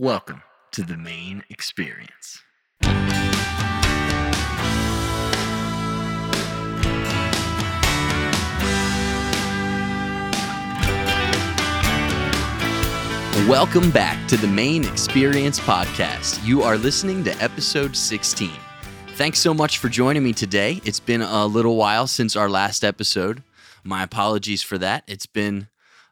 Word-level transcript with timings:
Welcome 0.00 0.40
to 0.72 0.82
the 0.82 0.96
Maine 0.96 1.44
experience. 1.50 2.42
Welcome 13.46 13.90
back 13.90 14.26
to 14.28 14.38
the 14.38 14.46
Maine 14.46 14.86
Experience 14.86 15.60
Podcast. 15.60 16.42
You 16.46 16.62
are 16.62 16.78
listening 16.78 17.22
to 17.24 17.36
episode 17.42 17.94
16. 17.94 18.48
Thanks 19.16 19.38
so 19.38 19.52
much 19.52 19.76
for 19.76 19.90
joining 19.90 20.24
me 20.24 20.32
today. 20.32 20.80
It's 20.86 20.98
been 20.98 21.20
a 21.20 21.44
little 21.44 21.76
while 21.76 22.06
since 22.06 22.36
our 22.36 22.48
last 22.48 22.84
episode. 22.84 23.42
My 23.84 24.02
apologies 24.02 24.62
for 24.62 24.78
that. 24.78 25.04
It's 25.06 25.26
been 25.26 25.68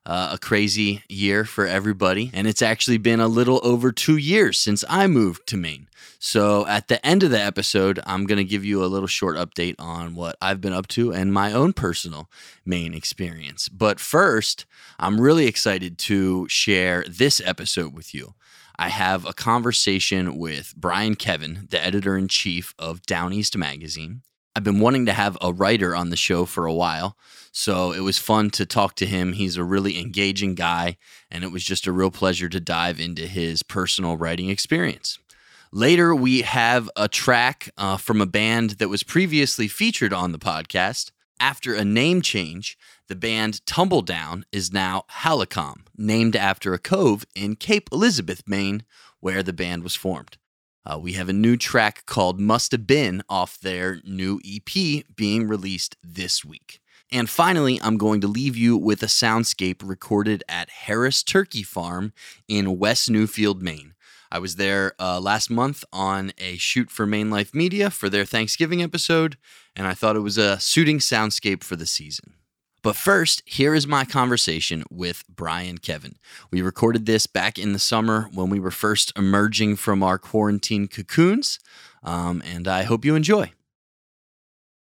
uh, 0.08 0.30
a 0.32 0.38
crazy 0.38 1.02
year 1.08 1.44
for 1.44 1.66
everybody, 1.66 2.30
and 2.32 2.46
it's 2.46 2.62
actually 2.62 2.96
been 2.96 3.20
a 3.20 3.28
little 3.28 3.60
over 3.62 3.92
two 3.92 4.16
years 4.16 4.58
since 4.58 4.82
I 4.88 5.06
moved 5.06 5.46
to 5.48 5.58
Maine. 5.58 5.86
So, 6.18 6.66
at 6.66 6.88
the 6.88 7.04
end 7.06 7.22
of 7.22 7.30
the 7.30 7.40
episode, 7.40 8.00
I'm 8.06 8.24
going 8.24 8.38
to 8.38 8.44
give 8.44 8.64
you 8.64 8.82
a 8.82 8.86
little 8.86 9.06
short 9.06 9.36
update 9.36 9.76
on 9.78 10.14
what 10.14 10.36
I've 10.40 10.62
been 10.62 10.72
up 10.72 10.88
to 10.88 11.12
and 11.12 11.32
my 11.32 11.52
own 11.52 11.74
personal 11.74 12.28
Maine 12.64 12.94
experience. 12.94 13.68
But 13.68 14.00
first, 14.00 14.64
I'm 14.98 15.20
really 15.20 15.46
excited 15.46 15.98
to 15.98 16.48
share 16.48 17.04
this 17.06 17.40
episode 17.44 17.94
with 17.94 18.14
you. 18.14 18.34
I 18.78 18.88
have 18.88 19.26
a 19.26 19.34
conversation 19.34 20.38
with 20.38 20.72
Brian 20.74 21.16
Kevin, 21.16 21.68
the 21.70 21.84
editor 21.84 22.16
in 22.16 22.28
chief 22.28 22.74
of 22.78 23.02
Down 23.02 23.32
East 23.34 23.56
Magazine. 23.56 24.22
I've 24.56 24.64
been 24.64 24.80
wanting 24.80 25.06
to 25.06 25.12
have 25.12 25.36
a 25.40 25.52
writer 25.52 25.94
on 25.94 26.10
the 26.10 26.16
show 26.16 26.44
for 26.44 26.66
a 26.66 26.74
while, 26.74 27.16
so 27.58 27.90
it 27.90 27.98
was 27.98 28.18
fun 28.18 28.50
to 28.50 28.64
talk 28.64 28.94
to 28.94 29.04
him. 29.04 29.32
He's 29.32 29.56
a 29.56 29.64
really 29.64 29.98
engaging 29.98 30.54
guy, 30.54 30.96
and 31.28 31.42
it 31.42 31.50
was 31.50 31.64
just 31.64 31.88
a 31.88 31.92
real 31.92 32.12
pleasure 32.12 32.48
to 32.48 32.60
dive 32.60 33.00
into 33.00 33.26
his 33.26 33.64
personal 33.64 34.16
writing 34.16 34.48
experience. 34.48 35.18
Later, 35.72 36.14
we 36.14 36.42
have 36.42 36.88
a 36.94 37.08
track 37.08 37.68
uh, 37.76 37.96
from 37.96 38.20
a 38.20 38.26
band 38.26 38.78
that 38.78 38.88
was 38.88 39.02
previously 39.02 39.66
featured 39.66 40.12
on 40.12 40.30
the 40.30 40.38
podcast. 40.38 41.10
After 41.40 41.74
a 41.74 41.84
name 41.84 42.22
change, 42.22 42.78
the 43.08 43.16
band 43.16 43.60
Tumbledown 43.66 44.44
is 44.52 44.72
now 44.72 45.02
Hallicom, 45.22 45.80
named 45.96 46.36
after 46.36 46.74
a 46.74 46.78
cove 46.78 47.24
in 47.34 47.56
Cape 47.56 47.88
Elizabeth, 47.90 48.44
Maine, 48.46 48.84
where 49.18 49.42
the 49.42 49.52
band 49.52 49.82
was 49.82 49.96
formed. 49.96 50.38
Uh, 50.86 50.96
we 50.96 51.14
have 51.14 51.28
a 51.28 51.32
new 51.32 51.56
track 51.56 52.06
called 52.06 52.38
Must 52.38 52.70
Have 52.70 52.86
Been 52.86 53.20
off 53.28 53.58
their 53.58 54.00
new 54.04 54.40
EP 54.46 55.04
being 55.16 55.48
released 55.48 55.96
this 56.04 56.44
week. 56.44 56.80
And 57.10 57.30
finally, 57.30 57.80
I'm 57.82 57.96
going 57.96 58.20
to 58.20 58.28
leave 58.28 58.56
you 58.56 58.76
with 58.76 59.02
a 59.02 59.06
soundscape 59.06 59.80
recorded 59.82 60.44
at 60.48 60.68
Harris 60.68 61.22
Turkey 61.22 61.62
Farm 61.62 62.12
in 62.46 62.78
West 62.78 63.10
Newfield, 63.10 63.62
Maine. 63.62 63.94
I 64.30 64.38
was 64.38 64.56
there 64.56 64.92
uh, 65.00 65.18
last 65.18 65.48
month 65.48 65.84
on 65.90 66.32
a 66.36 66.58
shoot 66.58 66.90
for 66.90 67.06
Maine 67.06 67.30
Life 67.30 67.54
Media 67.54 67.88
for 67.88 68.10
their 68.10 68.26
Thanksgiving 68.26 68.82
episode, 68.82 69.38
and 69.74 69.86
I 69.86 69.94
thought 69.94 70.16
it 70.16 70.20
was 70.20 70.36
a 70.36 70.60
suiting 70.60 70.98
soundscape 70.98 71.64
for 71.64 71.76
the 71.76 71.86
season. 71.86 72.34
But 72.82 72.94
first, 72.94 73.42
here 73.46 73.74
is 73.74 73.86
my 73.86 74.04
conversation 74.04 74.84
with 74.90 75.24
Brian 75.28 75.78
Kevin. 75.78 76.16
We 76.50 76.60
recorded 76.60 77.06
this 77.06 77.26
back 77.26 77.58
in 77.58 77.72
the 77.72 77.78
summer 77.78 78.28
when 78.32 78.50
we 78.50 78.60
were 78.60 78.70
first 78.70 79.12
emerging 79.16 79.76
from 79.76 80.02
our 80.02 80.18
quarantine 80.18 80.88
cocoons, 80.88 81.58
um, 82.02 82.42
and 82.44 82.68
I 82.68 82.82
hope 82.82 83.06
you 83.06 83.14
enjoy. 83.14 83.52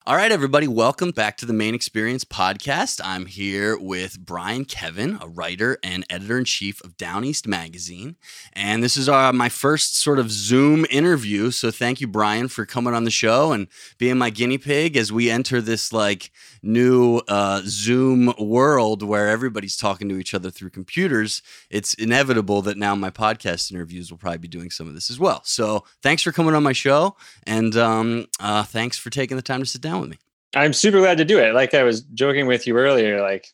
All 0.09 0.15
right, 0.15 0.31
everybody, 0.31 0.69
welcome 0.69 1.11
back 1.11 1.37
to 1.39 1.47
the 1.47 1.53
Maine 1.53 1.75
Experience 1.75 2.25
podcast. 2.25 3.01
I'm 3.03 3.27
here 3.27 3.77
with 3.77 4.21
Brian 4.21 4.65
Kevin, 4.65 5.19
a 5.21 5.27
writer 5.27 5.79
and 5.83 6.07
editor 6.09 6.39
in 6.39 6.45
chief 6.45 6.81
of 6.85 6.97
Down 6.97 7.25
East 7.25 7.49
Magazine. 7.49 8.15
And 8.53 8.85
this 8.85 8.97
is 8.97 9.09
uh, 9.09 9.33
my 9.33 9.49
first 9.49 9.99
sort 9.99 10.21
of 10.21 10.31
Zoom 10.31 10.87
interview. 10.91 11.51
So 11.51 11.73
thank 11.73 12.01
you, 12.01 12.07
Brian, 12.07 12.47
for 12.47 12.65
coming 12.65 12.95
on 12.95 13.03
the 13.03 13.11
show 13.11 13.51
and 13.51 13.67
being 13.99 14.17
my 14.17 14.31
guinea 14.31 14.59
pig 14.59 14.97
as 14.97 15.13
we 15.13 15.29
enter 15.29 15.61
this 15.61 15.93
like 15.93 16.31
new 16.63 17.21
uh, 17.27 17.63
Zoom 17.65 18.33
world 18.39 19.03
where 19.03 19.29
everybody's 19.29 19.77
talking 19.77 20.09
to 20.09 20.19
each 20.19 20.35
other 20.35 20.53
through 20.53 20.71
computers. 20.71 21.43
It's 21.69 21.95
inevitable 21.95 22.63
that 22.63 22.77
now 22.77 22.95
my 22.95 23.11
podcast 23.11 23.73
interviews 23.73 24.13
will 24.13 24.19
probably 24.19 24.39
be 24.39 24.47
doing 24.47 24.71
some 24.71 24.87
of 24.87 24.95
this 24.95 25.11
as 25.11 25.19
well. 25.19 25.41
So 25.43 25.85
thanks 26.01 26.23
for 26.23 26.31
coming 26.31 26.55
on 26.55 26.63
my 26.63 26.73
show. 26.73 27.17
And 27.45 27.77
um, 27.77 28.27
uh, 28.39 28.63
thanks 28.63 28.99
for 28.99 29.11
taking 29.11 29.37
the 29.37 29.43
time 29.43 29.59
to 29.59 29.67
sit 29.67 29.81
down 29.81 29.96
with 30.01 30.11
me. 30.11 30.19
I'm 30.55 30.73
super 30.73 30.99
glad 30.99 31.19
to 31.19 31.25
do 31.25 31.39
it. 31.39 31.55
Like 31.55 31.75
I 31.75 31.83
was 31.83 32.03
joking 32.03 32.47
with 32.47 32.67
you 32.67 32.77
earlier, 32.77 33.21
like 33.21 33.53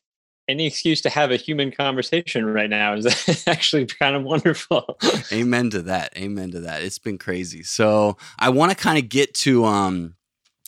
any 0.48 0.66
excuse 0.66 1.00
to 1.02 1.10
have 1.10 1.30
a 1.30 1.36
human 1.36 1.70
conversation 1.70 2.46
right 2.46 2.70
now 2.70 2.94
is 2.94 3.44
actually 3.46 3.86
kind 3.86 4.16
of 4.16 4.22
wonderful. 4.22 4.98
Amen 5.32 5.70
to 5.70 5.82
that. 5.82 6.16
Amen 6.16 6.50
to 6.52 6.60
that. 6.60 6.82
It's 6.82 6.98
been 6.98 7.18
crazy. 7.18 7.62
So 7.62 8.16
I 8.38 8.50
want 8.50 8.70
to 8.70 8.76
kind 8.76 8.98
of 8.98 9.08
get 9.08 9.34
to 9.34 9.64
um 9.64 10.14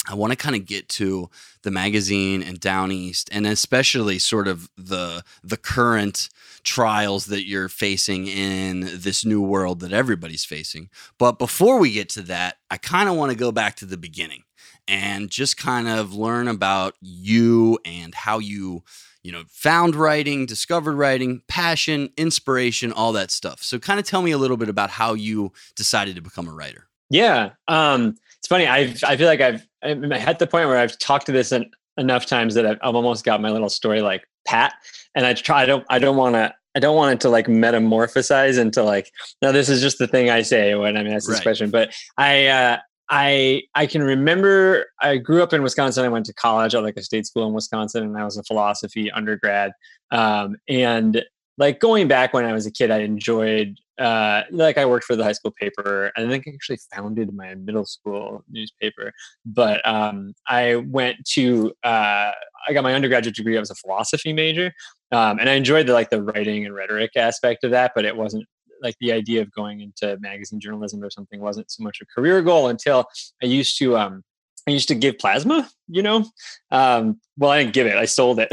I 0.07 0.15
want 0.15 0.33
to 0.33 0.37
kind 0.37 0.55
of 0.55 0.67
get 0.67 0.89
to 0.91 1.31
the 1.63 1.71
magazine 1.71 2.43
and 2.43 2.61
Down 2.61 2.93
East, 2.93 3.31
and 3.33 3.47
especially 3.47 4.19
sort 4.19 4.49
of 4.49 4.69
the 4.77 5.25
the 5.43 5.57
current 5.57 6.29
trials 6.63 7.27
that 7.27 7.47
you're 7.47 7.69
facing 7.69 8.27
in 8.27 8.81
this 8.81 9.25
new 9.25 9.41
world 9.41 9.81
that 9.81 9.93
everybody's 9.93 10.45
facing. 10.45 10.91
But 11.19 11.39
before 11.39 11.79
we 11.79 11.93
get 11.93 12.09
to 12.11 12.23
that, 12.23 12.57
I 12.71 12.77
kind 12.77 13.09
of 13.09 13.17
want 13.17 13.33
to 13.33 13.39
go 13.39 13.51
back 13.51 13.77
to 13.77 13.87
the 13.87 13.97
beginning 13.97 14.45
and 14.89 15.31
just 15.31 15.57
kind 15.57 15.89
of 15.89 16.15
learn 16.15 16.49
about 16.49 16.95
you 17.01 17.79
and 17.85 18.15
how 18.15 18.39
you 18.39 18.83
you 19.23 19.33
know 19.33 19.43
found 19.49 19.95
writing 19.97 20.45
discovered 20.47 20.97
writing 20.97 21.43
passion 21.49 22.11
inspiration 22.17 22.93
all 22.93 23.13
that 23.13 23.31
stuff 23.31 23.63
so 23.63 23.79
kind 23.79 23.99
of 23.99 24.07
tell 24.07 24.21
me 24.23 24.31
a 24.31 24.39
little 24.39 24.57
bit 24.57 24.69
about 24.69 24.91
how 24.91 25.15
you 25.15 25.53
decided 25.77 26.15
to 26.15 26.21
become 26.21 26.47
a 26.49 26.53
writer 26.53 26.87
yeah 27.11 27.51
um 27.69 28.15
it's 28.39 28.49
funny 28.49 28.67
I've, 28.67 29.03
i 29.05 29.17
feel 29.17 29.27
like 29.27 29.41
i've 29.41 29.67
i'm 29.83 30.13
at 30.13 30.39
the 30.39 30.47
point 30.47 30.69
where 30.69 30.77
i've 30.79 30.99
talked 30.99 31.27
to 31.27 31.33
this 31.33 31.53
en- 31.53 31.71
enough 31.97 32.27
times 32.27 32.55
that 32.55 32.67
I've, 32.67 32.79
I've 32.83 32.95
almost 32.95 33.25
got 33.25 33.41
my 33.41 33.51
little 33.51 33.71
story 33.71 34.03
like 34.03 34.29
pat 34.47 34.75
and 35.15 35.25
i 35.25 35.33
try 35.33 35.63
i 35.63 35.67
don't 35.67 35.85
i 35.89 35.99
don't 35.99 36.17
want 36.17 36.35
to 36.35 36.55
I 36.77 36.81
don't 36.81 36.97
want 36.97 37.13
it 37.15 37.21
to 37.21 37.29
like 37.29 37.47
metamorphosize 37.47 38.59
into 38.59 38.83
like 38.83 39.13
no 39.41 39.53
this 39.53 39.69
is 39.69 39.81
just 39.81 39.99
the 39.99 40.09
thing 40.09 40.29
I 40.29 40.43
say 40.43 40.75
when 40.75 40.97
I'm 40.97 41.07
asked 41.07 41.29
this 41.29 41.37
Right. 41.37 41.43
question 41.45 41.71
but 41.71 41.95
I 42.19 42.47
uh 42.47 42.79
I 43.11 43.63
I 43.75 43.87
can 43.87 44.03
remember 44.03 44.87
I 45.01 45.19
grew 45.19 45.43
up 45.43 45.53
in 45.53 45.63
Wisconsin. 45.63 46.05
I 46.05 46.09
went 46.09 46.27
to 46.27 46.35
college 46.35 46.75
at 46.75 46.83
like 46.83 46.97
a 46.97 47.03
state 47.03 47.27
school 47.27 47.47
in 47.47 47.53
Wisconsin, 47.53 48.05
and 48.05 48.17
I 48.17 48.25
was 48.25 48.37
a 48.37 48.43
philosophy 48.45 49.11
undergrad. 49.11 49.73
Um, 50.11 50.57
and 50.69 51.23
like 51.59 51.81
going 51.81 52.09
back 52.09 52.33
when 52.33 52.45
I 52.45 52.53
was 52.53 52.67
a 52.67 52.71
kid, 52.71 52.91
I 52.91 52.99
enjoyed 53.01 53.77
uh, 53.99 54.43
like 54.51 54.77
I 54.77 54.87
worked 54.87 55.05
for 55.05 55.17
the 55.17 55.23
high 55.23 55.33
school 55.33 55.53
paper. 55.53 56.11
and 56.17 56.27
I 56.27 56.31
think 56.31 56.49
I 56.49 56.51
actually 56.53 56.79
founded 56.93 57.33
my 57.33 57.55
middle 57.55 57.85
school 57.85 58.43
newspaper. 58.51 59.13
But 59.47 59.87
um, 59.87 60.35
I 60.49 60.77
went 60.77 61.25
to 61.35 61.73
uh, 61.85 62.33
I 62.67 62.73
got 62.73 62.83
my 62.83 62.95
undergraduate 62.95 63.37
degree. 63.37 63.57
I 63.57 63.61
was 63.61 63.71
a 63.71 63.75
philosophy 63.77 64.33
major, 64.33 64.73
um, 65.13 65.39
and 65.39 65.49
I 65.49 65.55
enjoyed 65.55 65.87
the 65.87 65.93
like 65.93 66.11
the 66.11 66.23
writing 66.23 66.65
and 66.65 66.75
rhetoric 66.75 67.13
aspect 67.17 67.65
of 67.65 67.71
that. 67.73 67.93
But 67.95 68.05
it 68.05 68.17
wasn't 68.17 68.47
like 68.85 68.95
the 69.01 69.11
idea 69.11 69.43
of 69.43 69.51
going 69.51 69.81
into 69.81 70.17
magazine 70.21 70.61
journalism 70.61 71.03
or 71.03 71.11
something 71.11 71.41
wasn't 71.41 71.71
so 71.71 71.83
much 71.83 71.99
a 72.01 72.07
career 72.07 72.43
goal 72.43 72.69
until 72.69 73.07
I 73.43 73.47
used 73.47 73.79
to 73.79 73.97
um 73.97 74.23
I 74.67 74.71
used 74.71 74.89
to 74.89 74.95
give 74.95 75.19
plasma, 75.19 75.69
you 75.89 76.03
know. 76.03 76.25
Um, 76.71 77.21
well, 77.37 77.51
I 77.51 77.63
didn't 77.63 77.75
give 77.75 77.87
it; 77.87 77.97
I 77.97 78.07
sold 78.07 78.39
it. 78.41 78.49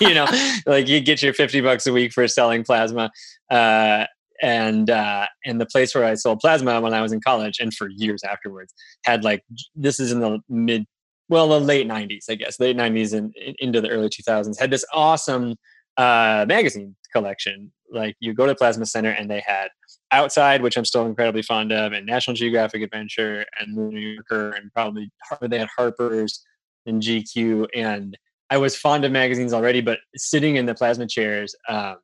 you 0.00 0.14
know, 0.14 0.26
like 0.66 0.88
you 0.88 1.00
get 1.00 1.22
your 1.22 1.32
fifty 1.32 1.60
bucks 1.60 1.86
a 1.86 1.92
week 1.92 2.12
for 2.12 2.26
selling 2.26 2.64
plasma, 2.64 3.10
uh, 3.50 4.06
and 4.42 4.90
uh, 4.90 5.26
and 5.44 5.60
the 5.60 5.66
place 5.66 5.94
where 5.94 6.04
I 6.04 6.14
sold 6.14 6.40
plasma 6.40 6.80
when 6.80 6.92
I 6.92 7.02
was 7.02 7.12
in 7.12 7.20
college 7.20 7.58
and 7.60 7.72
for 7.72 7.88
years 7.88 8.24
afterwards 8.24 8.74
had 9.04 9.22
like 9.22 9.44
this 9.76 10.00
is 10.00 10.10
in 10.10 10.20
the 10.20 10.40
mid, 10.48 10.86
well, 11.28 11.48
the 11.48 11.60
late 11.60 11.86
'90s, 11.86 12.24
I 12.28 12.34
guess, 12.34 12.58
late 12.58 12.76
'90s 12.76 13.16
and 13.16 13.32
into 13.58 13.80
the 13.80 13.90
early 13.90 14.08
2000s 14.08 14.58
had 14.58 14.70
this 14.70 14.84
awesome 14.92 15.54
uh, 15.96 16.44
magazine 16.48 16.96
collection. 17.12 17.72
Like 17.94 18.16
you 18.20 18.34
go 18.34 18.46
to 18.46 18.54
Plasma 18.54 18.86
Center 18.86 19.10
and 19.10 19.30
they 19.30 19.42
had 19.46 19.68
Outside, 20.14 20.62
which 20.62 20.76
I'm 20.76 20.84
still 20.84 21.06
incredibly 21.06 21.42
fond 21.42 21.72
of, 21.72 21.92
and 21.92 22.06
National 22.06 22.36
Geographic 22.36 22.82
Adventure 22.82 23.44
and 23.58 23.76
the 23.76 23.82
New 23.82 23.98
Yorker, 23.98 24.50
and 24.50 24.72
probably 24.72 25.10
they 25.40 25.58
had 25.58 25.68
Harper's 25.76 26.44
and 26.86 27.02
GQ. 27.02 27.66
And 27.74 28.16
I 28.48 28.58
was 28.58 28.76
fond 28.76 29.04
of 29.04 29.10
magazines 29.10 29.52
already, 29.52 29.80
but 29.80 29.98
sitting 30.14 30.54
in 30.54 30.66
the 30.66 30.74
plasma 30.74 31.08
chairs 31.08 31.56
um, 31.68 31.96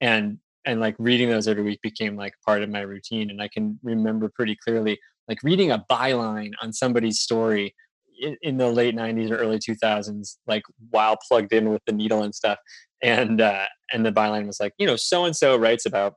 and 0.00 0.38
and 0.64 0.80
like 0.80 0.96
reading 0.98 1.28
those 1.28 1.46
every 1.46 1.62
week 1.62 1.80
became 1.82 2.16
like 2.16 2.32
part 2.46 2.62
of 2.62 2.70
my 2.70 2.80
routine. 2.80 3.28
And 3.28 3.42
I 3.42 3.48
can 3.48 3.78
remember 3.82 4.30
pretty 4.34 4.56
clearly 4.64 4.98
like 5.28 5.42
reading 5.42 5.70
a 5.70 5.84
byline 5.90 6.52
on 6.62 6.72
somebody's 6.72 7.20
story 7.20 7.74
in, 8.20 8.36
in 8.42 8.56
the 8.56 8.68
late 8.70 8.94
90s 8.94 9.30
or 9.30 9.36
early 9.36 9.58
2000s, 9.58 10.36
like 10.46 10.62
while 10.90 11.16
plugged 11.28 11.52
in 11.52 11.70
with 11.70 11.82
the 11.86 11.92
needle 11.92 12.22
and 12.22 12.34
stuff. 12.34 12.58
And 13.02 13.40
uh, 13.40 13.66
and 13.92 14.04
the 14.04 14.12
byline 14.12 14.46
was 14.46 14.58
like, 14.60 14.72
you 14.78 14.86
know, 14.86 14.96
so 14.96 15.24
and 15.24 15.36
so 15.36 15.56
writes 15.56 15.86
about 15.86 16.14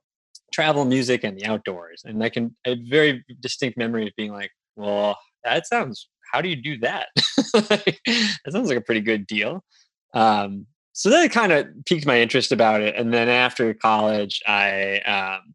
travel, 0.51 0.85
music, 0.85 1.23
and 1.23 1.37
the 1.37 1.45
outdoors. 1.45 2.01
And 2.05 2.23
I 2.23 2.29
can 2.29 2.55
a 2.65 2.75
very 2.89 3.23
distinct 3.39 3.77
memory 3.77 4.07
of 4.07 4.13
being 4.17 4.31
like, 4.31 4.51
well, 4.75 5.17
that 5.43 5.67
sounds. 5.67 6.07
How 6.31 6.41
do 6.41 6.49
you 6.49 6.55
do 6.55 6.77
that? 6.79 7.09
that 7.53 8.39
sounds 8.49 8.69
like 8.69 8.77
a 8.77 8.81
pretty 8.81 9.01
good 9.01 9.27
deal. 9.27 9.63
Um, 10.13 10.65
so 10.93 11.09
that 11.09 11.31
kind 11.31 11.51
of 11.51 11.67
piqued 11.85 12.05
my 12.05 12.19
interest 12.19 12.51
about 12.51 12.81
it. 12.81 12.95
And 12.95 13.13
then 13.13 13.29
after 13.29 13.73
college, 13.73 14.41
I 14.47 14.99
um, 14.99 15.53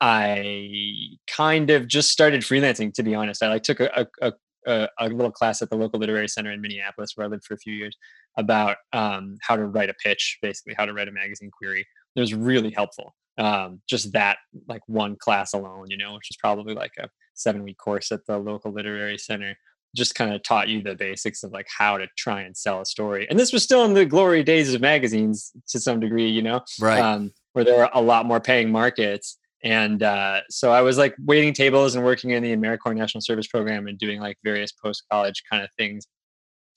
I 0.00 1.16
kind 1.28 1.70
of 1.70 1.86
just 1.86 2.10
started 2.10 2.42
freelancing. 2.42 2.92
To 2.94 3.02
be 3.02 3.14
honest, 3.14 3.42
I 3.42 3.48
like 3.48 3.62
took 3.62 3.80
a, 3.80 4.06
a, 4.20 4.32
a, 4.66 4.88
a 4.98 5.08
little 5.08 5.30
class 5.30 5.62
at 5.62 5.70
the 5.70 5.76
local 5.76 5.98
literary 6.00 6.28
center 6.28 6.52
in 6.52 6.60
Minneapolis, 6.60 7.12
where 7.14 7.26
I 7.26 7.30
lived 7.30 7.44
for 7.44 7.54
a 7.54 7.58
few 7.58 7.74
years, 7.74 7.96
about 8.36 8.76
um, 8.92 9.36
how 9.42 9.56
to 9.56 9.66
write 9.66 9.90
a 9.90 9.94
pitch, 9.94 10.38
basically 10.42 10.74
how 10.76 10.86
to 10.86 10.92
write 10.92 11.08
a 11.08 11.12
magazine 11.12 11.50
query. 11.50 11.86
It 12.16 12.20
was 12.20 12.34
really 12.34 12.70
helpful. 12.70 13.14
Um, 13.38 13.80
just 13.88 14.12
that, 14.12 14.38
like 14.68 14.82
one 14.86 15.16
class 15.16 15.54
alone, 15.54 15.86
you 15.88 15.96
know, 15.96 16.14
which 16.14 16.30
is 16.30 16.36
probably 16.36 16.74
like 16.74 16.92
a 16.98 17.08
seven 17.34 17.62
week 17.62 17.78
course 17.78 18.12
at 18.12 18.26
the 18.26 18.38
local 18.38 18.72
literary 18.72 19.18
center 19.18 19.56
just 19.94 20.14
kind 20.14 20.32
of 20.32 20.42
taught 20.42 20.68
you 20.68 20.82
the 20.82 20.94
basics 20.94 21.42
of 21.42 21.52
like 21.52 21.66
how 21.78 21.98
to 21.98 22.06
try 22.16 22.42
and 22.42 22.56
sell 22.56 22.80
a 22.80 22.86
story. 22.86 23.26
And 23.28 23.38
this 23.38 23.52
was 23.52 23.62
still 23.62 23.84
in 23.84 23.94
the 23.94 24.06
glory 24.06 24.42
days 24.42 24.72
of 24.72 24.80
magazines 24.80 25.52
to 25.68 25.78
some 25.78 26.00
degree, 26.00 26.28
you 26.28 26.42
know, 26.42 26.62
right? 26.80 27.00
Um, 27.00 27.32
where 27.52 27.64
there 27.64 27.76
were 27.76 27.90
a 27.92 28.00
lot 28.00 28.24
more 28.24 28.40
paying 28.40 28.70
markets. 28.70 29.36
And 29.64 30.02
uh, 30.02 30.40
so 30.50 30.72
I 30.72 30.82
was 30.82 30.98
like 30.98 31.14
waiting 31.24 31.52
tables 31.52 31.94
and 31.94 32.04
working 32.04 32.30
in 32.30 32.42
the 32.42 32.54
AmeriCorps 32.54 32.96
National 32.96 33.20
Service 33.20 33.46
Program 33.46 33.86
and 33.86 33.98
doing 33.98 34.20
like 34.20 34.36
various 34.42 34.72
post 34.72 35.04
college 35.10 35.42
kind 35.50 35.62
of 35.62 35.70
things. 35.78 36.06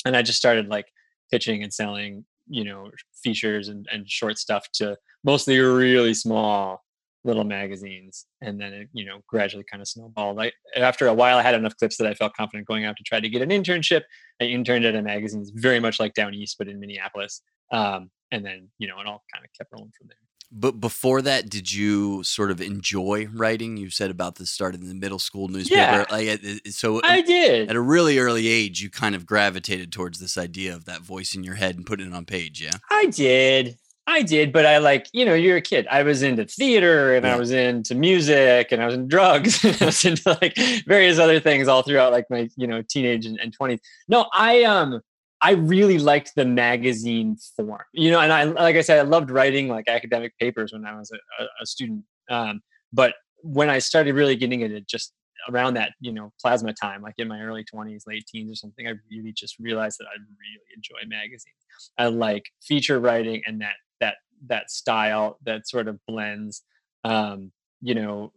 And 0.06 0.16
I 0.16 0.22
just 0.22 0.38
started 0.38 0.68
like 0.68 0.86
pitching 1.32 1.64
and 1.64 1.74
selling, 1.74 2.26
you 2.48 2.64
know, 2.64 2.92
features 3.24 3.70
and, 3.70 3.88
and 3.92 4.08
short 4.10 4.38
stuff 4.38 4.68
to 4.76 4.98
mostly 5.24 5.58
really 5.60 6.14
small 6.14 6.84
little 7.24 7.44
magazines. 7.44 8.28
And 8.42 8.62
then 8.62 8.72
it 8.72 8.90
you 8.94 9.04
know 9.04 9.20
gradually 9.28 9.66
kind 9.70 9.82
of 9.82 9.88
snowballed. 9.88 10.40
I, 10.40 10.52
after 10.76 11.08
a 11.08 11.14
while 11.14 11.40
i 11.40 11.42
had 11.42 11.56
enough 11.56 11.76
clips 11.76 11.98
that 11.98 12.06
i 12.06 12.14
felt 12.14 12.36
confident 12.36 12.68
going 12.68 12.86
out 12.86 12.96
to 12.98 13.04
try 13.04 13.20
to 13.20 13.30
get 13.30 13.42
an 13.42 13.50
internship. 13.50 14.04
I 14.40 14.46
interned 14.46 14.86
at 14.86 14.96
a 14.96 15.02
magazine 15.02 15.44
very 15.56 15.80
much 15.80 16.00
like 16.00 16.14
down 16.14 16.36
east 16.36 16.58
but 16.60 16.68
in 16.68 16.80
minneapolis. 16.80 17.42
Um, 17.72 18.12
and 18.32 18.46
then 18.46 18.70
you 18.78 18.88
know 18.88 19.00
it 19.00 19.08
all 19.08 19.24
kind 19.34 19.44
of 19.44 19.50
kept 19.58 19.72
rolling 19.74 19.92
from 19.98 20.08
there 20.08 20.18
but 20.52 20.80
before 20.80 21.22
that 21.22 21.50
did 21.50 21.72
you 21.72 22.24
sort 22.24 22.52
of 22.52 22.62
enjoy 22.62 23.28
writing 23.34 23.78
you 23.78 23.90
said 23.90 24.12
about 24.12 24.36
the 24.36 24.46
start 24.46 24.76
in 24.76 24.88
the 24.88 24.94
middle 24.94 25.20
school 25.20 25.48
newspaper 25.48 25.80
yeah, 25.80 26.06
like 26.12 26.42
so 26.70 27.02
i 27.04 27.22
did 27.22 27.70
at 27.70 27.76
a 27.76 27.82
really 27.82 28.20
early 28.20 28.48
age 28.48 28.82
you 28.82 28.90
kind 28.90 29.16
of 29.16 29.26
gravitated 29.26 29.92
towards 29.92 30.20
this 30.20 30.38
idea 30.38 30.74
of 30.74 30.86
that 30.86 31.02
voice 31.02 31.36
in 31.36 31.44
your 31.44 31.56
head 31.56 31.76
and 31.76 31.86
putting 31.86 32.08
it 32.08 32.14
on 32.14 32.26
page 32.26 32.62
yeah 32.62 32.74
i 32.90 33.06
did 33.08 33.78
I 34.08 34.22
did, 34.22 34.54
but 34.54 34.66
I 34.66 34.78
like, 34.78 35.08
you 35.14 35.26
know, 35.26 35.34
you're 35.34 35.58
a 35.58 35.62
kid. 35.62 35.88
I 35.90 36.04
was 36.04 36.22
into 36.22 36.46
theater 36.46 37.16
and 37.16 37.26
yeah. 37.26 37.34
I 37.34 37.38
was 37.38 37.52
into 37.52 37.96
music 37.96 38.72
and 38.72 38.82
I 38.82 38.86
was 38.86 38.94
in 38.94 39.08
drugs 39.08 39.64
and 39.66 39.82
I 39.82 39.86
was 39.86 40.06
into 40.06 40.38
like 40.42 40.56
various 40.86 41.18
other 41.18 41.40
things 41.40 41.68
all 41.68 41.82
throughout 41.82 42.12
like 42.12 42.30
my, 42.30 42.50
you 42.56 42.68
know, 42.68 42.84
teenage 42.84 43.26
and, 43.26 43.40
and 43.40 43.58
20s. 43.58 43.80
No, 44.08 44.28
I 44.32 44.64
um 44.64 45.02
I 45.42 45.52
really 45.52 46.00
liked 46.00 46.34
the 46.36 46.46
magazine 46.46 47.38
form. 47.56 47.84
You 47.94 48.12
know, 48.12 48.20
and 48.20 48.32
I 48.32 48.44
like 48.44 48.76
I 48.76 48.82
said, 48.82 49.00
I 49.00 49.04
loved 49.04 49.32
writing 49.32 49.68
like 49.68 49.88
academic 49.88 50.38
papers 50.40 50.74
when 50.74 50.86
I 50.86 50.98
was 50.98 51.12
a, 51.12 51.46
a 51.62 51.66
student. 51.66 52.04
Um, 52.30 52.62
but 52.94 53.14
when 53.42 53.70
I 53.70 53.80
started 53.80 54.16
really 54.16 54.36
getting 54.36 54.62
into 54.62 54.82
just 54.82 55.14
around 55.50 55.76
that, 55.76 55.92
you 56.00 56.12
know, 56.12 56.32
plasma 56.42 56.74
time, 56.74 57.02
like 57.02 57.16
in 57.18 57.28
my 57.28 57.42
early 57.42 57.64
20s, 57.64 58.04
late 58.08 58.26
teens 58.28 58.52
or 58.52 58.56
something, 58.56 58.88
I 58.88 58.94
really 59.12 59.32
just 59.32 59.60
realized 59.60 59.98
that 60.00 60.06
I 60.06 60.18
really 60.18 60.62
enjoy 60.76 61.08
magazines. 61.08 61.56
I 61.98 62.08
like 62.08 62.46
feature 62.64 63.00
writing 63.00 63.42
and 63.46 63.62
that 63.62 63.76
that 64.02 64.16
that 64.48 64.72
style 64.72 65.38
that 65.46 65.68
sort 65.68 65.88
of 65.88 66.00
blends 66.08 66.64
um, 67.04 67.52
you 67.82 67.96
know 67.96 68.32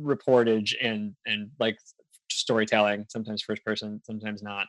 reportage 0.00 0.74
and 0.82 1.14
and 1.26 1.50
like 1.58 1.78
storytelling 2.30 3.04
sometimes 3.08 3.42
first 3.42 3.64
person 3.64 4.00
sometimes 4.04 4.42
not 4.42 4.66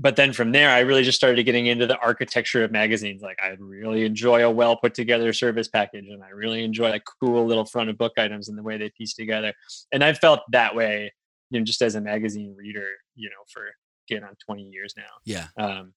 but 0.00 0.16
then 0.16 0.32
from 0.32 0.52
there 0.52 0.70
i 0.70 0.80
really 0.80 1.02
just 1.02 1.16
started 1.16 1.44
getting 1.44 1.66
into 1.66 1.86
the 1.86 1.98
architecture 1.98 2.64
of 2.64 2.72
magazines. 2.72 3.22
Like 3.22 3.38
i 3.42 3.54
really 3.58 4.04
enjoy 4.04 4.44
a 4.44 4.50
well 4.50 4.76
put 4.76 4.94
together 4.94 5.32
service 5.32 5.68
package 5.68 6.06
and 6.08 6.22
i 6.22 6.30
really 6.30 6.64
enjoy 6.64 6.90
like 6.90 7.04
cool 7.20 7.44
little 7.46 7.66
front 7.66 7.90
of 7.90 7.98
book 7.98 8.12
items 8.18 8.48
and 8.48 8.58
the 8.58 8.62
way 8.62 8.78
they 8.78 8.90
piece 8.96 9.14
together. 9.14 9.52
And 9.92 10.02
i 10.02 10.12
felt 10.12 10.40
that 10.50 10.74
way 10.74 11.12
you 11.50 11.60
know 11.60 11.64
just 11.64 11.82
as 11.82 11.94
a 11.94 12.00
magazine 12.00 12.54
reader 12.58 12.88
you 13.14 13.28
know 13.28 13.42
for 13.52 13.64
getting 14.08 14.24
on 14.24 14.34
20 14.44 14.62
years 14.62 14.94
now. 14.96 15.04
Yeah. 15.24 15.46
Um 15.56 15.92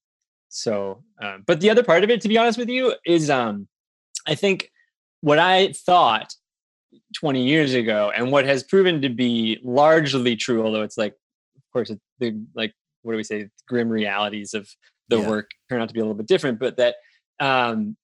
so, 0.54 1.04
um, 1.20 1.44
but 1.48 1.62
the 1.62 1.72
other 1.72 1.82
part 1.82 2.04
of 2.04 2.12
it, 2.12 2.22
to 2.22 2.28
be 2.28 2.38
honest 2.38 2.60
with 2.60 2.70
you, 2.70 2.94
is 3.08 3.32
um, 3.32 3.68
I 4.28 4.36
think 4.36 4.70
what 5.22 5.40
I 5.40 5.74
thought 5.74 6.32
20 7.16 7.44
years 7.44 7.74
ago 7.74 8.12
and 8.16 8.32
what 8.32 8.46
has 8.46 8.62
proven 8.62 9.02
to 9.02 9.10
be 9.10 9.60
largely 9.64 10.36
true, 10.36 10.64
although 10.64 10.84
it's 10.84 10.98
like, 10.98 11.14
of 11.56 11.64
course, 11.74 11.90
it's 11.90 12.02
the 12.20 12.40
like, 12.54 12.72
what 13.04 13.14
do 13.14 13.18
we 13.18 13.24
say, 13.24 13.50
grim 13.68 13.90
realities 13.90 14.54
of 14.54 14.68
the 15.10 15.20
yeah. 15.20 15.30
work 15.30 15.52
turn 15.70 15.82
out 15.82 15.88
to 15.90 15.94
be 15.94 16.00
a 16.00 16.04
little 16.04 16.16
bit 16.16 16.28
different, 16.28 16.60
but 16.60 16.78
that 16.78 16.96
um, 17.40 17.96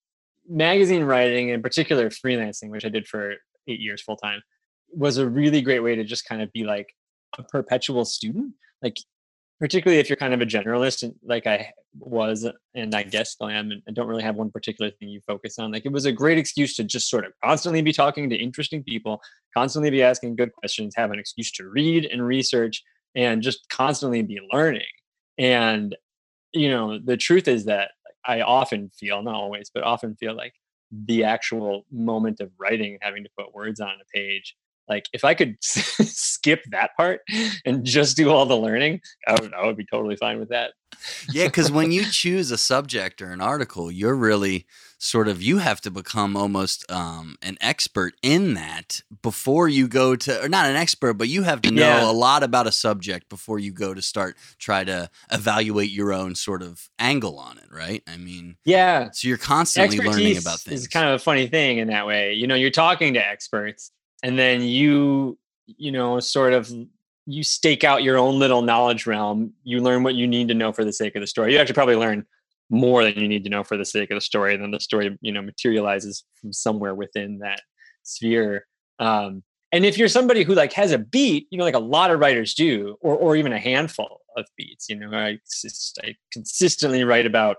magazine 0.48 1.04
writing, 1.04 1.48
in 1.48 1.62
particular 1.62 2.10
freelancing, 2.10 2.70
which 2.70 2.84
I 2.84 2.88
did 2.88 3.06
for 3.06 3.34
eight 3.66 3.80
years 3.80 4.02
full 4.02 4.16
time, 4.16 4.42
was 4.92 5.18
a 5.18 5.28
really 5.28 5.62
great 5.62 5.80
way 5.80 5.94
to 5.94 6.04
just 6.04 6.26
kind 6.26 6.42
of 6.42 6.52
be 6.52 6.64
like 6.64 6.94
a 7.38 7.42
perpetual 7.42 8.04
student. 8.04 8.54
Like 8.82 8.96
particularly 9.60 10.00
if 10.00 10.08
you're 10.08 10.16
kind 10.16 10.32
of 10.32 10.40
a 10.40 10.46
generalist 10.46 11.02
and 11.02 11.14
like 11.22 11.46
I 11.46 11.70
was 11.98 12.48
and 12.74 12.94
I 12.94 13.02
guess 13.02 13.32
still 13.32 13.48
am 13.48 13.70
and 13.70 13.94
don't 13.94 14.06
really 14.06 14.22
have 14.22 14.36
one 14.36 14.50
particular 14.50 14.90
thing 14.90 15.10
you 15.10 15.20
focus 15.26 15.58
on. 15.58 15.70
Like 15.70 15.84
it 15.84 15.92
was 15.92 16.06
a 16.06 16.12
great 16.12 16.38
excuse 16.38 16.74
to 16.76 16.84
just 16.84 17.10
sort 17.10 17.26
of 17.26 17.32
constantly 17.44 17.82
be 17.82 17.92
talking 17.92 18.30
to 18.30 18.36
interesting 18.36 18.82
people, 18.82 19.20
constantly 19.54 19.90
be 19.90 20.02
asking 20.02 20.36
good 20.36 20.52
questions, 20.54 20.94
have 20.96 21.10
an 21.10 21.18
excuse 21.18 21.52
to 21.52 21.68
read 21.68 22.06
and 22.06 22.26
research 22.26 22.82
and 23.14 23.42
just 23.42 23.68
constantly 23.68 24.22
be 24.22 24.40
learning. 24.52 24.82
And 25.38 25.96
you 26.52 26.68
know, 26.68 26.98
the 26.98 27.16
truth 27.16 27.48
is 27.48 27.66
that 27.66 27.92
I 28.24 28.40
often 28.40 28.90
feel, 28.90 29.22
not 29.22 29.34
always, 29.34 29.70
but 29.72 29.84
often 29.84 30.16
feel 30.16 30.34
like 30.34 30.54
the 30.92 31.24
actual 31.24 31.84
moment 31.90 32.40
of 32.40 32.50
writing 32.58 32.98
having 33.00 33.22
to 33.24 33.30
put 33.38 33.54
words 33.54 33.80
on 33.80 33.90
a 33.90 34.16
page 34.16 34.56
like 34.90 35.08
if 35.12 35.24
I 35.24 35.34
could 35.34 35.56
skip 35.62 36.64
that 36.70 36.96
part 36.96 37.20
and 37.64 37.84
just 37.84 38.16
do 38.16 38.28
all 38.28 38.44
the 38.44 38.56
learning, 38.56 39.00
I 39.26 39.40
would, 39.40 39.54
I 39.54 39.64
would 39.64 39.76
be 39.76 39.86
totally 39.90 40.16
fine 40.16 40.40
with 40.40 40.48
that. 40.48 40.72
yeah, 41.32 41.46
because 41.46 41.70
when 41.70 41.92
you 41.92 42.04
choose 42.04 42.50
a 42.50 42.58
subject 42.58 43.22
or 43.22 43.30
an 43.30 43.40
article, 43.40 43.90
you're 43.90 44.16
really 44.16 44.66
sort 44.98 45.28
of 45.28 45.40
you 45.40 45.58
have 45.58 45.80
to 45.80 45.90
become 45.90 46.36
almost 46.36 46.90
um, 46.90 47.36
an 47.40 47.56
expert 47.60 48.14
in 48.20 48.54
that 48.54 49.00
before 49.22 49.68
you 49.68 49.88
go 49.88 50.14
to, 50.14 50.44
or 50.44 50.48
not 50.48 50.66
an 50.66 50.76
expert, 50.76 51.14
but 51.14 51.28
you 51.28 51.44
have 51.44 51.62
to 51.62 51.70
know 51.70 51.82
yeah. 51.82 52.10
a 52.10 52.12
lot 52.12 52.42
about 52.42 52.66
a 52.66 52.72
subject 52.72 53.28
before 53.28 53.58
you 53.58 53.72
go 53.72 53.94
to 53.94 54.02
start 54.02 54.36
try 54.58 54.82
to 54.82 55.08
evaluate 55.30 55.90
your 55.90 56.12
own 56.12 56.34
sort 56.34 56.62
of 56.62 56.90
angle 56.98 57.38
on 57.38 57.58
it, 57.58 57.68
right? 57.70 58.02
I 58.08 58.16
mean, 58.16 58.56
yeah. 58.64 59.10
So 59.12 59.28
you're 59.28 59.38
constantly 59.38 59.98
Expertise 59.98 60.16
learning 60.16 60.38
about 60.38 60.60
things. 60.60 60.84
It's 60.84 60.92
kind 60.92 61.08
of 61.08 61.14
a 61.14 61.18
funny 61.18 61.46
thing 61.46 61.78
in 61.78 61.88
that 61.88 62.06
way. 62.08 62.34
You 62.34 62.48
know, 62.48 62.56
you're 62.56 62.70
talking 62.70 63.14
to 63.14 63.24
experts 63.24 63.92
and 64.22 64.38
then 64.38 64.62
you 64.62 65.38
you 65.66 65.92
know 65.92 66.20
sort 66.20 66.52
of 66.52 66.72
you 67.26 67.42
stake 67.42 67.84
out 67.84 68.02
your 68.02 68.16
own 68.16 68.38
little 68.38 68.62
knowledge 68.62 69.06
realm 69.06 69.52
you 69.62 69.80
learn 69.80 70.02
what 70.02 70.14
you 70.14 70.26
need 70.26 70.48
to 70.48 70.54
know 70.54 70.72
for 70.72 70.84
the 70.84 70.92
sake 70.92 71.14
of 71.14 71.20
the 71.20 71.26
story. 71.26 71.52
You 71.52 71.58
actually 71.58 71.74
probably 71.74 71.96
learn 71.96 72.26
more 72.70 73.04
than 73.04 73.18
you 73.18 73.28
need 73.28 73.44
to 73.44 73.50
know 73.50 73.64
for 73.64 73.76
the 73.76 73.84
sake 73.84 74.10
of 74.10 74.16
the 74.16 74.20
story 74.20 74.54
and 74.54 74.62
then 74.62 74.70
the 74.70 74.80
story 74.80 75.16
you 75.20 75.32
know 75.32 75.42
materializes 75.42 76.24
from 76.40 76.52
somewhere 76.52 76.94
within 76.94 77.38
that 77.38 77.60
sphere. 78.02 78.66
Um, 78.98 79.42
and 79.72 79.84
if 79.84 79.96
you're 79.96 80.08
somebody 80.08 80.42
who 80.42 80.54
like 80.54 80.72
has 80.72 80.92
a 80.92 80.98
beat 80.98 81.46
you 81.50 81.58
know 81.58 81.64
like 81.64 81.74
a 81.74 81.78
lot 81.78 82.10
of 82.10 82.20
writers 82.20 82.54
do 82.54 82.96
or 83.00 83.16
or 83.16 83.36
even 83.36 83.52
a 83.52 83.58
handful 83.58 84.20
of 84.36 84.46
beats 84.56 84.88
you 84.88 84.96
know 84.96 85.10
i, 85.12 85.38
I 86.04 86.14
consistently 86.32 87.04
write 87.04 87.26
about 87.26 87.58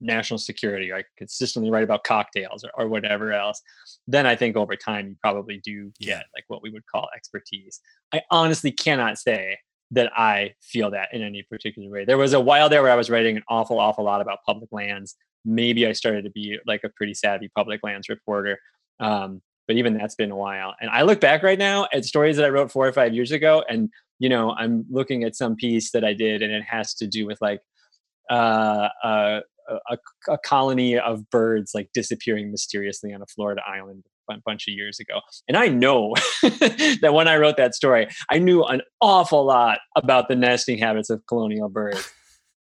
national 0.00 0.38
security, 0.38 0.92
I 0.92 1.04
consistently 1.16 1.70
write 1.70 1.84
about 1.84 2.04
cocktails 2.04 2.64
or, 2.64 2.70
or 2.74 2.88
whatever 2.88 3.32
else, 3.32 3.60
then 4.06 4.26
I 4.26 4.36
think 4.36 4.56
over 4.56 4.76
time 4.76 5.08
you 5.08 5.16
probably 5.20 5.60
do 5.64 5.92
get 6.00 6.24
like 6.34 6.44
what 6.48 6.62
we 6.62 6.70
would 6.70 6.86
call 6.86 7.08
expertise. 7.14 7.80
I 8.12 8.22
honestly 8.30 8.72
cannot 8.72 9.18
say 9.18 9.58
that 9.92 10.12
I 10.16 10.54
feel 10.62 10.90
that 10.92 11.08
in 11.12 11.22
any 11.22 11.42
particular 11.42 11.90
way. 11.90 12.04
There 12.04 12.18
was 12.18 12.32
a 12.32 12.40
while 12.40 12.68
there 12.68 12.82
where 12.82 12.92
I 12.92 12.96
was 12.96 13.10
writing 13.10 13.36
an 13.36 13.42
awful, 13.48 13.80
awful 13.80 14.04
lot 14.04 14.20
about 14.20 14.38
public 14.46 14.70
lands. 14.72 15.16
Maybe 15.44 15.86
I 15.86 15.92
started 15.92 16.24
to 16.24 16.30
be 16.30 16.58
like 16.66 16.82
a 16.84 16.88
pretty 16.90 17.14
savvy 17.14 17.50
public 17.54 17.80
lands 17.82 18.08
reporter. 18.08 18.58
Um, 19.00 19.42
but 19.70 19.76
even 19.76 19.96
that's 19.96 20.16
been 20.16 20.32
a 20.32 20.36
while. 20.36 20.74
And 20.80 20.90
I 20.90 21.02
look 21.02 21.20
back 21.20 21.44
right 21.44 21.58
now 21.58 21.86
at 21.92 22.04
stories 22.04 22.36
that 22.36 22.44
I 22.44 22.48
wrote 22.48 22.72
four 22.72 22.88
or 22.88 22.92
five 22.92 23.14
years 23.14 23.30
ago, 23.30 23.62
and 23.68 23.88
you 24.18 24.28
know, 24.28 24.50
I'm 24.58 24.84
looking 24.90 25.22
at 25.22 25.36
some 25.36 25.54
piece 25.54 25.92
that 25.92 26.04
I 26.04 26.12
did, 26.12 26.42
and 26.42 26.52
it 26.52 26.64
has 26.64 26.92
to 26.94 27.06
do 27.06 27.24
with 27.24 27.38
like 27.40 27.60
uh, 28.28 28.88
uh, 29.04 29.40
a, 29.90 29.98
a, 30.28 30.38
colony 30.38 30.98
of 30.98 31.28
birds 31.30 31.72
like 31.74 31.90
disappearing 31.94 32.50
mysteriously 32.50 33.12
on 33.12 33.22
a 33.22 33.26
Florida 33.26 33.62
island 33.66 34.04
a 34.30 34.40
bunch 34.44 34.68
of 34.68 34.74
years 34.74 34.98
ago. 35.00 35.20
And 35.48 35.56
I 35.56 35.68
know 35.68 36.14
that 36.42 37.10
when 37.12 37.28
I 37.28 37.36
wrote 37.36 37.56
that 37.56 37.74
story, 37.74 38.08
I 38.30 38.38
knew 38.38 38.62
an 38.62 38.82
awful 39.00 39.44
lot 39.44 39.78
about 39.96 40.28
the 40.28 40.36
nesting 40.36 40.78
habits 40.78 41.10
of 41.10 41.24
colonial 41.26 41.68
birds. 41.68 42.10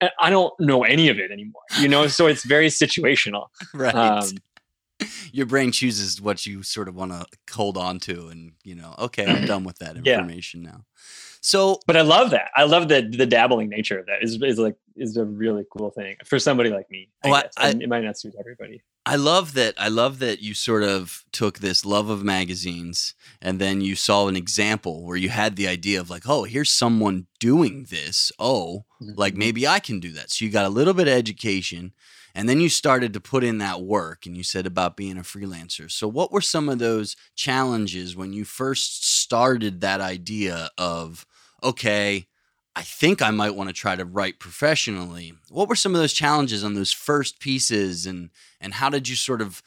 And 0.03 0.11
I 0.19 0.31
don't 0.31 0.55
know 0.59 0.83
any 0.83 1.11
of 1.11 1.19
it 1.19 1.31
anymore, 1.31 1.61
you 1.79 1.87
know, 1.87 2.07
so 2.07 2.27
it's 2.27 2.43
very 2.43 2.69
situational. 2.69 3.49
right. 3.75 3.95
Um, 3.95 4.31
your 5.31 5.45
brain 5.45 5.73
chooses 5.73 6.23
what 6.23 6.47
you 6.47 6.63
sort 6.63 6.89
of 6.89 6.95
want 6.95 7.13
to 7.13 7.27
hold 7.53 7.77
on 7.77 7.99
to 7.99 8.29
and 8.29 8.53
you 8.65 8.75
know 8.75 8.95
okay 8.99 9.25
i'm 9.27 9.47
done 9.47 9.65
with 9.65 9.79
that 9.79 9.97
information 9.97 10.63
yeah. 10.63 10.71
now 10.71 10.85
so, 11.41 11.81
but 11.87 11.97
I 11.97 12.03
love 12.03 12.31
that. 12.31 12.51
I 12.55 12.65
love 12.65 12.89
the 12.89 13.03
the 13.03 13.27
dabbling 13.27 13.69
nature 13.69 13.99
of 13.99 14.07
that. 14.07 14.23
Is 14.23 14.41
is 14.43 14.59
like 14.59 14.77
is 14.97 15.17
a 15.17 15.25
really 15.25 15.65
cool 15.77 15.91
thing 15.91 16.17
for 16.25 16.39
somebody 16.39 16.71
like 16.71 16.91
me. 16.91 17.09
I, 17.25 17.31
well, 17.31 17.43
I, 17.57 17.69
I, 17.69 17.71
it 17.71 17.89
might 17.89 18.05
not 18.05 18.19
suit 18.19 18.35
everybody. 18.39 18.83
I 19.07 19.17
love 19.17 19.55
that. 19.55 19.75
I 19.79 19.89
love 19.89 20.19
that 20.19 20.41
you 20.41 20.53
sort 20.53 20.83
of 20.83 21.25
took 21.33 21.59
this 21.59 21.87
love 21.87 22.11
of 22.11 22.23
magazines 22.23 23.15
and 23.41 23.59
then 23.59 23.81
you 23.81 23.97
saw 23.97 24.29
an 24.29 24.37
example 24.37 25.05
where 25.05 25.17
you 25.17 25.31
had 25.31 25.57
the 25.57 25.67
idea 25.67 26.01
of 26.01 26.11
like, 26.11 26.29
oh, 26.29 26.45
here's 26.45 26.71
someone 26.71 27.27
doing 27.39 27.87
this. 27.89 28.31
Oh, 28.39 28.85
mm-hmm. 29.03 29.19
like 29.19 29.35
maybe 29.35 29.67
I 29.67 29.81
can 29.81 30.01
do 30.01 30.13
that. 30.13 30.31
So 30.31 30.45
you 30.45 30.51
got 30.51 30.67
a 30.67 30.71
little 30.71 30.93
bit 30.93 31.09
of 31.09 31.15
education 31.15 31.93
and 32.35 32.49
then 32.49 32.61
you 32.61 32.69
started 32.69 33.13
to 33.15 33.21
put 33.21 33.43
in 33.43 33.59
that 33.59 33.81
work 33.81 34.27
and 34.27 34.37
you 34.37 34.43
said 34.43 34.67
about 34.67 34.97
being 34.97 35.19
a 35.19 35.23
freelancer. 35.23 35.91
So 35.91 36.07
what 36.07 36.31
were 36.31 36.43
some 36.43 36.69
of 36.69 36.79
those 36.79 37.17
challenges 37.35 38.15
when 38.15 38.33
you 38.33 38.45
first 38.45 39.09
started 39.09 39.81
that 39.81 40.01
idea 40.01 40.71
of, 40.77 41.27
okay, 41.63 42.27
I 42.77 42.83
think 42.83 43.21
I 43.21 43.31
might 43.31 43.55
want 43.55 43.69
to 43.69 43.75
try 43.75 43.97
to 43.97 44.05
write 44.05 44.39
professionally. 44.39 45.35
What 45.49 45.69
were 45.69 45.77
some 45.77 45.95
of 45.95 46.01
those 46.01 46.13
challenges 46.13 46.65
on 46.65 46.75
those 46.75 46.93
first 46.93 47.41
pieces 47.41 48.07
and 48.07 48.31
and 48.61 48.75
how 48.75 48.91
did 48.91 49.09
you 49.09 49.17
sort 49.17 49.43
of 49.43 49.63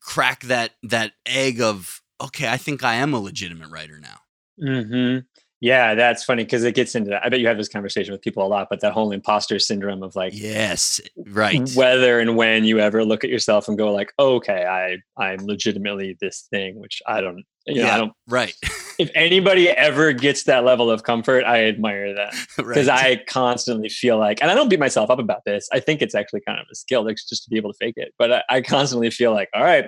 crack 0.00 0.42
that 0.44 0.72
that 0.82 1.12
egg 1.26 1.60
of 1.60 2.02
okay, 2.20 2.48
I 2.48 2.56
think 2.56 2.82
I 2.84 2.94
am 2.94 3.14
a 3.14 3.20
legitimate 3.20 3.70
writer 3.70 3.98
now? 3.98 4.20
hmm 4.58 5.18
Yeah, 5.64 5.94
that's 5.94 6.22
funny 6.22 6.44
because 6.44 6.62
it 6.62 6.74
gets 6.74 6.94
into 6.94 7.08
that. 7.08 7.24
I 7.24 7.30
bet 7.30 7.40
you 7.40 7.46
have 7.46 7.56
this 7.56 7.70
conversation 7.70 8.12
with 8.12 8.20
people 8.20 8.44
a 8.44 8.46
lot, 8.46 8.66
but 8.68 8.82
that 8.82 8.92
whole 8.92 9.12
imposter 9.12 9.58
syndrome 9.58 10.02
of 10.02 10.14
like, 10.14 10.34
yes, 10.36 11.00
right. 11.28 11.66
Whether 11.74 12.20
and 12.20 12.36
when 12.36 12.64
you 12.64 12.80
ever 12.80 13.02
look 13.02 13.24
at 13.24 13.30
yourself 13.30 13.66
and 13.66 13.78
go 13.78 13.90
like, 13.90 14.12
okay, 14.18 14.66
I 14.66 14.98
I'm 15.16 15.38
legitimately 15.46 16.18
this 16.20 16.46
thing, 16.50 16.78
which 16.78 17.00
I 17.06 17.22
don't 17.22 17.44
you 17.66 17.76
know, 17.76 17.80
yeah, 17.80 17.94
I 17.94 17.96
don't, 17.96 18.12
right. 18.28 18.54
if 18.98 19.10
anybody 19.14 19.70
ever 19.70 20.12
gets 20.12 20.44
that 20.44 20.64
level 20.64 20.90
of 20.90 21.02
comfort, 21.02 21.44
I 21.44 21.64
admire 21.64 22.14
that 22.14 22.34
because 22.58 22.88
right. 22.88 23.20
I 23.20 23.24
constantly 23.26 23.88
feel 23.88 24.18
like, 24.18 24.42
and 24.42 24.50
I 24.50 24.54
don't 24.54 24.68
beat 24.68 24.80
myself 24.80 25.08
up 25.08 25.18
about 25.18 25.46
this. 25.46 25.66
I 25.72 25.80
think 25.80 26.02
it's 26.02 26.14
actually 26.14 26.42
kind 26.46 26.60
of 26.60 26.66
a 26.70 26.74
skill, 26.74 27.06
like 27.06 27.16
just 27.16 27.44
to 27.44 27.50
be 27.50 27.56
able 27.56 27.72
to 27.72 27.76
fake 27.78 27.94
it. 27.96 28.12
But 28.18 28.32
I, 28.32 28.42
I 28.50 28.60
constantly 28.60 29.10
feel 29.10 29.32
like, 29.32 29.48
all 29.54 29.62
right, 29.62 29.86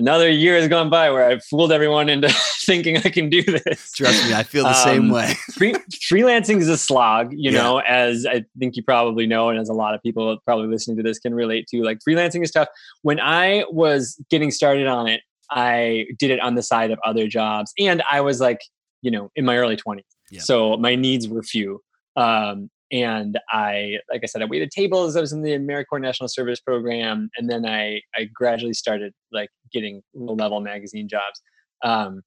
another 0.00 0.28
year 0.28 0.56
has 0.56 0.66
gone 0.66 0.90
by 0.90 1.10
where 1.10 1.28
I've 1.28 1.44
fooled 1.44 1.70
everyone 1.70 2.08
into 2.08 2.28
thinking 2.64 2.96
I 2.96 3.10
can 3.10 3.28
do 3.28 3.42
this. 3.42 3.92
Trust 3.92 4.26
me, 4.26 4.34
I 4.34 4.42
feel 4.42 4.64
the 4.64 4.70
um, 4.70 4.74
same 4.74 5.10
way. 5.10 5.34
free, 5.52 5.74
freelancing 6.10 6.58
is 6.58 6.68
a 6.68 6.78
slog, 6.78 7.32
you 7.32 7.50
yeah. 7.50 7.62
know, 7.62 7.78
as 7.78 8.26
I 8.26 8.44
think 8.58 8.76
you 8.76 8.82
probably 8.82 9.26
know, 9.26 9.50
and 9.50 9.58
as 9.58 9.68
a 9.68 9.74
lot 9.74 9.94
of 9.94 10.02
people 10.02 10.36
probably 10.44 10.68
listening 10.68 10.96
to 10.96 11.02
this 11.02 11.18
can 11.18 11.34
relate 11.34 11.66
to. 11.68 11.82
Like 11.82 11.98
freelancing 12.06 12.42
is 12.42 12.50
tough. 12.50 12.68
When 13.02 13.20
I 13.20 13.64
was 13.70 14.20
getting 14.30 14.50
started 14.50 14.86
on 14.86 15.06
it, 15.06 15.20
I 15.50 16.06
did 16.18 16.30
it 16.30 16.40
on 16.40 16.54
the 16.54 16.62
side 16.62 16.90
of 16.90 16.98
other 17.04 17.28
jobs. 17.28 17.72
And 17.78 18.02
I 18.10 18.22
was 18.22 18.40
like, 18.40 18.60
you 19.02 19.10
know, 19.10 19.30
in 19.36 19.44
my 19.44 19.56
early 19.58 19.76
20s. 19.76 20.00
Yeah. 20.30 20.40
So 20.40 20.76
my 20.76 20.94
needs 20.94 21.28
were 21.28 21.42
few. 21.42 21.82
Um, 22.16 22.70
and 22.92 23.38
I, 23.50 23.98
like 24.10 24.22
I 24.22 24.26
said, 24.26 24.42
I 24.42 24.46
waited 24.46 24.70
tables. 24.70 25.16
I 25.16 25.20
was 25.20 25.32
in 25.32 25.42
the 25.42 25.52
AmeriCorps 25.52 26.00
National 26.00 26.28
Service 26.28 26.60
Program, 26.60 27.30
and 27.36 27.48
then 27.48 27.66
I, 27.66 28.02
I 28.16 28.24
gradually 28.34 28.74
started 28.74 29.12
like 29.32 29.50
getting 29.72 30.02
low 30.14 30.34
level 30.34 30.60
magazine 30.60 31.08
jobs. 31.08 31.40
Um, 31.82 32.22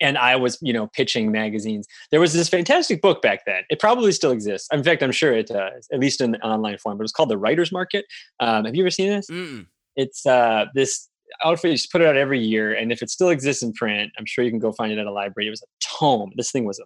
and 0.00 0.18
I 0.18 0.36
was, 0.36 0.58
you 0.60 0.72
know, 0.72 0.88
pitching 0.88 1.30
magazines. 1.30 1.86
There 2.10 2.20
was 2.20 2.32
this 2.32 2.48
fantastic 2.48 3.00
book 3.00 3.22
back 3.22 3.46
then. 3.46 3.62
It 3.70 3.78
probably 3.78 4.10
still 4.12 4.32
exists. 4.32 4.68
In 4.72 4.82
fact, 4.82 5.02
I'm 5.02 5.12
sure 5.12 5.32
it 5.32 5.46
does, 5.46 5.88
at 5.92 6.00
least 6.00 6.20
in 6.20 6.34
online 6.36 6.78
form. 6.78 6.98
But 6.98 7.02
it 7.02 7.04
was 7.04 7.12
called 7.12 7.30
The 7.30 7.38
Writer's 7.38 7.70
Market. 7.70 8.04
Um, 8.40 8.64
have 8.64 8.74
you 8.74 8.82
ever 8.82 8.90
seen 8.90 9.10
this? 9.10 9.30
Mm-mm. 9.30 9.66
It's 9.96 10.26
uh, 10.26 10.66
this 10.74 11.08
outfit 11.44 11.70
used 11.70 11.84
to 11.84 11.88
put 11.92 12.00
it 12.00 12.08
out 12.08 12.16
every 12.16 12.40
year, 12.40 12.74
and 12.74 12.90
if 12.90 13.02
it 13.02 13.10
still 13.10 13.30
exists 13.30 13.62
in 13.62 13.72
print, 13.72 14.12
I'm 14.18 14.26
sure 14.26 14.44
you 14.44 14.50
can 14.50 14.58
go 14.58 14.72
find 14.72 14.92
it 14.92 14.98
at 14.98 15.06
a 15.06 15.12
library. 15.12 15.46
It 15.46 15.50
was 15.50 15.62
a 15.62 15.66
tome. 15.80 16.32
This 16.36 16.50
thing 16.50 16.64
was 16.64 16.80
a 16.80 16.84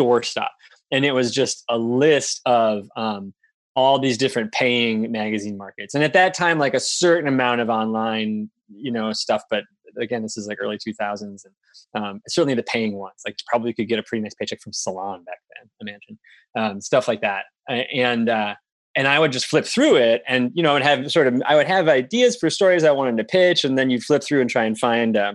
doorstop, 0.00 0.48
and 0.90 1.04
it 1.04 1.12
was 1.12 1.32
just 1.32 1.64
a 1.68 1.78
list 1.78 2.40
of 2.46 2.88
um, 2.96 3.32
all 3.76 3.98
these 3.98 4.18
different 4.18 4.52
paying 4.52 5.10
magazine 5.10 5.56
markets. 5.56 5.94
And 5.94 6.04
at 6.04 6.12
that 6.12 6.34
time, 6.34 6.58
like 6.58 6.74
a 6.74 6.80
certain 6.80 7.28
amount 7.28 7.60
of 7.60 7.70
online, 7.70 8.50
you 8.68 8.90
know, 8.90 9.12
stuff. 9.12 9.42
But 9.50 9.64
again, 9.98 10.22
this 10.22 10.36
is 10.36 10.46
like 10.46 10.58
early 10.60 10.78
2000s, 10.78 11.44
and 11.44 12.04
um, 12.04 12.20
certainly 12.28 12.54
the 12.54 12.62
paying 12.62 12.96
ones. 12.96 13.22
Like 13.24 13.36
probably 13.46 13.72
could 13.72 13.88
get 13.88 13.98
a 13.98 14.02
pretty 14.02 14.22
nice 14.22 14.34
paycheck 14.34 14.60
from 14.60 14.72
Salon 14.72 15.24
back 15.24 15.38
then. 15.54 15.88
Imagine 15.88 16.18
um, 16.56 16.80
stuff 16.80 17.08
like 17.08 17.20
that, 17.22 17.44
and. 17.68 18.28
Uh, 18.28 18.54
and 18.96 19.06
I 19.06 19.20
would 19.20 19.30
just 19.30 19.46
flip 19.46 19.64
through 19.64 19.96
it, 19.96 20.22
and 20.26 20.50
you 20.52 20.64
know, 20.64 20.74
and 20.74 20.84
have 20.84 21.12
sort 21.12 21.28
of 21.28 21.40
I 21.46 21.54
would 21.54 21.68
have 21.68 21.88
ideas 21.88 22.36
for 22.36 22.50
stories 22.50 22.82
I 22.82 22.90
wanted 22.90 23.18
to 23.18 23.24
pitch, 23.24 23.64
and 23.64 23.78
then 23.78 23.88
you'd 23.88 24.02
flip 24.02 24.24
through 24.24 24.40
and 24.40 24.50
try 24.50 24.64
and 24.64 24.76
find, 24.76 25.16
uh, 25.16 25.34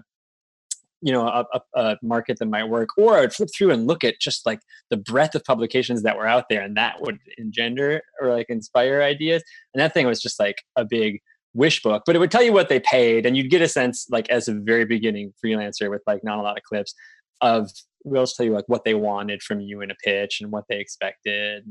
you 1.05 1.13
know, 1.13 1.27
a, 1.27 1.45
a, 1.53 1.61
a, 1.75 1.97
market 2.01 2.39
that 2.39 2.47
might 2.47 2.63
work, 2.63 2.89
or 2.97 3.15
I 3.15 3.21
would 3.21 3.31
flip 3.31 3.49
through 3.55 3.69
and 3.69 3.85
look 3.85 4.03
at 4.03 4.19
just 4.19 4.43
like 4.43 4.59
the 4.89 4.97
breadth 4.97 5.35
of 5.35 5.43
publications 5.43 6.01
that 6.01 6.17
were 6.17 6.25
out 6.25 6.45
there, 6.49 6.63
and 6.63 6.75
that 6.77 6.95
would 7.01 7.19
engender 7.37 8.01
or 8.19 8.33
like 8.33 8.47
inspire 8.49 9.03
ideas. 9.03 9.43
And 9.75 9.81
that 9.81 9.93
thing 9.93 10.07
was 10.07 10.19
just 10.19 10.39
like 10.39 10.63
a 10.75 10.83
big 10.83 11.19
wish 11.53 11.83
book, 11.83 12.01
but 12.07 12.15
it 12.15 12.19
would 12.19 12.31
tell 12.31 12.41
you 12.41 12.51
what 12.51 12.69
they 12.69 12.79
paid, 12.79 13.27
and 13.27 13.37
you'd 13.37 13.51
get 13.51 13.61
a 13.61 13.67
sense, 13.67 14.07
like 14.09 14.27
as 14.31 14.47
a 14.47 14.55
very 14.55 14.83
beginning 14.83 15.31
freelancer 15.45 15.91
with 15.91 16.01
like 16.07 16.23
not 16.23 16.39
a 16.39 16.41
lot 16.41 16.57
of 16.57 16.63
clips, 16.63 16.95
of 17.39 17.69
we'll 18.03 18.25
tell 18.25 18.47
you 18.47 18.53
like 18.53 18.67
what 18.67 18.83
they 18.83 18.95
wanted 18.95 19.43
from 19.43 19.59
you 19.59 19.81
in 19.81 19.91
a 19.91 19.95
pitch 20.03 20.41
and 20.41 20.51
what 20.51 20.63
they 20.69 20.79
expected 20.79 21.65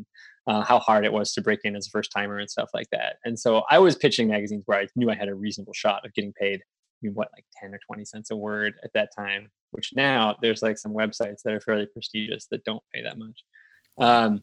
uh, 0.47 0.62
how 0.62 0.79
hard 0.79 1.05
it 1.05 1.12
was 1.12 1.33
to 1.33 1.41
break 1.41 1.61
in 1.64 1.76
as 1.76 1.87
a 1.87 1.91
first 1.91 2.12
timer 2.14 2.38
and 2.38 2.50
stuff 2.50 2.69
like 2.75 2.88
that. 2.93 3.17
And 3.25 3.38
so 3.38 3.62
I 3.71 3.79
was 3.79 3.97
pitching 3.97 4.29
magazines 4.29 4.64
where 4.67 4.79
I 4.79 4.87
knew 4.95 5.11
I 5.11 5.14
had 5.14 5.29
a 5.29 5.35
reasonable 5.35 5.73
shot 5.73 6.05
of 6.05 6.12
getting 6.14 6.33
paid, 6.38 6.61
mean, 7.04 7.14
what, 7.14 7.30
like 7.34 7.44
10 7.61 7.75
or 7.75 7.80
20 7.87 8.04
cents 8.04 8.30
a 8.30 8.37
word 8.37 8.75
at 8.82 8.92
that 8.94 9.11
time, 9.16 9.49
which 9.70 9.92
now 9.94 10.37
there's 10.42 10.62
like 10.62 10.78
some 10.78 10.92
websites 10.92 11.42
that 11.44 11.54
are 11.54 11.61
fairly 11.61 11.87
prestigious 11.87 12.46
that 12.50 12.64
don't 12.64 12.82
pay 12.92 13.02
that 13.02 13.18
much. 13.18 13.44
Um, 13.99 14.42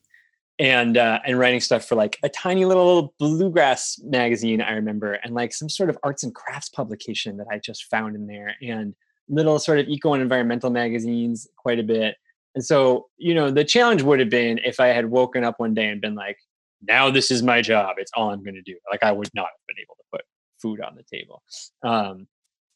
and 0.59 0.95
uh, 0.97 1.19
and 1.25 1.39
writing 1.39 1.59
stuff 1.59 1.85
for 1.85 1.95
like 1.95 2.19
a 2.23 2.29
tiny 2.29 2.65
little 2.65 3.15
bluegrass 3.17 3.99
magazine 4.03 4.61
I 4.61 4.73
remember, 4.73 5.13
and 5.13 5.33
like 5.33 5.53
some 5.53 5.69
sort 5.69 5.89
of 5.89 5.97
arts 6.03 6.23
and 6.23 6.35
crafts 6.35 6.69
publication 6.69 7.37
that 7.37 7.47
I 7.51 7.57
just 7.57 7.85
found 7.85 8.15
in 8.15 8.27
there, 8.27 8.55
and 8.61 8.93
little 9.27 9.57
sort 9.57 9.79
of 9.79 9.87
eco 9.87 10.13
and 10.13 10.21
environmental 10.21 10.69
magazines 10.69 11.47
quite 11.57 11.79
a 11.79 11.83
bit, 11.83 12.15
and 12.55 12.63
so, 12.63 13.07
you 13.17 13.33
know, 13.33 13.49
the 13.49 13.63
challenge 13.63 14.01
would 14.01 14.19
have 14.19 14.29
been 14.29 14.59
if 14.59 14.79
I 14.79 14.87
had 14.87 15.05
woken 15.05 15.43
up 15.43 15.59
one 15.59 15.73
day 15.73 15.87
and 15.87 16.01
been 16.01 16.15
like, 16.15 16.37
now 16.81 17.09
this 17.09 17.31
is 17.31 17.43
my 17.43 17.61
job. 17.61 17.95
It's 17.97 18.11
all 18.15 18.31
I'm 18.31 18.43
going 18.43 18.55
to 18.55 18.61
do. 18.61 18.75
Like 18.89 19.03
I 19.03 19.11
would 19.11 19.29
not 19.33 19.45
have 19.45 19.67
been 19.67 19.81
able 19.81 19.95
to 19.95 20.03
put 20.11 20.21
food 20.61 20.81
on 20.81 20.95
the 20.95 21.03
table. 21.03 21.41
Um, 21.83 22.27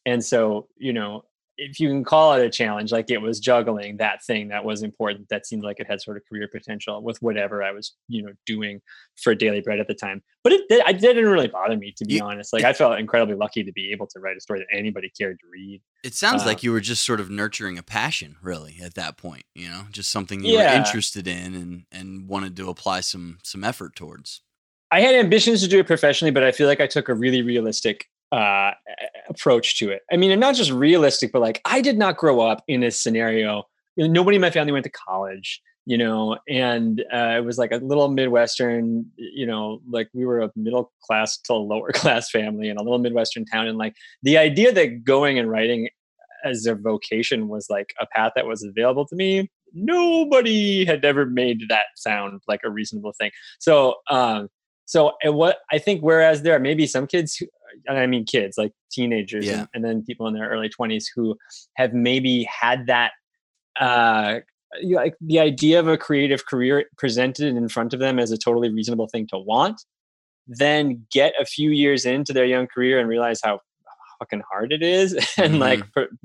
and 0.06 0.24
so, 0.24 0.68
you 0.78 0.92
know, 0.92 1.24
if 1.58 1.80
you 1.80 1.88
can 1.88 2.04
call 2.04 2.34
it 2.34 2.44
a 2.44 2.50
challenge, 2.50 2.92
like 2.92 3.10
it 3.10 3.20
was 3.20 3.40
juggling 3.40 3.96
that 3.96 4.22
thing 4.24 4.48
that 4.48 4.64
was 4.64 4.82
important, 4.82 5.28
that 5.30 5.46
seemed 5.46 5.62
like 5.62 5.80
it 5.80 5.86
had 5.86 6.00
sort 6.02 6.16
of 6.16 6.22
career 6.28 6.48
potential 6.52 7.02
with 7.02 7.20
whatever 7.22 7.62
I 7.62 7.72
was, 7.72 7.94
you 8.08 8.22
know, 8.22 8.32
doing 8.44 8.80
for 9.22 9.34
daily 9.34 9.62
bread 9.62 9.80
at 9.80 9.88
the 9.88 9.94
time. 9.94 10.22
But 10.44 10.52
it, 10.52 10.62
it 10.68 11.00
didn't 11.00 11.26
really 11.26 11.48
bother 11.48 11.76
me, 11.76 11.94
to 11.96 12.04
be 12.04 12.14
you, 12.14 12.22
honest. 12.22 12.52
Like 12.52 12.64
I 12.64 12.72
felt 12.72 12.98
incredibly 12.98 13.36
lucky 13.36 13.64
to 13.64 13.72
be 13.72 13.90
able 13.90 14.06
to 14.08 14.20
write 14.20 14.36
a 14.36 14.40
story 14.40 14.60
that 14.60 14.76
anybody 14.76 15.10
cared 15.18 15.40
to 15.40 15.46
read. 15.50 15.80
It 16.04 16.14
sounds 16.14 16.42
um, 16.42 16.48
like 16.48 16.62
you 16.62 16.72
were 16.72 16.80
just 16.80 17.04
sort 17.04 17.20
of 17.20 17.30
nurturing 17.30 17.78
a 17.78 17.82
passion, 17.82 18.36
really, 18.42 18.78
at 18.82 18.94
that 18.94 19.16
point. 19.16 19.44
You 19.54 19.68
know, 19.68 19.82
just 19.90 20.10
something 20.10 20.44
you 20.44 20.54
yeah. 20.54 20.72
were 20.72 20.78
interested 20.78 21.26
in 21.26 21.54
and 21.54 21.84
and 21.90 22.28
wanted 22.28 22.54
to 22.58 22.68
apply 22.68 23.00
some 23.00 23.38
some 23.42 23.64
effort 23.64 23.96
towards. 23.96 24.42
I 24.92 25.00
had 25.00 25.14
ambitions 25.14 25.62
to 25.62 25.68
do 25.68 25.80
it 25.80 25.86
professionally, 25.86 26.30
but 26.30 26.44
I 26.44 26.52
feel 26.52 26.68
like 26.68 26.80
I 26.80 26.86
took 26.86 27.08
a 27.08 27.14
really 27.14 27.42
realistic 27.42 28.08
uh, 28.32 28.72
approach 29.28 29.78
to 29.78 29.90
it. 29.90 30.02
I 30.10 30.16
mean, 30.16 30.30
and 30.30 30.40
not 30.40 30.54
just 30.54 30.70
realistic, 30.70 31.32
but 31.32 31.42
like 31.42 31.60
I 31.64 31.80
did 31.80 31.98
not 31.98 32.16
grow 32.16 32.40
up 32.40 32.64
in 32.68 32.80
this 32.80 33.00
scenario. 33.00 33.64
You 33.96 34.06
know, 34.06 34.12
nobody 34.12 34.36
in 34.36 34.42
my 34.42 34.50
family 34.50 34.72
went 34.72 34.84
to 34.84 34.90
college, 34.90 35.60
you 35.86 35.96
know, 35.96 36.36
and 36.48 37.02
uh, 37.12 37.36
it 37.36 37.44
was 37.44 37.58
like 37.58 37.70
a 37.72 37.76
little 37.76 38.08
Midwestern, 38.08 39.06
you 39.16 39.46
know, 39.46 39.80
like 39.88 40.08
we 40.12 40.26
were 40.26 40.40
a 40.40 40.50
middle 40.56 40.92
class 41.02 41.38
to 41.42 41.54
lower 41.54 41.92
class 41.94 42.30
family 42.30 42.68
in 42.68 42.76
a 42.76 42.82
little 42.82 42.98
Midwestern 42.98 43.44
town. 43.44 43.68
And 43.68 43.78
like 43.78 43.94
the 44.22 44.36
idea 44.36 44.72
that 44.72 45.04
going 45.04 45.38
and 45.38 45.50
writing 45.50 45.88
as 46.44 46.66
a 46.66 46.74
vocation 46.74 47.48
was 47.48 47.68
like 47.70 47.94
a 48.00 48.06
path 48.06 48.32
that 48.36 48.46
was 48.46 48.62
available 48.62 49.06
to 49.06 49.16
me, 49.16 49.50
nobody 49.72 50.84
had 50.84 51.04
ever 51.04 51.26
made 51.26 51.62
that 51.68 51.86
sound 51.94 52.40
like 52.48 52.60
a 52.64 52.70
reasonable 52.70 53.12
thing. 53.18 53.30
So, 53.58 53.94
um, 54.10 54.48
so 54.86 55.12
and 55.22 55.34
what 55.34 55.58
I 55.72 55.78
think, 55.78 56.02
whereas 56.02 56.42
there 56.42 56.54
are 56.54 56.60
maybe 56.60 56.86
some 56.86 57.06
kids 57.06 57.36
who, 57.36 57.46
and 57.86 57.98
I 57.98 58.06
mean 58.06 58.24
kids, 58.24 58.56
like 58.58 58.72
teenagers, 58.90 59.46
yeah. 59.46 59.60
and, 59.60 59.68
and, 59.74 59.84
then 59.84 60.02
people 60.04 60.26
in 60.26 60.34
their 60.34 60.48
early 60.48 60.68
twenties 60.68 61.10
who 61.14 61.36
have 61.76 61.92
maybe 61.92 62.44
had 62.44 62.86
that, 62.86 63.12
uh, 63.80 64.40
like 64.84 65.14
the 65.20 65.40
idea 65.40 65.80
of 65.80 65.88
a 65.88 65.96
creative 65.96 66.46
career 66.46 66.86
presented 66.98 67.56
in 67.56 67.68
front 67.68 67.94
of 67.94 68.00
them 68.00 68.18
as 68.18 68.30
a 68.30 68.38
totally 68.38 68.70
reasonable 68.70 69.08
thing 69.08 69.26
to 69.28 69.38
want, 69.38 69.82
then 70.46 71.06
get 71.10 71.34
a 71.40 71.44
few 71.44 71.70
years 71.70 72.04
into 72.04 72.32
their 72.32 72.46
young 72.46 72.66
career 72.66 72.98
and 72.98 73.08
realize 73.08 73.40
how 73.42 73.60
fucking 74.18 74.42
hard 74.50 74.72
it 74.72 74.82
is 74.82 75.12
and 75.36 75.54
mm-hmm. 75.54 75.58
like 75.58 75.80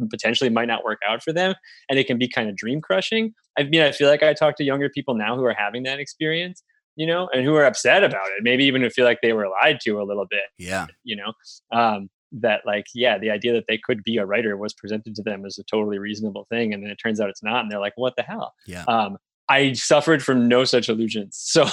potentially 0.09 0.49
might 0.49 0.67
not 0.67 0.83
work 0.83 0.99
out 1.07 1.21
for 1.21 1.33
them 1.33 1.53
and 1.89 1.99
it 1.99 2.07
can 2.07 2.17
be 2.17 2.27
kind 2.27 2.49
of 2.49 2.55
dream 2.55 2.79
crushing 2.79 3.33
i 3.57 3.63
mean 3.63 3.81
i 3.81 3.91
feel 3.91 4.07
like 4.07 4.23
i 4.23 4.33
talk 4.33 4.55
to 4.55 4.63
younger 4.63 4.89
people 4.89 5.13
now 5.13 5.35
who 5.35 5.43
are 5.43 5.53
having 5.53 5.83
that 5.83 5.99
experience 5.99 6.63
you 6.95 7.07
know, 7.07 7.29
and 7.33 7.45
who 7.45 7.55
are 7.55 7.65
upset 7.65 8.03
about 8.03 8.27
it. 8.37 8.43
Maybe 8.43 8.65
even 8.65 8.87
feel 8.89 9.05
like 9.05 9.19
they 9.21 9.33
were 9.33 9.47
lied 9.61 9.79
to 9.81 10.01
a 10.01 10.03
little 10.03 10.25
bit. 10.29 10.45
Yeah. 10.57 10.87
You 11.03 11.17
know, 11.17 11.33
um, 11.71 12.09
that 12.33 12.61
like, 12.65 12.85
yeah, 12.95 13.17
the 13.17 13.29
idea 13.29 13.53
that 13.53 13.65
they 13.67 13.77
could 13.77 14.03
be 14.03 14.17
a 14.17 14.25
writer 14.25 14.57
was 14.57 14.73
presented 14.73 15.15
to 15.15 15.23
them 15.23 15.45
as 15.45 15.57
a 15.57 15.63
totally 15.63 15.99
reasonable 15.99 16.45
thing. 16.49 16.73
And 16.73 16.83
then 16.83 16.89
it 16.91 16.95
turns 16.95 17.19
out 17.19 17.29
it's 17.29 17.43
not. 17.43 17.61
And 17.61 17.71
they're 17.71 17.79
like, 17.79 17.93
what 17.95 18.15
the 18.15 18.23
hell? 18.23 18.53
Yeah. 18.65 18.83
Um, 18.87 19.17
I 19.49 19.73
suffered 19.73 20.23
from 20.23 20.47
no 20.47 20.63
such 20.63 20.87
illusions. 20.87 21.37
So, 21.51 21.67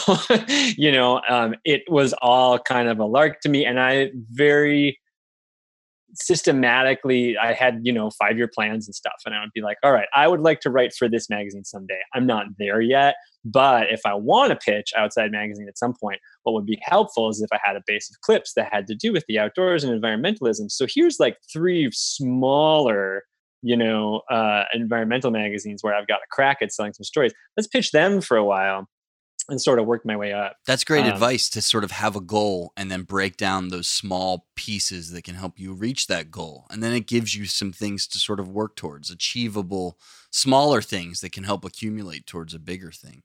you 0.77 0.91
know, 0.91 1.21
um, 1.29 1.55
it 1.65 1.83
was 1.89 2.13
all 2.21 2.59
kind 2.59 2.89
of 2.89 2.99
a 2.99 3.05
lark 3.05 3.41
to 3.43 3.49
me. 3.49 3.65
And 3.65 3.79
I 3.79 4.11
very 4.31 4.99
systematically 6.15 7.37
i 7.37 7.53
had 7.53 7.81
you 7.83 7.93
know 7.93 8.11
five 8.11 8.37
year 8.37 8.49
plans 8.53 8.87
and 8.87 8.95
stuff 8.95 9.21
and 9.27 9.35
i 9.35 9.41
would 9.41 9.53
be 9.55 9.61
like 9.61 9.77
all 9.83 9.93
right 9.93 10.09
i 10.15 10.27
would 10.27 10.41
like 10.41 10.61
to 10.61 10.71
write 10.71 10.93
for 10.95 11.09
this 11.09 11.29
magazine 11.29 11.65
someday. 11.65 11.99
I'm 12.15 12.27
not 12.27 12.47
there 12.59 12.81
yet 12.81 13.17
but 13.45 13.91
if 13.91 14.01
i 14.07 14.15
want 14.15 14.51
to 14.51 14.57
pitch 14.57 14.93
outside 14.97 15.31
magazine 15.31 15.69
at 15.69 15.79
some 15.79 15.95
point 15.95 16.21
what 16.43 16.53
would 16.53 16.67
be 16.67 16.79
helpful 16.83 17.29
is 17.29 17.43
if 17.43 17.51
i 17.53 17.59
had 17.63 17.77
a 17.77 17.83
base 17.87 18.11
of 18.11 18.21
clips 18.23 18.55
that 18.55 18.73
had 18.73 18.87
to 18.87 18.95
do 18.95 19.13
with 19.13 19.25
the 19.29 19.39
outdoors 19.39 19.85
and 19.85 20.03
environmentalism. 20.03 20.71
So 20.71 20.87
here's 20.89 21.21
like 21.21 21.37
three 21.53 21.91
smaller 21.93 23.23
you 23.63 23.77
know 23.77 24.23
uh, 24.31 24.65
environmental 24.73 25.31
magazines 25.31 25.83
where 25.83 25.95
i've 25.95 26.07
got 26.07 26.21
a 26.21 26.29
crack 26.31 26.59
at 26.63 26.73
selling 26.73 26.93
some 26.93 27.05
stories. 27.05 27.33
Let's 27.57 27.67
pitch 27.67 27.91
them 27.91 28.21
for 28.21 28.37
a 28.37 28.45
while 28.45 28.89
and 29.49 29.61
sort 29.61 29.79
of 29.79 29.87
work 29.87 30.05
my 30.05 30.17
way 30.17 30.33
up. 30.33 30.57
That's 30.67 30.85
great 30.85 31.07
um, 31.07 31.13
advice 31.13 31.49
to 31.51 31.63
sort 31.63 31.85
of 31.85 31.91
have 31.93 32.17
a 32.17 32.21
goal 32.21 32.73
and 32.77 32.91
then 32.91 33.03
break 33.03 33.37
down 33.37 33.69
those 33.69 33.89
small 33.89 34.47
pieces 34.55 35.11
that 35.13 35.25
can 35.25 35.35
help 35.35 35.59
you 35.59 35.73
reach 35.73 36.07
that 36.07 36.31
goal. 36.31 36.67
And 36.71 36.83
then 36.83 36.93
it 36.93 37.07
gives 37.07 37.35
you 37.35 37.47
some 37.47 37.73
things 37.73 38.07
to 38.09 38.19
sort 38.19 38.41
of 38.41 38.49
work 38.49 38.77
towards, 38.77 39.11
achievable, 39.11 39.99
smaller 40.31 40.83
things 40.83 41.21
that 41.21 41.33
can 41.33 41.45
help 41.45 41.65
accumulate 41.65 42.27
towards 42.27 42.55
a 42.55 42.59
bigger 42.59 42.93
thing. 42.93 43.23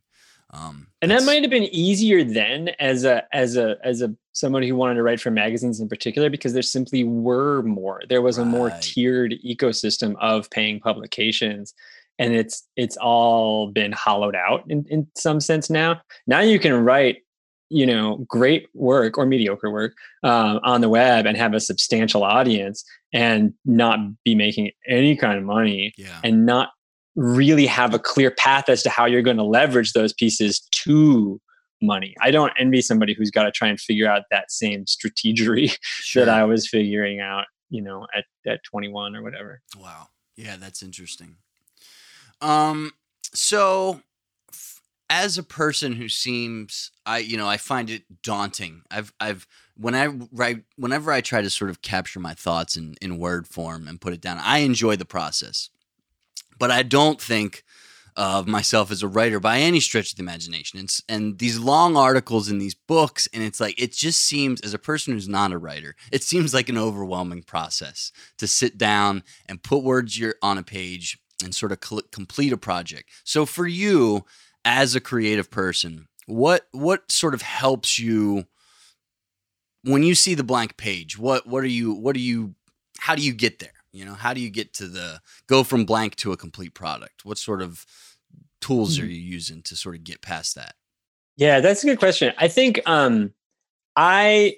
Um, 0.54 0.88
and 1.02 1.10
that 1.10 1.24
might 1.24 1.42
have 1.42 1.50
been 1.50 1.64
easier 1.64 2.24
then 2.24 2.70
as 2.80 3.06
a 3.06 3.24
as 3.34 3.58
a 3.58 3.78
as 3.84 4.04
a 4.04 4.16
someone 4.34 4.62
who 4.62 4.76
wanted 4.76 4.96
to 4.96 5.04
write 5.04 5.20
for 5.20 5.32
magazines 5.32 5.80
in 5.80 5.90
particular 5.90 6.30
because 6.30 6.54
there 6.54 6.62
simply 6.62 7.04
were 7.04 7.64
more. 7.64 8.04
There 8.08 8.22
was 8.22 8.38
right. 8.38 8.46
a 8.46 8.50
more 8.50 8.72
tiered 8.80 9.34
ecosystem 9.44 10.16
of 10.22 10.50
paying 10.52 10.80
publications 10.80 11.74
and 12.20 12.34
it's 12.34 12.68
it's 12.76 12.98
all 12.98 13.72
been 13.72 13.92
hollowed 13.92 14.36
out 14.36 14.64
in, 14.70 14.86
in 14.90 15.08
some 15.16 15.40
sense 15.40 15.70
now. 15.70 16.02
Now 16.28 16.42
you 16.42 16.60
can 16.60 16.74
write 16.74 17.18
you 17.70 17.86
know 17.86 18.18
great 18.28 18.68
work 18.74 19.18
or 19.18 19.26
mediocre 19.26 19.72
work 19.72 19.94
um, 20.24 20.60
on 20.64 20.82
the 20.82 20.90
web 20.90 21.26
and 21.26 21.38
have 21.38 21.54
a 21.54 21.60
substantial 21.60 22.24
audience 22.24 22.84
and 23.14 23.54
not 23.66 24.00
be 24.24 24.36
making 24.36 24.72
any 24.88 25.16
kind 25.16 25.38
of 25.38 25.44
money 25.44 25.94
yeah. 25.98 26.20
and 26.24 26.46
not 26.46 26.70
really 27.16 27.66
have 27.66 27.94
a 27.94 28.00
clear 28.00 28.32
path 28.32 28.70
as 28.70 28.82
to 28.84 28.90
how 28.90 29.06
you're 29.06 29.22
going 29.22 29.38
to 29.38 29.44
leverage 29.44 29.94
those 29.94 30.14
pieces 30.14 30.60
to 30.72 31.40
money. 31.82 32.16
I 32.22 32.32
don't 32.32 32.52
envy 32.58 32.82
somebody 32.82 33.14
who's 33.14 33.30
got 33.30 33.44
to 33.44 33.52
try 33.52 33.68
and 33.68 33.80
figure 33.80 34.10
out 34.10 34.24
that 34.32 34.52
same 34.52 34.86
strategery 34.86 35.76
sure. 35.82 36.26
that 36.26 36.34
i 36.34 36.44
was 36.44 36.68
figuring 36.68 37.20
out 37.20 37.46
you 37.70 37.82
know 37.82 38.08
at, 38.16 38.26
at 38.46 38.64
21 38.64 39.16
or 39.16 39.24
whatever. 39.24 39.62
Wow. 39.78 40.08
Yeah 40.36 40.58
that's 40.58 40.84
interesting 40.84 41.38
um, 42.44 42.92
so 43.34 44.02
as 45.10 45.38
a 45.38 45.44
person 45.44 45.94
who 45.94 46.10
seems 46.10 46.92
I 47.06 47.20
you 47.20 47.38
know 47.38 47.48
I 47.48 47.58
find 47.58 47.90
it 47.90 48.04
daunting. 48.22 48.84
I've 48.92 49.14
I've 49.20 49.48
when 49.76 49.96
I 49.96 50.08
write 50.32 50.64
whenever 50.76 51.12
I 51.12 51.22
try 51.22 51.42
to 51.42 51.50
sort 51.50 51.70
of 51.70 51.82
capture 51.82 52.20
my 52.20 52.34
thoughts 52.34 52.78
in 52.78 52.96
in 53.02 53.18
word 53.18 53.48
form 53.48 53.88
and 53.88 54.02
put 54.02 54.14
it 54.14 54.22
down, 54.22 54.40
I 54.40 54.60
enjoy 54.60 54.96
the 54.96 55.06
process. 55.06 55.70
But 56.60 56.72
I 56.72 56.84
don't 56.84 57.20
think 57.22 57.64
of 58.16 58.48
myself 58.48 58.92
as 58.92 59.02
a 59.02 59.08
writer 59.08 59.40
by 59.40 59.60
any 59.60 59.80
stretch 59.80 60.12
of 60.12 60.18
the 60.18 60.24
imagination. 60.24 60.80
And, 60.80 60.98
and 61.10 61.40
these 61.40 61.58
long 61.58 61.98
articles 61.98 62.50
in 62.50 62.60
these 62.60 62.76
books, 62.76 63.28
and 63.34 63.42
it's 63.42 63.60
like, 63.60 63.80
it 63.82 63.92
just 63.92 64.22
seems, 64.22 64.62
as 64.62 64.74
a 64.74 64.80
person 64.80 65.14
who's 65.14 65.28
not 65.28 65.52
a 65.52 65.58
writer, 65.58 65.96
it 66.12 66.24
seems 66.24 66.54
like 66.54 66.70
an 66.70 66.78
overwhelming 66.78 67.44
process 67.44 68.12
to 68.38 68.48
sit 68.48 68.78
down 68.78 69.24
and 69.48 69.64
put 69.64 69.84
words 69.84 70.22
on 70.42 70.58
a 70.58 70.64
page 70.64 71.18
and 71.44 71.54
sort 71.54 71.72
of 71.72 71.80
cl- 71.84 72.02
complete 72.12 72.54
a 72.54 72.58
project. 72.58 73.10
So 73.24 73.46
for 73.46 73.68
you 73.68 74.26
as 74.66 74.96
a 74.96 75.02
creative 75.02 75.50
person, 75.52 76.08
what 76.26 76.68
what 76.72 77.12
sort 77.12 77.34
of 77.34 77.42
helps 77.42 78.00
you 78.00 78.46
when 79.84 80.04
you 80.04 80.16
see 80.16 80.36
the 80.36 80.44
blank 80.44 80.78
page? 80.78 81.18
What 81.18 81.48
what 81.48 81.64
are 81.64 81.68
you 81.68 81.94
what 81.94 82.16
are 82.16 82.20
you 82.20 82.56
how 83.00 83.16
do 83.16 83.22
you 83.22 83.34
get 83.34 83.60
there? 83.60 83.72
You 83.92 84.06
know, 84.06 84.14
how 84.14 84.34
do 84.34 84.42
you 84.42 84.50
get 84.50 84.74
to 84.76 84.88
the 84.88 85.22
go 85.48 85.64
from 85.64 85.86
blank 85.86 86.16
to 86.18 86.32
a 86.32 86.38
complete 86.38 86.74
product? 86.74 87.26
What 87.26 87.38
sort 87.38 87.62
of 87.62 87.86
tools 88.62 88.98
mm-hmm. 88.98 89.06
are 89.06 89.10
you 89.10 89.20
using 89.20 89.62
to 89.64 89.76
sort 89.76 89.96
of 89.96 90.04
get 90.04 90.22
past 90.22 90.56
that? 90.56 90.76
Yeah, 91.36 91.60
that's 91.60 91.84
a 91.84 91.88
good 91.88 92.00
question. 92.00 92.34
I 92.38 92.48
think 92.48 92.82
um 92.88 93.34
I 93.96 94.58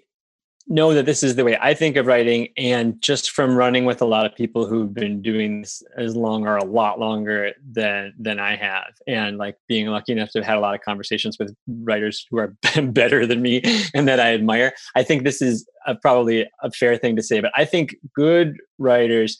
know 0.68 0.94
that 0.94 1.06
this 1.06 1.22
is 1.22 1.36
the 1.36 1.44
way 1.44 1.58
I 1.62 1.74
think 1.74 1.96
of 1.96 2.08
writing. 2.08 2.48
And 2.58 3.00
just 3.02 3.32
from 3.32 3.56
running 3.56 3.86
with 3.86 4.02
a 4.02 4.06
lot 4.06 4.26
of 4.26 4.36
people 4.36 4.66
who've 4.66 4.94
been 4.94 5.22
doing 5.22 5.62
this 5.62 5.84
as 5.98 6.16
long 6.16 6.48
or 6.48 6.58
a 6.58 6.64
lot 6.64 7.00
longer 7.00 7.52
than 7.72 8.14
than 8.18 8.40
I 8.40 8.56
have, 8.56 8.94
and 9.08 9.38
like 9.38 9.58
being 9.68 9.88
lucky 9.88 10.14
enough 10.14 10.32
to 10.32 10.40
have 10.40 10.46
had 10.46 10.58
a 10.58 10.62
lot 10.62 10.76
of 10.76 10.82
conversations 10.82 11.38
with 11.38 11.56
writers 11.68 12.26
who 12.30 12.38
are 12.38 12.56
better 12.84 13.26
than 13.26 13.42
me 13.42 13.62
and 13.94 14.08
that 14.08 14.20
I 14.20 14.34
admire, 14.34 14.74
I 14.96 15.04
think 15.04 15.24
this 15.24 15.42
is 15.42 15.68
a, 15.86 15.96
probably 15.96 16.48
a 16.62 16.72
fair 16.72 16.98
thing 16.98 17.16
to 17.16 17.24
say. 17.24 17.40
But 17.42 17.52
I 17.56 17.66
think 17.66 17.96
good 18.16 18.58
writers 18.80 19.40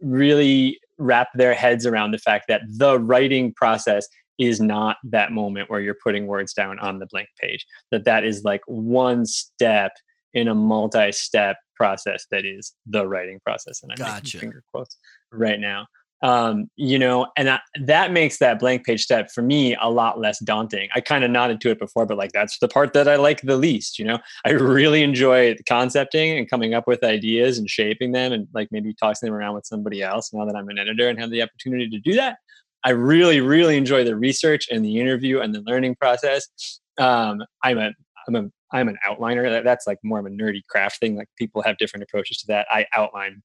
really 0.00 0.80
wrap 0.98 1.28
their 1.34 1.54
heads 1.54 1.86
around 1.86 2.10
the 2.10 2.18
fact 2.18 2.46
that 2.48 2.62
the 2.68 2.98
writing 2.98 3.52
process 3.52 4.06
is 4.38 4.60
not 4.60 4.96
that 5.04 5.32
moment 5.32 5.70
where 5.70 5.80
you're 5.80 5.96
putting 6.02 6.26
words 6.26 6.52
down 6.52 6.78
on 6.80 6.98
the 6.98 7.06
blank 7.06 7.28
page 7.40 7.64
that 7.92 8.04
that 8.04 8.24
is 8.24 8.42
like 8.42 8.62
one 8.66 9.24
step 9.24 9.92
in 10.34 10.48
a 10.48 10.54
multi-step 10.54 11.56
process 11.76 12.26
that 12.30 12.44
is 12.44 12.74
the 12.86 13.06
writing 13.06 13.40
process 13.44 13.82
and 13.82 13.92
i'm 13.92 13.98
gotcha. 13.98 14.38
finger 14.38 14.62
quotes 14.72 14.98
right 15.32 15.60
now. 15.60 15.86
Um, 16.22 16.70
you 16.76 16.98
know 16.98 17.26
and 17.36 17.50
I, 17.50 17.60
that 17.82 18.10
makes 18.10 18.38
that 18.38 18.58
blank 18.58 18.86
page 18.86 19.02
step 19.02 19.30
for 19.30 19.42
me 19.42 19.76
a 19.78 19.90
lot 19.90 20.18
less 20.18 20.38
daunting. 20.38 20.88
I 20.94 21.02
kind 21.02 21.22
of 21.22 21.30
nodded 21.30 21.60
to 21.62 21.70
it 21.70 21.78
before 21.78 22.06
but 22.06 22.16
like 22.16 22.32
that's 22.32 22.58
the 22.60 22.68
part 22.68 22.94
that 22.94 23.08
i 23.08 23.16
like 23.16 23.42
the 23.42 23.56
least 23.56 23.98
you 23.98 24.06
know? 24.06 24.18
I 24.46 24.50
really 24.52 25.02
enjoy 25.02 25.54
concepting 25.68 26.38
and 26.38 26.48
coming 26.48 26.72
up 26.72 26.86
with 26.86 27.04
ideas 27.04 27.58
and 27.58 27.68
shaping 27.68 28.12
them 28.12 28.32
and 28.32 28.48
like 28.54 28.68
maybe 28.70 28.94
tossing 28.94 29.26
them 29.26 29.34
around 29.34 29.54
with 29.54 29.66
somebody 29.66 30.02
else 30.02 30.32
now 30.32 30.46
that 30.46 30.56
i'm 30.56 30.68
an 30.68 30.78
editor 30.78 31.08
and 31.08 31.20
have 31.20 31.30
the 31.30 31.42
opportunity 31.42 31.90
to 31.90 31.98
do 31.98 32.14
that. 32.14 32.38
I 32.84 32.90
really 32.90 33.40
really 33.40 33.76
enjoy 33.76 34.04
the 34.04 34.16
research 34.16 34.68
and 34.70 34.82
the 34.82 34.98
interview 34.98 35.40
and 35.40 35.54
the 35.54 35.60
learning 35.62 35.96
process. 35.96 36.48
Um, 36.96 37.42
i'm 37.62 37.76
a 37.76 37.90
i'm 38.28 38.36
a 38.36 38.48
I'm 38.74 38.88
an 38.88 38.98
outliner. 39.08 39.62
That's 39.62 39.86
like 39.86 39.98
more 40.02 40.18
of 40.18 40.26
a 40.26 40.30
nerdy 40.30 40.66
craft 40.68 40.98
thing. 40.98 41.16
Like 41.16 41.28
people 41.38 41.62
have 41.62 41.78
different 41.78 42.02
approaches 42.02 42.38
to 42.38 42.46
that. 42.48 42.66
I 42.68 42.86
outline 42.94 43.42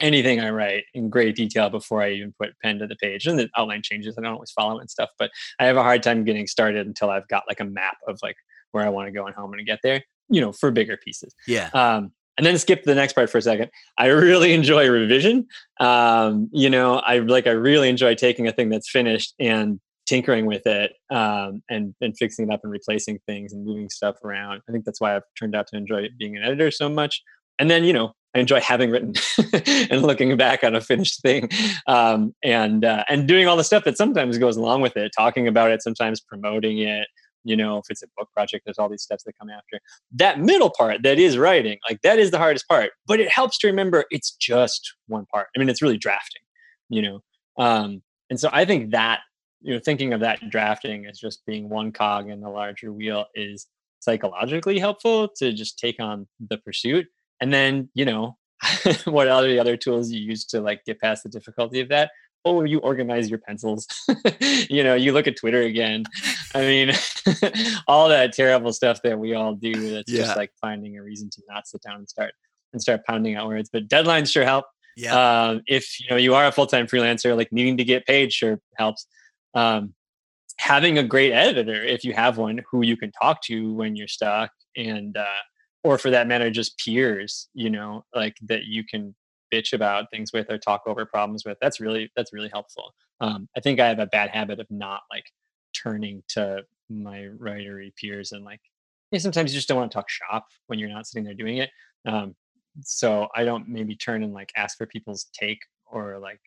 anything 0.00 0.40
I 0.40 0.50
write 0.50 0.84
in 0.94 1.10
great 1.10 1.36
detail 1.36 1.70
before 1.70 2.02
I 2.02 2.10
even 2.12 2.34
put 2.40 2.58
pen 2.62 2.78
to 2.78 2.86
the 2.86 2.96
page. 2.96 3.26
And 3.26 3.38
the 3.38 3.48
outline 3.56 3.82
changes. 3.82 4.16
I 4.18 4.22
don't 4.22 4.32
always 4.32 4.50
follow 4.50 4.80
and 4.80 4.90
stuff, 4.90 5.10
but 5.18 5.30
I 5.60 5.66
have 5.66 5.76
a 5.76 5.82
hard 5.82 6.02
time 6.02 6.24
getting 6.24 6.46
started 6.46 6.86
until 6.86 7.10
I've 7.10 7.28
got 7.28 7.44
like 7.48 7.60
a 7.60 7.64
map 7.64 7.98
of 8.08 8.18
like 8.22 8.36
where 8.72 8.84
I 8.84 8.88
want 8.88 9.08
to 9.08 9.12
go 9.12 9.26
and 9.26 9.36
how 9.36 9.44
I'm 9.44 9.48
going 9.48 9.58
to 9.58 9.64
get 9.64 9.80
there, 9.82 10.02
you 10.30 10.40
know, 10.40 10.52
for 10.52 10.70
bigger 10.70 10.96
pieces. 10.96 11.34
Yeah. 11.46 11.68
Um, 11.74 12.12
and 12.38 12.46
then 12.46 12.56
skip 12.56 12.84
the 12.84 12.94
next 12.94 13.12
part 13.12 13.28
for 13.28 13.38
a 13.38 13.42
second. 13.42 13.70
I 13.98 14.06
really 14.06 14.52
enjoy 14.54 14.88
revision. 14.88 15.46
Um, 15.78 16.48
you 16.50 16.70
know, 16.70 16.96
I 16.96 17.18
like 17.18 17.46
I 17.46 17.50
really 17.50 17.90
enjoy 17.90 18.14
taking 18.14 18.48
a 18.48 18.52
thing 18.52 18.70
that's 18.70 18.90
finished 18.90 19.34
and 19.38 19.80
tinkering 20.06 20.46
with 20.46 20.66
it 20.66 20.92
um, 21.10 21.62
and 21.70 21.94
and 22.00 22.16
fixing 22.16 22.48
it 22.48 22.54
up 22.54 22.60
and 22.62 22.72
replacing 22.72 23.18
things 23.26 23.52
and 23.52 23.64
moving 23.64 23.88
stuff 23.88 24.16
around. 24.24 24.60
I 24.68 24.72
think 24.72 24.84
that's 24.84 25.00
why 25.00 25.16
I've 25.16 25.22
turned 25.38 25.54
out 25.54 25.66
to 25.68 25.76
enjoy 25.76 26.08
being 26.18 26.36
an 26.36 26.42
editor 26.42 26.70
so 26.70 26.88
much. 26.88 27.22
And 27.58 27.70
then 27.70 27.84
you 27.84 27.92
know 27.92 28.12
I 28.34 28.40
enjoy 28.40 28.60
having 28.60 28.90
written 28.90 29.14
and 29.90 30.02
looking 30.02 30.36
back 30.36 30.64
on 30.64 30.74
a 30.74 30.80
finished 30.80 31.20
thing 31.22 31.48
um, 31.86 32.34
and 32.42 32.84
uh, 32.84 33.04
and 33.08 33.28
doing 33.28 33.46
all 33.46 33.56
the 33.56 33.64
stuff 33.64 33.84
that 33.84 33.96
sometimes 33.96 34.38
goes 34.38 34.56
along 34.56 34.80
with 34.80 34.96
it, 34.96 35.12
talking 35.16 35.46
about 35.46 35.70
it, 35.70 35.82
sometimes 35.82 36.20
promoting 36.20 36.78
it. 36.78 37.06
You 37.44 37.56
know, 37.56 37.78
if 37.78 37.86
it's 37.90 38.04
a 38.04 38.06
book 38.16 38.28
project, 38.32 38.64
there's 38.64 38.78
all 38.78 38.88
these 38.88 39.02
steps 39.02 39.24
that 39.24 39.36
come 39.36 39.50
after. 39.50 39.80
That 40.12 40.38
middle 40.38 40.70
part 40.70 41.02
that 41.02 41.18
is 41.18 41.36
writing, 41.36 41.78
like 41.88 42.00
that 42.02 42.20
is 42.20 42.30
the 42.30 42.38
hardest 42.38 42.68
part, 42.68 42.92
but 43.06 43.18
it 43.18 43.28
helps 43.28 43.58
to 43.58 43.66
remember 43.66 44.04
it's 44.10 44.30
just 44.30 44.94
one 45.08 45.26
part. 45.26 45.48
I 45.54 45.58
mean, 45.58 45.68
it's 45.68 45.82
really 45.82 45.98
drafting, 45.98 46.42
you 46.88 47.02
know. 47.02 47.20
Um, 47.58 48.02
and 48.30 48.38
so 48.38 48.48
I 48.52 48.64
think 48.64 48.92
that 48.92 49.20
you 49.62 49.74
know 49.74 49.80
thinking 49.84 50.12
of 50.12 50.20
that 50.20 50.50
drafting 50.50 51.06
as 51.06 51.18
just 51.18 51.44
being 51.46 51.68
one 51.68 51.92
cog 51.92 52.28
in 52.28 52.40
the 52.40 52.48
larger 52.48 52.92
wheel 52.92 53.26
is 53.34 53.66
psychologically 54.00 54.78
helpful 54.78 55.28
to 55.28 55.52
just 55.52 55.78
take 55.78 56.00
on 56.00 56.26
the 56.48 56.58
pursuit. 56.58 57.06
And 57.40 57.52
then 57.52 57.88
you 57.94 58.04
know 58.04 58.36
what 59.04 59.28
are 59.28 59.42
the 59.42 59.58
other 59.58 59.76
tools 59.76 60.10
you 60.10 60.20
use 60.20 60.44
to 60.46 60.60
like 60.60 60.84
get 60.84 61.00
past 61.00 61.22
the 61.22 61.28
difficulty 61.28 61.80
of 61.80 61.88
that? 61.88 62.10
Oh 62.44 62.64
you 62.64 62.78
organize 62.80 63.30
your 63.30 63.38
pencils. 63.38 63.86
You 64.68 64.84
know 64.84 64.94
you 64.94 65.12
look 65.12 65.26
at 65.26 65.36
twitter 65.36 65.62
again. 65.62 66.04
I 66.54 66.60
mean 66.60 66.92
all 67.88 68.08
that 68.08 68.32
terrible 68.32 68.72
stuff 68.72 69.02
that 69.02 69.18
we 69.18 69.34
all 69.34 69.54
do 69.54 69.90
that's 69.90 70.10
yeah. 70.10 70.22
just 70.22 70.36
like 70.36 70.50
finding 70.60 70.96
a 70.96 71.02
reason 71.02 71.30
to 71.30 71.42
not 71.48 71.66
sit 71.66 71.82
down 71.82 71.96
and 71.96 72.08
start 72.08 72.32
and 72.72 72.80
start 72.80 73.04
pounding 73.06 73.36
out 73.36 73.48
words. 73.48 73.68
But 73.70 73.88
deadlines 73.88 74.32
sure 74.32 74.44
help. 74.44 74.64
Yeah. 74.96 75.14
Um, 75.48 75.62
if 75.66 76.00
you 76.00 76.06
know 76.10 76.16
you 76.16 76.34
are 76.34 76.46
a 76.46 76.52
full-time 76.52 76.86
freelancer 76.86 77.36
like 77.36 77.52
needing 77.52 77.76
to 77.76 77.84
get 77.84 78.06
paid 78.06 78.32
sure 78.32 78.60
helps 78.76 79.06
um, 79.54 79.94
having 80.58 80.98
a 80.98 81.02
great 81.02 81.32
editor 81.32 81.82
if 81.82 82.04
you 82.04 82.12
have 82.12 82.38
one 82.38 82.60
who 82.70 82.84
you 82.84 82.96
can 82.96 83.10
talk 83.12 83.42
to 83.42 83.74
when 83.74 83.96
you're 83.96 84.08
stuck 84.08 84.50
and 84.76 85.16
uh, 85.16 85.42
or 85.84 85.98
for 85.98 86.10
that 86.10 86.26
matter 86.26 86.50
just 86.50 86.78
peers 86.78 87.48
you 87.54 87.70
know 87.70 88.04
like 88.14 88.36
that 88.42 88.64
you 88.64 88.84
can 88.84 89.14
bitch 89.52 89.72
about 89.72 90.06
things 90.10 90.32
with 90.32 90.50
or 90.50 90.58
talk 90.58 90.82
over 90.86 91.04
problems 91.04 91.44
with 91.44 91.58
that's 91.60 91.80
really 91.80 92.10
that's 92.16 92.32
really 92.32 92.50
helpful. 92.52 92.92
Um, 93.20 93.48
i 93.56 93.60
think 93.60 93.78
i 93.80 93.88
have 93.88 93.98
a 93.98 94.06
bad 94.06 94.30
habit 94.30 94.60
of 94.60 94.66
not 94.70 95.02
like 95.10 95.24
turning 95.74 96.22
to 96.28 96.64
my 96.88 97.28
writery 97.38 97.94
peers 97.96 98.32
and 98.32 98.44
like 98.44 98.60
yeah, 99.12 99.18
sometimes 99.18 99.52
you 99.52 99.58
just 99.58 99.68
don't 99.68 99.76
want 99.76 99.92
to 99.92 99.94
talk 99.94 100.08
shop 100.08 100.46
when 100.66 100.78
you're 100.78 100.88
not 100.88 101.06
sitting 101.06 101.24
there 101.24 101.34
doing 101.34 101.58
it. 101.58 101.70
Um, 102.06 102.34
so 102.80 103.28
I 103.36 103.44
don't 103.44 103.68
maybe 103.68 103.94
turn 103.94 104.22
and 104.22 104.32
like 104.32 104.50
ask 104.56 104.78
for 104.78 104.86
people's 104.86 105.26
take 105.38 105.58
or 105.86 106.18
like 106.18 106.40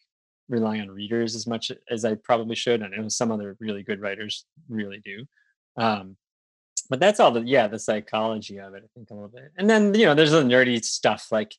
rely 0.50 0.80
on 0.80 0.90
readers 0.90 1.36
as 1.36 1.48
much 1.48 1.72
as 1.90 2.06
I 2.06 2.16
probably 2.16 2.56
should. 2.56 2.82
And 2.82 2.94
I 2.94 2.98
know 2.98 3.10
some 3.10 3.32
other 3.32 3.56
really 3.60 3.84
good 3.84 4.02
writers 4.02 4.46
really 4.70 5.02
do. 5.04 5.26
Um, 5.78 6.18
but 6.90 7.00
that's 7.00 7.20
all 7.20 7.32
the 7.32 7.42
yeah 7.42 7.68
the 7.68 7.80
psychology 7.80 8.60
of 8.60 8.74
it 8.74 8.84
i 8.84 8.88
think 8.96 9.10
a 9.10 9.14
little 9.14 9.30
bit 9.30 9.52
and 9.58 9.70
then 9.70 9.94
you 9.94 10.06
know 10.06 10.14
there's 10.14 10.32
the 10.32 10.42
nerdy 10.42 10.84
stuff 10.84 11.28
like 11.32 11.56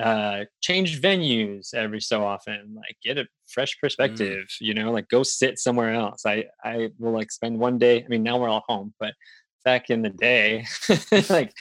uh 0.00 0.44
change 0.60 1.00
venues 1.00 1.74
every 1.74 2.00
so 2.00 2.24
often 2.24 2.74
like 2.74 2.96
get 3.04 3.18
a 3.18 3.26
fresh 3.48 3.76
mm. 3.76 3.80
perspective 3.80 4.44
mm. 4.44 4.60
you 4.60 4.74
know 4.74 4.90
like 4.90 5.08
go 5.08 5.22
sit 5.22 5.58
somewhere 5.58 5.92
else 5.92 6.24
i 6.26 6.44
i 6.64 6.88
will 6.98 7.12
like 7.12 7.30
spend 7.30 7.58
one 7.58 7.78
day 7.78 8.02
i 8.02 8.08
mean 8.08 8.22
now 8.22 8.38
we're 8.38 8.48
all 8.48 8.64
home 8.66 8.94
but 8.98 9.12
back 9.64 9.90
in 9.90 10.02
the 10.02 10.10
day 10.10 10.64
like 11.28 11.52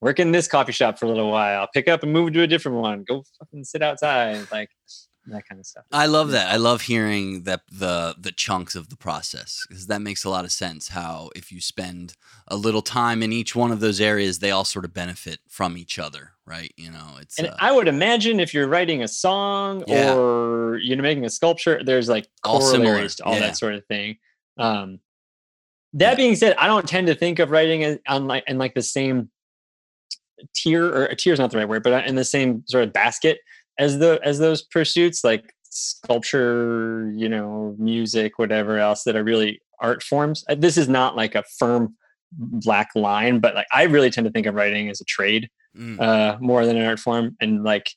work 0.00 0.18
in 0.18 0.32
this 0.32 0.48
coffee 0.48 0.72
shop 0.72 0.98
for 0.98 1.06
a 1.06 1.08
little 1.08 1.30
while 1.30 1.68
pick 1.72 1.88
up 1.88 2.02
and 2.02 2.12
move 2.12 2.32
to 2.32 2.42
a 2.42 2.46
different 2.46 2.78
one 2.78 3.04
go 3.06 3.22
fucking 3.38 3.64
sit 3.64 3.82
outside 3.82 4.46
like 4.50 4.68
that 5.28 5.48
kind 5.48 5.58
of 5.58 5.66
stuff. 5.66 5.84
I 5.92 6.06
love 6.06 6.30
that. 6.30 6.52
I 6.52 6.56
love 6.56 6.82
hearing 6.82 7.42
that 7.42 7.62
the 7.70 8.14
the 8.18 8.32
chunks 8.32 8.74
of 8.74 8.88
the 8.88 8.96
process 8.96 9.64
because 9.68 9.86
that 9.88 10.00
makes 10.00 10.24
a 10.24 10.30
lot 10.30 10.44
of 10.44 10.52
sense. 10.52 10.88
How 10.88 11.30
if 11.34 11.50
you 11.50 11.60
spend 11.60 12.14
a 12.48 12.56
little 12.56 12.82
time 12.82 13.22
in 13.22 13.32
each 13.32 13.56
one 13.56 13.72
of 13.72 13.80
those 13.80 14.00
areas, 14.00 14.38
they 14.38 14.50
all 14.50 14.64
sort 14.64 14.84
of 14.84 14.94
benefit 14.94 15.40
from 15.48 15.76
each 15.76 15.98
other, 15.98 16.32
right? 16.44 16.72
You 16.76 16.90
know, 16.90 17.16
it's. 17.20 17.38
And 17.38 17.48
uh, 17.48 17.56
I 17.58 17.72
would 17.72 17.88
imagine 17.88 18.40
if 18.40 18.54
you're 18.54 18.68
writing 18.68 19.02
a 19.02 19.08
song 19.08 19.84
yeah. 19.86 20.14
or 20.14 20.78
you're 20.78 21.00
making 21.02 21.24
a 21.24 21.30
sculpture, 21.30 21.82
there's 21.84 22.08
like 22.08 22.28
all 22.44 22.60
corollaries 22.60 23.16
to 23.16 23.24
all 23.24 23.34
yeah. 23.34 23.40
that 23.40 23.56
sort 23.56 23.74
of 23.74 23.84
thing. 23.86 24.18
Um, 24.58 25.00
that 25.94 26.10
yeah. 26.10 26.16
being 26.16 26.36
said, 26.36 26.54
I 26.58 26.66
don't 26.66 26.88
tend 26.88 27.06
to 27.08 27.14
think 27.14 27.38
of 27.38 27.50
writing 27.50 27.98
on 28.06 28.26
like 28.26 28.44
in 28.46 28.58
like 28.58 28.74
the 28.74 28.82
same 28.82 29.30
tier 30.54 30.84
or 30.84 31.04
a 31.06 31.16
tier 31.16 31.32
is 31.32 31.38
not 31.38 31.50
the 31.50 31.58
right 31.58 31.68
word, 31.68 31.82
but 31.82 32.06
in 32.06 32.14
the 32.14 32.24
same 32.24 32.62
sort 32.66 32.84
of 32.84 32.92
basket 32.92 33.38
as 33.78 33.98
the 33.98 34.20
as 34.22 34.38
those 34.38 34.62
pursuits 34.62 35.24
like 35.24 35.54
sculpture 35.70 37.12
you 37.14 37.28
know 37.28 37.74
music 37.78 38.38
whatever 38.38 38.78
else 38.78 39.02
that 39.04 39.16
are 39.16 39.24
really 39.24 39.60
art 39.80 40.02
forms 40.02 40.44
uh, 40.48 40.54
this 40.54 40.76
is 40.76 40.88
not 40.88 41.16
like 41.16 41.34
a 41.34 41.44
firm 41.58 41.94
black 42.32 42.88
line 42.94 43.38
but 43.38 43.54
like 43.54 43.66
i 43.72 43.82
really 43.84 44.10
tend 44.10 44.24
to 44.24 44.30
think 44.30 44.46
of 44.46 44.54
writing 44.54 44.88
as 44.88 45.00
a 45.00 45.04
trade 45.04 45.48
mm. 45.76 46.00
uh 46.00 46.36
more 46.40 46.64
than 46.64 46.76
an 46.76 46.86
art 46.86 46.98
form 46.98 47.36
and 47.40 47.62
like 47.62 47.90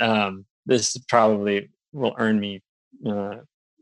um 0.00 0.44
this 0.66 0.96
probably 1.08 1.68
will 1.92 2.14
earn 2.18 2.40
me 2.40 2.62
uh, 3.06 3.36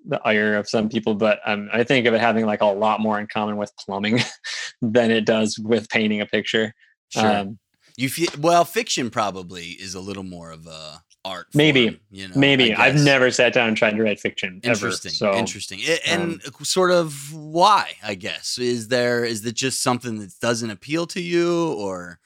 the 0.06 0.20
ire 0.24 0.56
of 0.56 0.68
some 0.68 0.88
people 0.88 1.14
but 1.14 1.40
um, 1.44 1.68
i 1.72 1.84
think 1.84 2.06
of 2.06 2.14
it 2.14 2.20
having 2.20 2.46
like 2.46 2.62
a 2.62 2.66
lot 2.66 3.00
more 3.00 3.20
in 3.20 3.26
common 3.26 3.56
with 3.56 3.72
plumbing 3.78 4.18
than 4.82 5.10
it 5.10 5.24
does 5.24 5.58
with 5.58 5.88
painting 5.88 6.20
a 6.20 6.26
picture 6.26 6.74
sure. 7.10 7.30
um 7.30 7.58
you 7.96 8.08
feel 8.08 8.30
well 8.40 8.64
fiction 8.64 9.10
probably 9.10 9.66
is 9.66 9.94
a 9.94 10.00
little 10.00 10.22
more 10.22 10.50
of 10.50 10.66
a 10.66 11.02
art. 11.24 11.46
Maybe, 11.54 11.88
form, 11.88 12.00
you 12.10 12.28
know, 12.28 12.34
maybe 12.36 12.74
I've 12.74 12.96
never 12.96 13.30
sat 13.30 13.52
down 13.52 13.68
and 13.68 13.76
tried 13.76 13.96
to 13.96 14.02
write 14.02 14.20
fiction. 14.20 14.60
Interesting, 14.62 15.10
ever, 15.10 15.34
so, 15.34 15.38
interesting, 15.38 15.80
and 16.06 16.40
um, 16.44 16.64
sort 16.64 16.90
of 16.90 17.32
why? 17.32 17.92
I 18.02 18.14
guess 18.14 18.58
is 18.58 18.88
there 18.88 19.24
is 19.24 19.44
it 19.44 19.54
just 19.54 19.82
something 19.82 20.18
that 20.20 20.32
doesn't 20.40 20.70
appeal 20.70 21.06
to 21.08 21.20
you, 21.20 21.72
or 21.74 22.18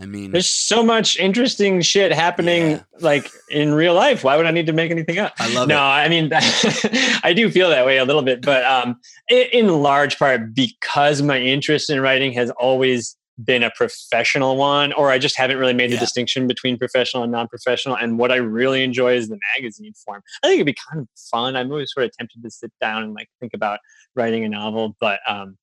I 0.00 0.06
mean, 0.06 0.30
there's 0.30 0.48
so 0.48 0.84
much 0.84 1.18
interesting 1.18 1.80
shit 1.82 2.12
happening 2.12 2.70
yeah. 2.70 2.82
like 3.00 3.30
in 3.50 3.74
real 3.74 3.94
life. 3.94 4.22
Why 4.22 4.36
would 4.36 4.46
I 4.46 4.52
need 4.52 4.66
to 4.66 4.72
make 4.72 4.90
anything 4.90 5.18
up? 5.18 5.34
I 5.38 5.52
love 5.52 5.68
no, 5.68 5.76
it. 5.76 5.80
I 5.80 6.08
mean, 6.08 6.30
I 7.22 7.32
do 7.34 7.50
feel 7.50 7.68
that 7.70 7.84
way 7.84 7.98
a 7.98 8.04
little 8.04 8.22
bit, 8.22 8.42
but 8.42 8.64
um, 8.64 9.00
in 9.28 9.68
large 9.68 10.18
part 10.18 10.54
because 10.54 11.20
my 11.20 11.38
interest 11.38 11.90
in 11.90 12.00
writing 12.00 12.32
has 12.34 12.50
always 12.50 13.16
been 13.42 13.62
a 13.62 13.70
professional 13.70 14.56
one, 14.56 14.92
or 14.92 15.10
I 15.10 15.18
just 15.18 15.36
haven't 15.36 15.58
really 15.58 15.72
made 15.72 15.92
the 15.92 15.96
distinction 15.96 16.46
between 16.46 16.76
professional 16.76 17.22
and 17.22 17.30
non-professional. 17.30 17.96
And 17.96 18.18
what 18.18 18.32
I 18.32 18.36
really 18.36 18.82
enjoy 18.82 19.14
is 19.14 19.28
the 19.28 19.38
magazine 19.56 19.92
form. 20.04 20.22
I 20.42 20.48
think 20.48 20.56
it'd 20.56 20.66
be 20.66 20.76
kind 20.90 21.02
of 21.02 21.08
fun. 21.30 21.56
I'm 21.56 21.70
always 21.70 21.92
sort 21.92 22.06
of 22.06 22.12
tempted 22.16 22.42
to 22.42 22.50
sit 22.50 22.72
down 22.80 23.04
and 23.04 23.14
like 23.14 23.28
think 23.40 23.54
about 23.54 23.78
writing 24.16 24.44
a 24.44 24.48
novel, 24.48 24.96
but 25.00 25.20
um, 25.28 25.56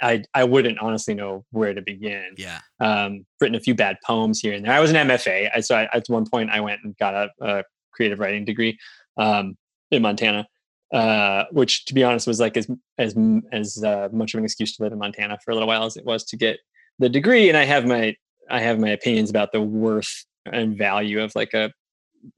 I 0.00 0.24
I 0.32 0.44
wouldn't 0.44 0.78
honestly 0.78 1.14
know 1.14 1.44
where 1.50 1.74
to 1.74 1.82
begin. 1.82 2.34
Yeah. 2.36 2.60
Um, 2.80 3.26
written 3.40 3.54
a 3.54 3.60
few 3.60 3.74
bad 3.74 3.98
poems 4.04 4.40
here 4.40 4.54
and 4.54 4.64
there. 4.64 4.72
I 4.72 4.80
was 4.80 4.90
an 4.90 5.08
MFA, 5.08 5.50
I, 5.54 5.60
so 5.60 5.76
I, 5.76 5.88
at 5.92 6.08
one 6.08 6.26
point 6.28 6.50
I 6.50 6.60
went 6.60 6.80
and 6.84 6.96
got 6.98 7.14
a, 7.14 7.30
a 7.40 7.64
creative 7.92 8.18
writing 8.18 8.44
degree 8.44 8.78
um, 9.16 9.56
in 9.90 10.02
Montana. 10.02 10.46
Uh, 10.92 11.46
which, 11.50 11.86
to 11.86 11.94
be 11.94 12.04
honest, 12.04 12.24
was 12.24 12.38
like 12.38 12.56
as 12.56 12.70
as 12.98 13.16
as 13.50 13.82
uh, 13.82 14.08
much 14.12 14.32
of 14.32 14.38
an 14.38 14.44
excuse 14.44 14.76
to 14.76 14.82
live 14.82 14.92
in 14.92 14.98
Montana 14.98 15.36
for 15.44 15.50
a 15.50 15.54
little 15.54 15.66
while 15.66 15.84
as 15.84 15.96
it 15.96 16.04
was 16.04 16.22
to 16.24 16.36
get 16.36 16.58
the 16.98 17.08
degree 17.08 17.48
and 17.48 17.56
i 17.56 17.64
have 17.64 17.86
my 17.86 18.14
i 18.50 18.60
have 18.60 18.78
my 18.78 18.90
opinions 18.90 19.30
about 19.30 19.52
the 19.52 19.60
worth 19.60 20.24
and 20.46 20.76
value 20.76 21.22
of 21.22 21.32
like 21.34 21.54
a, 21.54 21.72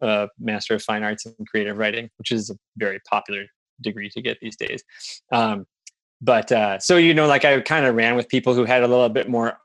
a 0.00 0.28
master 0.38 0.74
of 0.74 0.82
fine 0.82 1.02
arts 1.02 1.26
and 1.26 1.48
creative 1.48 1.76
writing 1.76 2.08
which 2.16 2.30
is 2.30 2.50
a 2.50 2.56
very 2.76 3.00
popular 3.08 3.46
degree 3.80 4.10
to 4.10 4.22
get 4.22 4.38
these 4.40 4.56
days. 4.56 4.82
Um, 5.32 5.66
but 6.20 6.50
uh, 6.50 6.78
so 6.78 6.96
you 6.96 7.12
know 7.12 7.26
like 7.26 7.44
i 7.44 7.60
kind 7.60 7.84
of 7.84 7.94
ran 7.94 8.16
with 8.16 8.28
people 8.28 8.54
who 8.54 8.64
had 8.64 8.82
a 8.82 8.88
little 8.88 9.08
bit 9.08 9.28
more 9.28 9.58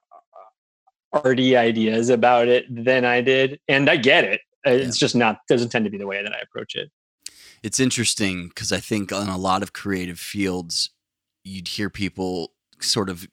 arty 1.13 1.57
ideas 1.57 2.09
about 2.09 2.47
it 2.47 2.65
than 2.69 3.03
i 3.03 3.21
did 3.21 3.59
and 3.67 3.89
i 3.89 3.95
get 3.95 4.23
it. 4.23 4.41
It's 4.63 4.97
yeah. 4.97 5.05
just 5.05 5.15
not 5.15 5.39
doesn't 5.47 5.69
tend 5.69 5.85
to 5.85 5.91
be 5.91 5.97
the 5.97 6.07
way 6.07 6.21
that 6.21 6.33
i 6.33 6.39
approach 6.39 6.75
it. 6.75 6.91
It's 7.63 7.79
interesting 7.79 8.49
because 8.49 8.71
i 8.71 8.79
think 8.79 9.13
on 9.13 9.29
a 9.29 9.37
lot 9.37 9.63
of 9.63 9.71
creative 9.71 10.19
fields 10.19 10.89
you'd 11.43 11.69
hear 11.69 11.89
people 11.89 12.53
sort 12.81 13.09
of 13.09 13.27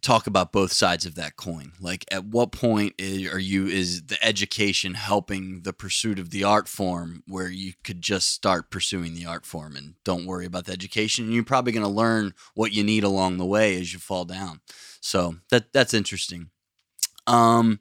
talk 0.00 0.26
about 0.26 0.52
both 0.52 0.72
sides 0.72 1.06
of 1.06 1.14
that 1.16 1.36
coin. 1.36 1.72
Like, 1.80 2.04
at 2.10 2.24
what 2.24 2.52
point 2.52 2.94
is, 2.98 3.32
are 3.32 3.38
you 3.38 3.66
is 3.66 4.06
the 4.06 4.22
education 4.24 4.94
helping 4.94 5.62
the 5.62 5.72
pursuit 5.72 6.18
of 6.18 6.30
the 6.30 6.44
art 6.44 6.68
form, 6.68 7.22
where 7.26 7.48
you 7.48 7.72
could 7.84 8.00
just 8.00 8.30
start 8.30 8.70
pursuing 8.70 9.14
the 9.14 9.26
art 9.26 9.44
form 9.44 9.76
and 9.76 9.94
don't 10.04 10.26
worry 10.26 10.46
about 10.46 10.66
the 10.66 10.72
education? 10.72 11.26
And 11.26 11.34
you're 11.34 11.44
probably 11.44 11.72
going 11.72 11.84
to 11.84 11.88
learn 11.88 12.34
what 12.54 12.72
you 12.72 12.82
need 12.84 13.04
along 13.04 13.36
the 13.36 13.46
way 13.46 13.78
as 13.80 13.92
you 13.92 13.98
fall 13.98 14.24
down. 14.24 14.60
So 15.00 15.36
that 15.50 15.72
that's 15.72 15.94
interesting. 15.94 16.50
Um, 17.26 17.80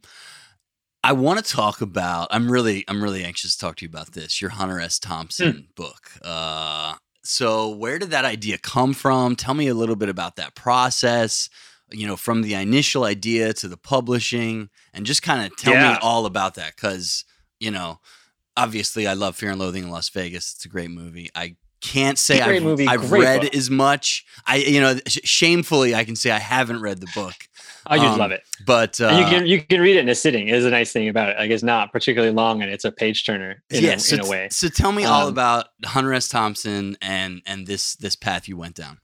I 1.04 1.14
want 1.14 1.44
to 1.44 1.52
talk 1.52 1.82
about. 1.82 2.28
I'm 2.32 2.52
really 2.52 2.84
I'm 2.88 3.02
really 3.02 3.24
anxious 3.24 3.56
to 3.56 3.66
talk 3.66 3.78
to 3.78 3.86
you 3.86 3.90
about 3.90 4.14
this. 4.14 4.42
Your 4.42 4.52
Hunter 4.52 4.80
S. 4.80 5.00
Thompson 5.00 5.54
mm. 5.54 5.76
book. 5.76 6.12
Uh, 6.22 6.96
so 7.24 7.70
where 7.70 8.00
did 8.00 8.12
that 8.12 8.26
idea 8.26 8.58
come 8.58 8.94
from? 8.94 9.36
Tell 9.36 9.54
me 9.54 9.68
a 9.68 9.74
little 9.74 9.96
bit 9.96 10.10
about 10.10 10.38
that 10.38 10.56
process 10.56 11.50
you 11.92 12.08
know, 12.08 12.16
from 12.16 12.42
the 12.42 12.54
initial 12.54 13.04
idea 13.04 13.54
to 13.54 13.68
the 13.68 13.78
publishing, 13.78 14.70
and 14.94 15.06
just 15.06 15.22
kind 15.22 15.46
of 15.46 15.58
tell 15.58 15.74
yeah. 15.74 15.94
me 15.94 16.00
all 16.02 16.26
about 16.26 16.56
that 16.56 16.76
because 16.76 17.26
you 17.60 17.72
know, 17.72 18.00
obviously, 18.56 19.08
I 19.08 19.14
love 19.14 19.36
Fear 19.36 19.52
and 19.52 19.60
Loathing 19.60 19.84
in 19.84 19.90
Las 19.90 20.10
Vegas. 20.10 20.54
It's 20.54 20.66
a 20.66 20.70
great 20.70 20.92
movie. 20.92 21.30
I 21.36 21.56
can't 21.82 22.18
say 22.18 22.42
I've, 22.42 22.64
movie, 22.64 22.88
I've 22.88 23.12
read 23.12 23.42
book. 23.42 23.56
as 23.56 23.70
much. 23.70 24.26
I 24.46 24.58
you 24.58 24.82
know, 24.82 24.98
shamefully, 25.08 25.96
I 25.96 26.04
can 26.04 26.16
say 26.16 26.32
I 26.32 26.40
haven't 26.40 26.82
read 26.82 27.00
the 27.00 27.08
book. 27.14 27.36
I 27.86 27.98
just 27.98 28.14
um, 28.14 28.20
love 28.20 28.32
it. 28.32 28.44
But 28.66 29.00
uh, 29.00 29.18
you 29.20 29.26
can 29.26 29.46
you 29.46 29.62
can 29.62 29.80
read 29.80 29.96
it 29.96 30.00
in 30.00 30.10
a 30.10 30.16
sitting. 30.16 30.48
Is 30.50 30.66
a 30.66 30.70
nice 30.70 30.92
thing 30.92 31.08
about 31.08 31.30
it. 31.30 31.38
Like 31.38 31.52
it's 31.52 31.64
not 31.64 31.92
particularly 31.92 32.34
long 32.34 32.62
and 32.62 32.72
it's 32.72 32.86
a 32.86 32.92
page 32.92 33.26
turner. 33.26 33.64
In, 33.70 33.84
yeah, 33.84 33.92
a, 33.92 34.00
so 34.00 34.16
in 34.16 34.22
a 34.22 34.28
way. 34.28 34.48
So 34.52 34.68
tell 34.68 34.92
me 34.92 35.06
um, 35.06 35.14
all 35.14 35.28
about 35.28 35.68
Hunter 35.86 36.14
S. 36.14 36.28
Thompson 36.28 36.98
and 37.02 37.42
and 37.46 37.68
this 37.68 37.96
this 37.96 38.16
path 38.16 38.48
you 38.48 38.58
went 38.58 38.76
down. 38.76 39.00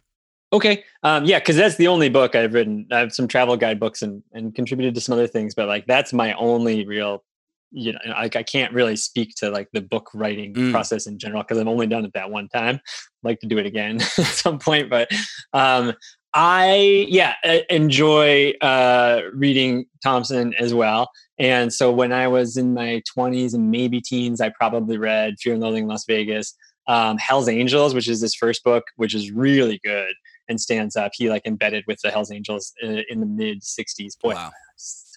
Okay. 0.53 0.83
Um, 1.01 1.25
yeah, 1.25 1.39
because 1.39 1.55
that's 1.55 1.77
the 1.77 1.87
only 1.87 2.09
book 2.09 2.35
I've 2.35 2.53
written. 2.53 2.87
I 2.91 2.99
have 2.99 3.11
some 3.11 3.27
travel 3.27 3.57
guide 3.57 3.79
books 3.79 4.03
and, 4.03 4.21
and 4.33 4.53
contributed 4.53 4.93
to 4.93 5.01
some 5.01 5.13
other 5.13 5.27
things, 5.27 5.55
but 5.55 5.67
like 5.67 5.87
that's 5.87 6.13
my 6.13 6.33
only 6.33 6.85
real, 6.85 7.23
you 7.71 7.91
know, 7.91 7.99
like 8.05 8.35
I 8.35 8.43
can't 8.43 8.71
really 8.71 8.95
speak 8.95 9.33
to 9.37 9.49
like 9.49 9.67
the 9.73 9.81
book 9.81 10.11
writing 10.13 10.53
mm. 10.53 10.71
process 10.71 11.07
in 11.07 11.17
general 11.17 11.41
because 11.41 11.57
I've 11.57 11.67
only 11.67 11.87
done 11.87 12.05
it 12.05 12.13
that 12.13 12.29
one 12.29 12.49
time. 12.49 12.75
I'd 12.75 13.27
like 13.27 13.39
to 13.39 13.47
do 13.47 13.57
it 13.57 13.65
again 13.65 13.99
at 14.01 14.07
some 14.07 14.59
point, 14.59 14.91
but 14.91 15.09
um, 15.53 15.93
I 16.35 17.07
yeah 17.09 17.33
enjoy 17.71 18.53
uh, 18.61 19.21
reading 19.33 19.85
Thompson 20.03 20.53
as 20.59 20.71
well. 20.71 21.09
And 21.39 21.73
so 21.73 21.91
when 21.91 22.13
I 22.13 22.27
was 22.27 22.57
in 22.57 22.75
my 22.75 23.01
20s 23.17 23.55
and 23.55 23.71
maybe 23.71 24.01
teens, 24.01 24.39
I 24.39 24.49
probably 24.49 24.99
read 24.99 25.33
Fear 25.39 25.53
and 25.53 25.63
Loathing 25.63 25.83
in 25.83 25.89
Las 25.89 26.05
Vegas, 26.05 26.55
um, 26.87 27.17
Hell's 27.17 27.49
Angels, 27.49 27.95
which 27.95 28.07
is 28.07 28.21
his 28.21 28.35
first 28.35 28.63
book, 28.63 28.83
which 28.97 29.15
is 29.15 29.31
really 29.31 29.79
good 29.83 30.13
and 30.49 30.60
stands 30.60 30.95
up. 30.95 31.12
He 31.15 31.29
like 31.29 31.45
embedded 31.45 31.84
with 31.88 31.99
the 32.03 32.12
Hells 32.12 32.32
Angels 32.32 32.73
in, 32.82 33.03
in 33.10 33.19
the 33.19 33.25
mid 33.25 33.62
'60s. 33.62 34.19
Boy, 34.21 34.36
wow. 34.36 34.51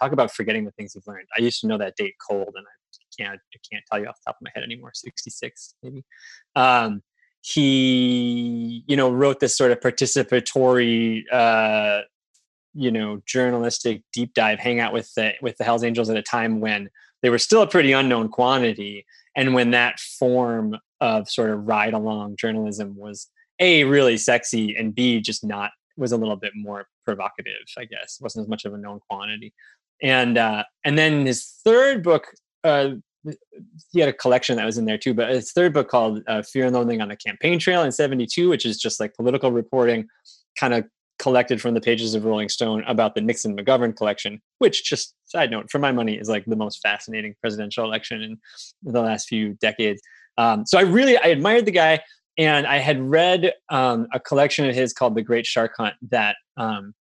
talk 0.00 0.12
about 0.12 0.32
forgetting 0.32 0.64
the 0.64 0.70
things 0.72 0.94
you've 0.94 1.06
learned. 1.06 1.26
I 1.36 1.42
used 1.42 1.60
to 1.60 1.66
know 1.66 1.78
that 1.78 1.96
date 1.96 2.14
cold, 2.26 2.52
and 2.54 2.64
I 2.66 3.22
can't 3.22 3.40
I 3.54 3.58
can't 3.70 3.84
tell 3.90 4.00
you 4.00 4.06
off 4.06 4.16
the 4.24 4.30
top 4.30 4.36
of 4.40 4.44
my 4.44 4.50
head 4.54 4.64
anymore. 4.64 4.92
'66 4.94 5.74
maybe. 5.82 6.04
Um, 6.54 7.02
he 7.42 8.82
you 8.86 8.96
know 8.96 9.10
wrote 9.10 9.40
this 9.40 9.56
sort 9.56 9.70
of 9.70 9.80
participatory 9.80 11.22
uh, 11.32 12.00
you 12.74 12.90
know 12.90 13.22
journalistic 13.26 14.02
deep 14.12 14.34
dive 14.34 14.58
hangout 14.58 14.92
with 14.92 15.12
the 15.14 15.32
with 15.40 15.56
the 15.56 15.64
Hells 15.64 15.84
Angels 15.84 16.10
at 16.10 16.16
a 16.16 16.22
time 16.22 16.60
when 16.60 16.90
they 17.22 17.30
were 17.30 17.38
still 17.38 17.62
a 17.62 17.66
pretty 17.66 17.92
unknown 17.92 18.28
quantity 18.28 19.06
and 19.36 19.54
when 19.54 19.70
that 19.70 20.00
form 20.00 20.76
of 21.00 21.28
sort 21.28 21.50
of 21.50 21.66
ride 21.66 21.94
along 21.94 22.36
journalism 22.36 22.96
was 22.96 23.28
a 23.60 23.84
really 23.84 24.16
sexy 24.16 24.76
and 24.76 24.94
b 24.94 25.20
just 25.20 25.44
not 25.44 25.70
was 25.96 26.12
a 26.12 26.16
little 26.16 26.36
bit 26.36 26.52
more 26.54 26.86
provocative 27.04 27.62
i 27.78 27.84
guess 27.84 28.18
wasn't 28.20 28.42
as 28.42 28.48
much 28.48 28.64
of 28.64 28.74
a 28.74 28.78
known 28.78 29.00
quantity 29.08 29.52
and 30.02 30.36
uh 30.36 30.62
and 30.84 30.98
then 30.98 31.24
his 31.26 31.60
third 31.64 32.02
book 32.02 32.26
uh, 32.64 32.90
he 33.92 34.00
had 34.00 34.08
a 34.08 34.12
collection 34.12 34.56
that 34.56 34.64
was 34.64 34.78
in 34.78 34.84
there 34.84 34.98
too. 34.98 35.14
But 35.14 35.30
his 35.30 35.52
third 35.52 35.72
book 35.72 35.88
called 35.88 36.22
uh, 36.26 36.42
Fear 36.42 36.66
and 36.66 36.74
Loathing 36.74 37.00
on 37.00 37.08
the 37.08 37.16
Campaign 37.16 37.58
Trail 37.58 37.82
in 37.82 37.92
'72, 37.92 38.48
which 38.48 38.64
is 38.64 38.78
just 38.78 39.00
like 39.00 39.14
political 39.14 39.52
reporting, 39.52 40.08
kind 40.58 40.74
of 40.74 40.84
collected 41.18 41.60
from 41.60 41.74
the 41.74 41.80
pages 41.80 42.14
of 42.14 42.24
Rolling 42.24 42.48
Stone 42.48 42.84
about 42.86 43.14
the 43.14 43.20
Nixon 43.20 43.56
McGovern 43.56 43.96
collection, 43.96 44.40
which 44.58 44.84
just 44.84 45.14
side 45.24 45.50
note 45.50 45.70
for 45.70 45.78
my 45.78 45.92
money 45.92 46.16
is 46.16 46.28
like 46.28 46.44
the 46.44 46.56
most 46.56 46.80
fascinating 46.82 47.34
presidential 47.40 47.84
election 47.84 48.22
in 48.22 48.38
the 48.82 49.00
last 49.00 49.28
few 49.28 49.54
decades. 49.54 50.00
Um, 50.38 50.66
so 50.66 50.78
I 50.78 50.82
really 50.82 51.16
I 51.16 51.28
admired 51.28 51.64
the 51.64 51.72
guy, 51.72 52.00
and 52.38 52.66
I 52.66 52.78
had 52.78 53.00
read 53.00 53.52
um, 53.68 54.08
a 54.12 54.20
collection 54.20 54.68
of 54.68 54.74
his 54.74 54.92
called 54.92 55.14
The 55.14 55.22
Great 55.22 55.46
Shark 55.46 55.72
Hunt 55.76 55.94
that 56.10 56.36
um, 56.56 56.94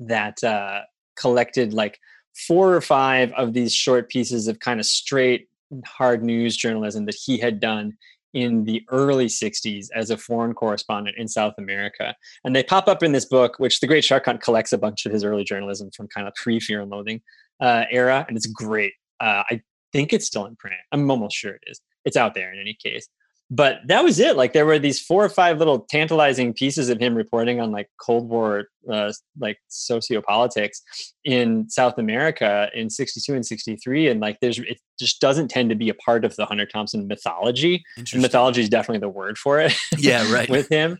that 0.00 0.42
uh, 0.42 0.80
collected 1.16 1.72
like 1.72 1.98
four 2.46 2.74
or 2.74 2.80
five 2.80 3.32
of 3.32 3.52
these 3.52 3.72
short 3.72 4.08
pieces 4.10 4.48
of 4.48 4.60
kind 4.60 4.80
of 4.80 4.86
straight 4.86 5.48
hard 5.84 6.22
news 6.22 6.56
journalism 6.56 7.06
that 7.06 7.14
he 7.14 7.38
had 7.38 7.60
done 7.60 7.96
in 8.34 8.64
the 8.64 8.84
early 8.90 9.26
60s 9.26 9.86
as 9.94 10.10
a 10.10 10.16
foreign 10.16 10.52
correspondent 10.52 11.16
in 11.16 11.26
South 11.26 11.54
America. 11.56 12.14
And 12.44 12.54
they 12.54 12.62
pop 12.62 12.86
up 12.86 13.02
in 13.02 13.12
this 13.12 13.24
book, 13.24 13.58
which 13.58 13.80
The 13.80 13.86
Great 13.86 14.04
Shark 14.04 14.26
Hunt 14.26 14.42
collects 14.42 14.74
a 14.74 14.78
bunch 14.78 15.06
of 15.06 15.12
his 15.12 15.24
early 15.24 15.42
journalism 15.42 15.90
from 15.96 16.08
kind 16.08 16.28
of 16.28 16.34
pre 16.34 16.60
Fear 16.60 16.82
and 16.82 16.90
Loathing 16.90 17.22
uh, 17.60 17.84
era. 17.90 18.26
And 18.28 18.36
it's 18.36 18.46
great. 18.46 18.92
Uh, 19.20 19.42
I 19.50 19.62
think 19.92 20.12
it's 20.12 20.26
still 20.26 20.44
in 20.44 20.56
print. 20.56 20.76
I'm 20.92 21.10
almost 21.10 21.34
sure 21.34 21.54
it 21.54 21.62
is. 21.66 21.80
It's 22.04 22.16
out 22.16 22.34
there 22.34 22.52
in 22.52 22.60
any 22.60 22.76
case 22.84 23.08
but 23.50 23.78
that 23.86 24.02
was 24.02 24.18
it. 24.18 24.36
Like 24.36 24.52
there 24.52 24.66
were 24.66 24.78
these 24.78 25.00
four 25.00 25.24
or 25.24 25.28
five 25.28 25.58
little 25.58 25.80
tantalizing 25.80 26.52
pieces 26.52 26.88
of 26.88 26.98
him 26.98 27.14
reporting 27.14 27.60
on 27.60 27.70
like 27.70 27.88
cold 28.00 28.28
war 28.28 28.68
uh, 28.90 29.12
like 29.38 29.58
sociopolitics 29.70 30.78
in 31.24 31.68
south 31.68 31.98
america 31.98 32.70
in 32.72 32.88
62 32.88 33.34
and 33.34 33.44
63 33.44 34.08
and 34.08 34.20
like 34.20 34.38
there's 34.40 34.58
it 34.60 34.80
just 34.98 35.20
doesn't 35.20 35.48
tend 35.48 35.70
to 35.70 35.74
be 35.74 35.88
a 35.88 35.94
part 35.94 36.24
of 36.24 36.36
the 36.36 36.46
hunter 36.46 36.66
thompson 36.66 37.08
mythology 37.08 37.84
mythology 38.14 38.60
is 38.60 38.68
definitely 38.68 39.00
the 39.00 39.08
word 39.08 39.36
for 39.36 39.58
it 39.58 39.74
yeah 39.98 40.30
right. 40.32 40.48
with 40.50 40.68
him. 40.68 40.98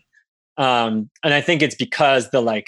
Um 0.57 1.09
and 1.23 1.33
i 1.33 1.41
think 1.41 1.61
it's 1.61 1.75
because 1.75 2.29
the 2.31 2.41
like 2.41 2.67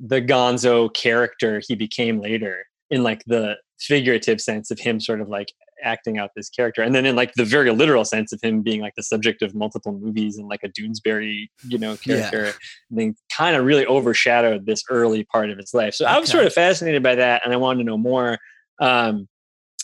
the 0.00 0.22
gonzo 0.22 0.92
character 0.94 1.60
he 1.66 1.74
became 1.74 2.20
later 2.20 2.64
in 2.90 3.02
like 3.02 3.24
the 3.26 3.56
figurative 3.80 4.40
sense 4.40 4.70
of 4.70 4.78
him 4.78 5.00
sort 5.00 5.20
of 5.20 5.28
like 5.28 5.52
acting 5.82 6.18
out 6.18 6.30
this 6.34 6.48
character 6.48 6.82
and 6.82 6.94
then 6.94 7.06
in 7.06 7.16
like 7.16 7.32
the 7.34 7.44
very 7.44 7.70
literal 7.70 8.04
sense 8.04 8.32
of 8.32 8.40
him 8.42 8.62
being 8.62 8.80
like 8.80 8.94
the 8.96 9.02
subject 9.02 9.42
of 9.42 9.54
multiple 9.54 9.92
movies 9.92 10.36
and 10.38 10.48
like 10.48 10.60
a 10.62 10.68
doonesbury 10.68 11.48
you 11.66 11.78
know 11.78 11.96
character 11.96 12.46
yeah. 12.46 12.52
then 12.90 13.14
kind 13.36 13.56
of 13.56 13.64
really 13.64 13.86
overshadowed 13.86 14.66
this 14.66 14.82
early 14.90 15.24
part 15.24 15.50
of 15.50 15.58
his 15.58 15.72
life 15.74 15.94
so 15.94 16.04
okay. 16.04 16.14
i 16.14 16.18
was 16.18 16.30
sort 16.30 16.44
of 16.44 16.52
fascinated 16.52 17.02
by 17.02 17.14
that 17.14 17.42
and 17.44 17.52
i 17.52 17.56
wanted 17.56 17.78
to 17.78 17.84
know 17.84 17.98
more 17.98 18.38
um 18.80 19.28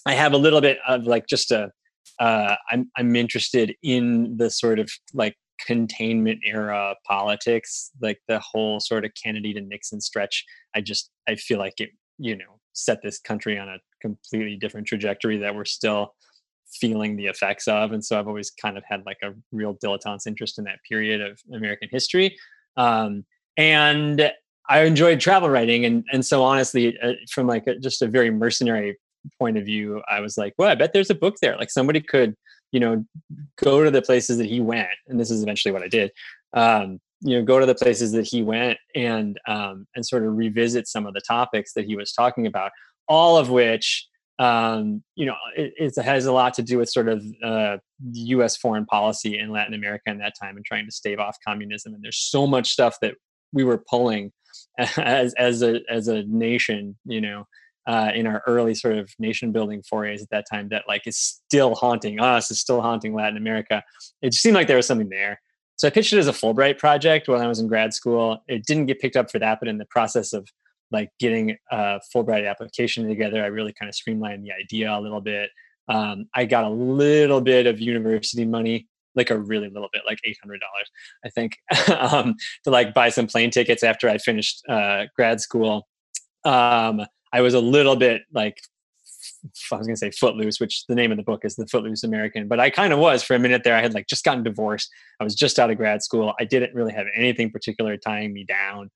i 0.07 0.13
have 0.13 0.33
a 0.33 0.39
little 0.39 0.61
bit 0.61 0.79
of 0.87 1.05
like 1.05 1.27
just 1.27 1.51
a 1.51 1.71
uh 2.21 2.55
i'm 2.71 2.91
i'm 2.97 3.15
interested 3.17 3.75
in 3.83 4.37
the 4.37 4.51
sort 4.51 4.79
of 4.79 4.91
like 5.15 5.37
containment 5.65 6.39
era 6.45 6.95
politics 7.07 7.91
like 8.03 8.19
the 8.29 8.39
whole 8.41 8.79
sort 8.79 9.05
of 9.05 9.11
kennedy 9.23 9.55
to 9.55 9.61
nixon 9.61 10.01
stretch 10.01 10.45
i 10.75 10.81
just 10.81 11.11
i 11.29 11.35
feel 11.35 11.59
like 11.59 11.81
it 11.81 11.91
you 12.19 12.37
know 12.37 12.56
set 12.77 13.01
this 13.03 13.19
country 13.19 13.59
on 13.59 13.69
a 13.69 13.79
completely 14.01 14.57
different 14.57 14.87
trajectory 14.87 15.39
that 15.39 15.55
we're 15.55 15.65
still 15.65 16.15
feeling 16.71 17.17
the 17.17 17.27
effects 17.27 17.69
of. 17.69 17.93
And 17.93 18.05
so 18.05 18.19
I've 18.19 18.29
always 18.29 18.51
kind 18.51 18.77
of 18.77 18.85
had 18.85 19.05
like 19.07 19.19
a 19.23 19.33
real 19.53 19.75
dilettante's 19.75 20.27
interest 20.27 20.59
in 20.59 20.65
that 20.65 20.79
period 20.89 21.21
of 21.21 21.41
American 21.53 21.89
history. 21.91 22.37
Um, 22.77 23.25
and 23.57 24.31
I 24.69 24.83
enjoyed 24.83 25.21
travel 25.21 25.49
writing. 25.49 25.85
And, 25.85 26.05
and 26.12 26.25
so 26.25 26.43
honestly, 26.43 26.99
uh, 27.01 27.12
from 27.31 27.47
like 27.47 27.67
a, 27.67 27.79
just 27.79 28.03
a 28.03 28.09
very 28.09 28.31
mercenary 28.31 28.99
point 29.39 29.57
of 29.57 29.65
view, 29.65 30.03
I 30.09 30.21
was 30.21 30.37
like, 30.37 30.55
well, 30.59 30.69
I 30.69 30.75
bet 30.75 30.93
there's 30.93 31.11
a 31.11 31.15
book 31.15 31.37
there. 31.41 31.57
Like 31.57 31.71
somebody 31.71 32.01
could, 32.01 32.35
you 32.73 32.81
know, 32.81 33.05
go 33.62 33.85
to 33.85 33.91
the 33.91 34.03
places 34.03 34.39
that 34.39 34.47
he 34.47 34.61
went. 34.61 34.89
And 35.07 35.19
this 35.19 35.31
is 35.31 35.43
eventually 35.43 35.73
what 35.73 35.83
I 35.83 35.89
did. 35.89 36.11
Um, 36.53 37.01
you 37.20 37.38
know 37.38 37.44
go 37.44 37.59
to 37.59 37.66
the 37.66 37.74
places 37.74 38.12
that 38.12 38.26
he 38.26 38.42
went 38.42 38.79
and 38.94 39.38
um, 39.48 39.87
and 39.94 40.05
sort 40.05 40.24
of 40.24 40.37
revisit 40.37 40.87
some 40.87 41.07
of 41.07 41.14
the 41.14 41.20
topics 41.20 41.72
that 41.74 41.87
he 41.87 41.96
was 41.96 42.12
talking 42.12 42.46
about 42.46 42.70
all 43.09 43.37
of 43.37 43.50
which 43.50 44.07
um, 44.38 45.02
you 45.14 45.24
know 45.24 45.35
it, 45.57 45.72
it, 45.79 46.02
has 46.02 46.26
a 46.26 46.33
lot 46.33 46.52
to 46.55 46.62
do 46.62 46.79
with 46.79 46.90
sort 46.90 47.09
of 47.09 47.24
uh, 47.42 47.79
U.S. 48.12 48.57
foreign 48.57 48.85
policy 48.85 49.38
in 49.38 49.50
Latin 49.50 49.72
America 49.72 50.02
in 50.07 50.18
that 50.18 50.35
time 50.40 50.57
and 50.57 50.64
trying 50.64 50.85
to 50.85 50.92
stave 50.92 51.18
off 51.18 51.38
communism. 51.46 51.94
And 51.94 52.05
there's 52.05 52.18
so 52.18 52.46
much 52.46 52.70
stuff 52.70 52.96
that 53.00 53.14
we 53.52 53.64
were 53.64 53.83
pulling 53.88 54.33
as 54.98 55.33
as 55.35 55.62
a 55.62 55.81
as 55.88 56.09
a 56.09 56.24
nation, 56.24 56.98
you 57.07 57.22
know, 57.22 57.46
uh, 57.87 58.11
in 58.14 58.26
our 58.26 58.42
early 58.46 58.74
sort 58.74 58.98
of 58.98 59.11
nation 59.18 59.52
building 59.52 59.83
forays 59.88 60.22
at 60.22 60.31
that 60.31 60.44
time 60.50 60.68
that 60.68 60.85
like 60.87 61.07
is 61.07 61.16
still 61.18 61.74
haunting 61.74 62.20
us, 62.20 62.50
is 62.50 62.61
still 62.61 62.83
haunting 62.83 63.14
Latin 63.14 63.38
America. 63.38 63.83
It 64.20 64.33
just 64.33 64.42
seemed 64.42 64.57
like 64.57 64.66
there 64.66 64.76
was 64.76 64.87
something 64.87 65.09
there. 65.09 65.40
So 65.77 65.87
I 65.87 65.91
pitched 65.91 66.12
it 66.12 66.19
as 66.19 66.29
a 66.29 66.33
Fulbright 66.33 66.79
project 66.79 67.29
when 67.29 67.41
I 67.41 67.47
was 67.47 67.59
in 67.59 67.69
grad 67.69 67.93
school. 67.93 68.43
It 68.49 68.65
didn't 68.65 68.87
get 68.87 69.01
picked 69.01 69.17
up 69.17 69.31
for 69.31 69.39
that, 69.39 69.59
but 69.61 69.69
in 69.69 69.79
the 69.79 69.85
process 69.87 70.33
of 70.33 70.49
like 70.91 71.11
getting 71.19 71.57
a 71.71 72.01
Fulbright 72.15 72.49
application 72.49 73.07
together, 73.09 73.43
I 73.43 73.47
really 73.47 73.73
kind 73.73 73.89
of 73.89 73.95
streamlined 73.95 74.45
the 74.45 74.53
idea 74.53 74.91
a 74.97 75.01
little 75.01 75.21
bit. 75.21 75.51
Um, 75.89 76.27
I 76.35 76.47
got 76.47 76.65
a 76.65 76.71
little 76.71 77.41
bit 77.41 77.67
of 77.67 77.81
university 77.81 78.45
money, 78.45 78.89
like 79.15 79.31
a 79.31 79.39
really 79.39 79.69
little 79.69 79.89
bit, 79.93 80.03
like 80.07 80.19
eight 80.25 80.39
hundred 80.43 80.61
dollars, 80.61 80.91
I 81.25 81.29
think, 81.29 81.57
um, 82.12 82.35
to 82.65 82.71
like 82.71 82.95
buy 82.95 83.11
some 83.11 83.27
plane 83.27 83.51
tickets 83.51 83.83
after 83.83 84.09
I 84.09 84.19
finished 84.19 84.62
uh, 84.69 85.05
grad 85.15 85.41
school. 85.41 85.87
Um, 86.45 87.03
I 87.33 87.41
was 87.41 87.55
a 87.55 87.61
little 87.61 87.97
bit 87.97 88.23
like 88.33 88.57
I 89.73 89.77
was 89.77 89.87
going 89.87 89.95
to 89.95 89.99
say 89.99 90.11
Footloose, 90.11 90.61
which 90.61 90.87
the 90.87 90.95
name 90.95 91.11
of 91.11 91.17
the 91.17 91.23
book 91.23 91.45
is 91.45 91.57
The 91.57 91.67
Footloose 91.67 92.05
American. 92.05 92.49
But 92.49 92.61
I 92.61 92.71
kind 92.71 92.93
of 92.93 92.99
was 92.99 93.23
for 93.23 93.35
a 93.35 93.39
minute 93.39 93.63
there. 93.65 93.77
I 93.77 93.83
had 93.83 93.95
like 93.95 94.07
just 94.07 94.25
gotten 94.25 94.43
divorced. 94.43 94.91
I 95.21 95.25
was 95.25 95.35
just 95.35 95.59
out 95.59 95.71
of 95.71 95.77
grad 95.77 96.03
school. 96.03 96.35
I 96.39 96.45
didn't 96.45 96.75
really 96.75 96.93
have 96.93 97.07
anything 97.15 97.51
particular 97.51 97.97
tying 97.97 98.33
me 98.33 98.45
down. 98.45 98.91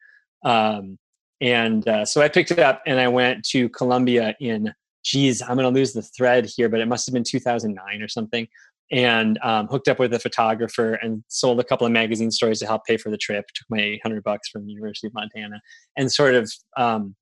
Um, 0.45 0.99
and 1.41 1.87
uh, 1.89 2.05
so 2.05 2.21
I 2.21 2.29
picked 2.29 2.51
it 2.51 2.59
up 2.59 2.83
and 2.87 3.01
I 3.01 3.09
went 3.09 3.45
to 3.47 3.69
Colombia 3.71 4.35
in, 4.41 4.73
geez, 5.05 5.41
I'm 5.41 5.57
going 5.57 5.73
to 5.73 5.79
lose 5.79 5.93
the 5.93 6.03
thread 6.03 6.51
here, 6.55 6.69
but 6.69 6.81
it 6.81 6.89
must 6.89 7.07
have 7.07 7.15
been 7.15 7.25
2009 7.25 8.03
or 8.03 8.09
something. 8.09 8.47
And 8.93 9.39
um, 9.43 9.69
hooked 9.69 9.89
up 9.89 10.01
with 10.01 10.13
a 10.15 10.19
photographer 10.19 10.95
and 10.95 11.23
sold 11.29 11.61
a 11.61 11.65
couple 11.65 11.87
of 11.87 11.93
magazine 11.93 12.33
stories 12.33 12.59
to 12.59 12.67
help 12.67 12.85
pay 12.85 12.97
for 12.97 13.11
the 13.11 13.17
trip. 13.17 13.47
Took 13.55 13.67
my 13.71 13.79
800 13.79 14.25
bucks 14.25 14.49
from 14.49 14.67
the 14.67 14.73
University 14.73 15.07
of 15.07 15.15
Montana 15.15 15.61
and 15.97 16.13
sort 16.13 16.35
of 16.35 16.53
um, 16.77 17.15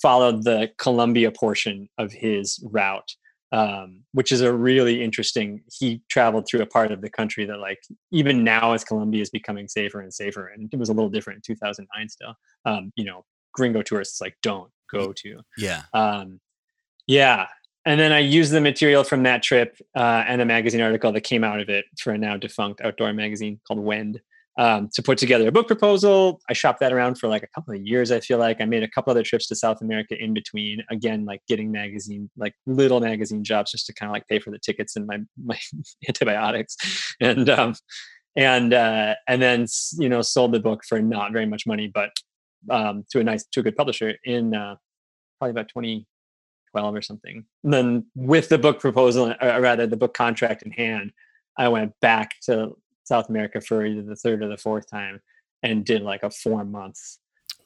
followed 0.00 0.44
the 0.44 0.70
Colombia 0.78 1.30
portion 1.30 1.88
of 1.98 2.12
his 2.12 2.62
route, 2.70 3.14
um, 3.52 4.02
which 4.12 4.32
is 4.32 4.40
a 4.40 4.52
really 4.52 5.02
interesting. 5.02 5.62
He 5.72 6.02
traveled 6.10 6.46
through 6.46 6.62
a 6.62 6.66
part 6.66 6.92
of 6.92 7.00
the 7.00 7.10
country 7.10 7.44
that, 7.46 7.58
like, 7.58 7.78
even 8.12 8.44
now 8.44 8.72
as 8.72 8.84
Colombia 8.84 9.22
is 9.22 9.30
becoming 9.30 9.68
safer 9.68 10.00
and 10.00 10.12
safer, 10.12 10.48
and 10.48 10.68
it 10.72 10.78
was 10.78 10.88
a 10.88 10.92
little 10.92 11.10
different 11.10 11.38
in 11.48 11.54
2009 11.54 12.08
still. 12.08 12.34
Um, 12.64 12.92
you 12.96 13.04
know, 13.04 13.24
gringo 13.52 13.82
tourists 13.82 14.20
like 14.20 14.36
don't 14.42 14.70
go 14.90 15.12
to. 15.12 15.40
Yeah. 15.56 15.82
Um, 15.92 16.40
yeah. 17.06 17.46
And 17.84 18.00
then 18.00 18.12
I 18.12 18.18
used 18.18 18.52
the 18.52 18.60
material 18.60 19.04
from 19.04 19.22
that 19.22 19.42
trip 19.42 19.78
uh, 19.96 20.24
and 20.26 20.40
a 20.40 20.44
magazine 20.44 20.80
article 20.80 21.12
that 21.12 21.20
came 21.22 21.44
out 21.44 21.60
of 21.60 21.68
it 21.68 21.84
for 21.98 22.12
a 22.12 22.18
now 22.18 22.36
defunct 22.36 22.80
outdoor 22.80 23.12
magazine 23.12 23.60
called 23.66 23.78
Wend 23.80 24.20
um, 24.58 24.88
to 24.94 25.02
put 25.02 25.18
together 25.18 25.48
a 25.48 25.52
book 25.52 25.66
proposal. 25.66 26.40
I 26.48 26.54
shopped 26.54 26.80
that 26.80 26.92
around 26.92 27.18
for 27.18 27.28
like 27.28 27.42
a 27.42 27.48
couple 27.48 27.74
of 27.74 27.80
years. 27.82 28.10
I 28.10 28.20
feel 28.20 28.38
like 28.38 28.60
I 28.60 28.64
made 28.64 28.82
a 28.82 28.88
couple 28.88 29.10
other 29.10 29.22
trips 29.22 29.46
to 29.48 29.54
South 29.54 29.82
America 29.82 30.16
in 30.18 30.32
between. 30.32 30.82
Again, 30.90 31.24
like 31.24 31.42
getting 31.46 31.70
magazine, 31.70 32.30
like 32.36 32.54
little 32.66 33.00
magazine 33.00 33.44
jobs, 33.44 33.72
just 33.72 33.86
to 33.86 33.94
kind 33.94 34.08
of 34.08 34.14
like 34.14 34.26
pay 34.28 34.38
for 34.38 34.50
the 34.50 34.58
tickets 34.58 34.96
and 34.96 35.06
my 35.06 35.18
my 35.44 35.58
antibiotics, 36.08 36.76
and 37.20 37.50
um, 37.50 37.74
and 38.36 38.72
uh, 38.72 39.14
and 39.28 39.42
then 39.42 39.66
you 39.98 40.08
know 40.08 40.22
sold 40.22 40.52
the 40.52 40.60
book 40.60 40.82
for 40.88 41.00
not 41.00 41.32
very 41.32 41.46
much 41.46 41.66
money, 41.66 41.90
but 41.92 42.10
um, 42.70 43.04
to 43.10 43.20
a 43.20 43.24
nice 43.24 43.44
to 43.52 43.60
a 43.60 43.62
good 43.62 43.76
publisher 43.76 44.14
in 44.24 44.54
uh, 44.54 44.76
probably 45.38 45.50
about 45.50 45.68
2012 45.68 46.94
or 46.94 47.02
something. 47.02 47.44
And 47.62 47.72
then 47.74 48.06
with 48.14 48.48
the 48.48 48.58
book 48.58 48.80
proposal, 48.80 49.34
or 49.40 49.60
rather 49.60 49.86
the 49.86 49.96
book 49.98 50.14
contract 50.14 50.62
in 50.62 50.70
hand, 50.70 51.12
I 51.58 51.68
went 51.68 51.92
back 52.00 52.32
to 52.44 52.76
South 53.06 53.28
America 53.28 53.60
for 53.60 53.86
either 53.86 54.02
the 54.02 54.16
third 54.16 54.42
or 54.42 54.48
the 54.48 54.56
fourth 54.56 54.90
time 54.90 55.20
and 55.62 55.84
did 55.84 56.02
like 56.02 56.22
a 56.22 56.30
four 56.30 56.64
months, 56.64 57.18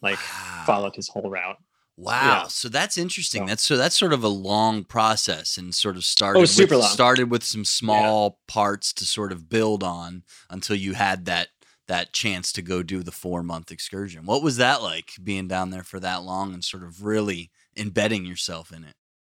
like 0.02 0.18
wow. 0.18 0.62
followed 0.66 0.94
his 0.94 1.08
whole 1.08 1.30
route. 1.30 1.56
Wow. 1.96 2.42
Yeah. 2.42 2.46
So 2.48 2.68
that's 2.68 2.96
interesting. 2.96 3.42
So, 3.42 3.46
that's 3.46 3.64
so 3.64 3.76
that's 3.76 3.98
sort 3.98 4.12
of 4.12 4.22
a 4.22 4.28
long 4.28 4.84
process 4.84 5.56
and 5.56 5.74
sort 5.74 5.96
of 5.96 6.00
oh, 6.00 6.02
started 6.02 6.40
oh, 6.40 6.44
super 6.44 6.76
with, 6.76 6.84
long. 6.84 6.92
started 6.92 7.30
with 7.30 7.42
some 7.44 7.64
small 7.64 8.38
yeah. 8.48 8.52
parts 8.54 8.92
to 8.94 9.04
sort 9.04 9.32
of 9.32 9.48
build 9.48 9.82
on 9.82 10.22
until 10.48 10.76
you 10.76 10.94
had 10.94 11.24
that 11.26 11.48
that 11.88 12.12
chance 12.12 12.52
to 12.52 12.62
go 12.62 12.84
do 12.84 13.02
the 13.02 13.10
4 13.10 13.42
month 13.42 13.72
excursion. 13.72 14.24
What 14.24 14.42
was 14.42 14.58
that 14.58 14.80
like 14.82 15.10
being 15.22 15.48
down 15.48 15.70
there 15.70 15.82
for 15.82 15.98
that 16.00 16.22
long 16.22 16.54
and 16.54 16.62
sort 16.62 16.84
of 16.84 17.04
really 17.04 17.50
embedding 17.76 18.24
yourself 18.24 18.72
in 18.72 18.84
it? 18.84 18.94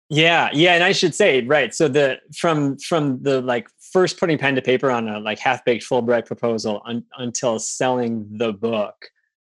Yeah, 0.10 0.50
yeah, 0.52 0.74
and 0.74 0.84
I 0.84 0.92
should 0.92 1.16
say 1.16 1.42
right. 1.46 1.74
So 1.74 1.88
the 1.88 2.20
from 2.36 2.78
from 2.78 3.24
the 3.24 3.42
like 3.42 3.70
first 3.92 4.20
putting 4.20 4.38
pen 4.38 4.56
to 4.56 4.62
paper 4.62 4.90
on 4.92 5.08
a 5.08 5.20
like 5.20 5.40
half 5.40 5.64
baked 5.66 5.84
Fulbright 5.84 6.26
proposal 6.26 6.82
un, 6.86 7.04
until 7.18 7.60
selling 7.60 8.28
the 8.32 8.54
book, 8.54 8.96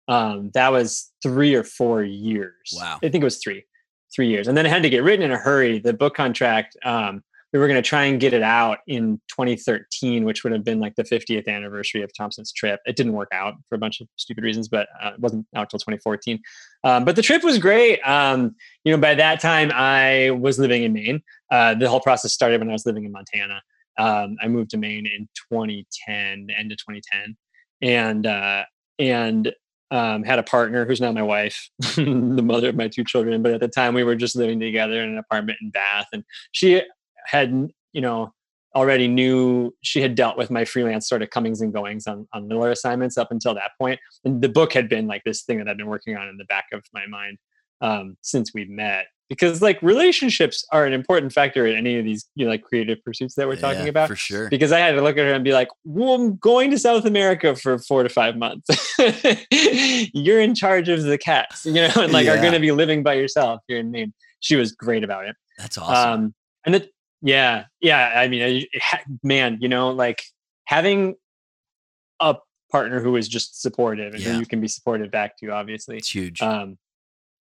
um, 0.08 0.52
that 0.54 0.72
was 0.72 1.12
three 1.24 1.56
or 1.56 1.64
four 1.64 2.04
years. 2.04 2.74
Wow, 2.74 2.98
I 3.04 3.10
think 3.10 3.22
it 3.22 3.26
was 3.26 3.38
three, 3.38 3.66
three 4.14 4.28
years, 4.28 4.48
and 4.48 4.58
then 4.58 4.66
it 4.66 4.70
had 4.70 4.84
to 4.84 4.90
get 4.90 5.04
written 5.04 5.26
in 5.26 5.32
a 5.32 5.38
hurry. 5.38 5.80
The 5.80 5.94
book 5.94 6.16
contract 6.16 6.78
um, 6.84 7.24
we 7.56 7.60
were 7.60 7.70
going 7.70 7.82
to 7.82 7.88
try 7.88 8.04
and 8.04 8.20
get 8.20 8.34
it 8.34 8.44
out 8.44 8.80
in 8.86 9.22
2013, 9.30 10.26
which 10.26 10.44
would 10.44 10.52
have 10.52 10.66
been 10.66 10.82
like 10.82 10.94
the 10.96 11.04
50th 11.04 11.48
anniversary 11.48 12.02
of 12.02 12.12
Thompson's 12.14 12.52
trip. 12.52 12.82
It 12.86 12.98
didn't 12.98 13.14
work 13.14 13.30
out 13.32 13.54
for 13.70 13.76
a 13.76 13.78
bunch 13.78 14.02
of 14.02 14.10
stupid 14.18 14.44
reasons, 14.44 14.68
but 14.68 14.90
uh, 15.02 15.12
it 15.14 15.22
wasn't 15.22 15.48
out 15.56 15.62
until 15.62 15.80
2014. 15.80 16.42
Um, 16.84 17.06
but 17.06 17.16
the 17.16 17.22
trip 17.22 17.46
was 17.46 17.58
great. 17.58 18.02
Um, 18.02 18.56
you 18.84 18.92
know, 18.92 19.00
by 19.00 19.16
that 19.16 19.40
time 19.40 19.72
I 19.74 20.32
was 20.32 20.60
living 20.60 20.84
in 20.84 20.92
Maine. 20.92 21.24
Uh, 21.50 21.76
the 21.76 21.88
whole 21.88 22.02
process 22.02 22.34
started 22.34 22.60
when 22.60 22.68
I 22.68 22.74
was 22.74 22.86
living 22.86 23.06
in 23.06 23.14
Montana. 23.14 23.62
Um, 23.98 24.38
I 24.42 24.48
moved 24.48 24.72
to 24.72 24.78
Maine 24.78 25.06
in 25.06 25.28
2010, 25.52 26.48
the 26.48 26.58
end 26.58 26.72
of 26.72 26.78
2010, 26.78 27.36
and 27.82 28.26
uh, 28.26 28.64
and 29.00 29.54
um, 29.92 30.24
had 30.24 30.40
a 30.40 30.44
partner 30.44 30.86
who's 30.86 31.02
now 31.02 31.12
my 31.12 31.22
wife, 31.22 31.70
the 31.80 32.42
mother 32.44 32.70
of 32.70 32.76
my 32.76 32.88
two 32.88 33.04
children. 33.04 33.42
But 33.42 33.54
at 33.54 33.62
the 33.62 33.68
time, 33.68 33.94
we 33.94 34.04
were 34.04 34.16
just 34.16 34.36
living 34.36 34.60
together 34.60 35.02
in 35.02 35.10
an 35.10 35.18
apartment 35.18 35.60
in 35.62 35.70
Bath, 35.70 36.08
and 36.14 36.24
she 36.52 36.82
had, 37.26 37.70
you 37.94 38.02
know, 38.02 38.34
already 38.76 39.08
knew 39.08 39.74
she 39.82 40.02
had 40.02 40.16
dealt 40.16 40.38
with 40.38 40.52
my 40.52 40.66
freelance 40.66 41.08
sort 41.08 41.22
of 41.22 41.30
comings 41.30 41.62
and 41.62 41.74
goings 41.74 42.08
on 42.08 42.28
on 42.34 42.48
Miller 42.48 42.72
assignments 42.72 43.18
up 43.18 43.32
until 43.32 43.54
that 43.56 43.72
point, 43.80 44.00
and 44.24 44.42
the 44.42 44.50
book 44.50 44.74
had 44.74 44.90
been 44.90 45.08
like 45.08 45.24
this 45.24 45.44
thing 45.44 45.58
that 45.60 45.68
I've 45.68 45.78
been 45.78 45.88
working 45.88 46.18
on 46.18 46.28
in 46.28 46.38
the 46.38 46.46
back 46.46 46.66
of 46.74 46.84
my 46.94 47.06
mind 47.08 47.38
um, 47.82 48.18
since 48.22 48.54
we 48.54 48.66
met 48.66 49.08
because 49.30 49.62
like 49.62 49.82
relationships 49.82 50.64
are 50.72 50.86
an 50.86 50.94
important 50.94 51.34
factor 51.34 51.66
in 51.66 51.76
any 51.76 51.98
of 51.98 52.06
these 52.06 52.28
you 52.36 52.46
know 52.46 52.52
like 52.52 52.62
creative 52.62 53.04
pursuits 53.04 53.36
that 53.36 53.48
we're 53.48 53.56
talking 53.56 53.84
Yeah, 53.84 53.90
about 53.90 54.08
for 54.10 54.16
sure. 54.16 54.50
because 54.50 54.72
I 54.72 54.80
had 54.80 54.92
to 54.94 55.02
look 55.02 55.18
at 55.18 55.26
her 55.26 55.34
and 55.34 55.44
be 55.44 55.54
like, 55.54 55.70
well, 55.84 56.14
I'm 56.14 56.36
going 56.38 56.70
to 56.72 56.78
South 56.80 57.06
America 57.06 57.56
for 57.56 57.80
four 57.80 58.04
to 58.04 58.10
five 58.10 58.38
months. 58.38 58.68
You're 60.14 60.42
in 60.42 60.56
charge 60.56 60.90
of 60.90 61.04
the 61.04 61.18
cats, 61.18 61.66
you 61.66 61.74
know, 61.74 61.92
and 61.98 62.12
like 62.14 62.28
are 62.28 62.38
going 62.38 62.54
to 62.54 62.60
be 62.60 62.72
living 62.72 63.04
by 63.04 63.14
yourself. 63.16 63.62
You're 63.68 63.80
in 63.80 63.92
Maine. 63.92 64.14
She 64.42 64.56
was 64.56 64.72
great 64.72 65.04
about 65.04 65.26
it. 65.26 65.36
That's 65.58 65.78
awesome. 65.78 66.12
Um, 66.26 66.36
and 66.66 66.76
it, 66.76 66.92
yeah, 67.22 67.66
yeah. 67.82 68.14
I 68.16 68.28
mean, 68.28 68.42
it- 68.42 68.70
it 68.72 68.82
ha- 68.82 69.02
man, 69.24 69.58
you 69.62 69.70
know, 69.70 69.90
like 69.92 70.22
having 70.66 71.16
a 72.20 72.36
partner 72.72 73.00
who 73.00 73.16
is 73.16 73.28
just 73.28 73.62
supportive 73.62 74.14
and 74.14 74.22
Yeah. 74.22 74.34
who 74.34 74.40
you 74.40 74.46
can 74.46 74.62
be 74.62 74.68
supportive 74.68 75.10
back 75.12 75.38
to, 75.40 75.50
obviously, 75.52 75.98
it's 75.98 76.14
huge. 76.14 76.42
um, 76.42 76.78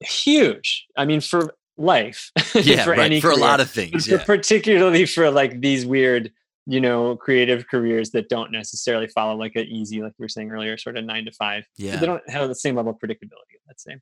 huge. 0.01 0.87
I 0.97 1.05
mean, 1.05 1.21
for 1.21 1.55
life, 1.77 2.31
yeah, 2.55 2.85
for 2.85 2.91
right. 2.91 3.01
any 3.01 3.21
For 3.21 3.31
a 3.31 3.37
lot 3.37 3.61
of 3.61 3.71
things. 3.71 4.07
Yeah. 4.09 4.23
particularly 4.25 5.07
for 5.07 5.31
like 5.31 5.61
these 5.61 5.85
weird 5.87 6.31
you 6.67 6.81
know 6.81 7.15
creative 7.17 7.67
careers 7.69 8.11
that 8.13 8.29
don't 8.31 8.51
necessarily 8.51 9.07
follow 9.09 9.37
like 9.37 9.53
an 9.55 9.67
easy 9.67 10.01
like 10.01 10.13
we 10.19 10.25
were 10.25 10.29
saying 10.31 10.51
earlier 10.51 10.79
sort 10.79 10.97
of 10.97 11.05
nine 11.05 11.27
to 11.27 11.31
five 11.33 11.65
Yeah. 11.77 11.97
they 11.97 12.07
don't 12.07 12.23
have 12.31 12.49
the 12.49 12.55
same 12.55 12.75
level 12.75 12.93
of 12.93 12.99
predictability 12.99 13.59
let's 13.69 13.85
say 13.85 13.97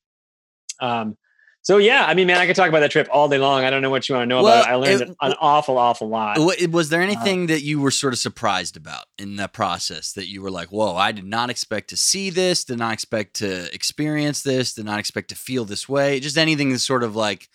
um 0.81 1.17
so 1.63 1.79
yeah 1.79 2.05
i 2.07 2.15
mean 2.15 2.27
man 2.27 2.39
i 2.39 2.47
could 2.47 2.57
talk 2.57 2.69
about 2.69 2.81
that 2.81 2.91
trip 2.91 3.09
all 3.11 3.29
day 3.29 3.39
long 3.39 3.65
i 3.65 3.71
don't 3.71 3.83
know 3.83 3.91
what 3.91 4.09
you 4.09 4.15
want 4.15 4.23
to 4.25 4.27
know 4.27 4.43
Well, 4.43 4.61
about 4.63 4.69
it 4.69 4.73
i 4.73 4.75
learned 4.75 5.03
it- 5.03 5.17
an, 5.21 5.35
awful 5.41 5.79
awful 5.79 6.09
lot 6.09 6.39
Was 6.71 6.89
there 6.89 7.01
uh, 7.01 7.05
anything 7.05 7.47
that 7.47 7.63
you 7.63 7.81
were 7.81 7.91
sort 7.91 8.13
of 8.13 8.19
surprised 8.19 8.77
about 8.77 9.05
in 9.19 9.37
that 9.37 9.53
process 9.53 10.13
that 10.15 10.29
you 10.29 10.43
were 10.43 10.51
like, 10.51 10.69
whoa, 10.73 10.97
I 10.97 11.13
did 11.13 11.25
not 11.25 11.51
expect 11.51 11.89
to 11.91 11.97
see 11.97 12.31
this, 12.31 12.65
did 12.65 12.79
not 12.79 12.93
expect 12.93 13.35
to 13.37 13.73
experience 13.75 14.43
this, 14.43 14.75
did 14.75 14.85
not 14.85 14.99
expect 14.99 15.29
to 15.29 15.35
feel 15.35 15.65
this 15.65 15.89
way? 15.89 16.19
Just 16.21 16.37
anything 16.37 16.71
that's 16.71 16.83
sort 16.85 17.03
of 17.05 17.15
like, 17.17 17.49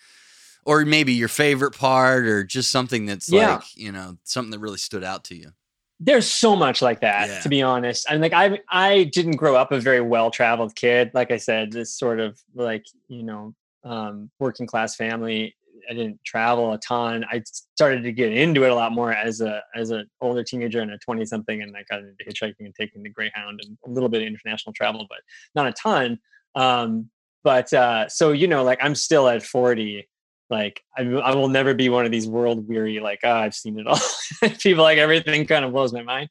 or 0.65 0.85
maybe 0.85 1.13
your 1.13 1.27
favorite 1.27 1.71
part, 1.77 2.25
or 2.25 2.43
just 2.43 2.71
something 2.71 3.05
that's 3.05 3.29
Yeah. 3.29 3.55
like, 3.55 3.63
you 3.75 3.91
know, 3.91 4.17
something 4.23 4.51
that 4.51 4.59
really 4.59 4.77
stood 4.77 5.03
out 5.03 5.23
to 5.25 5.35
you. 5.35 5.51
there's 5.99 6.29
so 6.31 6.55
much 6.55 6.81
like 6.81 7.01
that 7.01 7.27
Yeah. 7.27 7.39
to 7.41 7.49
be 7.49 7.61
honest 7.63 8.05
and 8.09 8.21
like 8.21 8.31
i 8.33 8.59
i 8.69 9.05
didn't 9.05 9.37
grow 9.37 9.55
up 9.55 9.71
a 9.71 9.79
very 9.79 9.99
well 10.01 10.29
traveled 10.29 10.75
kid 10.75 11.09
like 11.15 11.31
i 11.31 11.37
said 11.37 11.71
this 11.71 11.91
sort 11.91 12.19
of 12.19 12.39
like 12.53 12.85
you 13.07 13.23
know 13.23 13.55
um 13.87 14.29
working 14.39 14.67
class 14.67 14.95
family 14.95 15.55
i 15.89 15.93
didn't 15.93 16.19
travel 16.25 16.73
a 16.73 16.77
ton. 16.79 17.25
I 17.31 17.41
started 17.75 18.03
to 18.03 18.11
get 18.11 18.31
into 18.31 18.63
it 18.63 18.71
a 18.71 18.75
lot 18.75 18.91
more 18.91 19.13
as 19.13 19.41
a 19.41 19.61
as 19.75 19.91
an 19.91 20.09
older 20.21 20.43
teenager 20.43 20.81
and 20.81 20.91
a 20.91 20.97
20 20.97 21.25
something 21.25 21.61
and 21.61 21.75
i 21.75 21.83
got 21.89 21.99
into 21.99 22.23
hitchhiking 22.27 22.55
and 22.59 22.75
taking 22.75 23.03
the 23.03 23.09
greyhound 23.09 23.61
and 23.63 23.77
a 23.85 23.89
little 23.89 24.09
bit 24.09 24.21
of 24.21 24.27
international 24.27 24.73
travel 24.73 25.05
but 25.09 25.19
not 25.55 25.67
a 25.67 25.73
ton. 25.73 26.19
Um 26.55 27.09
but 27.43 27.71
uh 27.73 28.09
so 28.09 28.31
you 28.31 28.47
know 28.47 28.63
like 28.63 28.79
i'm 28.81 28.95
still 28.95 29.27
at 29.27 29.43
40 29.43 30.07
like 30.49 30.81
I, 30.97 31.01
I 31.03 31.35
will 31.35 31.49
never 31.49 31.73
be 31.73 31.89
one 31.89 32.05
of 32.05 32.11
these 32.11 32.27
world 32.27 32.67
weary 32.67 32.99
like 32.99 33.19
oh, 33.23 33.31
i've 33.31 33.53
seen 33.53 33.79
it 33.79 33.87
all. 33.87 33.99
People 34.59 34.83
like 34.83 34.97
everything 34.97 35.45
kind 35.45 35.65
of 35.65 35.71
blows 35.71 35.93
my 35.93 36.03
mind. 36.03 36.29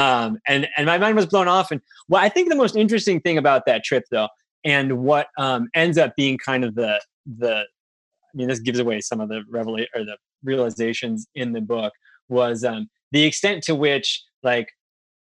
Um, 0.00 0.38
and 0.46 0.68
and 0.76 0.86
my 0.86 0.98
mind 0.98 1.16
was 1.16 1.26
blown 1.26 1.48
off 1.48 1.70
and 1.70 1.80
well 2.08 2.22
i 2.22 2.28
think 2.28 2.48
the 2.48 2.56
most 2.56 2.76
interesting 2.76 3.20
thing 3.20 3.38
about 3.38 3.66
that 3.66 3.84
trip 3.84 4.04
though 4.10 4.28
and 4.64 4.98
what 4.98 5.28
um, 5.38 5.68
ends 5.74 5.98
up 5.98 6.14
being 6.16 6.38
kind 6.38 6.64
of 6.64 6.74
the 6.74 7.00
the 7.38 7.60
i 7.60 8.34
mean 8.34 8.48
this 8.48 8.60
gives 8.60 8.78
away 8.78 9.00
some 9.00 9.20
of 9.20 9.28
the 9.28 9.42
revelation 9.50 9.88
or 9.94 10.04
the 10.04 10.16
realizations 10.42 11.26
in 11.34 11.52
the 11.52 11.60
book 11.60 11.92
was 12.28 12.64
um, 12.64 12.88
the 13.12 13.24
extent 13.24 13.62
to 13.62 13.74
which 13.74 14.22
like 14.42 14.68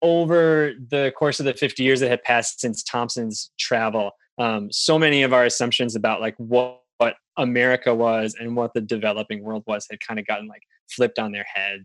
over 0.01 0.73
the 0.90 1.12
course 1.16 1.38
of 1.38 1.47
the 1.47 1.55
50 1.55 1.83
years 1.83 2.01
that 2.01 2.09
had 2.09 2.23
passed 2.23 2.61
since 2.61 2.83
thompson's 2.83 3.51
travel 3.59 4.12
um, 4.38 4.73
so 4.73 4.99
many 4.99 5.23
of 5.23 5.33
our 5.33 5.45
assumptions 5.45 5.95
about 5.95 6.21
like 6.21 6.35
what 6.38 6.83
what 7.03 7.16
America 7.37 7.92
was 7.92 8.37
and 8.38 8.55
what 8.55 8.75
the 8.75 8.81
developing 8.81 9.42
world 9.42 9.64
was 9.66 9.87
had 9.90 9.99
kind 10.07 10.21
of 10.21 10.27
gotten 10.27 10.47
like 10.47 10.62
flipped 10.88 11.18
on 11.18 11.33
their 11.33 11.47
heads 11.53 11.85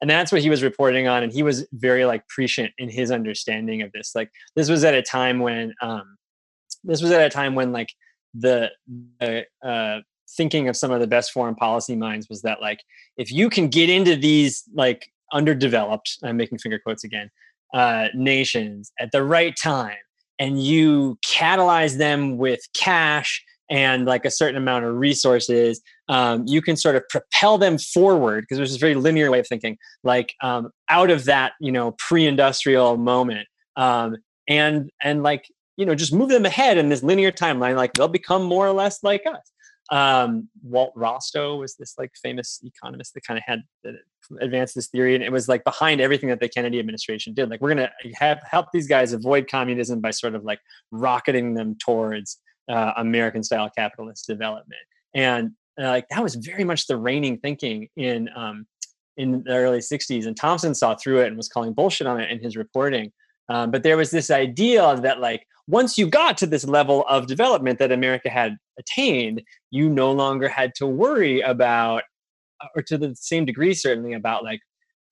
And 0.00 0.08
that's 0.08 0.32
what 0.32 0.40
he 0.40 0.48
was 0.48 0.62
reporting 0.62 1.08
on. 1.08 1.22
And 1.22 1.30
he 1.30 1.42
was 1.42 1.66
very 1.72 2.06
like 2.06 2.26
prescient 2.28 2.72
in 2.78 2.88
his 2.88 3.10
understanding 3.10 3.82
of 3.82 3.92
this. 3.92 4.12
Like 4.14 4.30
this 4.56 4.70
was 4.70 4.82
at 4.82 4.94
a 4.94 5.02
time 5.02 5.40
when 5.40 5.74
um 5.82 6.16
this 6.84 7.02
was 7.02 7.10
at 7.10 7.24
a 7.24 7.30
time 7.30 7.54
when 7.54 7.72
like 7.72 7.92
the, 8.34 8.70
uh 9.62 9.98
thinking 10.36 10.68
of 10.68 10.76
some 10.76 10.92
of 10.92 11.00
the 11.00 11.08
best 11.08 11.32
foreign 11.32 11.56
policy 11.56 11.96
minds 11.96 12.28
was 12.28 12.42
that 12.42 12.60
like 12.60 12.80
if 13.16 13.32
you 13.32 13.50
can 13.50 13.66
get 13.68 13.90
into 13.90 14.14
these 14.14 14.62
like 14.72 15.10
underdeveloped, 15.32 16.18
I'm 16.22 16.36
making 16.36 16.58
finger 16.58 16.78
quotes 16.78 17.04
again, 17.04 17.30
uh 17.74 18.08
nations 18.14 18.92
at 19.00 19.10
the 19.12 19.24
right 19.24 19.54
time 19.60 19.96
and 20.38 20.62
you 20.62 21.18
catalyze 21.26 21.98
them 21.98 22.38
with 22.38 22.60
cash 22.74 23.44
and 23.70 24.04
like 24.04 24.24
a 24.24 24.30
certain 24.30 24.56
amount 24.56 24.84
of 24.84 24.96
resources, 24.96 25.80
um, 26.08 26.44
you 26.46 26.60
can 26.60 26.76
sort 26.76 26.96
of 26.96 27.08
propel 27.08 27.56
them 27.56 27.78
forward 27.78 28.42
because 28.42 28.58
there's 28.58 28.70
this 28.70 28.80
very 28.80 28.96
linear 28.96 29.30
way 29.30 29.38
of 29.38 29.46
thinking, 29.46 29.78
like 30.02 30.34
um, 30.42 30.70
out 30.88 31.10
of 31.10 31.24
that 31.26 31.52
you 31.60 31.70
know 31.70 31.92
pre-industrial 31.98 32.96
moment, 32.96 33.46
um, 33.76 34.16
and 34.48 34.90
and 35.02 35.22
like 35.22 35.46
you 35.80 35.86
know 35.86 35.94
just 35.94 36.12
move 36.12 36.28
them 36.28 36.44
ahead 36.44 36.76
in 36.76 36.90
this 36.90 37.02
linear 37.02 37.32
timeline. 37.32 37.74
Like 37.74 37.94
they'll 37.94 38.06
become 38.06 38.42
more 38.42 38.66
or 38.66 38.72
less 38.72 39.02
like 39.02 39.24
us. 39.26 39.50
Um, 39.90 40.50
Walt 40.62 40.92
Rostow 40.94 41.58
was 41.58 41.74
this 41.74 41.94
like 41.98 42.12
famous 42.22 42.60
economist 42.62 43.14
that 43.14 43.24
kind 43.26 43.38
of 43.38 43.44
had 43.46 43.62
advanced 44.40 44.74
this 44.74 44.88
theory, 44.88 45.14
and 45.14 45.24
it 45.24 45.32
was 45.32 45.48
like 45.48 45.64
behind 45.64 46.02
everything 46.02 46.28
that 46.28 46.38
the 46.38 46.50
Kennedy 46.50 46.78
administration 46.78 47.32
did. 47.32 47.48
Like 47.48 47.62
we're 47.62 47.70
gonna 47.70 47.90
help 48.44 48.66
these 48.74 48.86
guys 48.86 49.14
avoid 49.14 49.50
communism 49.50 50.00
by 50.00 50.10
sort 50.10 50.34
of 50.34 50.44
like 50.44 50.60
rocketing 50.90 51.54
them 51.54 51.76
towards 51.82 52.36
uh, 52.68 52.92
American 52.98 53.42
style 53.42 53.70
capitalist 53.74 54.26
development. 54.26 54.82
And 55.14 55.52
uh, 55.80 55.88
like 55.88 56.06
that 56.10 56.22
was 56.22 56.34
very 56.34 56.62
much 56.62 56.88
the 56.88 56.98
reigning 56.98 57.38
thinking 57.38 57.88
in 57.96 58.28
um, 58.36 58.66
in 59.16 59.42
the 59.44 59.54
early 59.54 59.78
60s. 59.78 60.26
And 60.26 60.36
Thompson 60.36 60.74
saw 60.74 60.94
through 60.94 61.22
it 61.22 61.28
and 61.28 61.38
was 61.38 61.48
calling 61.48 61.72
bullshit 61.72 62.06
on 62.06 62.20
it 62.20 62.30
in 62.30 62.38
his 62.38 62.54
reporting. 62.54 63.12
Um, 63.50 63.72
but 63.72 63.82
there 63.82 63.96
was 63.96 64.12
this 64.12 64.30
idea 64.30 64.96
that 65.02 65.20
like 65.20 65.44
once 65.66 65.98
you 65.98 66.06
got 66.06 66.38
to 66.38 66.46
this 66.46 66.64
level 66.64 67.04
of 67.08 67.26
development 67.26 67.78
that 67.80 67.92
America 67.92 68.30
had 68.30 68.56
attained, 68.78 69.42
you 69.70 69.90
no 69.90 70.12
longer 70.12 70.48
had 70.48 70.72
to 70.76 70.86
worry 70.86 71.40
about, 71.40 72.04
or 72.76 72.82
to 72.82 72.96
the 72.96 73.14
same 73.16 73.44
degree 73.44 73.74
certainly 73.74 74.12
about 74.12 74.44
like, 74.44 74.60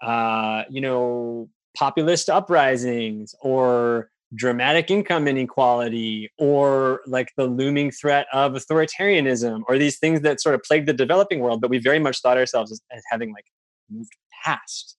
uh, 0.02 0.62
you 0.70 0.80
know, 0.80 1.48
populist 1.76 2.30
uprisings 2.30 3.34
or 3.40 4.08
dramatic 4.34 4.90
income 4.90 5.26
inequality 5.26 6.30
or 6.38 7.00
like 7.06 7.32
the 7.36 7.46
looming 7.46 7.90
threat 7.90 8.26
of 8.32 8.52
authoritarianism 8.52 9.62
or 9.68 9.78
these 9.78 9.98
things 9.98 10.20
that 10.20 10.40
sort 10.40 10.54
of 10.54 10.62
plague 10.62 10.84
the 10.84 10.92
developing 10.92 11.40
world 11.40 11.62
but 11.62 11.70
we 11.70 11.78
very 11.78 11.98
much 11.98 12.20
thought 12.20 12.36
ourselves 12.36 12.70
as, 12.70 12.78
as 12.92 13.02
having 13.10 13.32
like 13.32 13.46
moved 13.90 14.12
past. 14.44 14.96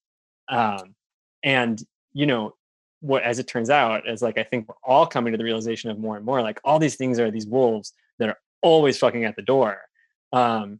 Um, 0.49 0.95
and 1.43 1.83
you 2.13 2.25
know 2.25 2.53
what 3.01 3.23
as 3.23 3.39
it 3.39 3.47
turns 3.47 3.69
out 3.69 4.07
is 4.07 4.21
like 4.21 4.37
i 4.37 4.43
think 4.43 4.67
we're 4.67 4.75
all 4.83 5.05
coming 5.05 5.31
to 5.31 5.37
the 5.37 5.43
realization 5.43 5.89
of 5.89 5.99
more 5.99 6.17
and 6.17 6.25
more 6.25 6.41
like 6.41 6.59
all 6.63 6.79
these 6.79 6.95
things 6.95 7.19
are 7.19 7.31
these 7.31 7.47
wolves 7.47 7.93
that 8.17 8.29
are 8.29 8.37
always 8.61 8.97
fucking 8.97 9.25
at 9.25 9.35
the 9.35 9.41
door 9.41 9.79
um, 10.33 10.79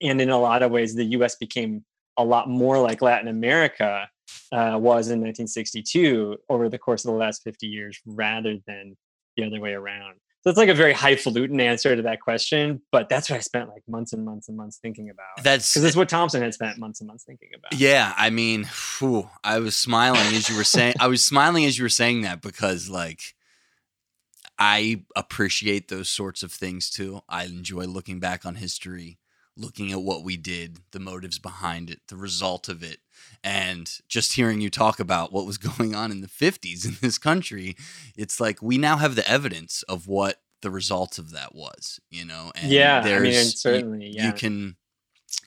and 0.00 0.20
in 0.20 0.30
a 0.30 0.38
lot 0.38 0.62
of 0.62 0.70
ways 0.70 0.94
the 0.94 1.04
us 1.04 1.36
became 1.36 1.84
a 2.16 2.24
lot 2.24 2.48
more 2.48 2.78
like 2.78 3.02
latin 3.02 3.28
america 3.28 4.08
uh, 4.52 4.78
was 4.78 5.08
in 5.08 5.20
1962 5.20 6.36
over 6.48 6.68
the 6.68 6.78
course 6.78 7.04
of 7.04 7.10
the 7.10 7.16
last 7.16 7.42
50 7.42 7.66
years 7.66 8.00
rather 8.06 8.56
than 8.66 8.96
the 9.36 9.44
other 9.44 9.60
way 9.60 9.72
around. 9.72 10.16
So 10.44 10.50
it's 10.50 10.58
like 10.58 10.68
a 10.68 10.74
very 10.74 10.92
highfalutin 10.92 11.58
answer 11.58 11.96
to 11.96 12.02
that 12.02 12.20
question, 12.20 12.82
but 12.92 13.08
that's 13.08 13.30
what 13.30 13.36
I 13.36 13.40
spent 13.40 13.70
like 13.70 13.82
months 13.88 14.12
and 14.12 14.26
months 14.26 14.48
and 14.48 14.56
months 14.58 14.76
thinking 14.76 15.08
about. 15.08 15.42
That's 15.42 15.72
because 15.72 15.82
that's 15.82 15.96
what 15.96 16.10
Thompson 16.10 16.42
had 16.42 16.52
spent 16.52 16.76
months 16.76 17.00
and 17.00 17.08
months 17.08 17.24
thinking 17.24 17.48
about. 17.56 17.72
Yeah, 17.78 18.12
I 18.14 18.28
mean, 18.28 18.68
whew, 18.98 19.30
I 19.42 19.58
was 19.58 19.74
smiling 19.74 20.20
as 20.34 20.50
you 20.50 20.56
were 20.56 20.64
saying. 20.64 20.96
I 21.00 21.06
was 21.06 21.24
smiling 21.24 21.64
as 21.64 21.78
you 21.78 21.84
were 21.84 21.88
saying 21.88 22.22
that 22.22 22.42
because, 22.42 22.90
like, 22.90 23.34
I 24.58 25.04
appreciate 25.16 25.88
those 25.88 26.10
sorts 26.10 26.42
of 26.42 26.52
things 26.52 26.90
too. 26.90 27.22
I 27.26 27.44
enjoy 27.44 27.84
looking 27.84 28.20
back 28.20 28.44
on 28.44 28.56
history 28.56 29.18
looking 29.56 29.92
at 29.92 30.02
what 30.02 30.24
we 30.24 30.36
did, 30.36 30.78
the 30.92 31.00
motives 31.00 31.38
behind 31.38 31.90
it, 31.90 32.00
the 32.08 32.16
result 32.16 32.68
of 32.68 32.82
it, 32.82 32.98
and 33.42 33.90
just 34.08 34.34
hearing 34.34 34.60
you 34.60 34.70
talk 34.70 35.00
about 35.00 35.32
what 35.32 35.46
was 35.46 35.58
going 35.78 35.94
on 35.94 36.10
in 36.10 36.20
the 36.20 36.28
50s 36.28 36.86
in 36.86 36.96
this 37.00 37.18
country, 37.18 37.76
it's 38.16 38.40
like 38.40 38.62
we 38.62 38.78
now 38.78 38.96
have 38.96 39.14
the 39.14 39.28
evidence 39.28 39.82
of 39.84 40.06
what 40.06 40.40
the 40.62 40.70
result 40.70 41.18
of 41.18 41.32
that 41.32 41.54
was, 41.54 42.00
you 42.10 42.24
know. 42.24 42.52
And 42.54 42.70
yeah, 42.70 43.02
I 43.04 43.18
mean, 43.18 43.44
certainly, 43.44 44.06
you, 44.06 44.12
yeah. 44.16 44.26
you 44.26 44.32
can 44.32 44.76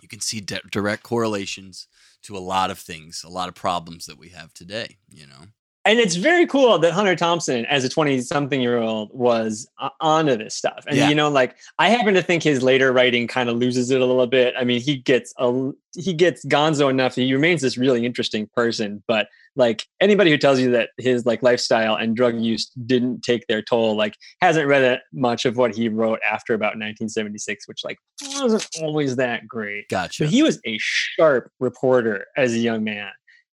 you 0.02 0.08
can 0.08 0.20
see 0.20 0.42
de- 0.42 0.62
direct 0.72 1.04
correlations 1.04 1.88
to 2.24 2.38
a 2.38 2.40
lot 2.40 2.70
of 2.70 2.78
things, 2.78 3.24
a 3.26 3.30
lot 3.30 3.48
of 3.48 3.56
problems 3.56 4.06
that 4.06 4.18
we 4.18 4.30
have 4.30 4.54
today, 4.54 4.98
you 5.10 5.26
know 5.26 5.48
and 5.88 6.00
it's 6.00 6.16
very 6.16 6.46
cool 6.46 6.78
that 6.80 6.92
Hunter 6.92 7.16
Thompson, 7.16 7.66
as 7.68 7.86
a 7.86 7.90
20 7.90 8.20
something 8.20 8.60
year 8.60 8.78
old, 8.78 9.10
was 9.14 9.70
uh, 9.80 9.88
onto 10.02 10.36
this 10.36 10.54
stuff. 10.54 10.84
And, 10.86 10.98
yeah. 10.98 11.08
you 11.08 11.16
know, 11.16 11.30
like 11.30 11.56
I 11.80 11.88
happen 11.88 12.14
to 12.16 12.22
think 12.22 12.44
his 12.44 12.62
later 12.62 12.92
writing 12.92 13.26
kind 13.26 13.48
of 13.48 13.56
loses 13.56 13.90
it 13.90 14.02
a 14.02 14.06
little 14.06 14.28
bit. 14.28 14.54
I 14.60 14.66
mean, 14.66 14.82
he 14.82 14.98
gets 14.98 15.34
a, 15.38 15.72
he 15.96 16.14
gets 16.14 16.46
gonzo 16.46 16.90
enough. 16.90 17.16
He 17.16 17.32
remains 17.32 17.62
this 17.62 17.78
really 17.78 18.06
interesting 18.06 18.50
person, 18.54 19.02
but 19.08 19.30
like 19.56 19.86
anybody 20.02 20.30
who 20.30 20.38
tells 20.38 20.60
you 20.60 20.72
that 20.72 20.90
his 20.98 21.26
like 21.26 21.42
lifestyle 21.42 21.96
and 21.96 22.18
drug 22.18 22.38
use 22.38 22.70
didn't 22.86 23.22
take 23.22 23.48
their 23.48 23.62
toll, 23.62 23.96
like 23.96 24.18
hasn't 24.42 24.68
read 24.68 24.84
it, 24.84 25.00
much 25.14 25.46
of 25.46 25.56
what 25.56 25.74
he 25.74 25.88
wrote 25.88 26.20
after 26.30 26.54
about 26.54 26.76
1976, 26.76 27.66
which 27.66 27.86
like 27.86 27.98
wasn't 28.36 28.68
always 28.82 29.16
that 29.16 29.48
great. 29.48 29.88
Gotcha. 29.88 30.24
But 30.24 30.34
he 30.34 30.44
was 30.44 30.60
a 30.66 30.78
sharp 30.82 31.50
reporter 31.62 32.26
as 32.36 32.52
a 32.52 32.60
young 32.60 32.84
man 32.84 33.10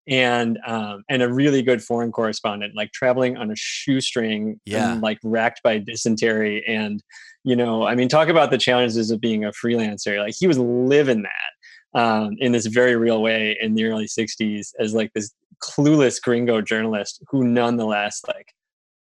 and 0.08 0.60
um, 0.66 1.04
and 1.10 1.22
a 1.22 1.32
really 1.32 1.62
good 1.62 1.82
foreign 1.82 2.12
correspondent, 2.12 2.76
like 2.76 2.91
traveling 2.91 3.38
on 3.38 3.51
a 3.51 3.56
shoestring, 3.56 4.60
yeah, 4.66 4.93
and, 4.93 5.01
like 5.01 5.20
racked 5.24 5.62
by 5.64 5.78
dysentery, 5.78 6.64
and 6.68 7.01
you 7.43 7.56
know, 7.56 7.86
I 7.86 7.95
mean, 7.95 8.10
talk 8.10 8.28
about 8.28 8.51
the 8.51 8.58
challenges 8.58 9.12
of 9.12 9.22
being 9.22 9.45
a 9.45 9.51
freelancer. 9.51 10.20
Like 10.20 10.36
he 10.38 10.47
was 10.47 10.60
living 10.60 11.24
that 11.24 11.99
um, 11.99 12.36
in 12.39 12.51
this 12.51 12.66
very 12.66 12.95
real 12.95 13.22
way 13.22 13.58
in 13.62 13.76
the 13.76 13.86
early 13.86 14.08
'60s 14.08 14.70
as 14.80 14.93
like 14.93 15.12
this 15.14 15.34
clueless 15.64 16.22
gringo 16.22 16.62
journalist 16.62 17.24
who, 17.30 17.45
nonetheless, 17.45 18.22
like 18.28 18.54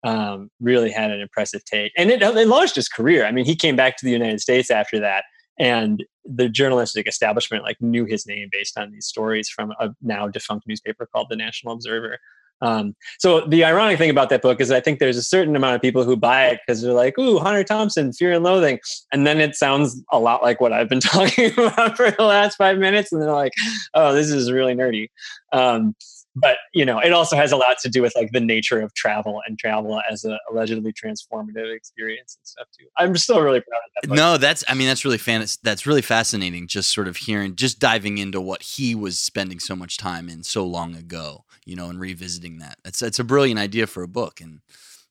um, 0.05 0.51
really 0.61 0.91
had 0.91 1.11
an 1.11 1.21
impressive 1.21 1.65
take, 1.65 1.93
and 1.97 2.11
it, 2.11 2.23
it 2.23 2.49
launched 2.49 2.75
his 2.75 2.89
career. 2.89 3.25
I 3.25 3.33
mean, 3.33 3.47
he 3.47 3.57
came 3.57 3.77
back 3.77 3.97
to 3.99 4.05
the 4.05 4.13
United 4.13 4.41
States 4.41 4.71
after 4.71 5.01
that 5.01 5.25
and 5.63 6.05
the 6.25 6.49
journalistic 6.49 7.07
establishment 7.07 7.63
like 7.63 7.81
knew 7.81 8.05
his 8.05 8.27
name 8.27 8.49
based 8.51 8.77
on 8.77 8.91
these 8.91 9.07
stories 9.07 9.49
from 9.49 9.73
a 9.79 9.91
now 10.03 10.27
defunct 10.27 10.67
newspaper 10.67 11.07
called 11.07 11.29
the 11.31 11.37
National 11.37 11.73
Observer. 11.73 12.19
Um, 12.63 12.95
so 13.19 13.41
the 13.47 13.65
ironic 13.65 13.99
thing 13.99 14.11
about 14.11 14.29
that 14.31 14.43
book 14.43 14.61
is 14.61 14.71
I 14.73 14.81
think 14.81 14.99
there's 14.99 15.17
a 15.17 15.23
certain 15.23 15.55
amount 15.55 15.77
of 15.77 15.81
people 15.81 16.03
who 16.03 16.17
buy 16.17 16.47
it 16.47 16.61
because 16.67 16.83
they're 16.83 16.93
like, 16.93 17.17
"Ooh, 17.19 17.39
Hunter 17.39 17.65
Thompson, 17.65 18.13
Fear 18.13 18.33
and 18.33 18.45
Loathing," 18.45 18.81
and 19.13 19.25
then 19.25 19.41
it 19.41 19.55
sounds 19.55 20.03
a 20.13 20.19
lot 20.19 20.43
like 20.43 20.61
what 20.61 20.73
I've 20.73 20.89
been 20.89 21.01
talking 21.15 21.53
about 21.53 21.97
for 21.97 22.11
the 22.11 22.25
last 22.25 22.57
five 22.57 22.79
minutes, 22.79 23.13
and 23.13 23.23
they're 23.23 23.33
like, 23.33 23.53
"Oh, 23.95 24.13
this 24.13 24.31
is 24.31 24.51
really 24.51 24.75
nerdy." 24.75 25.09
Um, 25.53 25.95
but 26.35 26.57
you 26.73 26.85
know 26.85 26.99
it 26.99 27.13
also 27.13 27.37
has 27.37 27.53
a 27.53 27.57
lot 27.57 27.79
to 27.79 27.89
do 27.89 28.03
with 28.03 28.15
like 28.17 28.31
the 28.33 28.41
nature 28.41 28.81
of 28.81 28.93
travel 28.95 29.41
and 29.47 29.59
travel 29.59 30.01
as 30.11 30.25
a 30.25 30.39
allegedly 30.51 30.93
transformative 30.93 31.75
experience 31.75 32.37
and 32.37 32.47
stuff 32.47 32.67
too. 32.79 32.87
I'm 32.97 33.17
still 33.17 33.41
really 33.41 33.61
proud 33.61 33.79
of 33.79 33.91
that 34.03 34.09
book. 34.09 34.17
no 34.17 34.37
that's 34.39 34.65
i 34.69 34.75
mean 34.75 34.87
that's 34.87 35.05
really 35.05 35.19
fan 35.19 35.45
that's 35.63 35.87
really 35.87 36.03
fascinating 36.03 36.67
just 36.67 36.93
sort 36.93 37.09
of 37.09 37.17
hearing 37.17 37.55
just 37.55 37.79
diving 37.79 38.19
into 38.19 38.41
what 38.41 38.63
he 38.63 38.95
was 38.95 39.19
spending 39.19 39.61
so 39.61 39.77
much 39.77 39.99
time 39.99 40.29
in 40.29 40.43
so 40.43 40.65
long 40.65 40.95
ago 40.95 41.45
you 41.65 41.77
know 41.77 41.89
and 41.89 42.01
revisiting 42.01 42.59
that. 42.59 42.79
It's 42.85 43.03
it's 43.03 43.19
a 43.19 43.25
brilliant 43.25 43.61
idea 43.61 43.87
for 43.87 44.03
a 44.03 44.09
book 44.09 44.41
and 44.41 44.61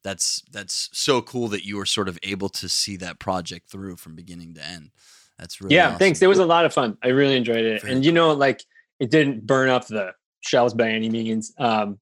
that's 0.04 0.44
that's 0.52 0.90
so 0.94 1.22
cool 1.22 1.48
that 1.50 1.64
you 1.64 1.78
were 1.78 1.86
sort 1.86 2.10
of 2.10 2.18
able 2.24 2.50
to 2.50 2.68
see 2.68 2.98
that 2.98 3.20
project 3.20 3.70
through 3.70 3.98
from 3.98 4.16
beginning 4.16 4.56
to 4.56 4.66
end. 4.66 4.92
That's 5.38 5.62
really 5.62 5.76
yeah 5.76 5.88
awesome. 5.88 6.00
thanks 6.00 6.22
it 6.22 6.28
was 6.28 6.40
a 6.40 6.46
lot 6.46 6.66
of 6.66 6.74
fun. 6.74 6.98
I 7.04 7.10
really 7.10 7.36
enjoyed 7.36 7.66
it. 7.66 7.82
Very 7.82 7.94
and 7.94 8.06
you 8.06 8.12
know 8.12 8.34
like 8.34 8.64
it 9.00 9.10
didn't 9.10 9.46
burn 9.46 9.70
up 9.70 9.88
the 9.88 10.14
shelves 10.42 10.74
by 10.74 10.90
any 10.90 11.10
means. 11.10 11.54
Um, 11.58 12.00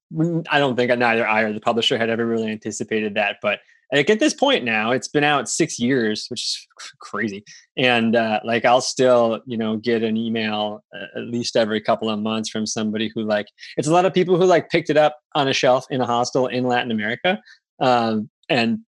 I 0.49 0.59
don't 0.59 0.75
think 0.75 0.97
neither 0.97 1.27
I 1.27 1.41
or 1.41 1.53
the 1.53 1.59
publisher 1.59 1.97
had 1.97 2.09
ever 2.09 2.25
really 2.25 2.51
anticipated 2.51 3.15
that. 3.15 3.37
But 3.41 3.59
like 3.91 4.09
at 4.09 4.19
this 4.19 4.33
point 4.33 4.63
now, 4.63 4.91
it's 4.91 5.07
been 5.07 5.23
out 5.23 5.49
six 5.49 5.79
years, 5.79 6.27
which 6.29 6.41
is 6.41 6.67
crazy. 6.99 7.43
And 7.77 8.15
uh, 8.15 8.39
like 8.43 8.65
I'll 8.65 8.81
still, 8.81 9.41
you 9.45 9.57
know, 9.57 9.77
get 9.77 10.03
an 10.03 10.17
email 10.17 10.83
uh, 10.95 11.19
at 11.19 11.23
least 11.23 11.55
every 11.55 11.81
couple 11.81 12.09
of 12.09 12.19
months 12.19 12.49
from 12.49 12.65
somebody 12.65 13.11
who 13.13 13.23
like 13.23 13.47
it's 13.77 13.87
a 13.87 13.93
lot 13.93 14.05
of 14.05 14.13
people 14.13 14.37
who 14.37 14.45
like 14.45 14.69
picked 14.69 14.89
it 14.89 14.97
up 14.97 15.17
on 15.35 15.47
a 15.47 15.53
shelf 15.53 15.85
in 15.89 16.01
a 16.01 16.05
hostel 16.05 16.47
in 16.47 16.65
Latin 16.65 16.91
America. 16.91 17.41
Um, 17.79 18.29
and 18.49 18.79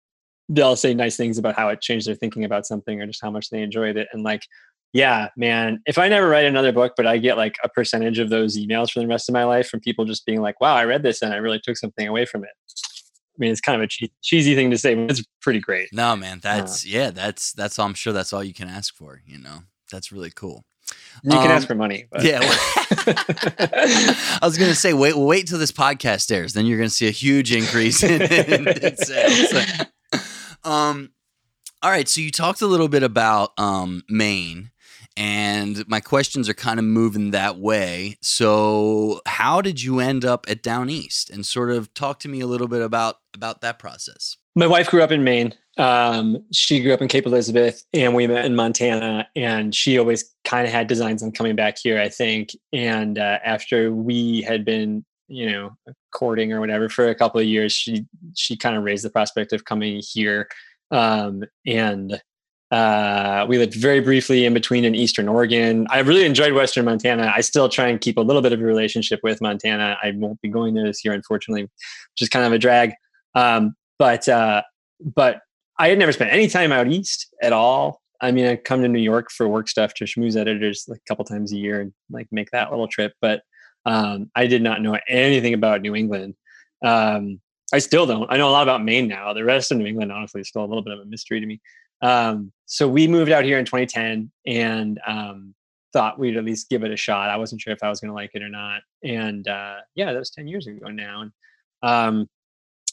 they'll 0.49 0.77
say 0.77 0.93
nice 0.93 1.17
things 1.17 1.39
about 1.39 1.55
how 1.55 1.69
it 1.69 1.81
changed 1.81 2.09
their 2.09 2.15
thinking 2.17 2.45
about 2.45 2.67
something 2.67 3.01
or 3.01 3.07
just 3.07 3.23
how 3.23 3.31
much 3.31 3.51
they 3.51 3.63
enjoyed 3.63 3.97
it. 3.97 4.09
And 4.13 4.25
like 4.25 4.43
yeah, 4.93 5.29
man, 5.37 5.81
if 5.87 5.99
I 5.99 6.09
never 6.09 6.29
write 6.29 6.47
another 6.47 6.73
book, 6.73 6.95
but 6.97 7.07
I 7.07 7.19
get 7.19 7.37
like 7.37 7.55
a 7.63 7.69
percentage 7.69 8.19
of 8.19 8.29
those 8.29 8.59
emails 8.59 8.91
for 8.91 9.01
the 9.01 9.07
rest 9.07 9.29
of 9.29 9.33
my 9.33 9.45
life 9.45 9.69
from 9.69 9.81
people 9.81 10.05
just 10.05 10.27
being 10.27 10.41
like, 10.41 10.61
wow, 10.61 10.75
I 10.75 10.85
read 10.85 11.03
this 11.03 11.23
and 11.23 11.33
I 11.33 11.37
really 11.37 11.61
took 11.61 11.77
something 11.77 12.09
away 12.09 12.27
from 12.27 12.45
it. 12.45 12.51
I 12.51 13.39
mean, 13.39 13.53
it's 13.53 13.61
kind 13.61 13.77
of 13.77 13.83
a 13.83 13.89
che- 13.89 14.13
cheesy 14.23 14.55
thing 14.55 14.71
to 14.71 14.79
say, 14.79 14.95
but 14.95 15.11
it's 15.11 15.23
pretty 15.41 15.61
great. 15.61 15.89
No, 15.93 16.17
man, 16.17 16.39
uh, 16.39 16.41
that's, 16.43 16.85
uh, 16.85 16.89
yeah, 16.89 17.11
that's, 17.11 17.53
that's, 17.53 17.79
I'm 17.79 17.95
sure 17.95 18.13
that's 18.13 18.33
all 18.33 18.43
you 18.43 18.53
can 18.53 18.69
ask 18.69 18.95
for, 18.95 19.23
you 19.25 19.39
know, 19.39 19.61
that's 19.91 20.11
really 20.11 20.31
cool. 20.31 20.65
You 21.23 21.33
um, 21.33 21.43
can 21.43 21.51
ask 21.51 21.65
um, 21.65 21.69
for 21.69 21.75
money. 21.77 22.07
But. 22.11 22.25
Yeah. 22.25 22.41
I 22.43 24.41
was 24.43 24.59
going 24.59 24.71
to 24.71 24.77
say, 24.77 24.93
wait, 24.93 25.17
wait 25.17 25.47
till 25.47 25.59
this 25.59 25.73
podcast 25.73 26.31
airs. 26.33 26.53
Then 26.53 26.67
you're 26.67 26.79
going 26.79 26.89
to 26.89 26.95
see 26.95 27.07
a 27.07 27.13
huge 27.13 27.53
increase 27.53 28.03
in, 28.03 28.23
in, 28.23 28.69
in 28.69 28.97
sales. 28.97 29.53
um, 30.65 31.11
all 31.83 31.91
right. 31.91 32.09
So 32.09 32.21
you 32.21 32.31
talked 32.31 32.61
a 32.61 32.67
little 32.67 32.89
bit 32.89 33.03
about 33.03 33.53
um, 33.59 34.03
Maine 34.09 34.71
and 35.21 35.87
my 35.87 36.01
questions 36.01 36.49
are 36.49 36.55
kind 36.55 36.79
of 36.79 36.85
moving 36.87 37.31
that 37.33 37.59
way. 37.59 38.17
So, 38.23 39.21
how 39.27 39.61
did 39.61 39.83
you 39.83 40.01
end 40.01 40.25
up 40.25 40.47
at 40.49 40.63
Down 40.63 40.89
East? 40.89 41.29
And 41.29 41.45
sort 41.45 41.71
of 41.71 41.93
talk 41.93 42.21
to 42.21 42.29
me 42.29 42.41
a 42.41 42.47
little 42.47 42.69
bit 42.69 42.81
about 42.81 43.19
about 43.35 43.61
that 43.61 43.79
process. 43.79 44.39
My 44.57 44.67
wife 44.67 44.89
grew 44.89 45.03
up 45.03 45.13
in 45.13 45.23
Maine. 45.23 45.53
Um, 45.77 46.43
she 46.53 46.81
grew 46.83 46.95
up 46.95 47.03
in 47.03 47.09
Cape 47.09 47.27
Elizabeth, 47.27 47.85
and 47.93 48.15
we 48.15 48.27
met 48.27 48.47
in 48.47 48.57
Montana. 48.57 49.29
And 49.37 49.75
she 49.75 49.99
always 49.99 50.25
kind 50.47 50.67
of 50.67 50.73
had 50.73 50.87
designs 50.87 51.23
on 51.23 51.33
coming 51.33 51.55
back 51.55 51.77
here, 51.77 52.01
I 52.01 52.09
think. 52.09 52.57
And 52.73 53.19
uh, 53.19 53.41
after 53.45 53.93
we 53.93 54.41
had 54.41 54.65
been, 54.65 55.05
you 55.29 55.51
know, 55.51 55.77
courting 56.15 56.51
or 56.51 56.61
whatever 56.61 56.89
for 56.89 57.09
a 57.09 57.15
couple 57.15 57.43
of 57.43 57.47
years, 57.47 57.75
she 57.75 58.07
she 58.35 58.57
kind 58.57 58.75
of 58.75 58.85
raised 58.85 59.05
the 59.05 59.11
prospect 59.11 59.53
of 59.53 59.67
coming 59.67 60.01
here. 60.03 60.49
Um, 60.91 61.45
and 61.67 62.23
uh, 62.71 63.47
we 63.49 63.59
lived 63.59 63.75
very 63.75 64.01
briefly 64.01 64.45
in 64.45 64.55
between 64.55 64.85
in 64.85 64.95
Eastern 64.95 65.29
Oregon. 65.29 65.87
I 65.91 66.01
really 66.01 66.25
enjoyed 66.25 66.53
Western 66.53 66.85
Montana. 66.85 67.33
I 67.35 67.41
still 67.41 67.69
try 67.69 67.89
and 67.89 68.01
keep 68.01 68.17
a 68.17 68.21
little 68.21 68.43
bit 68.43 68.53
of 68.53 68.61
a 68.61 68.65
relationship 68.65 69.21
with 69.23 69.41
Montana. 69.41 69.97
I 70.03 70.13
won't 70.13 70.41
be 70.41 70.49
going 70.49 70.75
there 70.75 70.85
this 70.85 71.05
year, 71.05 71.13
unfortunately, 71.13 71.63
which 71.63 72.21
is 72.21 72.29
kind 72.29 72.45
of 72.45 72.53
a 72.53 72.59
drag. 72.59 72.93
Um, 73.35 73.75
but 73.99 74.29
uh, 74.29 74.63
but 75.01 75.41
I 75.79 75.89
had 75.89 75.99
never 75.99 76.13
spent 76.13 76.33
any 76.33 76.47
time 76.47 76.71
out 76.71 76.87
east 76.87 77.35
at 77.43 77.53
all. 77.53 78.01
I 78.21 78.33
mean, 78.33 78.47
I 78.47 78.57
come 78.57 78.83
to 78.83 78.89
New 78.89 79.01
York 79.01 79.31
for 79.31 79.49
work 79.49 79.69
stuff 79.69 79.95
to 79.95 80.05
schmooze 80.05 80.37
editors 80.37 80.85
like 80.87 80.99
a 80.99 81.09
couple 81.09 81.25
times 81.25 81.53
a 81.53 81.57
year 81.57 81.81
and 81.81 81.93
like 82.11 82.29
make 82.31 82.51
that 82.51 82.71
little 82.71 82.87
trip. 82.87 83.15
But 83.21 83.43
um, 83.87 84.31
I 84.37 84.47
did 84.47 84.63
not 84.63 84.83
know 84.83 84.99
anything 85.09 85.55
about 85.55 85.81
New 85.81 85.97
England. 85.97 86.35
Um, 86.85 87.41
I 87.73 87.79
still 87.79 88.07
don't. 88.07 88.31
I 88.31 88.37
know 88.37 88.49
a 88.49 88.51
lot 88.51 88.63
about 88.63 88.85
Maine 88.85 89.09
now. 89.09 89.33
The 89.33 89.45
rest 89.45 89.71
of 89.71 89.79
New 89.79 89.87
England, 89.87 90.13
honestly, 90.13 90.41
is 90.41 90.49
still 90.49 90.65
a 90.65 90.67
little 90.67 90.83
bit 90.83 90.93
of 90.93 91.01
a 91.01 91.05
mystery 91.05 91.41
to 91.41 91.47
me. 91.47 91.61
Um, 92.03 92.53
so 92.67 92.89
we 92.89 93.09
moved 93.09 93.31
out 93.31 93.45
here 93.45 93.59
in 93.59 93.65
2010 93.65 94.31
and 94.47 95.01
um, 95.07 95.55
thought 95.93 96.19
we'd 96.19 96.37
at 96.37 96.45
least 96.45 96.71
give 96.71 96.85
it 96.85 96.93
a 96.93 96.97
shot. 96.97 97.31
I 97.31 97.37
wasn't 97.37 97.61
sure 97.61 97.73
if 97.73 97.83
I 97.83 97.89
was 97.89 98.01
going 98.01 98.11
to 98.11 98.15
like 98.15 98.31
it 98.35 98.43
or 98.43 98.49
not. 98.49 98.83
And 99.05 99.47
uh, 99.49 99.77
yeah, 99.95 100.13
that 100.13 100.19
was 100.19 100.31
10 100.31 100.47
years 100.47 100.67
ago 100.67 100.89
now. 100.89 101.23
And 101.23 101.33
um, 101.83 102.29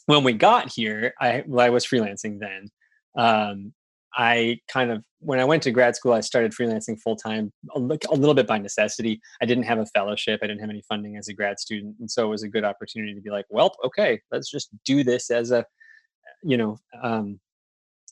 when 0.08 0.24
we 0.24 0.34
got 0.34 0.72
here, 0.72 1.14
I, 1.20 1.44
well, 1.46 1.66
I 1.66 1.70
was 1.70 1.86
freelancing 1.86 2.40
then. 2.40 2.70
Um, 3.18 3.74
I 4.16 4.60
kind 4.68 4.92
of, 4.92 5.04
when 5.20 5.40
I 5.40 5.46
went 5.46 5.62
to 5.64 5.72
grad 5.72 5.96
school, 5.96 6.14
I 6.14 6.22
started 6.22 6.54
freelancing 6.54 7.00
full 7.00 7.16
time, 7.16 7.52
a, 7.76 7.80
a 7.80 8.16
little 8.16 8.34
bit 8.34 8.48
by 8.48 8.58
necessity. 8.58 9.22
I 9.42 9.46
didn't 9.46 9.66
have 9.66 9.78
a 9.78 9.86
fellowship, 9.88 10.40
I 10.42 10.48
didn't 10.48 10.62
have 10.62 10.72
any 10.72 10.84
funding 10.90 11.18
as 11.18 11.28
a 11.28 11.34
grad 11.34 11.60
student. 11.60 11.98
And 12.00 12.10
so 12.10 12.26
it 12.26 12.30
was 12.30 12.44
a 12.44 12.50
good 12.50 12.64
opportunity 12.64 13.14
to 13.14 13.22
be 13.22 13.30
like, 13.30 13.46
well, 13.50 13.76
okay, 13.84 14.20
let's 14.32 14.50
just 14.50 14.70
do 14.86 15.04
this 15.04 15.30
as 15.30 15.52
a, 15.52 15.66
you 16.44 16.58
know, 16.58 16.78
um, 17.04 17.40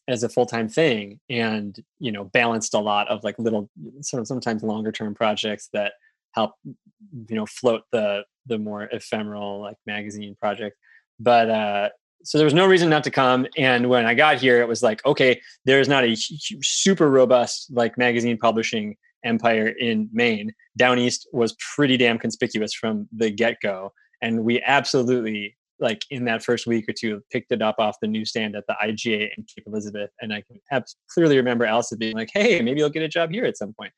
as 0.08 0.24
a 0.24 0.30
full-time 0.30 0.70
thing 0.70 1.20
and 1.30 1.84
you 2.00 2.12
know 2.12 2.26
balanced 2.26 2.74
a 2.74 2.80
lot 2.80 3.08
of 3.08 3.24
like 3.24 3.38
little 3.40 3.70
sort 4.02 4.22
of 4.22 4.28
sometimes 4.28 4.64
longer 4.64 4.92
term 4.92 5.16
projects 5.16 5.70
that 5.74 5.94
help 6.34 6.54
you 6.64 7.36
know 7.36 7.46
float 7.46 7.84
the 7.92 8.24
the 8.46 8.58
more 8.58 8.84
ephemeral 8.92 9.62
like 9.62 9.78
magazine 9.86 10.36
project. 10.40 10.78
But 11.20 11.50
uh 11.50 11.90
so 12.24 12.38
there 12.38 12.46
was 12.46 12.54
no 12.54 12.66
reason 12.66 12.90
not 12.90 13.04
to 13.04 13.12
come 13.12 13.46
and 13.56 13.88
when 13.88 14.06
i 14.08 14.16
got 14.16 14.38
here 14.38 14.60
it 14.60 14.68
was 14.68 14.82
like 14.82 15.06
okay 15.06 15.40
there's 15.66 15.88
not 15.88 16.04
a 16.04 16.16
super 16.16 17.12
robust 17.12 17.68
like 17.72 18.00
magazine 18.00 18.36
publishing 18.36 18.96
empire 19.26 19.68
in 19.68 20.10
maine. 20.14 20.54
Down 20.78 21.00
east 21.00 21.28
was 21.34 21.56
pretty 21.76 21.98
damn 21.98 22.18
conspicuous 22.18 22.74
from 22.74 23.08
the 23.12 23.30
get-go 23.30 23.92
and 24.22 24.44
we 24.44 24.62
absolutely 24.62 25.58
like 25.80 26.04
in 26.10 26.26
that 26.26 26.44
first 26.44 26.68
week 26.68 26.88
or 26.88 26.94
two, 26.94 27.22
picked 27.32 27.52
it 27.52 27.62
up 27.62 27.76
off 27.80 27.98
the 28.02 28.08
newsstand 28.08 28.56
at 28.56 28.66
the 28.68 28.76
IGA 28.82 29.30
in 29.38 29.44
Cape 29.44 29.66
Elizabeth. 29.68 30.10
And 30.22 30.34
I 30.34 30.42
can 30.42 30.84
clearly 31.10 31.38
remember 31.38 31.66
Allison 31.66 31.98
being 31.98 32.16
like, 32.16 32.30
hey, 32.34 32.62
maybe 32.62 32.80
you'll 32.80 32.90
get 32.90 33.04
a 33.04 33.08
job 33.08 33.32
here 33.32 33.46
at 33.46 33.58
some 33.58 33.74
point. 33.74 33.92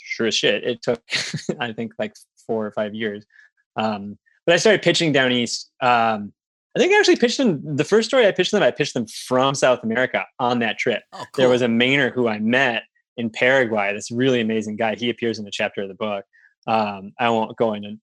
sure 0.00 0.26
as 0.26 0.34
shit. 0.34 0.64
It 0.64 0.82
took, 0.82 1.02
I 1.60 1.72
think, 1.72 1.92
like 1.98 2.14
four 2.46 2.66
or 2.66 2.72
five 2.72 2.94
years. 2.94 3.24
Um, 3.76 4.18
but 4.46 4.54
I 4.54 4.58
started 4.58 4.82
pitching 4.82 5.12
down 5.12 5.32
east. 5.32 5.70
Um, 5.80 6.32
I 6.76 6.80
think 6.80 6.92
I 6.92 6.98
actually 6.98 7.16
pitched 7.16 7.38
them 7.38 7.76
the 7.76 7.84
first 7.84 8.08
story 8.08 8.26
I 8.26 8.32
pitched 8.32 8.50
them. 8.50 8.62
I 8.62 8.70
pitched 8.70 8.94
them 8.94 9.06
from 9.06 9.54
South 9.54 9.82
America 9.84 10.24
on 10.40 10.58
that 10.58 10.76
trip. 10.76 11.02
Oh, 11.12 11.18
cool. 11.18 11.26
There 11.36 11.48
was 11.48 11.62
a 11.62 11.66
Mainer 11.66 12.12
who 12.12 12.28
I 12.28 12.38
met 12.40 12.82
in 13.16 13.30
Paraguay. 13.30 13.94
This 13.94 14.10
really 14.10 14.40
amazing 14.40 14.76
guy. 14.76 14.96
He 14.96 15.08
appears 15.08 15.38
in 15.38 15.44
the 15.44 15.52
chapter 15.52 15.82
of 15.82 15.88
the 15.88 15.94
book. 15.94 16.24
Um, 16.66 17.12
I 17.18 17.30
won't 17.30 17.56
go 17.56 17.74
into 17.74 17.96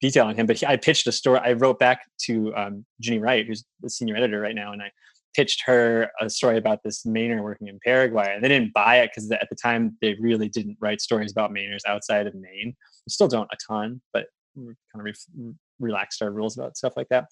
detail 0.00 0.26
on 0.26 0.34
him, 0.34 0.46
but 0.46 0.56
he, 0.56 0.66
I 0.66 0.76
pitched 0.76 1.06
a 1.06 1.12
story. 1.12 1.40
I 1.42 1.52
wrote 1.52 1.78
back 1.78 2.02
to 2.22 2.54
um, 2.54 2.84
Ginny 3.00 3.18
Wright, 3.18 3.46
who's 3.46 3.64
the 3.80 3.90
senior 3.90 4.16
editor 4.16 4.40
right 4.40 4.54
now, 4.54 4.72
and 4.72 4.82
I 4.82 4.90
pitched 5.36 5.62
her 5.66 6.10
a 6.20 6.30
story 6.30 6.56
about 6.56 6.82
this 6.82 7.04
Mainer 7.04 7.42
working 7.42 7.68
in 7.68 7.78
Paraguay. 7.84 8.32
And 8.34 8.42
they 8.42 8.48
didn't 8.48 8.72
buy 8.72 9.00
it 9.00 9.10
because 9.10 9.30
at 9.30 9.48
the 9.50 9.56
time 9.56 9.96
they 10.00 10.16
really 10.18 10.48
didn't 10.48 10.78
write 10.80 11.02
stories 11.02 11.30
about 11.30 11.50
Mainers 11.50 11.82
outside 11.86 12.26
of 12.26 12.34
Maine. 12.34 12.74
We 13.06 13.10
still 13.10 13.28
don't 13.28 13.48
a 13.52 13.56
ton, 13.68 14.00
but 14.14 14.26
kind 14.56 14.76
of 14.96 15.04
re- 15.04 15.52
relaxed 15.78 16.22
our 16.22 16.30
rules 16.30 16.56
about 16.56 16.78
stuff 16.78 16.94
like 16.96 17.08
that. 17.10 17.26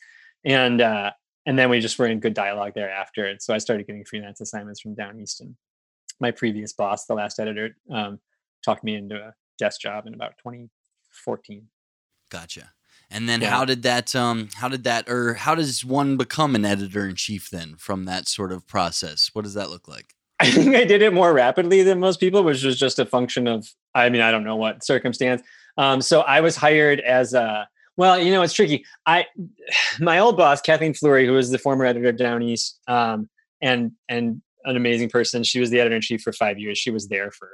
And 0.44 0.82
uh, 0.82 1.12
and 1.46 1.58
then 1.58 1.70
we 1.70 1.80
just 1.80 1.98
were 1.98 2.06
in 2.06 2.20
good 2.20 2.34
dialogue 2.34 2.72
thereafter. 2.74 3.26
And 3.26 3.40
so 3.40 3.54
I 3.54 3.58
started 3.58 3.86
getting 3.86 4.04
freelance 4.04 4.40
assignments 4.40 4.80
from 4.80 4.94
down 4.94 5.18
east. 5.18 5.40
And 5.40 5.56
my 6.20 6.30
previous 6.30 6.72
boss, 6.72 7.06
the 7.06 7.14
last 7.14 7.40
editor, 7.40 7.76
um, 7.90 8.18
talked 8.64 8.84
me 8.84 8.94
into 8.94 9.16
a 9.16 9.34
desk 9.58 9.80
job 9.80 10.06
in 10.06 10.14
about 10.14 10.32
2014. 10.38 11.66
Gotcha. 12.34 12.72
And 13.12 13.28
then 13.28 13.42
yeah. 13.42 13.50
how 13.50 13.64
did 13.64 13.84
that 13.84 14.16
um 14.16 14.48
how 14.54 14.68
did 14.68 14.82
that 14.82 15.08
or 15.08 15.34
how 15.34 15.54
does 15.54 15.84
one 15.84 16.16
become 16.16 16.56
an 16.56 16.64
editor 16.64 17.06
in 17.06 17.14
chief 17.14 17.48
then 17.48 17.76
from 17.76 18.06
that 18.06 18.26
sort 18.26 18.50
of 18.50 18.66
process? 18.66 19.30
What 19.34 19.42
does 19.42 19.54
that 19.54 19.70
look 19.70 19.86
like? 19.86 20.14
I 20.40 20.50
think 20.50 20.74
I 20.74 20.82
did 20.82 21.00
it 21.00 21.14
more 21.14 21.32
rapidly 21.32 21.84
than 21.84 22.00
most 22.00 22.18
people, 22.18 22.42
which 22.42 22.64
was 22.64 22.76
just 22.76 22.98
a 22.98 23.06
function 23.06 23.46
of 23.46 23.68
I 23.94 24.08
mean, 24.08 24.20
I 24.20 24.32
don't 24.32 24.42
know 24.42 24.56
what 24.56 24.84
circumstance. 24.84 25.42
Um, 25.78 26.02
so 26.02 26.22
I 26.22 26.40
was 26.40 26.56
hired 26.56 26.98
as 27.00 27.34
a 27.34 27.68
well, 27.96 28.18
you 28.18 28.32
know, 28.32 28.42
it's 28.42 28.52
tricky. 28.52 28.84
I 29.06 29.26
my 30.00 30.18
old 30.18 30.36
boss, 30.36 30.60
Kathleen 30.60 30.94
Fleury, 30.94 31.24
who 31.24 31.34
was 31.34 31.50
the 31.50 31.58
former 31.58 31.84
editor 31.84 32.08
of 32.08 32.16
Down 32.16 32.42
East, 32.42 32.80
um, 32.88 33.28
and 33.62 33.92
and 34.08 34.42
an 34.64 34.76
amazing 34.76 35.08
person. 35.08 35.44
She 35.44 35.60
was 35.60 35.70
the 35.70 35.78
editor 35.78 35.94
in 35.94 36.02
chief 36.02 36.22
for 36.22 36.32
five 36.32 36.58
years. 36.58 36.78
She 36.78 36.90
was 36.90 37.06
there 37.06 37.30
for 37.30 37.50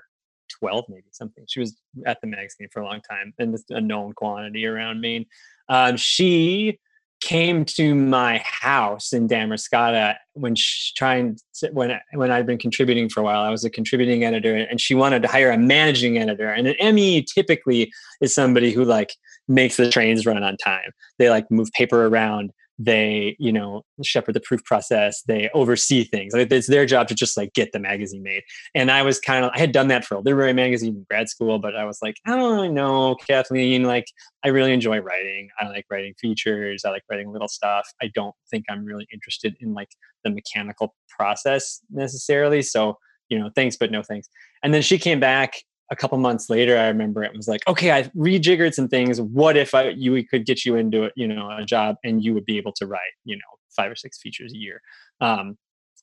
12 0.59 0.85
maybe 0.89 1.07
something 1.11 1.45
she 1.49 1.61
was 1.61 1.77
at 2.07 2.21
the 2.21 2.27
magazine 2.27 2.69
for 2.73 2.81
a 2.81 2.85
long 2.85 3.01
time 3.09 3.33
and 3.39 3.57
a 3.71 3.81
known 3.81 4.13
quantity 4.13 4.67
around 4.67 5.01
maine 5.01 5.27
um, 5.69 5.97
she 5.97 6.79
came 7.21 7.65
to 7.67 7.95
my 7.95 8.39
house 8.45 9.13
in 9.13 9.29
Damariscotta 9.29 10.17
when 10.33 10.55
she, 10.55 10.93
trying 10.97 11.39
to, 11.55 11.69
when 11.73 11.99
when 12.15 12.31
I'd 12.31 12.47
been 12.47 12.59
contributing 12.59 13.09
for 13.09 13.21
a 13.21 13.23
while. 13.23 13.43
I 13.43 13.51
was 13.51 13.65
a 13.65 13.71
contributing 13.71 14.25
editor, 14.25 14.57
and 14.57 14.81
she 14.81 14.95
wanted 14.95 15.23
to 15.23 15.29
hire 15.29 15.51
a 15.51 15.59
managing 15.59 16.19
editor. 16.19 16.49
And 16.51 16.67
an 16.67 16.95
ME 16.95 17.23
typically 17.23 17.93
is 18.21 18.35
somebody 18.35 18.73
who 18.73 18.85
like 18.85 19.15
makes 19.49 19.77
the 19.77 19.91
trains 19.91 20.27
run 20.27 20.43
on 20.43 20.57
time. 20.57 20.91
They 21.19 21.31
like 21.31 21.51
move 21.51 21.71
paper 21.73 22.07
around 22.07 22.53
they 22.83 23.37
you 23.39 23.53
know 23.53 23.83
shepherd 24.03 24.35
the 24.35 24.41
proof 24.41 24.65
process 24.65 25.23
they 25.25 25.51
oversee 25.53 26.03
things 26.03 26.33
like 26.33 26.51
it's 26.51 26.67
their 26.67 26.87
job 26.87 27.07
to 27.07 27.15
just 27.15 27.37
like 27.37 27.53
get 27.53 27.71
the 27.73 27.79
magazine 27.79 28.23
made. 28.23 28.43
And 28.75 28.91
i 28.91 29.03
was 29.03 29.21
kind 29.21 29.45
of 29.45 29.51
i 29.55 29.59
had 29.59 29.71
done 29.71 29.89
that 29.89 30.07
for 30.07 30.15
a 30.15 30.21
literary 30.21 30.55
magazine 30.55 30.97
in 30.97 31.07
grad 31.11 31.29
school 31.29 31.59
but 31.59 31.77
i 31.77 31.85
was 31.85 31.99
like 32.01 32.17
i 32.27 32.35
don't 32.35 32.55
really 32.55 32.71
know 32.71 33.17
kathleen 33.17 33.85
like 33.85 34.07
i 34.45 34.49
really 34.49 34.73
enjoy 34.73 34.99
writing. 34.99 35.51
I 35.61 35.69
like 35.69 35.85
writing 35.91 36.15
features. 36.19 36.85
I 36.87 36.91
like 36.91 37.03
writing 37.11 37.31
little 37.31 37.49
stuff. 37.49 37.87
I 38.01 38.11
don't 38.15 38.35
think 38.51 38.65
i'm 38.71 38.85
really 38.85 39.07
interested 39.13 39.55
in 39.61 39.75
like 39.75 39.91
the 40.25 40.31
mechanical 40.31 40.95
process 41.09 41.81
necessarily 41.91 42.63
so 42.63 42.97
you 43.29 43.39
know 43.39 43.51
thanks 43.55 43.77
but 43.77 43.93
no 43.93 44.03
thanks. 44.03 44.29
And 44.63 44.73
then 44.73 44.81
she 44.81 44.99
came 44.99 45.21
back 45.21 45.55
a 45.91 45.97
couple 45.97 46.17
months 46.19 46.49
later, 46.49 46.79
I 46.79 46.87
remember 46.87 47.25
it 47.25 47.37
was 47.37 47.49
like, 47.49 47.67
okay, 47.67 47.91
I 47.91 48.05
rejiggered 48.17 48.75
some 48.75 48.89
things. 48.89 49.21
What 49.21 49.57
if 49.57 49.75
I 49.75 49.89
you 49.91 50.13
we 50.13 50.25
could 50.25 50.47
get 50.47 50.65
you 50.65 50.77
into 50.77 51.05
it, 51.05 51.13
you 51.17 51.27
know, 51.27 51.51
a 51.51 51.65
job 51.65 51.97
and 52.05 52.23
you 52.23 52.33
would 52.35 52.45
be 52.45 52.59
able 52.59 52.73
to 52.75 52.87
write, 52.87 53.01
you 53.25 53.37
know, 53.37 53.43
five 53.75 53.91
or 53.91 53.97
six 53.97 54.19
features 54.19 54.53
a 54.53 54.57
year. 54.57 54.81
Um, 55.21 55.59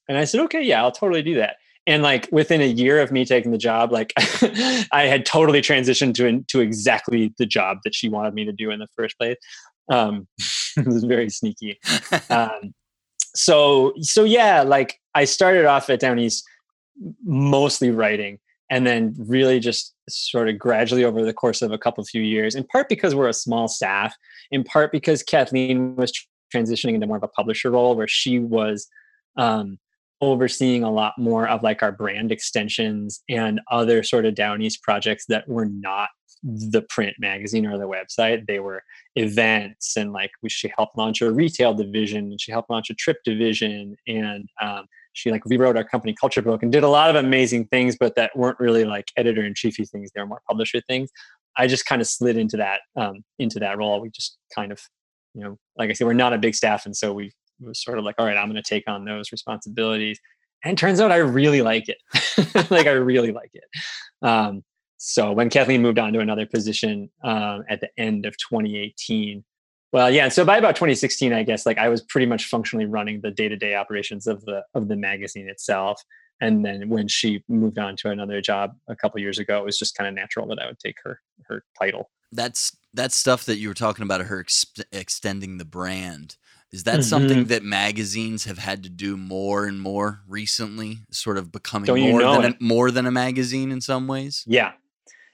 and 0.09 0.17
I 0.17 0.25
said, 0.25 0.41
okay, 0.41 0.61
yeah, 0.61 0.81
I'll 0.81 0.91
totally 0.91 1.21
do 1.21 1.35
that. 1.35 1.55
And 1.85 2.03
like 2.03 2.27
within 2.33 2.61
a 2.61 2.65
year 2.65 3.01
of 3.01 3.13
me 3.13 3.23
taking 3.23 3.51
the 3.51 3.57
job, 3.57 3.93
like 3.93 4.11
I 4.91 5.05
had 5.07 5.25
totally 5.25 5.61
transitioned 5.61 6.15
to 6.15 6.43
to 6.49 6.59
exactly 6.59 7.33
the 7.37 7.45
job 7.45 7.77
that 7.85 7.95
she 7.95 8.09
wanted 8.09 8.33
me 8.33 8.43
to 8.43 8.51
do 8.51 8.71
in 8.71 8.79
the 8.79 8.87
first 8.95 9.17
place. 9.17 9.37
Um, 9.89 10.27
it 10.77 10.85
was 10.85 11.05
very 11.05 11.29
sneaky. 11.29 11.79
Um, 12.29 12.73
so 13.33 13.93
so 14.01 14.25
yeah, 14.25 14.63
like 14.63 14.99
I 15.15 15.23
started 15.23 15.65
off 15.65 15.89
at 15.89 16.01
Down 16.01 16.19
East 16.19 16.43
mostly 17.23 17.91
writing 17.91 18.39
and 18.69 18.85
then 18.85 19.15
really 19.17 19.59
just 19.59 19.93
sort 20.09 20.49
of 20.49 20.59
gradually 20.59 21.03
over 21.03 21.23
the 21.23 21.33
course 21.33 21.61
of 21.61 21.71
a 21.71 21.77
couple 21.77 22.03
few 22.03 22.21
years 22.21 22.55
in 22.55 22.63
part 22.65 22.89
because 22.89 23.15
we're 23.15 23.27
a 23.27 23.33
small 23.33 23.67
staff 23.67 24.15
in 24.51 24.63
part 24.63 24.91
because 24.91 25.23
kathleen 25.23 25.95
was 25.95 26.11
transitioning 26.53 26.93
into 26.95 27.07
more 27.07 27.17
of 27.17 27.23
a 27.23 27.27
publisher 27.29 27.71
role 27.71 27.95
where 27.95 28.07
she 28.07 28.39
was 28.39 28.87
um, 29.37 29.77
overseeing 30.21 30.83
a 30.83 30.91
lot 30.91 31.13
more 31.17 31.47
of 31.47 31.61
like 31.63 31.83
our 31.83 31.91
brand 31.91 32.31
extensions 32.31 33.21
and 33.29 33.61
other 33.69 34.03
sort 34.03 34.25
of 34.25 34.35
down 34.35 34.61
east 34.61 34.81
projects 34.81 35.25
that 35.27 35.47
were 35.47 35.67
not 35.67 36.09
the 36.43 36.83
print 36.89 37.15
magazine 37.19 37.65
or 37.65 37.77
the 37.77 37.87
website. 37.87 38.45
They 38.47 38.59
were 38.59 38.83
events 39.15 39.95
and 39.97 40.13
like 40.13 40.31
she 40.47 40.71
helped 40.75 40.97
launch 40.97 41.21
a 41.21 41.31
retail 41.31 41.73
division 41.73 42.31
and 42.31 42.41
she 42.41 42.51
helped 42.51 42.69
launch 42.69 42.89
a 42.89 42.95
trip 42.95 43.17
division 43.23 43.95
and 44.07 44.47
um, 44.61 44.85
she 45.17 45.31
like 45.31 45.41
rewrote 45.45 45.75
our 45.75 45.83
company 45.83 46.13
culture 46.13 46.43
book 46.43 46.61
and 46.61 46.71
did 46.71 46.83
a 46.83 46.87
lot 46.87 47.09
of 47.09 47.15
amazing 47.15 47.65
things, 47.65 47.97
but 47.99 48.13
that 48.15 48.37
weren't 48.37 48.59
really 48.59 48.85
like 48.85 49.07
editor 49.17 49.43
in 49.43 49.55
chiefy 49.55 49.83
things. 49.83 50.11
They 50.13 50.21
were 50.21 50.27
more 50.27 50.41
publisher 50.47 50.79
things. 50.87 51.09
I 51.57 51.65
just 51.65 51.87
kind 51.87 52.01
of 52.03 52.07
slid 52.07 52.37
into 52.37 52.55
that 52.57 52.81
um, 52.95 53.23
into 53.39 53.59
that 53.59 53.79
role. 53.79 53.99
We 53.99 54.11
just 54.11 54.37
kind 54.53 54.71
of, 54.71 54.79
you 55.33 55.43
know, 55.43 55.57
like 55.75 55.89
I 55.89 55.93
said, 55.93 56.05
we're 56.05 56.13
not 56.13 56.33
a 56.33 56.37
big 56.37 56.53
staff, 56.53 56.85
and 56.85 56.95
so 56.95 57.13
we 57.13 57.31
was 57.59 57.81
sort 57.81 57.97
of 57.97 58.05
like, 58.05 58.13
all 58.19 58.27
right, 58.27 58.37
I'm 58.37 58.47
going 58.47 58.61
to 58.61 58.69
take 58.69 58.83
on 58.87 59.05
those 59.05 59.31
responsibilities. 59.31 60.19
And 60.63 60.77
turns 60.77 61.01
out 61.01 61.11
I 61.11 61.17
really 61.17 61.63
like 61.63 61.87
it. 61.89 61.97
like 62.71 62.85
I 62.85 62.91
really 62.91 63.31
like 63.31 63.51
it. 63.53 63.63
Um, 64.21 64.63
so 64.97 65.31
when 65.31 65.49
Kathleen 65.49 65.81
moved 65.81 65.97
on 65.97 66.13
to 66.13 66.19
another 66.19 66.45
position 66.45 67.09
um, 67.23 67.63
at 67.69 67.81
the 67.81 67.89
end 67.97 68.27
of 68.27 68.35
2018, 68.37 69.43
well, 69.91 70.11
yeah. 70.11 70.29
So 70.29 70.43
by 70.43 70.57
about 70.57 70.75
2016, 70.75 71.33
I 71.33 71.43
guess 71.43 71.65
like 71.65 71.77
I 71.77 71.89
was 71.89 72.01
pretty 72.01 72.25
much 72.25 72.47
functionally 72.47 72.85
running 72.85 73.21
the 73.21 73.31
day-to-day 73.31 73.75
operations 73.75 74.27
of 74.27 74.43
the 74.45 74.63
of 74.73 74.87
the 74.87 74.95
magazine 74.95 75.49
itself. 75.49 76.01
And 76.39 76.63
then 76.63 76.89
when 76.89 77.07
she 77.07 77.43
moved 77.47 77.79
on 77.79 77.95
to 77.97 78.09
another 78.09 78.41
job 78.41 78.75
a 78.87 78.95
couple 78.95 79.19
years 79.19 79.39
ago, 79.39 79.59
it 79.59 79.65
was 79.65 79.77
just 79.77 79.95
kind 79.95 80.07
of 80.07 80.13
natural 80.13 80.47
that 80.47 80.59
I 80.59 80.67
would 80.67 80.79
take 80.79 80.97
her 81.03 81.21
her 81.45 81.63
title. 81.79 82.09
That's 82.31 82.75
that 82.93 83.11
stuff 83.11 83.45
that 83.45 83.57
you 83.57 83.69
were 83.69 83.73
talking 83.73 84.03
about 84.03 84.21
her 84.21 84.41
ex- 84.41 84.65
extending 84.91 85.57
the 85.57 85.65
brand. 85.65 86.37
Is 86.73 86.83
that 86.83 86.95
mm-hmm. 86.95 87.01
something 87.03 87.45
that 87.45 87.63
magazines 87.63 88.43
have 88.43 88.57
had 88.57 88.83
to 88.83 88.89
do 88.89 89.15
more 89.15 89.65
and 89.65 89.79
more 89.79 90.21
recently? 90.27 90.99
Sort 91.11 91.37
of 91.37 91.49
becoming 91.49 92.11
more 92.11 92.21
than 92.21 92.45
a, 92.45 92.55
more 92.59 92.91
than 92.91 93.05
a 93.05 93.11
magazine 93.11 93.71
in 93.71 93.79
some 93.79 94.05
ways. 94.05 94.43
Yeah, 94.45 94.73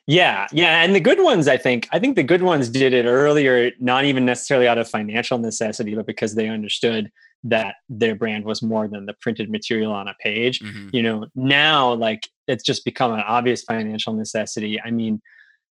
yeah, 0.08 0.47
yeah, 0.51 0.84
and 0.84 0.93
the 0.93 0.99
good 0.99 1.22
ones, 1.22 1.47
I 1.47 1.58
think, 1.58 1.88
I 1.91 1.99
think 1.99 2.16
the 2.16 2.24
good 2.24 2.41
ones 2.41 2.70
did 2.70 2.93
it 2.93 3.06
earlier, 3.06 3.72
not 3.80 4.06
even 4.06 4.26
necessarily 4.26 4.68
out 4.68 4.78
of 4.78 4.89
financial 4.89 5.38
necessity, 5.38 5.95
but 5.95 6.06
because 6.06 6.36
they 6.36 6.49
understood 6.49 7.12
that 7.45 7.76
their 7.89 8.16
brand 8.16 8.45
was 8.45 8.62
more 8.62 8.88
than 8.88 9.06
the 9.06 9.14
printed 9.22 9.49
material 9.49 9.91
on 9.91 10.08
a 10.08 10.16
page. 10.22 10.60
Mm-hmm. 10.60 10.89
You 10.93 11.04
know, 11.04 11.26
now 11.36 11.93
like 11.93 12.28
it's 12.47 12.64
just 12.64 12.86
become 12.86 13.14
an 13.14 13.24
obvious 13.28 13.64
financial 13.64 14.14
necessity. 14.14 14.80
I 14.82 14.91
mean, 14.91 15.22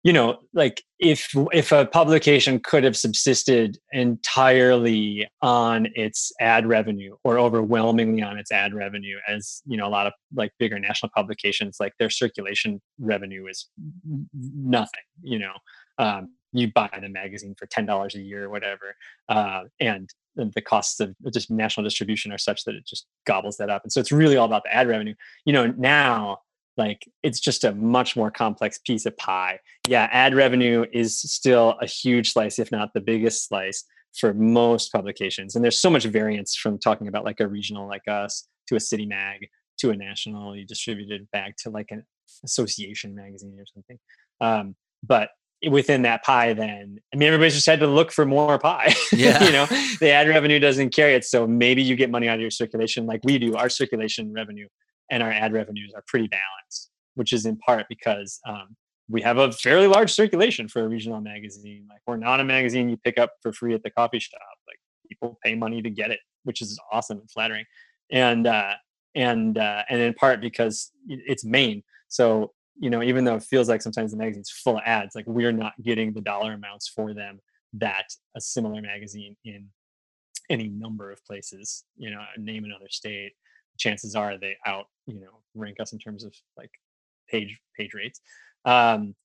you 0.06 0.14
know 0.14 0.38
like 0.54 0.84
if 1.00 1.32
if 1.52 1.72
a 1.72 1.86
publication 1.86 2.60
could 2.60 2.84
have 2.84 2.96
subsisted 2.96 3.78
entirely 3.92 5.28
on 5.42 5.88
its 5.96 6.32
ad 6.40 6.66
revenue 6.68 7.16
or 7.24 7.40
overwhelmingly 7.40 8.22
on 8.22 8.38
its 8.38 8.52
ad 8.52 8.74
revenue 8.74 9.18
as 9.28 9.62
you 9.66 9.76
know 9.76 9.88
a 9.88 9.90
lot 9.90 10.06
of 10.06 10.14
like 10.34 10.52
bigger 10.60 10.80
national 10.80 11.10
publications 11.16 11.78
like 11.80 11.92
their 12.00 12.12
circulation 12.12 12.80
revenue 13.00 13.48
is 13.48 13.68
nothing 14.34 15.04
you 15.22 15.40
know? 15.40 15.54
Um, 15.98 16.36
you 16.52 16.72
buy 16.72 16.90
the 17.02 17.10
magazine 17.10 17.56
for 17.58 17.68
$10 17.68 18.16
a 18.16 18.20
year 18.20 18.46
or 18.46 18.50
whatever 18.50 18.96
uh, 19.28 19.64
and 19.80 20.10
the 20.36 20.62
costs 20.62 21.00
of 21.00 21.16
just 21.34 21.50
national 21.50 21.84
distribution 21.84 22.32
are 22.32 22.38
such 22.38 22.64
that 22.66 22.76
it 22.76 22.86
just 22.86 23.08
gobbles 23.26 23.58
that 23.58 23.70
up. 23.70 23.84
And 23.84 23.92
so 23.92 24.00
it's 24.00 24.12
really 24.12 24.36
all 24.36 24.46
about 24.46 24.64
the 24.64 24.74
ad 24.74 24.88
revenue. 24.88 25.16
You 25.46 25.54
know 25.54 25.68
now 25.78 26.40
like 26.78 27.08
it's 27.24 27.40
just 27.40 27.64
a 27.64 27.74
much 27.74 28.16
more 28.16 28.32
complex 28.32 28.80
piece 28.80 29.06
of 29.06 29.16
pie. 29.18 29.60
Yeah, 29.88 30.10
ad 30.12 30.36
revenue 30.36 30.86
is 30.92 31.20
still 31.20 31.78
a 31.82 31.88
huge 31.88 32.34
slice, 32.34 32.60
if 32.60 32.72
not 32.72 32.94
the 32.94 33.02
biggest 33.02 33.48
slice 33.48 33.84
for 34.20 34.34
most 34.34 34.92
publications. 34.92 35.56
And 35.56 35.64
there's 35.64 35.80
so 35.80 35.90
much 35.90 36.06
variance 36.06 36.56
from 36.56 36.80
talking 36.80 37.08
about 37.08 37.26
like 37.26 37.40
a 37.40 37.48
regional 37.48 37.88
like 37.88 38.08
us 38.08 38.48
to 38.68 38.76
a 38.76 38.80
city 38.80 39.06
mag 39.06 39.48
to 39.80 39.92
a 39.92 39.96
nationally 39.96 40.64
distributed 40.64 41.28
bag 41.32 41.54
to 41.60 41.70
like 41.70 41.88
an 41.92 42.04
association 42.44 43.14
magazine 43.16 43.58
or 43.60 43.66
something. 43.74 44.00
Um, 44.42 44.76
but 45.04 45.30
within 45.70 46.04
that 46.04 46.24
pie, 46.24 46.54
then 46.54 47.00
I 47.14 47.18
mean 47.18 47.28
everybody's 47.28 47.56
just 47.56 47.66
had 47.66 47.80
to 47.80 47.88
look 47.88 48.12
for 48.12 48.26
more 48.26 48.58
pie. 48.60 48.94
Yeah. 49.14 49.44
you 49.44 49.52
know, 49.52 49.66
the 50.00 50.10
ad 50.10 50.28
revenue 50.28 50.60
doesn't 50.60 50.94
carry 50.94 51.16
it. 51.16 51.24
So 51.24 51.48
maybe 51.48 51.82
you 51.82 51.96
get 51.96 52.10
money 52.10 52.28
out 52.28 52.36
of 52.36 52.42
your 52.42 52.52
circulation 52.52 53.06
like 53.06 53.22
we 53.24 53.40
do. 53.40 53.56
Our 53.56 53.70
circulation 53.70 54.34
revenue 54.34 54.68
and 55.10 55.22
our 55.22 55.32
ad 55.32 55.54
revenues 55.54 55.94
are 55.96 56.04
pretty 56.08 56.28
balanced, 56.28 56.92
which 57.16 57.34
is 57.34 57.46
in 57.46 57.58
part 57.58 57.86
because 57.90 58.40
um, 58.48 58.76
we 59.10 59.22
have 59.22 59.38
a 59.38 59.52
fairly 59.52 59.88
large 59.88 60.12
circulation 60.12 60.68
for 60.68 60.84
a 60.84 60.88
regional 60.88 61.22
magazine. 61.22 61.86
Like 61.90 62.02
we're 62.08 62.18
not 62.18 62.40
a 62.40 62.44
magazine 62.44 62.90
you 62.90 62.98
pick 62.98 63.18
up 63.18 63.32
for 63.42 63.54
free 63.54 63.74
at 63.74 63.84
the 63.84 63.92
coffee 63.92 64.20
shop. 64.20 64.40
Like 64.68 64.80
people 65.08 65.38
pay 65.44 65.56
money 65.56 65.82
to 65.82 65.90
get 65.90 66.12
it, 66.12 66.20
which 66.44 66.62
is 66.62 66.80
awesome 66.92 67.20
and 67.20 67.30
flattering. 67.30 67.66
And 68.12 68.48
uh, 68.48 68.74
and 69.16 69.58
uh, 69.58 69.84
and 69.90 70.02
in 70.02 70.14
part 70.14 70.42
because 70.42 70.92
it's 71.08 71.46
Maine. 71.46 71.84
So 72.08 72.52
you 72.78 72.90
know, 72.90 73.02
even 73.02 73.24
though 73.24 73.36
it 73.36 73.44
feels 73.44 73.70
like 73.70 73.82
sometimes 73.82 74.12
the 74.12 74.18
magazine's 74.18 74.52
full 74.52 74.78
of 74.78 74.84
ads, 74.86 75.16
like 75.16 75.26
we're 75.28 75.54
not 75.54 75.74
getting 75.82 76.14
the 76.14 76.22
dollar 76.22 76.54
amounts 76.54 76.90
for 76.90 77.14
them 77.14 77.40
that 77.74 78.06
a 78.36 78.42
similar 78.42 78.82
magazine 78.82 79.36
in 79.46 79.68
any 80.50 80.68
number 80.68 81.12
of 81.12 81.24
places, 81.26 81.86
you 81.98 82.12
know, 82.12 82.22
name 82.38 82.66
another 82.66 82.88
state, 82.90 83.34
chances 83.78 84.16
are 84.16 84.38
they 84.38 84.58
out, 84.66 84.86
you 85.08 85.20
know, 85.20 85.42
rank 85.54 85.80
us 85.80 85.94
in 85.94 86.00
terms 86.00 86.24
of 86.24 86.34
like 86.58 86.72
page 87.30 87.60
page 87.78 87.94
rates. 87.94 88.22
Um, 88.66 89.16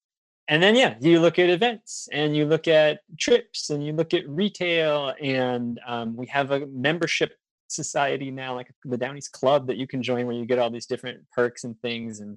and 0.49 0.63
then 0.63 0.75
yeah, 0.75 0.97
you 1.01 1.21
look 1.21 1.39
at 1.39 1.49
events 1.49 2.09
and 2.13 2.37
you 2.37 2.45
look 2.45 2.67
at 2.67 3.01
trips 3.19 3.71
and 3.71 3.85
you 3.85 3.93
look 3.93 4.13
at 4.15 4.29
retail 4.29 5.15
and 5.23 5.79
um, 5.87 6.17
we 6.17 6.27
have 6.27 6.51
a 6.51 6.67
membership 6.67 7.35
society 7.69 8.31
now, 8.33 8.55
like 8.55 8.73
the 8.85 8.97
Downies 8.97 9.29
Club 9.29 9.69
that 9.69 9.77
you 9.77 9.87
can 9.87 10.03
join 10.03 10.27
where 10.27 10.35
you 10.35 10.45
get 10.45 10.59
all 10.59 10.71
these 10.71 10.87
different 10.87 11.21
perks 11.31 11.63
and 11.65 11.81
things 11.81 12.21
and 12.21 12.37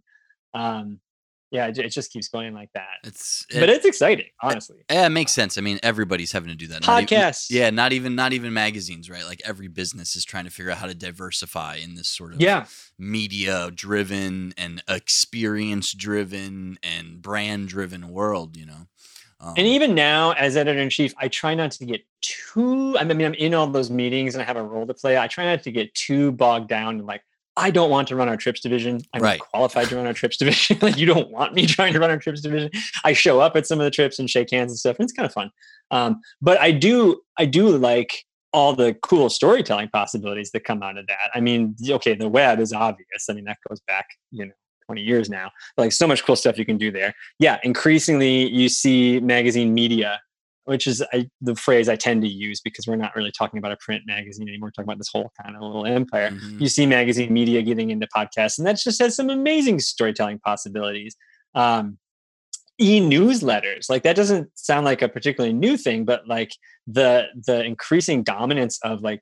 um, 0.53 0.99
yeah, 1.53 1.67
it, 1.67 1.89
just 1.89 2.11
keeps 2.11 2.27
going 2.29 2.55
like 2.55 2.71
that. 2.73 2.97
It's 3.03 3.45
it, 3.51 3.59
but 3.59 3.69
it's 3.69 3.85
exciting, 3.85 4.25
honestly. 4.41 4.77
Yeah, 4.89 5.05
it 5.05 5.09
makes 5.09 5.31
sense. 5.31 5.55
I 5.55 5.61
mean, 5.61 5.79
everybody's 5.83 6.31
having 6.31 6.49
to 6.49 6.55
do 6.55 6.65
that. 6.67 6.81
Podcasts. 6.81 7.51
Even, 7.51 7.61
yeah, 7.61 7.69
not 7.69 7.93
even 7.93 8.15
not 8.15 8.33
even 8.33 8.51
magazines, 8.53 9.07
right? 9.07 9.23
Like 9.23 9.39
every 9.45 9.67
business 9.67 10.15
is 10.15 10.25
trying 10.25 10.45
to 10.45 10.49
figure 10.49 10.71
out 10.71 10.79
how 10.79 10.87
to 10.87 10.95
diversify 10.95 11.75
in 11.75 11.93
this 11.93 12.09
sort 12.09 12.33
of 12.33 12.41
yeah. 12.41 12.65
media 12.97 13.69
driven 13.69 14.55
and 14.57 14.81
experience 14.89 15.93
driven 15.93 16.79
and 16.81 17.21
brand 17.21 17.67
driven 17.67 18.09
world, 18.09 18.57
you 18.57 18.65
know. 18.65 18.87
Um, 19.39 19.53
and 19.55 19.67
even 19.67 19.93
now, 19.93 20.31
as 20.31 20.57
editor 20.57 20.79
in 20.79 20.89
chief, 20.89 21.13
I 21.19 21.27
try 21.27 21.53
not 21.53 21.69
to 21.73 21.85
get 21.85 22.01
too. 22.21 22.97
I 22.97 23.03
mean, 23.03 23.27
I'm 23.27 23.35
in 23.35 23.53
all 23.53 23.67
those 23.67 23.91
meetings 23.91 24.33
and 24.33 24.41
I 24.41 24.45
have 24.45 24.57
a 24.57 24.63
role 24.63 24.87
to 24.87 24.93
play. 24.95 25.19
I 25.19 25.27
try 25.27 25.45
not 25.45 25.61
to 25.63 25.71
get 25.71 25.93
too 25.93 26.31
bogged 26.31 26.69
down 26.69 26.97
and 26.97 27.05
like 27.05 27.21
I 27.55 27.69
don't 27.69 27.89
want 27.89 28.07
to 28.07 28.15
run 28.15 28.29
our 28.29 28.37
trips 28.37 28.61
division. 28.61 29.01
I'm 29.13 29.21
right. 29.21 29.39
qualified 29.39 29.87
to 29.89 29.95
run 29.95 30.07
our 30.07 30.13
trips 30.13 30.37
division. 30.37 30.79
like 30.81 30.97
you 30.97 31.05
don't 31.05 31.29
want 31.29 31.53
me 31.53 31.65
trying 31.67 31.93
to 31.93 31.99
run 31.99 32.09
our 32.09 32.17
trips 32.17 32.41
division. 32.41 32.71
I 33.03 33.13
show 33.13 33.39
up 33.39 33.55
at 33.55 33.67
some 33.67 33.79
of 33.79 33.85
the 33.85 33.91
trips 33.91 34.19
and 34.19 34.29
shake 34.29 34.51
hands 34.51 34.71
and 34.71 34.79
stuff, 34.79 34.97
and 34.97 35.03
it's 35.03 35.13
kind 35.13 35.25
of 35.25 35.33
fun. 35.33 35.51
Um, 35.91 36.21
but 36.41 36.59
I 36.59 36.71
do, 36.71 37.21
I 37.37 37.45
do 37.45 37.77
like 37.77 38.25
all 38.53 38.73
the 38.75 38.95
cool 39.01 39.29
storytelling 39.29 39.89
possibilities 39.89 40.51
that 40.51 40.63
come 40.63 40.83
out 40.83 40.97
of 40.97 41.07
that. 41.07 41.31
I 41.33 41.39
mean, 41.39 41.75
okay, 41.89 42.13
the 42.13 42.29
web 42.29 42.59
is 42.59 42.71
obvious. 42.71 43.27
I 43.29 43.33
mean, 43.33 43.45
that 43.45 43.57
goes 43.67 43.81
back, 43.87 44.05
you 44.31 44.45
know, 44.45 44.51
20 44.85 45.01
years 45.01 45.29
now. 45.29 45.51
But 45.75 45.83
like 45.83 45.91
so 45.91 46.07
much 46.07 46.23
cool 46.23 46.35
stuff 46.35 46.57
you 46.57 46.65
can 46.65 46.77
do 46.77 46.91
there. 46.91 47.13
Yeah, 47.39 47.59
increasingly 47.63 48.47
you 48.49 48.69
see 48.69 49.19
magazine 49.19 49.73
media 49.73 50.21
which 50.65 50.87
is 50.87 51.03
I, 51.13 51.29
the 51.41 51.55
phrase 51.55 51.89
I 51.89 51.95
tend 51.95 52.21
to 52.21 52.27
use 52.27 52.61
because 52.61 52.87
we're 52.87 52.95
not 52.95 53.15
really 53.15 53.31
talking 53.31 53.57
about 53.57 53.71
a 53.71 53.77
print 53.77 54.03
magazine 54.05 54.47
anymore. 54.47 54.67
We're 54.67 54.71
talking 54.71 54.89
about 54.89 54.97
this 54.97 55.09
whole 55.11 55.31
kind 55.41 55.55
of 55.55 55.61
little 55.61 55.85
empire. 55.85 56.31
Mm-hmm. 56.31 56.59
You 56.59 56.67
see 56.67 56.85
magazine 56.85 57.33
media 57.33 57.61
getting 57.61 57.91
into 57.91 58.07
podcasts, 58.15 58.57
and 58.57 58.67
that 58.67 58.77
just 58.77 59.01
has 59.01 59.15
some 59.15 59.29
amazing 59.29 59.79
storytelling 59.79 60.39
possibilities. 60.39 61.15
Um, 61.55 61.97
e-newsletters, 62.79 63.89
like 63.89 64.03
that 64.03 64.15
doesn't 64.15 64.49
sound 64.55 64.85
like 64.85 65.01
a 65.01 65.09
particularly 65.09 65.53
new 65.53 65.77
thing, 65.77 66.05
but 66.05 66.27
like 66.27 66.51
the 66.87 67.27
the 67.45 67.63
increasing 67.63 68.23
dominance 68.23 68.79
of 68.83 69.01
like 69.01 69.21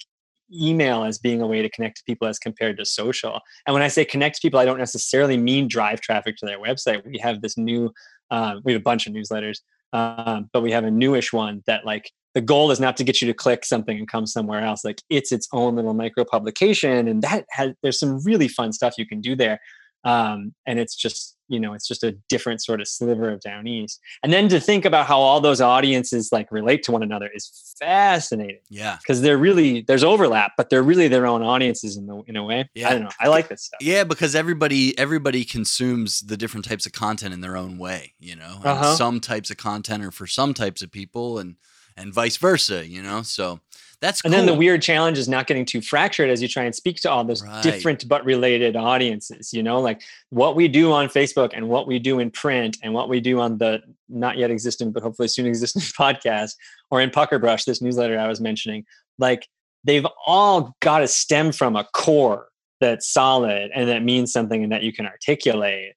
email 0.53 1.03
as 1.03 1.17
being 1.17 1.41
a 1.41 1.47
way 1.47 1.61
to 1.61 1.69
connect 1.69 1.97
to 1.97 2.03
people 2.05 2.27
as 2.27 2.37
compared 2.37 2.77
to 2.77 2.85
social. 2.85 3.39
And 3.65 3.73
when 3.73 3.83
I 3.83 3.87
say 3.87 4.03
connect 4.05 4.35
to 4.35 4.41
people, 4.41 4.59
I 4.59 4.65
don't 4.65 4.77
necessarily 4.77 5.37
mean 5.37 5.67
drive 5.67 6.01
traffic 6.01 6.35
to 6.37 6.45
their 6.45 6.59
website. 6.59 7.05
We 7.05 7.19
have 7.19 7.41
this 7.41 7.57
new, 7.57 7.91
uh, 8.31 8.55
we 8.63 8.73
have 8.73 8.81
a 8.81 8.83
bunch 8.83 9.07
of 9.07 9.13
newsletters 9.13 9.59
um, 9.93 10.49
but 10.53 10.61
we 10.61 10.71
have 10.71 10.83
a 10.83 10.91
newish 10.91 11.33
one 11.33 11.63
that 11.67 11.85
like 11.85 12.11
the 12.33 12.41
goal 12.41 12.71
is 12.71 12.79
not 12.79 12.95
to 12.97 13.03
get 13.03 13.21
you 13.21 13.27
to 13.27 13.33
click 13.33 13.65
something 13.65 13.97
and 13.97 14.07
come 14.07 14.25
somewhere 14.25 14.63
else. 14.63 14.85
Like 14.85 15.01
it's 15.09 15.31
its 15.31 15.47
own 15.51 15.75
little 15.75 15.93
micro 15.93 16.23
publication 16.23 17.07
and 17.07 17.21
that 17.23 17.45
has 17.51 17.73
there's 17.83 17.99
some 17.99 18.23
really 18.23 18.47
fun 18.47 18.71
stuff 18.71 18.93
you 18.97 19.05
can 19.05 19.19
do 19.19 19.35
there 19.35 19.59
um, 20.03 20.53
and 20.65 20.79
it's 20.79 20.95
just 20.95 21.37
you 21.47 21.59
know 21.59 21.73
it's 21.73 21.87
just 21.87 22.03
a 22.03 22.13
different 22.29 22.63
sort 22.63 22.79
of 22.79 22.87
sliver 22.87 23.29
of 23.29 23.41
down 23.41 23.67
east 23.67 23.99
and 24.23 24.31
then 24.31 24.47
to 24.47 24.59
think 24.59 24.85
about 24.85 25.05
how 25.05 25.19
all 25.19 25.41
those 25.41 25.59
audiences 25.59 26.29
like 26.31 26.49
relate 26.51 26.81
to 26.83 26.91
one 26.91 27.03
another 27.03 27.29
is 27.35 27.75
fascinating. 27.77 28.61
Yeah. 28.69 28.97
Because 29.01 29.21
they're 29.21 29.37
really 29.37 29.81
there's 29.81 30.03
overlap 30.03 30.53
but 30.55 30.69
they're 30.69 30.83
really 30.83 31.09
their 31.09 31.27
own 31.27 31.43
audiences 31.43 31.97
in 31.97 32.07
the 32.07 32.21
in 32.27 32.37
a 32.37 32.43
way. 32.43 32.69
Yeah. 32.73 32.87
i 32.87 32.91
don't 32.93 33.03
know. 33.03 33.09
I 33.19 33.27
like 33.27 33.49
this 33.49 33.63
stuff. 33.63 33.79
Yeah 33.81 34.05
because 34.05 34.33
everybody 34.33 34.97
everybody 34.97 35.43
consumes 35.43 36.21
the 36.21 36.37
different 36.37 36.65
types 36.65 36.85
of 36.85 36.93
content 36.93 37.33
in 37.33 37.41
their 37.41 37.57
own 37.57 37.77
way 37.77 38.13
you 38.19 38.35
know? 38.35 38.59
Uh-huh. 38.63 38.95
some 38.95 39.19
types 39.19 39.49
of 39.49 39.57
content 39.57 40.03
are 40.03 40.11
for 40.11 40.27
some 40.27 40.53
types 40.53 40.81
of 40.81 40.91
people 40.91 41.37
and 41.37 41.55
and 41.97 42.13
vice 42.13 42.37
versa 42.37 42.87
you 42.87 43.01
know 43.01 43.21
so 43.21 43.59
that's 44.01 44.21
and 44.21 44.33
then 44.33 44.47
the 44.47 44.53
weird 44.55 44.81
challenge 44.81 45.19
is 45.19 45.29
not 45.29 45.45
getting 45.45 45.63
too 45.63 45.79
fractured 45.79 46.31
as 46.31 46.41
you 46.41 46.47
try 46.47 46.63
and 46.63 46.73
speak 46.73 46.95
to 47.01 47.11
all 47.11 47.23
those 47.23 47.43
right. 47.43 47.61
different 47.61 48.07
but 48.07 48.25
related 48.25 48.75
audiences. 48.75 49.53
You 49.53 49.61
know, 49.61 49.79
like 49.79 50.01
what 50.31 50.55
we 50.55 50.67
do 50.67 50.91
on 50.91 51.07
Facebook 51.07 51.51
and 51.53 51.69
what 51.69 51.85
we 51.85 51.99
do 51.99 52.17
in 52.17 52.31
print 52.31 52.77
and 52.81 52.95
what 52.95 53.09
we 53.09 53.19
do 53.19 53.39
on 53.39 53.59
the 53.59 53.83
not 54.09 54.39
yet 54.39 54.49
existent 54.49 54.93
but 54.93 55.03
hopefully 55.03 55.27
soon 55.27 55.45
existent 55.45 55.85
podcast 55.97 56.53
or 56.89 56.99
in 56.99 57.11
Puckerbrush, 57.11 57.65
this 57.65 57.79
newsletter 57.79 58.17
I 58.17 58.27
was 58.27 58.41
mentioning. 58.41 58.85
Like 59.19 59.47
they've 59.83 60.07
all 60.25 60.75
got 60.79 60.99
to 60.99 61.07
stem 61.07 61.51
from 61.51 61.75
a 61.75 61.83
core 61.93 62.47
that's 62.79 63.07
solid 63.07 63.69
and 63.75 63.87
that 63.87 64.01
means 64.01 64.33
something 64.33 64.63
and 64.63 64.71
that 64.71 64.81
you 64.81 64.91
can 64.91 65.05
articulate 65.05 65.93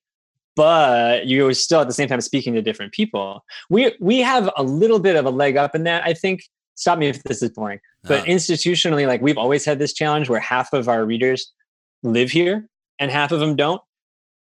but 0.56 1.26
you're 1.26 1.52
still 1.54 1.80
at 1.80 1.88
the 1.88 1.94
same 1.94 2.08
time 2.08 2.20
speaking 2.20 2.54
to 2.54 2.62
different 2.62 2.92
people. 2.92 3.44
We 3.70 3.94
we 4.00 4.20
have 4.20 4.50
a 4.56 4.62
little 4.62 4.98
bit 4.98 5.16
of 5.16 5.24
a 5.24 5.30
leg 5.30 5.56
up 5.56 5.74
in 5.74 5.84
that, 5.84 6.04
I 6.04 6.14
think, 6.14 6.44
stop 6.76 6.98
me 6.98 7.08
if 7.08 7.22
this 7.22 7.42
is 7.42 7.50
boring 7.50 7.80
but 8.04 8.20
uh, 8.20 8.24
institutionally 8.24 9.06
like 9.06 9.20
we've 9.20 9.38
always 9.38 9.64
had 9.64 9.78
this 9.78 9.92
challenge 9.92 10.28
where 10.28 10.40
half 10.40 10.72
of 10.72 10.88
our 10.88 11.04
readers 11.04 11.52
live 12.02 12.30
here 12.30 12.68
and 12.98 13.10
half 13.10 13.32
of 13.32 13.40
them 13.40 13.56
don't. 13.56 13.82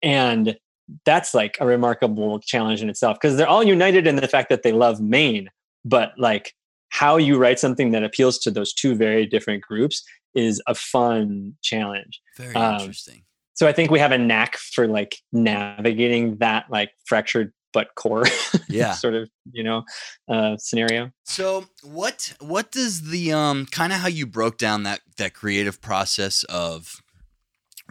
And 0.02 0.58
that's 1.06 1.34
like 1.34 1.58
a 1.60 1.66
remarkable 1.66 2.39
challenge 2.39 2.82
in 2.82 2.89
itself 2.89 3.18
because 3.20 3.38
they're 3.38 3.47
all 3.47 3.64
united 3.64 4.08
in 4.08 4.16
the 4.16 4.28
fact 4.28 4.50
that 4.50 4.64
they 4.64 4.72
love 4.72 5.00
maine 5.02 5.50
but 5.86 6.14
like 6.18 6.54
how 6.89 7.18
you 7.18 7.38
write 7.38 7.60
something 7.60 7.91
that 7.91 8.04
appeals 8.04 8.39
to 8.39 8.52
those 8.52 8.74
two 8.74 8.95
very 8.95 9.26
different 9.26 9.62
groups 9.62 10.04
is 10.36 10.62
a 10.68 10.76
fun 10.76 11.56
challenge. 11.62 12.22
Very 12.38 12.56
um, 12.56 12.82
interesting 12.82 13.24
so 13.60 13.68
i 13.68 13.74
think 13.74 13.91
we 13.91 13.99
have 13.99 14.14
a 14.14 14.18
knack 14.18 14.55
for 14.55 14.88
like 14.88 15.18
navigating 15.34 16.38
that 16.38 16.66
like 16.70 16.91
fractured 17.05 17.51
but 17.74 17.93
core 17.95 18.24
yeah. 18.70 18.93
sort 18.93 19.14
of 19.14 19.30
you 19.51 19.64
know 19.64 19.84
uh, 20.28 20.57
scenario. 20.57 21.12
So 21.24 21.66
what 21.84 22.34
what 22.39 22.72
does 22.72 23.10
the 23.10 23.34
um 23.34 23.66
kind 23.68 23.93
of 23.93 23.99
how 23.99 24.07
you 24.07 24.26
broke 24.26 24.57
down 24.57 24.84
that 24.84 25.01
that 25.18 25.34
creative 25.34 25.82
process 25.82 26.43
of 26.45 27.01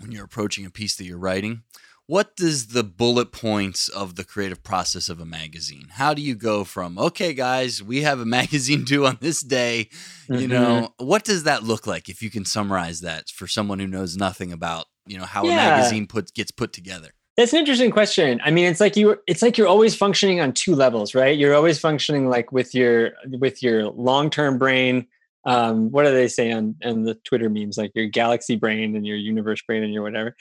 when 0.01 0.13
you're 0.13 0.25
approaching 0.25 0.67
a 0.67 0.71
piece 0.71 0.97
that 0.97 1.05
you're 1.05 1.19
writing 1.19 1.63
what 2.07 2.37
does 2.37 2.69
the 2.69 2.83
bullet 2.83 3.33
points 3.33 3.87
of 3.91 4.17
the 4.17 4.25
creative 4.25 4.63
process 4.63 5.11
of 5.11 5.21
a 5.21 5.27
magazine? 5.27 5.89
How 5.91 6.15
do 6.15 6.23
you 6.23 6.35
go 6.35 6.65
from 6.65 6.99
okay 6.99 7.35
guys 7.35 7.83
we 7.83 8.03
have 8.03 8.19
a 8.19 8.25
magazine 8.39 8.85
due 8.85 9.07
on 9.07 9.19
this 9.21 9.43
day 9.43 9.89
you 10.29 10.35
mm-hmm. 10.35 10.53
know 10.53 10.95
what 10.97 11.25
does 11.25 11.45
that 11.45 11.63
look 11.63 11.87
like 11.87 12.09
if 12.09 12.23
you 12.23 12.31
can 12.31 12.45
summarize 12.45 13.01
that 13.03 13.29
for 13.29 13.47
someone 13.47 13.79
who 13.79 13.87
knows 13.87 14.17
nothing 14.17 14.53
about 14.53 14.87
you 15.09 15.19
know 15.19 15.25
how 15.25 15.45
yeah. 15.45 15.53
a 15.53 15.57
magazine 15.77 16.07
put 16.07 16.33
gets 16.35 16.51
put 16.51 16.73
together 16.73 17.11
that's 17.39 17.53
an 17.53 17.61
interesting 17.61 17.93
question. 17.93 18.41
I 18.45 18.51
mean, 18.51 18.67
it's 18.67 18.81
like 18.81 18.97
you 18.97 19.17
it's 19.29 19.43
like 19.43 19.57
you're 19.57 19.69
always 19.69 19.95
functioning 19.95 20.41
on 20.41 20.53
two 20.53 20.75
levels, 20.75 21.15
right? 21.15 21.39
You're 21.39 21.55
always 21.55 21.79
functioning 21.79 22.29
like 22.29 22.51
with 22.51 22.75
your 22.75 23.13
with 23.39 23.63
your 23.63 23.91
long-term 23.91 24.59
brain. 24.59 25.07
Um, 25.45 25.93
what 25.93 26.03
do 26.03 26.11
they 26.11 26.27
say 26.27 26.51
on, 26.51 26.75
on 26.85 27.05
the 27.05 27.15
Twitter 27.15 27.49
memes? 27.49 27.79
Like 27.79 27.93
your 27.95 28.09
galaxy 28.09 28.57
brain 28.57 28.97
and 28.97 29.07
your 29.07 29.17
universe 29.17 29.63
brain 29.63 29.85
and 29.85 29.95
your 29.95 30.03
whatever. 30.03 30.35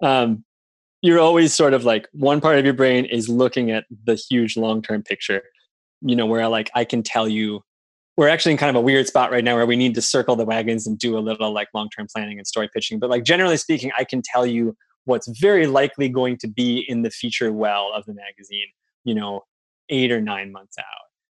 Um, 0.00 0.44
you're 1.02 1.18
always 1.18 1.52
sort 1.52 1.74
of 1.74 1.84
like 1.84 2.08
one 2.12 2.40
part 2.40 2.56
of 2.56 2.64
your 2.64 2.72
brain 2.72 3.04
is 3.04 3.28
looking 3.28 3.72
at 3.72 3.84
the 4.04 4.14
huge 4.14 4.56
long-term 4.56 5.02
picture, 5.02 5.42
you 6.02 6.14
know, 6.14 6.26
where 6.26 6.46
like 6.46 6.70
I 6.72 6.84
can 6.84 7.02
tell 7.02 7.28
you 7.28 7.64
we're 8.16 8.28
actually 8.28 8.52
in 8.52 8.58
kind 8.58 8.70
of 8.70 8.76
a 8.76 8.80
weird 8.80 9.06
spot 9.06 9.30
right 9.30 9.42
now 9.42 9.56
where 9.56 9.66
we 9.66 9.76
need 9.76 9.94
to 9.94 10.02
circle 10.02 10.36
the 10.36 10.44
wagons 10.44 10.86
and 10.86 10.98
do 10.98 11.18
a 11.18 11.20
little 11.20 11.52
like 11.52 11.68
long-term 11.74 12.06
planning 12.14 12.38
and 12.38 12.46
story 12.46 12.68
pitching. 12.72 12.98
But 12.98 13.10
like 13.10 13.24
generally 13.24 13.56
speaking, 13.56 13.90
I 13.98 14.04
can 14.04 14.22
tell 14.22 14.46
you 14.46 14.76
what's 15.04 15.28
very 15.40 15.66
likely 15.66 16.08
going 16.08 16.36
to 16.38 16.48
be 16.48 16.84
in 16.88 17.02
the 17.02 17.10
feature 17.10 17.52
well 17.52 17.90
of 17.94 18.04
the 18.06 18.14
magazine, 18.14 18.68
you 19.04 19.14
know, 19.14 19.42
eight 19.88 20.12
or 20.12 20.20
nine 20.20 20.52
months 20.52 20.76
out 20.78 20.84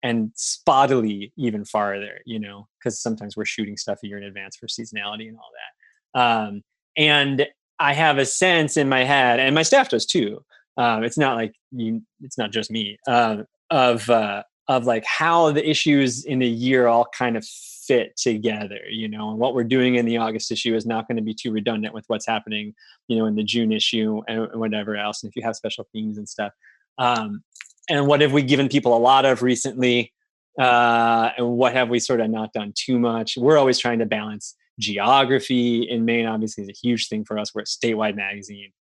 and 0.02 0.32
spottily 0.36 1.32
even 1.36 1.64
farther, 1.64 2.20
you 2.26 2.38
know, 2.38 2.68
because 2.78 3.00
sometimes 3.00 3.36
we're 3.36 3.44
shooting 3.46 3.76
stuff 3.76 4.00
a 4.04 4.06
year 4.06 4.18
in 4.18 4.24
advance 4.24 4.56
for 4.56 4.66
seasonality 4.66 5.28
and 5.28 5.36
all 5.38 5.50
that. 5.54 6.20
Um, 6.20 6.62
and 6.96 7.46
I 7.78 7.94
have 7.94 8.18
a 8.18 8.26
sense 8.26 8.76
in 8.76 8.88
my 8.88 9.02
head, 9.02 9.40
and 9.40 9.54
my 9.54 9.62
staff 9.62 9.88
does 9.88 10.06
too. 10.06 10.44
Um, 10.76 11.04
it's 11.04 11.18
not 11.18 11.36
like 11.36 11.54
you, 11.72 12.02
it's 12.20 12.38
not 12.38 12.52
just 12.52 12.70
me 12.70 12.98
uh, 13.08 13.44
of 13.70 14.08
uh, 14.10 14.42
of 14.68 14.86
like 14.86 15.04
how 15.04 15.52
the 15.52 15.68
issues 15.68 16.24
in 16.24 16.42
a 16.42 16.46
year 16.46 16.86
all 16.86 17.06
kind 17.16 17.36
of 17.36 17.44
fit 17.44 18.16
together 18.16 18.80
you 18.88 19.06
know 19.06 19.28
and 19.28 19.38
what 19.38 19.54
we're 19.54 19.62
doing 19.62 19.96
in 19.96 20.06
the 20.06 20.16
august 20.16 20.50
issue 20.50 20.74
is 20.74 20.86
not 20.86 21.06
going 21.06 21.16
to 21.16 21.22
be 21.22 21.34
too 21.34 21.52
redundant 21.52 21.92
with 21.92 22.04
what's 22.06 22.26
happening 22.26 22.74
you 23.08 23.18
know 23.18 23.26
in 23.26 23.34
the 23.34 23.42
june 23.42 23.72
issue 23.72 24.22
and 24.26 24.48
whatever 24.58 24.96
else 24.96 25.22
and 25.22 25.30
if 25.30 25.36
you 25.36 25.42
have 25.42 25.56
special 25.56 25.86
themes 25.92 26.18
and 26.18 26.28
stuff. 26.28 26.52
Um, 26.98 27.42
and 27.88 28.06
what 28.06 28.20
have 28.20 28.32
we 28.32 28.42
given 28.42 28.68
people 28.68 28.96
a 28.96 28.98
lot 28.98 29.24
of 29.24 29.42
recently? 29.42 30.12
Uh, 30.58 31.30
and 31.36 31.48
what 31.56 31.72
have 31.72 31.88
we 31.88 31.98
sort 31.98 32.20
of 32.20 32.30
not 32.30 32.52
done 32.52 32.72
too 32.76 32.98
much? 32.98 33.36
We're 33.36 33.58
always 33.58 33.78
trying 33.78 33.98
to 33.98 34.06
balance 34.06 34.54
geography 34.78 35.88
in 35.88 36.04
maine 36.04 36.26
obviously 36.26 36.64
is 36.64 36.68
a 36.68 36.72
huge 36.72 37.08
thing 37.08 37.24
for 37.24 37.38
us. 37.38 37.54
We're 37.54 37.62
a 37.62 37.64
statewide 37.64 38.16
magazine. 38.16 38.72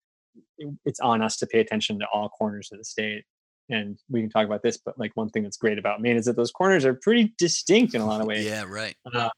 It's 0.85 1.01
on 1.01 1.23
us 1.23 1.37
to 1.39 1.47
pay 1.47 1.61
attention 1.61 1.99
to 1.99 2.07
all 2.13 2.29
corners 2.29 2.71
of 2.73 2.79
the 2.79 2.85
state 2.85 3.25
and 3.73 3.99
we 4.11 4.21
can 4.21 4.31
talk 4.31 4.47
about 4.47 4.63
this 4.63 4.77
but 4.77 4.99
like 4.99 5.13
one 5.15 5.29
thing 5.31 5.43
that's 5.43 5.57
great 5.57 5.79
about 5.79 6.01
maine 6.01 6.17
is 6.17 6.27
that 6.27 6.37
those 6.37 6.51
corners 6.51 6.85
are 6.85 6.95
pretty 6.95 7.35
distinct 7.39 7.95
in 7.95 8.01
a 8.01 8.07
lot 8.07 8.21
of 8.21 8.27
ways. 8.27 8.45
Yeah 8.45 8.65
right. 8.69 8.95
Uh, 9.13 9.29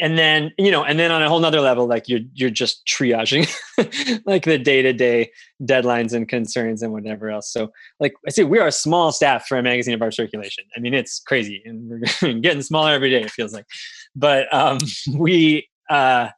and 0.00 0.16
then 0.16 0.52
you 0.58 0.70
know 0.70 0.84
and 0.84 0.98
then 0.98 1.10
on 1.10 1.22
a 1.22 1.28
whole 1.28 1.40
nother 1.40 1.60
level 1.60 1.86
like 1.86 2.08
you're 2.08 2.20
you're 2.34 2.50
just 2.50 2.86
triaging 2.86 3.48
like 4.26 4.44
the 4.44 4.58
day-to-day 4.58 5.30
deadlines 5.62 6.12
and 6.12 6.28
concerns 6.28 6.82
and 6.82 6.92
whatever 6.92 7.30
else. 7.30 7.52
So 7.52 7.72
like 8.00 8.14
i 8.26 8.30
say 8.30 8.44
we 8.44 8.58
are 8.58 8.68
a 8.68 8.72
small 8.72 9.12
staff 9.12 9.46
for 9.46 9.58
a 9.58 9.62
magazine 9.62 9.94
of 9.94 10.02
our 10.02 10.10
circulation. 10.10 10.64
I 10.76 10.80
mean 10.80 10.94
it's 10.94 11.20
crazy 11.20 11.62
and 11.64 11.88
we're 12.22 12.32
getting 12.40 12.62
smaller 12.62 12.92
every 12.92 13.10
day 13.10 13.22
it 13.22 13.30
feels 13.30 13.52
like. 13.52 13.66
But 14.14 14.52
um 14.52 14.78
we 15.14 15.68
uh 15.90 16.28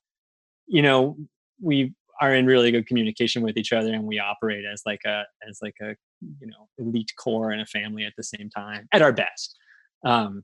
you 0.66 0.82
know 0.82 1.16
we 1.60 1.94
are 2.20 2.34
in 2.34 2.46
really 2.46 2.70
good 2.70 2.86
communication 2.86 3.42
with 3.42 3.56
each 3.56 3.72
other 3.72 3.92
and 3.92 4.04
we 4.04 4.18
operate 4.18 4.64
as 4.70 4.82
like 4.84 5.00
a 5.06 5.22
as 5.48 5.58
like 5.62 5.76
a 5.80 5.94
you 6.40 6.46
know 6.46 6.68
elite 6.78 7.12
core 7.18 7.50
and 7.50 7.62
a 7.62 7.66
family 7.66 8.04
at 8.04 8.12
the 8.16 8.22
same 8.22 8.50
time 8.50 8.88
at 8.92 9.02
our 9.02 9.12
best. 9.12 9.56
Um 10.04 10.42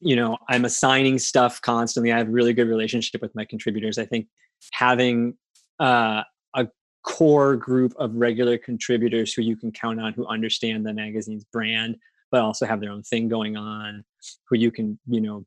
you 0.00 0.16
know 0.16 0.36
i'm 0.48 0.64
assigning 0.64 1.18
stuff 1.18 1.60
constantly. 1.62 2.12
I 2.12 2.18
have 2.18 2.28
really 2.28 2.52
good 2.52 2.68
relationship 2.68 3.22
with 3.22 3.34
my 3.34 3.44
contributors. 3.44 3.98
I 3.98 4.04
think 4.04 4.26
having 4.72 5.34
uh, 5.78 6.22
a 6.54 6.66
core 7.04 7.56
group 7.56 7.94
of 7.98 8.14
regular 8.14 8.58
contributors 8.58 9.32
who 9.32 9.42
you 9.42 9.56
can 9.56 9.70
count 9.70 10.00
on 10.00 10.12
who 10.12 10.26
understand 10.26 10.84
the 10.84 10.92
magazine's 10.92 11.44
brand 11.44 11.96
but 12.32 12.40
also 12.40 12.66
have 12.66 12.80
their 12.80 12.90
own 12.90 13.02
thing 13.04 13.28
going 13.28 13.56
on 13.56 14.04
who 14.48 14.56
you 14.56 14.70
can 14.70 14.98
you 15.06 15.20
know 15.20 15.44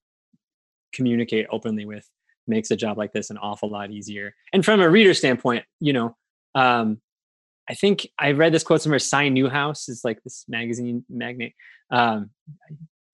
communicate 0.93 1.45
openly 1.51 1.86
with 1.86 2.07
makes 2.50 2.72
a 2.72 2.76
job 2.76 2.97
like 2.97 3.14
this 3.14 3.30
an 3.30 3.38
awful 3.38 3.70
lot 3.70 3.91
easier 3.91 4.36
and 4.54 4.66
from 4.66 4.82
a 4.82 4.89
reader 4.89 5.14
standpoint 5.14 5.64
you 5.80 5.93
know 5.93 6.16
um, 6.56 7.00
i 7.70 7.74
think 7.74 8.08
i 8.18 8.32
read 8.32 8.54
this 8.54 8.64
quote 8.64 8.82
somewhere 8.82 9.00
Si 9.00 9.30
Newhouse 9.30 9.88
is 9.88 10.04
like 10.04 10.22
this 10.24 10.45
magazine 10.47 11.06
magnate 11.10 11.54
um, 11.91 12.30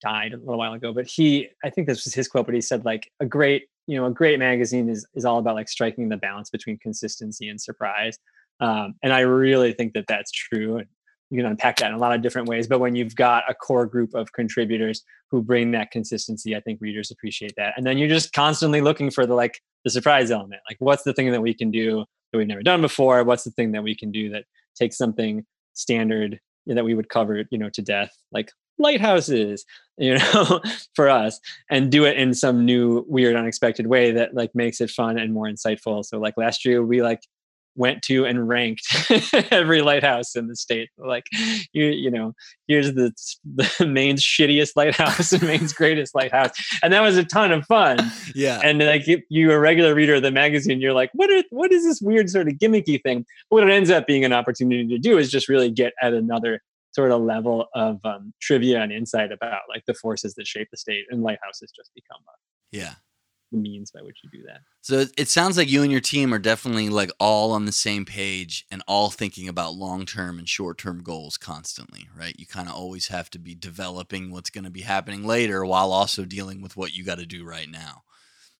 died 0.00 0.32
a 0.32 0.36
little 0.36 0.58
while 0.58 0.72
ago, 0.72 0.92
but 0.92 1.06
he, 1.06 1.48
I 1.64 1.70
think 1.70 1.86
this 1.86 2.04
was 2.04 2.14
his 2.14 2.28
quote, 2.28 2.46
but 2.46 2.54
he 2.54 2.60
said 2.60 2.84
like 2.84 3.10
a 3.20 3.26
great, 3.26 3.68
you 3.86 3.96
know, 3.96 4.06
a 4.06 4.10
great 4.10 4.38
magazine 4.38 4.88
is 4.88 5.06
is 5.14 5.24
all 5.24 5.38
about 5.38 5.54
like 5.54 5.68
striking 5.68 6.08
the 6.08 6.16
balance 6.16 6.50
between 6.50 6.78
consistency 6.78 7.48
and 7.48 7.60
surprise. 7.60 8.18
Um, 8.60 8.94
and 9.02 9.12
I 9.12 9.20
really 9.20 9.72
think 9.72 9.92
that 9.94 10.06
that's 10.08 10.30
true. 10.30 10.82
You 11.30 11.38
can 11.38 11.46
unpack 11.46 11.78
that 11.78 11.88
in 11.88 11.94
a 11.94 11.98
lot 11.98 12.14
of 12.14 12.22
different 12.22 12.48
ways. 12.48 12.66
But 12.66 12.78
when 12.78 12.94
you've 12.94 13.16
got 13.16 13.44
a 13.48 13.54
core 13.54 13.86
group 13.86 14.14
of 14.14 14.32
contributors 14.32 15.02
who 15.30 15.42
bring 15.42 15.72
that 15.72 15.90
consistency, 15.90 16.54
I 16.54 16.60
think 16.60 16.80
readers 16.80 17.10
appreciate 17.10 17.54
that. 17.56 17.74
And 17.76 17.84
then 17.84 17.98
you're 17.98 18.08
just 18.08 18.32
constantly 18.32 18.80
looking 18.80 19.10
for 19.10 19.26
the 19.26 19.34
like 19.34 19.60
the 19.84 19.90
surprise 19.90 20.30
element. 20.30 20.62
Like, 20.68 20.76
what's 20.78 21.02
the 21.02 21.12
thing 21.12 21.32
that 21.32 21.42
we 21.42 21.54
can 21.54 21.70
do 21.70 22.04
that 22.32 22.38
we've 22.38 22.46
never 22.46 22.62
done 22.62 22.80
before? 22.80 23.24
What's 23.24 23.44
the 23.44 23.50
thing 23.50 23.72
that 23.72 23.82
we 23.82 23.94
can 23.94 24.12
do 24.12 24.30
that 24.30 24.44
takes 24.76 24.96
something 24.96 25.44
standard 25.72 26.40
that 26.66 26.84
we 26.84 26.94
would 26.94 27.08
cover, 27.08 27.44
you 27.50 27.58
know, 27.58 27.70
to 27.70 27.82
death? 27.82 28.16
Like 28.32 28.50
lighthouses 28.78 29.64
you 29.98 30.18
know 30.18 30.60
for 30.94 31.08
us 31.08 31.40
and 31.70 31.90
do 31.90 32.04
it 32.04 32.18
in 32.18 32.34
some 32.34 32.64
new 32.66 33.04
weird 33.08 33.34
unexpected 33.34 33.86
way 33.86 34.12
that 34.12 34.34
like 34.34 34.54
makes 34.54 34.80
it 34.82 34.90
fun 34.90 35.18
and 35.18 35.32
more 35.32 35.46
insightful 35.46 36.04
so 36.04 36.18
like 36.18 36.34
last 36.36 36.66
year 36.66 36.84
we 36.84 37.02
like 37.02 37.20
went 37.76 38.02
to 38.02 38.24
and 38.24 38.48
ranked 38.48 38.82
every 39.52 39.82
lighthouse 39.82 40.34
in 40.34 40.48
the 40.48 40.56
state. 40.56 40.88
Like, 40.98 41.26
you 41.72 41.86
you 41.86 42.10
know, 42.10 42.32
here's 42.66 42.94
the 42.94 43.12
the 43.44 43.86
Maine's 43.86 44.22
shittiest 44.22 44.70
lighthouse 44.76 45.32
and 45.32 45.42
Maine's 45.42 45.72
greatest 45.72 46.14
lighthouse, 46.14 46.50
and 46.82 46.92
that 46.92 47.02
was 47.02 47.16
a 47.16 47.24
ton 47.24 47.52
of 47.52 47.64
fun. 47.66 47.98
Yeah, 48.34 48.60
and 48.62 48.80
like 48.80 49.08
if 49.08 49.22
you 49.30 49.52
a 49.52 49.58
regular 49.58 49.94
reader 49.94 50.16
of 50.16 50.22
the 50.22 50.30
magazine, 50.30 50.80
you're 50.80 50.92
like, 50.92 51.10
what 51.14 51.30
are 51.30 51.42
what 51.50 51.72
is 51.72 51.84
this 51.84 52.00
weird 52.00 52.28
sort 52.28 52.48
of 52.48 52.54
gimmicky 52.54 53.00
thing? 53.00 53.24
But 53.48 53.56
what 53.56 53.68
it 53.68 53.72
ends 53.72 53.90
up 53.90 54.06
being 54.06 54.24
an 54.24 54.32
opportunity 54.32 54.86
to 54.88 54.98
do 54.98 55.16
is 55.16 55.30
just 55.30 55.48
really 55.48 55.70
get 55.70 55.92
at 56.02 56.12
another 56.12 56.60
sort 56.92 57.12
of 57.12 57.22
level 57.22 57.66
of 57.74 58.00
um, 58.04 58.32
trivia 58.40 58.82
and 58.82 58.92
insight 58.92 59.32
about 59.32 59.60
like 59.68 59.84
the 59.86 59.94
forces 59.94 60.34
that 60.34 60.46
shape 60.46 60.68
the 60.70 60.76
state, 60.76 61.04
and 61.10 61.22
lighthouses 61.22 61.70
just 61.74 61.90
become 61.94 62.20
a 62.26 62.76
yeah 62.76 62.94
the 63.52 63.58
means 63.58 63.90
by 63.90 64.02
which 64.02 64.18
you 64.22 64.30
do 64.30 64.44
that. 64.46 64.60
So 64.82 65.04
it 65.16 65.28
sounds 65.28 65.56
like 65.56 65.70
you 65.70 65.82
and 65.82 65.92
your 65.92 66.00
team 66.00 66.32
are 66.34 66.38
definitely 66.38 66.88
like 66.88 67.10
all 67.20 67.52
on 67.52 67.64
the 67.64 67.72
same 67.72 68.04
page 68.04 68.66
and 68.70 68.82
all 68.86 69.10
thinking 69.10 69.48
about 69.48 69.74
long 69.74 70.04
term 70.06 70.38
and 70.38 70.48
short 70.48 70.78
term 70.78 71.02
goals 71.02 71.36
constantly, 71.36 72.08
right? 72.16 72.38
You 72.38 72.46
kind 72.46 72.68
of 72.68 72.74
always 72.74 73.08
have 73.08 73.30
to 73.30 73.38
be 73.38 73.54
developing 73.54 74.30
what's 74.30 74.50
going 74.50 74.64
to 74.64 74.70
be 74.70 74.82
happening 74.82 75.24
later 75.24 75.64
while 75.64 75.92
also 75.92 76.24
dealing 76.24 76.60
with 76.60 76.76
what 76.76 76.94
you 76.94 77.04
got 77.04 77.18
to 77.18 77.26
do 77.26 77.44
right 77.44 77.68
now. 77.68 78.02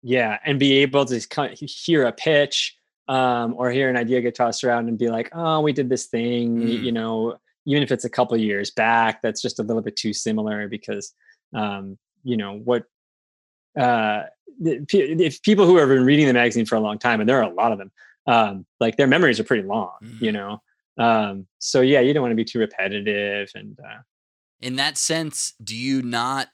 Yeah, 0.02 0.38
and 0.44 0.58
be 0.58 0.74
able 0.78 1.04
to 1.06 1.18
hear 1.66 2.04
a 2.04 2.12
pitch 2.12 2.76
um, 3.08 3.54
or 3.56 3.70
hear 3.70 3.88
an 3.88 3.96
idea 3.96 4.20
get 4.20 4.34
tossed 4.34 4.62
around 4.62 4.88
and 4.88 4.98
be 4.98 5.08
like, 5.08 5.30
"Oh, 5.32 5.60
we 5.60 5.72
did 5.72 5.88
this 5.88 6.06
thing," 6.06 6.58
mm. 6.58 6.82
you 6.82 6.92
know, 6.92 7.38
even 7.64 7.82
if 7.82 7.90
it's 7.90 8.04
a 8.04 8.10
couple 8.10 8.36
years 8.36 8.70
back, 8.70 9.20
that's 9.22 9.42
just 9.42 9.58
a 9.58 9.62
little 9.62 9.82
bit 9.82 9.96
too 9.96 10.12
similar 10.12 10.68
because, 10.68 11.12
um, 11.54 11.98
you 12.22 12.36
know, 12.36 12.58
what 12.58 12.84
uh, 13.76 14.22
if 14.60 15.42
people 15.42 15.66
who 15.66 15.76
have 15.76 15.88
been 15.88 16.04
reading 16.04 16.26
the 16.26 16.32
magazine 16.32 16.66
for 16.66 16.76
a 16.76 16.80
long 16.80 16.98
time, 16.98 17.20
and 17.20 17.28
there 17.28 17.38
are 17.38 17.50
a 17.50 17.54
lot 17.54 17.72
of 17.72 17.78
them, 17.78 17.90
um, 18.26 18.66
like 18.80 18.96
their 18.96 19.06
memories 19.06 19.38
are 19.38 19.44
pretty 19.44 19.66
long, 19.66 19.92
mm-hmm. 20.02 20.24
you 20.24 20.32
know. 20.32 20.62
Um, 20.98 21.46
so 21.58 21.80
yeah, 21.80 22.00
you 22.00 22.14
don't 22.14 22.22
want 22.22 22.32
to 22.32 22.36
be 22.36 22.44
too 22.44 22.58
repetitive. 22.58 23.50
And 23.54 23.78
uh, 23.78 23.98
in 24.60 24.76
that 24.76 24.96
sense, 24.96 25.54
do 25.62 25.76
you 25.76 26.02
not 26.02 26.48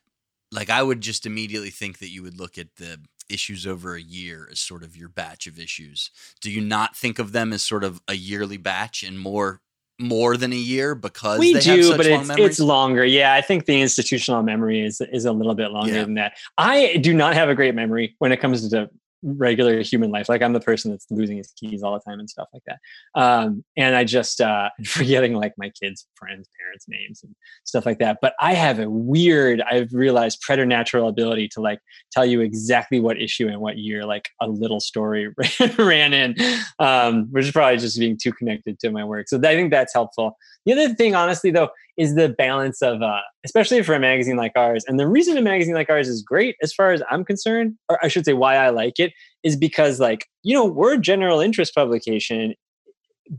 like? 0.51 0.71
I 0.71 0.83
would 0.83 1.01
just 1.01 1.27
immediately 1.27 1.71
think 1.71 1.99
that 1.99 2.11
you 2.11 2.23
would 2.23 2.39
look 2.39 2.59
at 2.59 2.75
the 2.77 3.01
issues 3.29 3.67
over 3.67 3.95
a 3.95 4.03
year 4.03 4.49
as 4.51 4.61
sort 4.61 4.83
of 4.83 4.97
your 4.97 5.09
batch 5.09 5.47
of 5.47 5.59
issues. 5.59 6.11
Do 6.41 6.51
you 6.51 6.61
not 6.61 6.97
think 6.97 7.19
of 7.19 7.33
them 7.33 7.53
as 7.53 7.63
sort 7.63 7.85
of 7.85 8.01
a 8.09 8.15
yearly 8.15 8.57
batch 8.57 9.03
and 9.03 9.19
more 9.19 9.61
more 10.03 10.37
than 10.37 10.53
a 10.53 10.57
year 10.57 10.95
because 10.95 11.39
we 11.39 11.55
do, 11.61 11.97
but 11.97 12.07
it's 12.07 12.31
it's 12.31 12.61
longer. 12.61 13.05
Yeah, 13.05 13.35
I 13.35 13.41
think 13.41 13.67
the 13.67 13.81
institutional 13.81 14.43
memory 14.43 14.85
is 14.85 15.01
is 15.01 15.25
a 15.25 15.33
little 15.33 15.55
bit 15.55 15.71
longer 15.71 15.95
yeah. 15.95 16.03
than 16.03 16.15
that. 16.15 16.37
I 16.59 16.97
do 16.97 17.15
not 17.15 17.35
have 17.35 17.49
a 17.49 17.55
great 17.55 17.75
memory 17.75 18.17
when 18.19 18.33
it 18.33 18.41
comes 18.41 18.69
to 18.69 18.91
regular 19.23 19.83
human 19.83 20.11
life. 20.11 20.29
Like 20.29 20.43
I'm 20.43 20.53
the 20.53 20.61
person 20.61 20.91
that's 20.91 21.07
losing 21.11 21.37
his 21.37 21.53
keys 21.57 21.83
all 21.83 21.95
the 21.95 22.01
time 22.01 22.19
and 22.19 22.29
stuff 22.29 22.49
like 22.53 22.63
that. 22.67 22.79
Um, 23.15 23.65
and 23.77 23.95
I 23.95 24.05
just 24.05 24.41
uh, 24.41 24.71
forgetting 24.85 25.35
like 25.35 25.55
my 25.57 25.71
kids' 25.71 26.07
friends' 26.15 26.49
parents' 26.61 26.87
names 26.89 27.23
and 27.23 27.35
stuff 27.65 27.87
like 27.87 27.99
that. 27.99 28.19
But 28.21 28.35
I 28.41 28.55
have 28.55 28.79
a 28.79 28.91
weird, 28.91 29.63
I've 29.63 29.93
realized 29.93 30.41
preternatural 30.41 31.09
ability 31.09 31.49
to 31.49 31.61
like 31.61 31.81
tell 32.13 32.27
you 32.27 32.41
exactly 32.41 33.01
what 33.01 33.21
issue 33.21 33.49
and 33.49 33.61
what 33.61 33.79
year 33.79 34.05
like 34.05 34.29
a 34.41 34.49
little 34.49 34.81
story 34.81 35.33
ran 35.79 36.13
in, 36.13 36.37
um, 36.79 37.29
which 37.31 37.47
is 37.47 37.53
probably 37.53 37.79
just 37.79 37.99
being 37.99 38.19
too 38.21 38.33
connected 38.33 38.79
to 38.81 38.91
my 38.91 39.05
work. 39.05 39.29
So 39.29 39.39
I 39.39 39.55
think 39.55 39.71
that's 39.71 39.95
helpful. 39.95 40.37
The 40.67 40.73
other 40.73 40.95
thing, 40.95 41.15
honestly, 41.15 41.51
though, 41.51 41.71
is 41.97 42.15
the 42.15 42.29
balance 42.31 42.81
of, 42.83 43.03
uh, 43.03 43.21
especially 43.45 43.83
for 43.83 43.95
a 43.95 44.01
magazine 44.01 44.37
like 44.37 44.53
ours. 44.57 44.85
And 44.89 44.99
the 44.99 45.09
reason 45.09 45.37
a 45.37 45.43
magazine 45.43 45.75
like 45.75 45.91
ours 45.91 46.09
is 46.09 46.23
great, 46.23 46.57
as 46.63 46.73
far 46.73 46.93
as 46.93 47.03
I'm 47.11 47.25
concerned, 47.25 47.77
or 47.89 48.03
I 48.03 48.09
should 48.09 48.25
say, 48.25 48.33
why 48.33 48.57
I 48.57 48.71
like 48.71 48.99
it, 48.99 49.13
is 49.43 49.57
because, 49.57 50.01
like, 50.01 50.27
you 50.43 50.55
know, 50.55 50.65
we're 50.65 50.95
a 50.95 50.99
general 50.99 51.41
interest 51.41 51.75
publication 51.75 52.55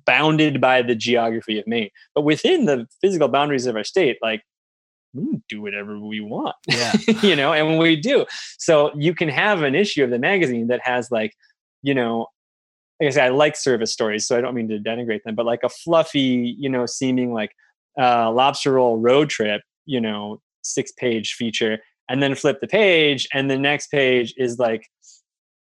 bounded 0.06 0.62
by 0.62 0.82
the 0.82 0.96
geography 0.96 1.60
of 1.60 1.68
Maine, 1.68 1.90
but 2.16 2.22
within 2.22 2.66
the 2.66 2.88
physical 3.02 3.28
boundaries 3.28 3.66
of 3.66 3.76
our 3.76 3.84
state, 3.84 4.18
like, 4.22 4.42
we 5.14 5.42
do 5.48 5.62
whatever 5.62 6.00
we 6.00 6.20
want. 6.20 6.56
Yeah. 6.68 6.94
you 7.22 7.36
know, 7.36 7.54
and 7.54 7.78
we 7.78 7.96
do. 7.96 8.26
So 8.58 8.92
you 8.96 9.14
can 9.14 9.30
have 9.30 9.62
an 9.62 9.76
issue 9.76 10.04
of 10.04 10.10
the 10.10 10.18
magazine 10.20 10.68
that 10.68 10.82
has 10.84 11.12
like, 11.12 11.34
you 11.84 11.94
know, 11.94 12.28
like 13.00 13.08
I 13.08 13.10
say, 13.12 13.22
I 13.24 13.30
like 13.30 13.56
service 13.56 13.92
stories, 13.92 14.26
so 14.26 14.38
I 14.38 14.42
don't 14.42 14.56
mean 14.56 14.70
to 14.70 14.80
denigrate 14.80 15.24
them, 15.24 15.36
but 15.36 15.46
like 15.46 15.60
a 15.64 15.70
fluffy, 15.70 16.56
you 16.58 16.70
know, 16.70 16.86
seeming 16.86 17.34
like 17.34 17.52
uh, 18.00 18.32
lobster 18.32 18.74
roll 18.74 18.98
road 18.98 19.30
trip, 19.30 19.62
you 19.86 20.02
know, 20.02 20.42
six 20.64 20.92
page 20.92 21.34
feature, 21.34 21.80
and 22.10 22.22
then 22.22 22.36
flip 22.36 22.60
the 22.62 22.68
page, 22.68 23.28
and 23.34 23.50
the 23.50 23.58
next 23.58 23.88
page 23.88 24.34
is 24.38 24.60
like, 24.60 24.88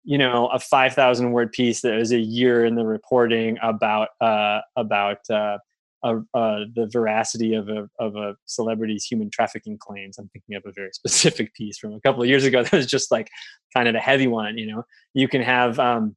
you 0.03 0.17
know, 0.17 0.47
a 0.47 0.59
five 0.59 0.93
thousand 0.93 1.31
word 1.31 1.51
piece 1.51 1.81
that 1.81 1.95
was 1.95 2.11
a 2.11 2.19
year 2.19 2.65
in 2.65 2.75
the 2.75 2.85
reporting 2.85 3.57
about 3.61 4.09
uh, 4.21 4.59
about 4.75 5.19
uh, 5.29 5.57
uh, 6.03 6.65
the 6.75 6.87
veracity 6.91 7.53
of 7.53 7.69
a 7.69 7.89
of 7.99 8.15
a 8.15 8.35
celebrity's 8.45 9.03
human 9.03 9.29
trafficking 9.29 9.77
claims. 9.77 10.17
I'm 10.17 10.29
thinking 10.29 10.55
of 10.55 10.63
a 10.65 10.71
very 10.71 10.89
specific 10.93 11.53
piece 11.53 11.77
from 11.77 11.93
a 11.93 12.01
couple 12.01 12.21
of 12.21 12.29
years 12.29 12.45
ago 12.45 12.63
that 12.63 12.71
was 12.71 12.87
just 12.87 13.11
like 13.11 13.29
kind 13.75 13.87
of 13.87 13.95
a 13.95 13.99
heavy 13.99 14.27
one. 14.27 14.57
You 14.57 14.67
know, 14.67 14.83
you 15.13 15.27
can 15.27 15.41
have 15.41 15.79
um, 15.79 16.15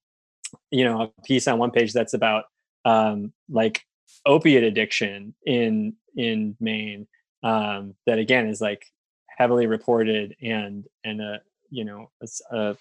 you 0.70 0.84
know 0.84 1.02
a 1.02 1.22
piece 1.22 1.48
on 1.48 1.58
one 1.58 1.70
page 1.70 1.92
that's 1.92 2.14
about 2.14 2.44
um, 2.84 3.32
like 3.48 3.82
opiate 4.26 4.64
addiction 4.64 5.34
in 5.46 5.94
in 6.16 6.56
Maine 6.60 7.06
um, 7.42 7.94
that 8.06 8.18
again 8.18 8.48
is 8.48 8.60
like 8.60 8.86
heavily 9.26 9.66
reported 9.66 10.36
and 10.42 10.86
and 11.04 11.20
a 11.20 11.40
you 11.70 11.84
know 11.84 12.10
a, 12.22 12.56
a, 12.56 12.76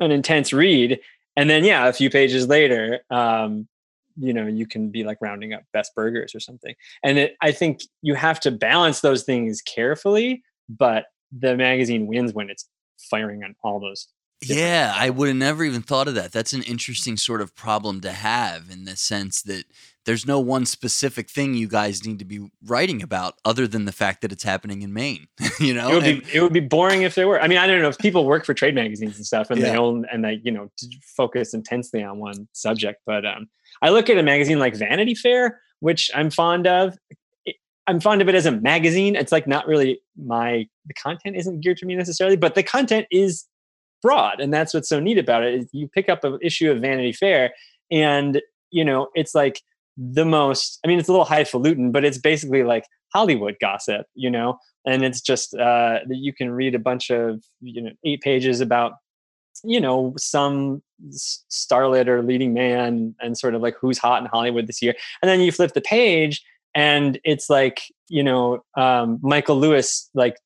an 0.00 0.10
intense 0.10 0.52
read. 0.52 1.00
And 1.36 1.48
then 1.48 1.64
yeah 1.64 1.86
a 1.86 1.92
few 1.92 2.10
pages 2.10 2.48
later 2.48 3.00
um, 3.10 3.68
you 4.16 4.32
know 4.32 4.46
you 4.46 4.66
can 4.66 4.90
be 4.90 5.04
like 5.04 5.18
rounding 5.20 5.52
up 5.52 5.62
best 5.72 5.94
burgers 5.94 6.34
or 6.34 6.40
something. 6.40 6.74
And 7.02 7.18
it, 7.18 7.36
i 7.40 7.52
think 7.52 7.82
you 8.02 8.14
have 8.14 8.40
to 8.40 8.50
balance 8.50 9.00
those 9.00 9.22
things 9.24 9.62
carefully 9.62 10.42
but 10.68 11.06
the 11.32 11.56
magazine 11.56 12.06
wins 12.06 12.32
when 12.32 12.50
it's 12.50 12.68
firing 13.10 13.44
on 13.44 13.54
all 13.62 13.80
those 13.80 14.08
yeah 14.42 14.92
i 14.96 15.08
would 15.10 15.28
have 15.28 15.36
never 15.36 15.64
even 15.64 15.82
thought 15.82 16.08
of 16.08 16.14
that. 16.14 16.32
That's 16.32 16.52
an 16.52 16.62
interesting 16.62 17.16
sort 17.16 17.40
of 17.40 17.54
problem 17.54 18.00
to 18.02 18.12
have 18.12 18.70
in 18.70 18.84
the 18.84 18.96
sense 18.96 19.42
that 19.42 19.64
there's 20.06 20.26
no 20.26 20.40
one 20.40 20.64
specific 20.64 21.28
thing 21.28 21.54
you 21.54 21.68
guys 21.68 22.06
need 22.06 22.18
to 22.18 22.24
be 22.24 22.50
writing 22.64 23.02
about 23.02 23.34
other 23.44 23.66
than 23.66 23.84
the 23.84 23.92
fact 23.92 24.22
that 24.22 24.32
it's 24.32 24.42
happening 24.42 24.82
in 24.82 24.92
Maine. 24.92 25.26
you 25.60 25.74
know, 25.74 25.90
it 25.90 25.94
would, 25.94 26.04
and, 26.04 26.22
be, 26.22 26.34
it 26.34 26.42
would 26.42 26.52
be 26.52 26.60
boring 26.60 27.02
if 27.02 27.14
there 27.14 27.28
were. 27.28 27.40
I 27.40 27.48
mean, 27.48 27.58
I 27.58 27.66
don't 27.66 27.82
know 27.82 27.88
if 27.88 27.98
people 27.98 28.24
work 28.24 28.44
for 28.44 28.54
trade 28.54 28.74
magazines 28.74 29.16
and 29.16 29.26
stuff, 29.26 29.50
and 29.50 29.60
yeah. 29.60 29.72
they 29.72 29.76
own 29.76 30.06
and 30.10 30.24
they 30.24 30.40
you 30.42 30.52
know 30.52 30.70
focus 31.16 31.54
intensely 31.54 32.02
on 32.02 32.18
one 32.18 32.48
subject. 32.52 33.02
But 33.06 33.26
um, 33.26 33.48
I 33.82 33.90
look 33.90 34.08
at 34.08 34.16
a 34.18 34.22
magazine 34.22 34.58
like 34.58 34.74
Vanity 34.74 35.14
Fair, 35.14 35.60
which 35.80 36.10
I'm 36.14 36.30
fond 36.30 36.66
of. 36.66 36.96
I'm 37.86 37.98
fond 37.98 38.22
of 38.22 38.28
it 38.28 38.34
as 38.36 38.46
a 38.46 38.52
magazine. 38.52 39.16
It's 39.16 39.32
like 39.32 39.46
not 39.46 39.66
really 39.66 40.00
my 40.16 40.66
the 40.86 40.94
content 40.94 41.36
isn't 41.36 41.60
geared 41.60 41.78
to 41.78 41.86
me 41.86 41.94
necessarily, 41.94 42.36
but 42.36 42.54
the 42.54 42.62
content 42.62 43.06
is 43.10 43.44
broad, 44.02 44.40
and 44.40 44.52
that's 44.52 44.72
what's 44.72 44.88
so 44.88 45.00
neat 45.00 45.18
about 45.18 45.42
it. 45.42 45.54
Is 45.54 45.68
you 45.72 45.88
pick 45.88 46.08
up 46.08 46.24
an 46.24 46.38
issue 46.40 46.70
of 46.70 46.80
Vanity 46.80 47.12
Fair, 47.12 47.52
and 47.90 48.40
you 48.70 48.84
know 48.84 49.08
it's 49.14 49.34
like 49.34 49.60
the 50.00 50.24
most 50.24 50.78
i 50.84 50.88
mean 50.88 50.98
it's 50.98 51.08
a 51.08 51.12
little 51.12 51.26
highfalutin 51.26 51.92
but 51.92 52.04
it's 52.04 52.18
basically 52.18 52.62
like 52.62 52.84
hollywood 53.12 53.56
gossip 53.60 54.06
you 54.14 54.30
know? 54.30 54.58
And 54.86 55.04
it's 55.04 55.20
just 55.20 55.52
uh 55.54 56.00
that 56.06 56.16
you 56.16 56.32
can 56.32 56.50
read 56.50 56.74
a 56.74 56.78
bunch 56.78 57.10
of 57.10 57.44
you 57.60 57.82
know 57.82 57.90
eight 58.04 58.22
pages 58.22 58.62
about 58.62 58.94
you 59.62 59.78
know 59.78 60.14
some 60.16 60.82
starlet 61.12 62.06
or 62.06 62.22
leading 62.22 62.54
man 62.54 63.14
and 63.20 63.36
sort 63.36 63.54
of 63.54 63.60
like 63.60 63.74
who's 63.78 63.98
hot 63.98 64.22
in 64.22 64.28
hollywood 64.28 64.66
this 64.66 64.80
year. 64.80 64.94
And 65.20 65.28
then 65.28 65.40
you 65.40 65.52
flip 65.52 65.74
the 65.74 65.82
page 65.82 66.42
and 66.74 67.20
it's 67.24 67.50
like 67.50 67.82
you 68.08 68.22
know 68.22 68.64
um, 68.76 69.18
michael 69.22 69.58
lewis 69.58 70.08
like 70.14 70.36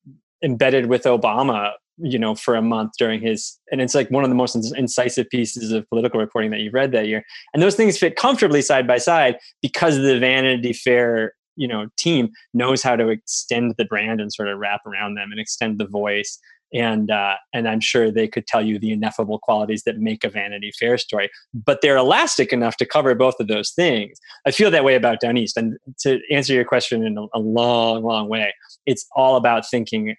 embedded 0.43 0.87
with 0.87 1.05
obama 1.05 1.73
you 1.99 2.19
know, 2.19 2.35
for 2.35 2.57
a 2.57 2.63
month 2.63 2.93
during 2.99 3.21
his, 3.21 3.59
and 3.71 3.81
it's 3.81 3.95
like 3.95 4.11
one 4.11 4.25
of 4.25 4.31
the 4.31 4.37
most 4.37 4.57
incisive 4.77 5.29
pieces 5.31 5.71
of 5.73 5.89
political 5.89 6.21
reporting 6.21 6.51
that 6.51 6.61
you've 6.61 6.75
read 6.75 6.93
that 6.93 7.07
year. 7.07 7.25
And 7.53 7.63
those 7.63 7.77
things 7.77 7.99
fit 7.99 8.17
comfortably 8.17 8.63
side 8.63 8.87
by 8.87 8.99
side 8.99 9.37
because 9.63 9.97
the 9.99 10.19
Vanity 10.19 10.73
Fair, 10.73 11.35
you 11.57 11.69
know, 11.69 11.87
team 11.97 12.31
knows 12.53 12.83
how 12.83 12.97
to 12.97 13.09
extend 13.09 13.75
the 13.79 13.85
brand 13.85 14.21
and 14.21 14.33
sort 14.33 14.49
of 14.49 14.59
wrap 14.59 14.81
around 14.87 15.15
them 15.15 15.31
and 15.31 15.41
extend 15.41 15.79
the 15.79 15.87
voice. 15.87 16.39
And 16.73 17.13
uh, 17.13 17.35
and 17.53 17.69
I'm 17.69 17.81
sure 17.81 18.11
they 18.11 18.27
could 18.27 18.49
tell 18.49 18.61
you 18.61 18.81
the 18.81 18.91
ineffable 18.91 19.39
qualities 19.39 19.85
that 19.85 19.99
make 19.99 20.25
a 20.25 20.29
Vanity 20.29 20.73
Fair 20.77 20.99
story, 20.99 21.31
but 21.55 21.81
they're 21.81 21.97
elastic 21.97 22.53
enough 22.53 22.77
to 22.79 22.87
cover 22.87 23.15
both 23.15 23.37
of 23.39 23.47
those 23.47 23.71
things. 23.71 24.19
I 24.45 24.51
feel 24.51 24.73
that 24.73 24.83
way 24.83 24.97
about 24.97 25.21
Down 25.21 25.37
East. 25.37 25.57
And 25.57 25.77
to 26.01 26.19
answer 26.33 26.53
your 26.53 26.65
question 26.65 27.07
in 27.07 27.17
a, 27.17 27.39
long, 27.39 28.03
long 28.03 28.29
way, 28.29 28.53
it's 28.87 29.07
all 29.15 29.37
about 29.37 29.71
thinking 29.71 30.17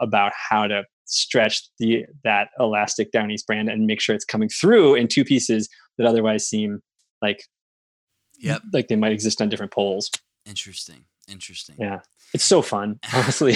about 0.00 0.32
how 0.36 0.68
to 0.68 0.84
stretch 1.10 1.68
the 1.78 2.06
that 2.24 2.48
elastic 2.58 3.10
down 3.10 3.30
east 3.30 3.46
brand 3.46 3.68
and 3.68 3.86
make 3.86 4.00
sure 4.00 4.14
it's 4.14 4.24
coming 4.24 4.48
through 4.48 4.94
in 4.94 5.08
two 5.08 5.24
pieces 5.24 5.68
that 5.98 6.06
otherwise 6.06 6.46
seem 6.46 6.80
like 7.20 7.44
yep. 8.38 8.62
like 8.72 8.88
they 8.88 8.96
might 8.96 9.12
exist 9.12 9.42
on 9.42 9.48
different 9.48 9.72
poles. 9.72 10.10
Interesting. 10.46 11.04
Interesting. 11.28 11.76
Yeah. 11.78 12.00
It's 12.32 12.44
so 12.44 12.62
fun 12.62 13.00
honestly. 13.12 13.54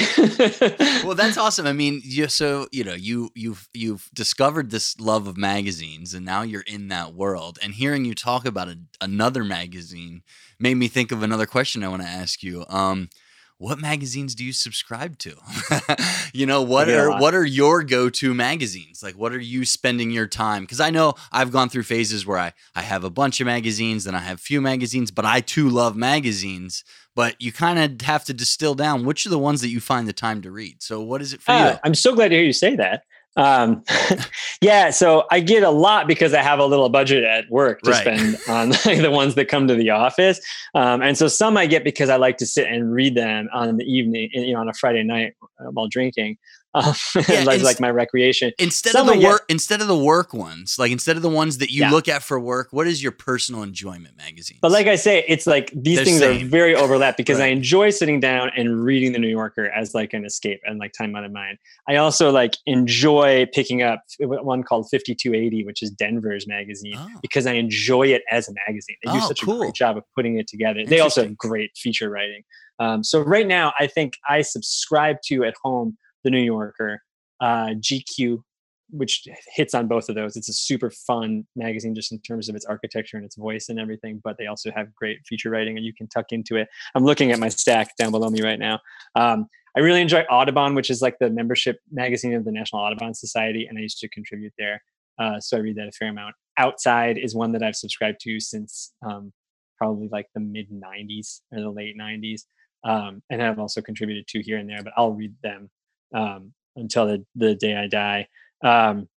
Well 1.04 1.14
that's 1.14 1.38
awesome. 1.38 1.66
I 1.66 1.72
mean 1.72 2.02
you 2.04 2.28
so 2.28 2.66
you 2.72 2.82
know 2.82 2.94
you 2.94 3.30
you've 3.34 3.68
you've 3.72 4.10
discovered 4.12 4.70
this 4.70 4.98
love 4.98 5.28
of 5.28 5.36
magazines 5.36 6.12
and 6.12 6.26
now 6.26 6.42
you're 6.42 6.62
in 6.62 6.88
that 6.88 7.14
world. 7.14 7.58
And 7.62 7.74
hearing 7.74 8.04
you 8.04 8.14
talk 8.14 8.44
about 8.44 8.68
a, 8.68 8.78
another 9.00 9.44
magazine 9.44 10.22
made 10.58 10.74
me 10.74 10.88
think 10.88 11.12
of 11.12 11.22
another 11.22 11.46
question 11.46 11.84
i 11.84 11.88
want 11.88 12.02
to 12.02 12.08
ask 12.08 12.42
you. 12.42 12.64
Um 12.68 13.10
what 13.58 13.78
magazines 13.78 14.34
do 14.34 14.44
you 14.44 14.52
subscribe 14.52 15.18
to? 15.18 15.36
you 16.34 16.46
know, 16.46 16.62
what 16.62 16.88
yeah. 16.88 17.02
are 17.02 17.20
what 17.20 17.34
are 17.34 17.44
your 17.44 17.82
go-to 17.82 18.34
magazines? 18.34 19.02
Like 19.02 19.14
what 19.14 19.32
are 19.32 19.40
you 19.40 19.64
spending 19.64 20.10
your 20.10 20.26
time? 20.26 20.66
Cuz 20.66 20.80
I 20.80 20.90
know 20.90 21.14
I've 21.32 21.52
gone 21.52 21.68
through 21.68 21.84
phases 21.84 22.26
where 22.26 22.38
I 22.38 22.52
I 22.74 22.82
have 22.82 23.04
a 23.04 23.10
bunch 23.10 23.40
of 23.40 23.46
magazines, 23.46 24.04
then 24.04 24.14
I 24.14 24.20
have 24.20 24.40
few 24.40 24.60
magazines, 24.60 25.10
but 25.10 25.24
I 25.24 25.40
too 25.40 25.68
love 25.68 25.96
magazines, 25.96 26.84
but 27.14 27.40
you 27.40 27.52
kind 27.52 27.78
of 27.78 28.06
have 28.06 28.24
to 28.24 28.34
distill 28.34 28.74
down 28.74 29.04
which 29.04 29.26
are 29.26 29.30
the 29.30 29.38
ones 29.38 29.60
that 29.60 29.68
you 29.68 29.80
find 29.80 30.08
the 30.08 30.12
time 30.12 30.42
to 30.42 30.50
read. 30.50 30.82
So 30.82 31.00
what 31.00 31.22
is 31.22 31.32
it 31.32 31.40
for 31.40 31.52
uh, 31.52 31.72
you? 31.72 31.78
I'm 31.84 31.94
so 31.94 32.14
glad 32.14 32.28
to 32.28 32.34
hear 32.34 32.44
you 32.44 32.52
say 32.52 32.76
that. 32.76 33.04
Um, 33.36 33.82
yeah, 34.60 34.90
so 34.90 35.24
I 35.30 35.40
get 35.40 35.62
a 35.62 35.70
lot 35.70 36.06
because 36.06 36.34
I 36.34 36.42
have 36.42 36.58
a 36.58 36.66
little 36.66 36.88
budget 36.88 37.24
at 37.24 37.50
work 37.50 37.82
to 37.82 37.90
right. 37.90 38.00
spend 38.00 38.38
on 38.48 38.68
the 39.02 39.10
ones 39.10 39.34
that 39.34 39.46
come 39.46 39.66
to 39.68 39.74
the 39.74 39.90
office, 39.90 40.40
um, 40.74 41.02
and 41.02 41.18
so 41.18 41.28
some 41.28 41.56
I 41.56 41.66
get 41.66 41.84
because 41.84 42.08
I 42.08 42.16
like 42.16 42.36
to 42.38 42.46
sit 42.46 42.68
and 42.68 42.92
read 42.92 43.16
them 43.16 43.48
on 43.52 43.76
the 43.76 43.84
evening, 43.84 44.30
you 44.32 44.54
know, 44.54 44.60
on 44.60 44.68
a 44.68 44.74
Friday 44.74 45.02
night 45.02 45.34
uh, 45.60 45.70
while 45.70 45.88
drinking. 45.88 46.38
Um, 46.74 46.94
yeah, 47.28 47.44
like, 47.44 47.62
like 47.62 47.80
my 47.80 47.90
recreation. 47.90 48.52
Instead 48.58 48.92
Some 48.92 49.08
of 49.08 49.20
the 49.20 49.26
work, 49.26 49.44
instead 49.48 49.80
of 49.80 49.86
the 49.86 49.96
work 49.96 50.34
ones, 50.34 50.76
like 50.78 50.90
instead 50.90 51.16
of 51.16 51.22
the 51.22 51.28
ones 51.28 51.58
that 51.58 51.70
you 51.70 51.82
yeah. 51.82 51.90
look 51.90 52.08
at 52.08 52.22
for 52.22 52.38
work, 52.40 52.68
what 52.72 52.86
is 52.86 53.02
your 53.02 53.12
personal 53.12 53.62
enjoyment 53.62 54.16
magazine? 54.16 54.58
But 54.60 54.72
like 54.72 54.88
I 54.88 54.96
say, 54.96 55.24
it's 55.28 55.46
like 55.46 55.70
these 55.72 55.96
They're 55.96 56.04
things 56.04 56.18
same. 56.18 56.46
are 56.46 56.48
very 56.48 56.74
overlap 56.74 57.16
because 57.16 57.38
right. 57.38 57.46
I 57.46 57.48
enjoy 57.48 57.90
sitting 57.90 58.18
down 58.18 58.50
and 58.56 58.84
reading 58.84 59.12
the 59.12 59.20
New 59.20 59.28
Yorker 59.28 59.70
as 59.70 59.94
like 59.94 60.12
an 60.12 60.24
escape 60.24 60.60
and 60.64 60.78
like 60.78 60.92
time 60.92 61.14
out 61.14 61.24
of 61.24 61.32
mind. 61.32 61.58
I 61.88 61.96
also 61.96 62.32
like 62.32 62.56
enjoy 62.66 63.46
picking 63.52 63.82
up 63.82 64.02
one 64.18 64.64
called 64.64 64.88
5280, 64.90 65.64
which 65.64 65.82
is 65.82 65.90
Denver's 65.90 66.46
magazine, 66.48 66.96
oh. 66.98 67.08
because 67.22 67.46
I 67.46 67.52
enjoy 67.52 68.08
it 68.08 68.22
as 68.30 68.48
a 68.48 68.52
magazine. 68.66 68.96
They 69.04 69.12
do 69.12 69.18
oh, 69.22 69.28
such 69.28 69.42
cool. 69.42 69.56
a 69.56 69.58
great 69.66 69.74
job 69.74 69.96
of 69.96 70.04
putting 70.16 70.38
it 70.38 70.48
together. 70.48 70.84
They 70.84 71.00
also 71.00 71.22
have 71.22 71.36
great 71.36 71.76
feature 71.76 72.10
writing. 72.10 72.42
Um, 72.80 73.04
so 73.04 73.20
right 73.20 73.46
now, 73.46 73.72
I 73.78 73.86
think 73.86 74.18
I 74.28 74.42
subscribe 74.42 75.18
to 75.26 75.44
at 75.44 75.54
home 75.62 75.96
the 76.24 76.30
New 76.30 76.42
Yorker, 76.42 77.02
uh, 77.40 77.68
GQ, 77.74 78.42
which 78.90 79.26
hits 79.54 79.74
on 79.74 79.88
both 79.88 80.08
of 80.08 80.14
those. 80.14 80.36
It's 80.36 80.48
a 80.48 80.52
super 80.52 80.90
fun 80.90 81.46
magazine 81.56 81.94
just 81.94 82.12
in 82.12 82.20
terms 82.20 82.48
of 82.48 82.56
its 82.56 82.64
architecture 82.64 83.16
and 83.16 83.24
its 83.24 83.36
voice 83.36 83.68
and 83.68 83.78
everything, 83.78 84.20
but 84.22 84.36
they 84.38 84.46
also 84.46 84.70
have 84.74 84.94
great 84.94 85.18
feature 85.26 85.50
writing 85.50 85.76
and 85.76 85.84
you 85.84 85.94
can 85.94 86.06
tuck 86.08 86.26
into 86.30 86.56
it. 86.56 86.68
I'm 86.94 87.04
looking 87.04 87.32
at 87.32 87.38
my 87.38 87.48
stack 87.48 87.96
down 87.96 88.10
below 88.10 88.30
me 88.30 88.42
right 88.42 88.58
now. 88.58 88.80
Um, 89.14 89.46
I 89.76 89.80
really 89.80 90.00
enjoy 90.00 90.20
Audubon, 90.30 90.74
which 90.74 90.90
is 90.90 91.02
like 91.02 91.18
the 91.18 91.30
membership 91.30 91.80
magazine 91.90 92.34
of 92.34 92.44
the 92.44 92.52
National 92.52 92.82
Audubon 92.82 93.12
Society, 93.12 93.66
and 93.66 93.76
I 93.76 93.82
used 93.82 93.98
to 93.98 94.08
contribute 94.08 94.52
there. 94.56 94.80
Uh, 95.18 95.40
so 95.40 95.56
I 95.56 95.60
read 95.60 95.76
that 95.76 95.88
a 95.88 95.92
fair 95.92 96.08
amount. 96.08 96.34
Outside 96.56 97.18
is 97.18 97.34
one 97.34 97.52
that 97.52 97.62
I've 97.62 97.76
subscribed 97.76 98.20
to 98.20 98.38
since 98.38 98.92
um, 99.04 99.32
probably 99.76 100.08
like 100.12 100.28
the 100.34 100.40
mid 100.40 100.68
90s 100.70 101.40
or 101.52 101.60
the 101.60 101.70
late 101.70 101.96
90s. 101.98 102.42
Um, 102.84 103.22
and 103.30 103.42
I've 103.42 103.58
also 103.58 103.80
contributed 103.80 104.28
to 104.28 104.42
here 104.42 104.58
and 104.58 104.68
there, 104.68 104.82
but 104.82 104.92
I'll 104.96 105.12
read 105.12 105.34
them 105.42 105.70
um, 106.14 106.52
until 106.76 107.06
the, 107.06 107.24
the 107.34 107.54
day 107.54 107.76
I 107.76 107.86
die. 107.86 108.28
Um, 108.64 109.08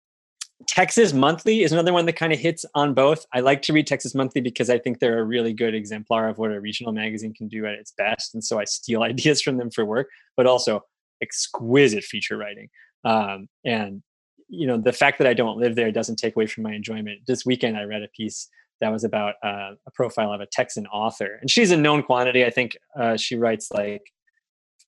Texas 0.67 1.13
Monthly 1.13 1.61
is 1.61 1.71
another 1.71 1.93
one 1.93 2.05
that 2.07 2.15
kind 2.15 2.33
of 2.33 2.39
hits 2.39 2.65
on 2.73 2.93
both. 2.93 3.25
I 3.33 3.41
like 3.41 3.61
to 3.63 3.73
read 3.73 3.85
Texas 3.85 4.15
Monthly 4.15 4.41
because 4.41 4.69
I 4.69 4.79
think 4.79 4.99
they're 4.99 5.19
a 5.19 5.23
really 5.23 5.53
good 5.53 5.75
exemplar 5.75 6.27
of 6.27 6.39
what 6.39 6.51
a 6.51 6.59
regional 6.59 6.91
magazine 6.91 7.33
can 7.33 7.47
do 7.47 7.65
at 7.65 7.73
its 7.73 7.93
best. 7.95 8.33
And 8.33 8.43
so 8.43 8.59
I 8.59 8.65
steal 8.65 9.03
ideas 9.11 9.41
from 9.41 9.57
them 9.57 9.69
for 9.69 9.85
work, 9.85 10.09
but 10.35 10.47
also 10.47 10.81
exquisite 11.21 12.03
feature 12.03 12.37
writing. 12.37 12.69
Um, 13.05 13.47
and, 13.65 14.01
you 14.49 14.65
know, 14.65 14.77
the 14.77 14.93
fact 14.93 15.19
that 15.19 15.27
I 15.27 15.33
don't 15.33 15.59
live 15.59 15.75
there 15.75 15.91
doesn't 15.91 16.17
take 16.17 16.35
away 16.35 16.47
from 16.47 16.63
my 16.63 16.73
enjoyment. 16.73 17.19
This 17.27 17.45
weekend, 17.45 17.77
I 17.77 17.83
read 17.83 18.01
a 18.01 18.09
piece 18.15 18.49
that 18.81 18.91
was 18.91 19.03
about 19.03 19.35
uh, 19.43 19.71
a 19.85 19.91
profile 19.93 20.31
of 20.31 20.41
a 20.41 20.47
Texan 20.51 20.87
author. 20.87 21.37
And 21.41 21.49
she's 21.49 21.71
a 21.71 21.77
known 21.77 22.03
quantity. 22.03 22.45
I 22.45 22.49
think 22.49 22.77
uh, 22.99 23.17
she 23.17 23.35
writes 23.35 23.69
like 23.71 24.03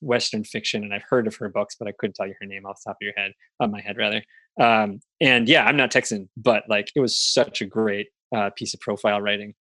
Western 0.02 0.44
fiction, 0.44 0.84
and 0.84 0.94
I've 0.94 1.04
heard 1.10 1.28
of 1.28 1.36
her 1.38 1.50
books, 1.50 1.76
but 1.78 1.88
I 1.88 1.94
couldn't 1.98 2.16
tell 2.16 2.28
you 2.28 2.36
her 2.40 2.48
name 2.48 2.66
off 2.66 2.80
the 2.84 2.90
top 2.90 2.98
of 2.98 3.06
your 3.06 3.14
head, 3.16 3.34
on 3.60 3.72
my 3.72 3.82
head 3.82 3.98
rather. 3.98 4.24
Um, 4.60 5.00
and 5.22 5.48
yeah, 5.48 5.66
I'm 5.66 5.78
not 5.78 5.92
Texan, 5.92 6.30
but 6.36 6.64
like 6.70 6.92
it 6.96 7.00
was 7.00 7.20
such 7.20 7.62
a 7.62 7.66
great 7.66 8.08
uh, 8.36 8.50
piece 8.56 8.74
of 8.74 8.80
profile 8.80 9.22
writing. 9.22 9.56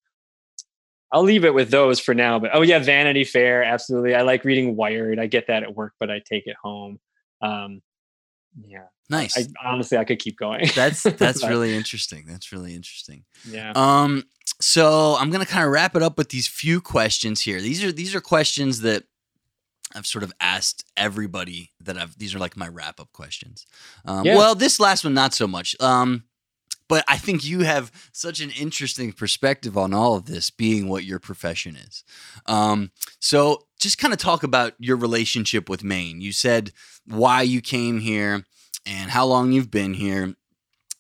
I'll 1.12 1.22
leave 1.22 1.44
it 1.44 1.54
with 1.54 1.70
those 1.70 2.00
for 2.00 2.14
now. 2.14 2.38
But 2.38 2.50
oh 2.52 2.62
yeah, 2.62 2.78
Vanity 2.78 3.24
Fair, 3.24 3.62
absolutely. 3.62 4.14
I 4.14 4.22
like 4.22 4.44
reading 4.44 4.76
Wired. 4.76 5.18
I 5.18 5.26
get 5.26 5.46
that 5.46 5.62
at 5.62 5.74
work, 5.74 5.94
but 5.98 6.10
I 6.10 6.20
take 6.20 6.46
it 6.46 6.56
home. 6.62 6.98
Um, 7.40 7.80
yeah, 8.66 8.86
nice. 9.08 9.36
I, 9.38 9.46
honestly, 9.66 9.96
I 9.96 10.04
could 10.04 10.18
keep 10.18 10.36
going. 10.36 10.68
that's 10.74 11.02
that's 11.16 11.46
really 11.46 11.74
interesting. 11.74 12.24
That's 12.26 12.52
really 12.52 12.74
interesting. 12.74 13.24
Yeah. 13.48 13.72
Um. 13.74 14.24
So 14.60 15.16
I'm 15.18 15.30
gonna 15.30 15.46
kind 15.46 15.64
of 15.64 15.70
wrap 15.70 15.96
it 15.96 16.02
up 16.02 16.18
with 16.18 16.30
these 16.30 16.48
few 16.48 16.80
questions 16.80 17.40
here. 17.40 17.60
These 17.60 17.84
are 17.84 17.92
these 17.92 18.14
are 18.14 18.20
questions 18.20 18.80
that 18.80 19.04
I've 19.94 20.06
sort 20.06 20.24
of 20.24 20.32
asked 20.40 20.84
everybody 20.96 21.70
that 21.80 21.96
I've. 21.96 22.18
These 22.18 22.34
are 22.34 22.38
like 22.38 22.56
my 22.56 22.68
wrap 22.68 23.00
up 23.00 23.12
questions. 23.12 23.66
Um, 24.04 24.24
yeah. 24.24 24.36
Well, 24.36 24.54
this 24.54 24.78
last 24.80 25.04
one 25.04 25.14
not 25.14 25.34
so 25.34 25.46
much. 25.46 25.74
Um, 25.80 26.24
but 26.88 27.04
I 27.06 27.18
think 27.18 27.44
you 27.44 27.60
have 27.60 27.92
such 28.12 28.40
an 28.40 28.50
interesting 28.50 29.12
perspective 29.12 29.76
on 29.76 29.92
all 29.92 30.14
of 30.16 30.24
this, 30.24 30.48
being 30.50 30.88
what 30.88 31.04
your 31.04 31.18
profession 31.18 31.76
is. 31.76 32.02
Um, 32.46 32.90
so, 33.20 33.66
just 33.78 33.98
kind 33.98 34.14
of 34.14 34.18
talk 34.18 34.42
about 34.42 34.72
your 34.78 34.96
relationship 34.96 35.68
with 35.68 35.84
Maine. 35.84 36.20
You 36.20 36.32
said 36.32 36.72
why 37.06 37.42
you 37.42 37.60
came 37.60 38.00
here 38.00 38.44
and 38.86 39.10
how 39.10 39.26
long 39.26 39.52
you've 39.52 39.70
been 39.70 39.94
here. 39.94 40.34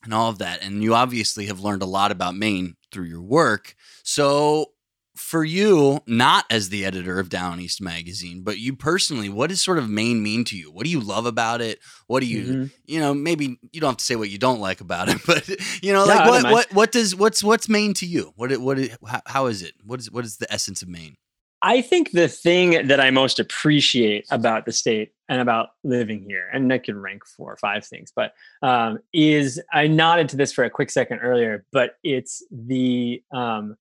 and 0.04 0.14
all 0.14 0.30
of 0.30 0.38
that. 0.38 0.62
And 0.62 0.82
you 0.82 0.94
obviously 0.94 1.46
have 1.46 1.60
learned 1.60 1.82
a 1.82 1.86
lot 1.86 2.12
about 2.12 2.36
Maine 2.36 2.76
through 2.92 3.06
your 3.06 3.20
work. 3.22 3.74
So, 4.04 4.72
for 5.18 5.44
you, 5.44 6.00
not 6.06 6.44
as 6.50 6.68
the 6.68 6.84
editor 6.84 7.18
of 7.18 7.28
Down 7.28 7.60
East 7.60 7.80
Magazine, 7.80 8.42
but 8.42 8.58
you 8.58 8.74
personally, 8.74 9.28
what 9.28 9.50
does 9.50 9.60
sort 9.60 9.78
of 9.78 9.88
Maine 9.88 10.22
mean 10.22 10.44
to 10.44 10.56
you? 10.56 10.70
What 10.70 10.84
do 10.84 10.90
you 10.90 11.00
love 11.00 11.26
about 11.26 11.60
it? 11.60 11.80
What 12.06 12.20
do 12.20 12.26
you, 12.26 12.42
mm-hmm. 12.42 12.64
you 12.86 13.00
know, 13.00 13.12
maybe 13.14 13.58
you 13.72 13.80
don't 13.80 13.90
have 13.90 13.96
to 13.98 14.04
say 14.04 14.16
what 14.16 14.30
you 14.30 14.38
don't 14.38 14.60
like 14.60 14.80
about 14.80 15.08
it, 15.08 15.18
but 15.26 15.48
you 15.82 15.92
know, 15.92 16.04
like 16.04 16.28
what, 16.28 16.52
what, 16.52 16.72
what 16.72 16.92
does, 16.92 17.14
what's, 17.14 17.42
what's 17.42 17.68
Maine 17.68 17.94
to 17.94 18.06
you? 18.06 18.32
What, 18.36 18.56
what, 18.58 18.78
how, 19.06 19.22
how 19.26 19.46
is 19.46 19.62
it? 19.62 19.74
What 19.84 20.00
is, 20.00 20.10
what 20.10 20.24
is 20.24 20.36
the 20.36 20.50
essence 20.52 20.82
of 20.82 20.88
Maine? 20.88 21.16
I 21.60 21.80
think 21.82 22.12
the 22.12 22.28
thing 22.28 22.86
that 22.86 23.00
I 23.00 23.10
most 23.10 23.40
appreciate 23.40 24.26
about 24.30 24.64
the 24.64 24.72
state 24.72 25.12
and 25.28 25.40
about 25.40 25.70
living 25.82 26.24
here, 26.28 26.48
and 26.52 26.72
I 26.72 26.78
could 26.78 26.94
rank 26.94 27.26
four 27.26 27.52
or 27.52 27.56
five 27.56 27.84
things, 27.84 28.12
but 28.14 28.32
um, 28.62 29.00
is 29.12 29.60
I 29.72 29.88
nodded 29.88 30.28
to 30.30 30.36
this 30.36 30.52
for 30.52 30.64
a 30.64 30.70
quick 30.70 30.90
second 30.90 31.18
earlier, 31.18 31.64
but 31.72 31.96
it's 32.04 32.44
the 32.52 33.22
um, 33.32 33.76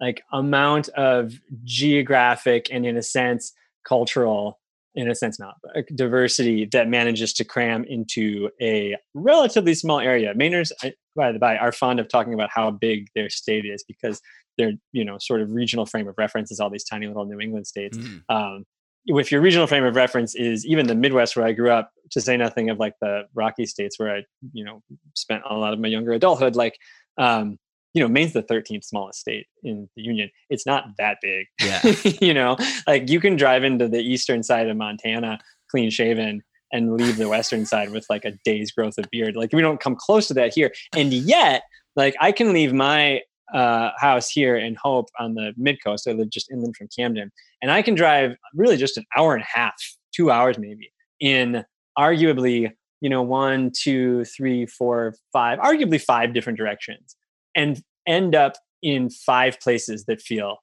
like 0.00 0.22
amount 0.32 0.88
of 0.90 1.40
geographic 1.64 2.68
and 2.70 2.86
in 2.86 2.96
a 2.96 3.02
sense 3.02 3.52
cultural 3.86 4.58
in 4.94 5.08
a 5.08 5.14
sense 5.14 5.38
not 5.38 5.54
diversity 5.94 6.64
that 6.66 6.88
manages 6.88 7.32
to 7.32 7.44
cram 7.44 7.84
into 7.84 8.50
a 8.60 8.96
relatively 9.14 9.74
small 9.74 10.00
area 10.00 10.34
mainers 10.34 10.72
by 11.14 11.30
the 11.30 11.38
by 11.38 11.56
are 11.56 11.72
fond 11.72 12.00
of 12.00 12.08
talking 12.08 12.34
about 12.34 12.50
how 12.52 12.70
big 12.70 13.06
their 13.14 13.30
state 13.30 13.64
is 13.64 13.84
because 13.84 14.20
their 14.58 14.72
you 14.92 15.04
know 15.04 15.16
sort 15.18 15.40
of 15.40 15.50
regional 15.52 15.86
frame 15.86 16.08
of 16.08 16.14
reference 16.18 16.50
is 16.50 16.58
all 16.58 16.70
these 16.70 16.84
tiny 16.84 17.06
little 17.06 17.24
new 17.24 17.38
england 17.38 17.66
states 17.66 17.96
mm. 17.96 18.20
um, 18.28 18.64
if 19.06 19.30
your 19.30 19.40
regional 19.40 19.66
frame 19.66 19.84
of 19.84 19.94
reference 19.94 20.34
is 20.34 20.66
even 20.66 20.86
the 20.86 20.94
midwest 20.94 21.36
where 21.36 21.46
i 21.46 21.52
grew 21.52 21.70
up 21.70 21.92
to 22.10 22.20
say 22.20 22.36
nothing 22.36 22.68
of 22.68 22.78
like 22.78 22.94
the 23.00 23.22
rocky 23.34 23.66
states 23.66 23.98
where 23.98 24.16
i 24.16 24.22
you 24.52 24.64
know 24.64 24.82
spent 25.14 25.42
a 25.48 25.54
lot 25.54 25.72
of 25.72 25.78
my 25.78 25.88
younger 25.88 26.12
adulthood 26.12 26.56
like 26.56 26.76
um, 27.16 27.58
you 27.94 28.02
know, 28.02 28.08
Maine's 28.08 28.32
the 28.32 28.42
13th 28.42 28.84
smallest 28.84 29.20
state 29.20 29.46
in 29.62 29.88
the 29.96 30.02
union. 30.02 30.30
It's 30.48 30.66
not 30.66 30.84
that 30.98 31.18
big. 31.20 31.46
Yeah. 31.60 31.80
you 32.20 32.32
know, 32.32 32.56
like 32.86 33.08
you 33.08 33.20
can 33.20 33.36
drive 33.36 33.64
into 33.64 33.88
the 33.88 34.00
eastern 34.00 34.42
side 34.42 34.68
of 34.68 34.76
Montana 34.76 35.38
clean 35.70 35.90
shaven 35.90 36.42
and 36.72 36.94
leave 36.94 37.16
the 37.16 37.28
western 37.28 37.66
side 37.66 37.90
with 37.90 38.06
like 38.08 38.24
a 38.24 38.32
day's 38.44 38.70
growth 38.70 38.98
of 38.98 39.06
beard. 39.10 39.34
Like 39.34 39.52
we 39.52 39.62
don't 39.62 39.80
come 39.80 39.96
close 39.96 40.28
to 40.28 40.34
that 40.34 40.54
here. 40.54 40.72
And 40.96 41.12
yet, 41.12 41.62
like 41.96 42.14
I 42.20 42.32
can 42.32 42.52
leave 42.52 42.72
my 42.72 43.22
uh, 43.52 43.90
house 43.98 44.30
here 44.30 44.56
in 44.56 44.76
Hope 44.76 45.08
on 45.18 45.34
the 45.34 45.52
mid 45.56 45.82
coast. 45.82 46.06
I 46.06 46.12
live 46.12 46.30
just 46.30 46.50
inland 46.50 46.76
from 46.76 46.88
Camden, 46.96 47.32
and 47.60 47.72
I 47.72 47.82
can 47.82 47.96
drive 47.96 48.36
really 48.54 48.76
just 48.76 48.96
an 48.96 49.04
hour 49.16 49.34
and 49.34 49.42
a 49.42 49.58
half, 49.58 49.74
two 50.14 50.30
hours 50.30 50.56
maybe, 50.56 50.92
in 51.18 51.64
arguably 51.98 52.70
you 53.00 53.10
know 53.10 53.22
one, 53.22 53.72
two, 53.76 54.24
three, 54.24 54.66
four, 54.66 55.14
five, 55.32 55.58
arguably 55.58 56.00
five 56.00 56.32
different 56.32 56.56
directions 56.58 57.16
and 57.54 57.82
end 58.06 58.34
up 58.34 58.54
in 58.82 59.10
five 59.10 59.60
places 59.60 60.04
that 60.06 60.20
feel 60.20 60.58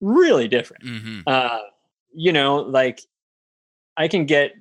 really 0.00 0.48
different. 0.48 0.84
Mm-hmm. 0.84 1.20
Uh, 1.26 1.58
you 2.12 2.32
know, 2.32 2.56
like 2.56 3.00
I 3.96 4.08
can 4.08 4.26
get 4.26 4.52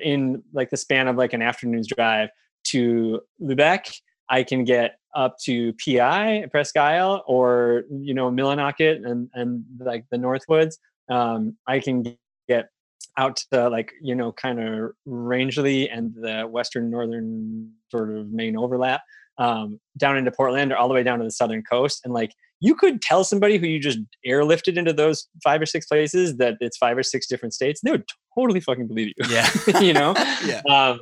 in 0.00 0.42
like 0.52 0.70
the 0.70 0.76
span 0.76 1.08
of 1.08 1.16
like 1.16 1.32
an 1.32 1.42
afternoon's 1.42 1.88
drive 1.88 2.28
to 2.64 3.20
Lubec. 3.40 4.00
I 4.28 4.42
can 4.42 4.64
get 4.64 4.98
up 5.14 5.38
to 5.44 5.72
PI, 5.74 6.46
Presque 6.50 6.76
Isle, 6.76 7.24
or 7.26 7.84
you 7.90 8.12
know 8.12 8.30
Millinocket 8.30 9.04
and 9.08 9.30
and 9.34 9.64
like 9.78 10.04
the 10.10 10.18
Northwoods. 10.18 10.74
Um, 11.08 11.56
I 11.66 11.80
can 11.80 12.16
get 12.48 12.68
out 13.16 13.36
to 13.52 13.68
like 13.68 13.92
you 14.02 14.14
know 14.14 14.32
kind 14.32 14.60
of 14.60 14.92
Rangeley 15.06 15.88
and 15.88 16.14
the 16.14 16.42
western 16.42 16.90
northern 16.90 17.72
sort 17.90 18.14
of 18.14 18.30
main 18.30 18.56
overlap 18.56 19.02
um, 19.38 19.80
down 19.96 20.16
into 20.16 20.30
Portland 20.30 20.72
or 20.72 20.76
all 20.76 20.88
the 20.88 20.94
way 20.94 21.02
down 21.02 21.18
to 21.18 21.24
the 21.24 21.30
southern 21.30 21.62
coast. 21.62 22.00
And 22.04 22.14
like 22.14 22.32
you 22.60 22.74
could 22.74 23.02
tell 23.02 23.24
somebody 23.24 23.58
who 23.58 23.66
you 23.66 23.78
just 23.78 23.98
airlifted 24.26 24.76
into 24.76 24.92
those 24.92 25.28
five 25.42 25.60
or 25.60 25.66
six 25.66 25.86
places 25.86 26.36
that 26.38 26.56
it's 26.60 26.76
five 26.76 26.96
or 26.96 27.02
six 27.02 27.26
different 27.26 27.54
states, 27.54 27.80
they 27.82 27.90
would 27.90 28.04
totally 28.36 28.60
fucking 28.60 28.86
believe 28.86 29.08
you. 29.08 29.24
Yeah. 29.28 29.48
you 29.80 29.92
know? 29.92 30.14
yeah. 30.44 30.62
Um, 30.68 31.00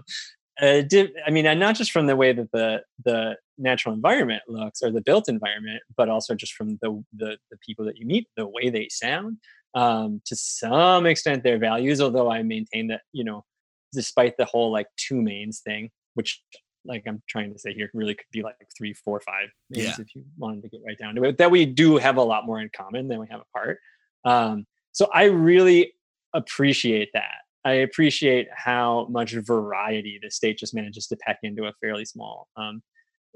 uh, 0.61 0.82
did, 0.82 1.12
I 1.26 1.30
mean, 1.30 1.47
and 1.47 1.59
not 1.59 1.74
just 1.74 1.91
from 1.91 2.07
the 2.07 2.16
way 2.16 2.32
that 2.32 2.51
the 2.53 2.82
the 3.05 3.37
natural 3.59 3.95
environment 3.95 4.43
looks 4.49 4.82
or 4.82 4.91
the 4.91 5.01
built 5.01 5.28
environment, 5.28 5.82
but 5.97 6.09
also 6.09 6.35
just 6.35 6.55
from 6.55 6.78
the 6.80 7.03
the, 7.12 7.37
the 7.51 7.57
people 7.66 7.85
that 7.87 7.97
you 7.97 8.07
meet, 8.07 8.28
the 8.37 8.47
way 8.47 8.70
they 8.70 8.89
sound, 8.91 9.39
um, 9.74 10.20
to 10.26 10.37
some 10.37 11.07
extent 11.07 11.43
their 11.43 11.59
values. 11.59 12.01
Although 12.01 12.30
I 12.30 12.43
maintain 12.45 12.87
that 12.89 13.01
you 13.12 13.24
know, 13.24 13.45
despite 13.93 14.37
the 14.37 14.45
whole 14.45 14.70
like 14.70 14.87
two 14.97 15.16
Maines 15.16 15.61
thing, 15.61 15.91
which 16.14 16.41
like 16.85 17.05
I'm 17.07 17.22
trying 17.28 17.53
to 17.53 17.59
say 17.59 17.72
here 17.72 17.91
really 17.95 18.14
could 18.14 18.26
be 18.32 18.43
like 18.43 18.57
three, 18.76 18.93
four, 18.93 19.20
five 19.20 19.49
Maines 19.72 19.85
yeah. 19.85 19.97
if 19.99 20.14
you 20.14 20.24
wanted 20.37 20.62
to 20.62 20.68
get 20.68 20.80
right 20.87 20.99
down 20.99 21.14
to 21.14 21.24
it. 21.24 21.39
That 21.39 21.51
we 21.51 21.66
do 21.66 21.97
have 21.97 22.16
a 22.16 22.22
lot 22.22 22.47
more 22.47 22.61
in 22.61 22.70
common 22.76 23.09
than 23.09 23.20
we 23.20 23.26
have 23.30 23.41
apart. 23.41 23.78
Um, 24.24 24.66
so 24.93 25.09
I 25.12 25.24
really 25.24 25.95
appreciate 26.32 27.11
that. 27.14 27.45
I 27.64 27.72
appreciate 27.72 28.49
how 28.55 29.07
much 29.11 29.32
variety 29.32 30.18
the 30.22 30.30
state 30.30 30.59
just 30.59 30.74
manages 30.74 31.07
to 31.09 31.16
pack 31.16 31.39
into 31.43 31.64
a 31.64 31.72
fairly 31.80 32.05
small, 32.05 32.49
um, 32.57 32.82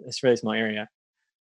this 0.05 0.19
fairly 0.19 0.37
small 0.37 0.53
area. 0.53 0.89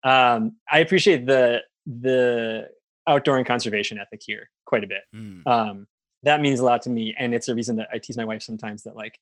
Um, 0.03 0.55
I 0.71 0.79
appreciate 0.79 1.25
the 1.25 1.61
the 1.85 2.69
outdoor 3.07 3.37
and 3.37 3.45
conservation 3.45 3.97
ethic 3.97 4.21
here 4.23 4.49
quite 4.65 4.83
a 4.83 4.87
bit. 4.87 5.01
Mm. 5.13 5.45
Um, 5.45 5.87
that 6.23 6.41
means 6.41 6.59
a 6.59 6.65
lot 6.65 6.81
to 6.83 6.89
me, 6.89 7.15
and 7.17 7.33
it's 7.33 7.49
a 7.49 7.55
reason 7.55 7.75
that 7.77 7.89
I 7.93 7.97
tease 7.97 8.17
my 8.17 8.25
wife 8.25 8.43
sometimes 8.43 8.83
that 8.83 8.95
like 8.95 9.19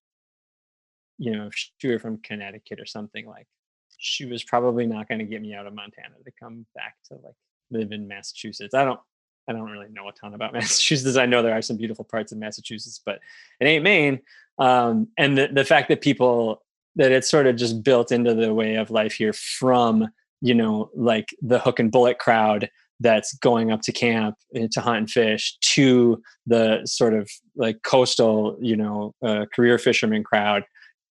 you 1.18 1.32
know, 1.32 1.48
if 1.48 1.70
she 1.78 1.88
were 1.88 2.00
from 2.00 2.18
Connecticut 2.20 2.80
or 2.80 2.86
something, 2.86 3.26
like 3.26 3.48
she 3.98 4.26
was 4.26 4.44
probably 4.44 4.86
not 4.86 5.08
going 5.08 5.20
to 5.20 5.26
get 5.26 5.42
me 5.42 5.54
out 5.54 5.68
of 5.68 5.74
Montana 5.74 6.16
to 6.24 6.32
come 6.40 6.66
back 6.76 6.96
to 7.08 7.16
like 7.16 7.36
live 7.72 7.92
in 7.92 8.08
Massachusetts. 8.08 8.74
I 8.74 8.86
don't, 8.86 9.00
I 9.50 9.54
don't 9.54 9.70
really 9.70 9.90
know 9.90 10.08
a 10.08 10.12
ton 10.12 10.34
about 10.34 10.54
Massachusetts. 10.54 11.18
I 11.18 11.26
know 11.26 11.42
there 11.42 11.58
are 11.58 11.62
some 11.62 11.78
beautiful 11.78 12.06
parts 12.06 12.32
of 12.32 12.38
Massachusetts, 12.38 13.02
but 13.04 13.20
it 13.60 13.66
ain't 13.66 13.84
Maine. 13.84 14.20
Um, 14.60 15.08
and 15.18 15.38
the, 15.38 15.48
the 15.48 15.66
fact 15.66 15.90
that 15.90 16.02
people, 16.02 16.64
that 16.96 17.12
it's 17.12 17.30
sort 17.30 17.48
of 17.48 17.56
just 17.56 17.84
built 17.84 18.12
into 18.12 18.34
the 18.34 18.54
way 18.54 18.76
of 18.76 18.90
life 18.90 19.14
here 19.14 19.34
from, 19.34 20.08
you 20.42 20.54
know, 20.54 20.90
like 20.96 21.30
the 21.42 21.60
hook 21.60 21.80
and 21.80 21.92
bullet 21.92 22.20
crowd 22.20 22.70
that's 23.00 23.36
going 23.36 23.72
up 23.72 23.82
to 23.82 23.92
camp 23.92 24.36
eh, 24.56 24.68
to 24.72 24.82
hunt 24.82 24.98
and 24.98 25.10
fish 25.12 25.58
to 25.62 26.22
the 26.48 26.82
sort 26.86 27.14
of 27.14 27.30
like 27.56 27.84
coastal, 27.84 28.58
you 28.60 28.76
know, 28.76 29.14
uh, 29.24 29.46
career 29.54 29.78
fisherman 29.78 30.24
crowd 30.24 30.64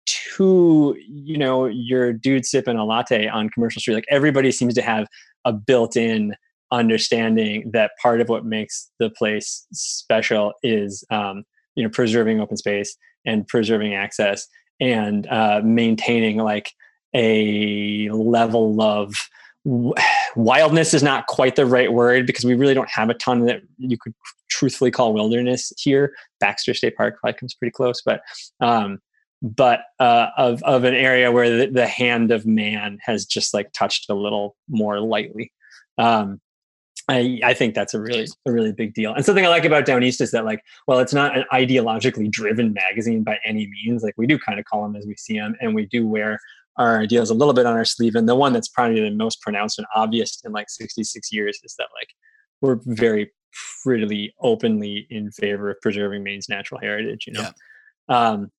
to 0.05 0.95
you 1.07 1.37
know 1.37 1.65
your 1.65 2.13
dude 2.13 2.45
sipping 2.45 2.77
a 2.77 2.85
latte 2.85 3.27
on 3.27 3.49
commercial 3.49 3.79
street 3.79 3.95
like 3.95 4.05
everybody 4.09 4.51
seems 4.51 4.73
to 4.73 4.81
have 4.81 5.07
a 5.45 5.53
built-in 5.53 6.35
understanding 6.71 7.69
that 7.73 7.91
part 8.01 8.21
of 8.21 8.29
what 8.29 8.45
makes 8.45 8.89
the 8.99 9.09
place 9.09 9.65
special 9.71 10.53
is 10.63 11.03
um, 11.11 11.43
you 11.75 11.83
know 11.83 11.89
preserving 11.89 12.39
open 12.39 12.57
space 12.57 12.95
and 13.25 13.47
preserving 13.47 13.93
access 13.93 14.47
and 14.79 15.27
uh, 15.27 15.61
maintaining 15.63 16.37
like 16.37 16.71
a 17.13 18.09
level 18.09 18.81
of 18.81 19.13
wildness 20.35 20.93
is 20.93 21.03
not 21.03 21.27
quite 21.27 21.55
the 21.55 21.65
right 21.65 21.91
word 21.91 22.25
because 22.25 22.45
we 22.45 22.55
really 22.55 22.73
don't 22.73 22.89
have 22.89 23.09
a 23.09 23.13
ton 23.15 23.45
that 23.45 23.61
you 23.77 23.97
could 23.97 24.13
truthfully 24.49 24.91
call 24.91 25.13
wilderness 25.13 25.71
here. 25.77 26.13
Baxter 26.39 26.73
State 26.73 26.95
Park 26.95 27.19
probably 27.19 27.37
comes 27.37 27.53
pretty 27.53 27.71
close, 27.71 28.01
but 28.01 28.21
um, 28.61 28.99
but 29.41 29.81
uh, 29.99 30.27
of 30.37 30.61
of 30.63 30.83
an 30.83 30.93
area 30.93 31.31
where 31.31 31.49
the, 31.49 31.71
the, 31.71 31.87
hand 31.87 32.31
of 32.31 32.45
man 32.45 32.97
has 33.01 33.25
just 33.25 33.53
like 33.53 33.71
touched 33.71 34.09
a 34.09 34.13
little 34.13 34.55
more 34.67 34.99
lightly. 34.99 35.51
Um, 35.97 36.41
I, 37.07 37.39
I 37.43 37.53
think 37.53 37.73
that's 37.73 37.93
a 37.93 38.01
really 38.01 38.27
a 38.45 38.51
really 38.51 38.73
big 38.73 38.93
deal. 38.93 39.13
And 39.13 39.25
something 39.25 39.45
I 39.45 39.49
like 39.49 39.65
about 39.65 39.85
Down 39.85 40.03
East 40.03 40.21
is 40.21 40.31
that 40.31 40.45
like, 40.45 40.61
well, 40.87 40.99
it's 40.99 41.13
not 41.13 41.37
an 41.37 41.45
ideologically 41.51 42.29
driven 42.29 42.73
magazine 42.73 43.23
by 43.23 43.39
any 43.45 43.67
means. 43.67 44.03
Like 44.03 44.13
we 44.17 44.27
do 44.27 44.37
kind 44.37 44.59
of 44.59 44.65
call 44.65 44.83
them 44.83 44.95
as 44.95 45.05
we 45.07 45.15
see 45.15 45.39
them, 45.39 45.55
and 45.61 45.73
we 45.73 45.85
do 45.85 46.07
wear 46.07 46.39
our 46.77 46.99
ideals 46.99 47.29
a 47.29 47.33
little 47.33 47.53
bit 47.53 47.65
on 47.65 47.73
our 47.73 47.85
sleeve. 47.85 48.15
And 48.15 48.27
the 48.27 48.35
one 48.35 48.53
that's 48.53 48.67
probably 48.67 49.01
the 49.01 49.11
most 49.11 49.41
pronounced 49.41 49.79
and 49.79 49.87
obvious 49.95 50.41
in 50.45 50.51
like 50.51 50.69
66 50.69 51.31
years 51.31 51.59
is 51.63 51.75
that 51.77 51.87
like 51.97 52.09
we're 52.61 52.79
very 52.85 53.31
prettily 53.83 54.33
openly 54.41 55.07
in 55.09 55.31
favor 55.31 55.71
of 55.71 55.81
preserving 55.81 56.23
Maine's 56.23 56.49
natural 56.49 56.79
heritage. 56.79 57.25
You 57.27 57.33
know, 57.33 57.49
yeah. 58.09 58.29
um, 58.29 58.51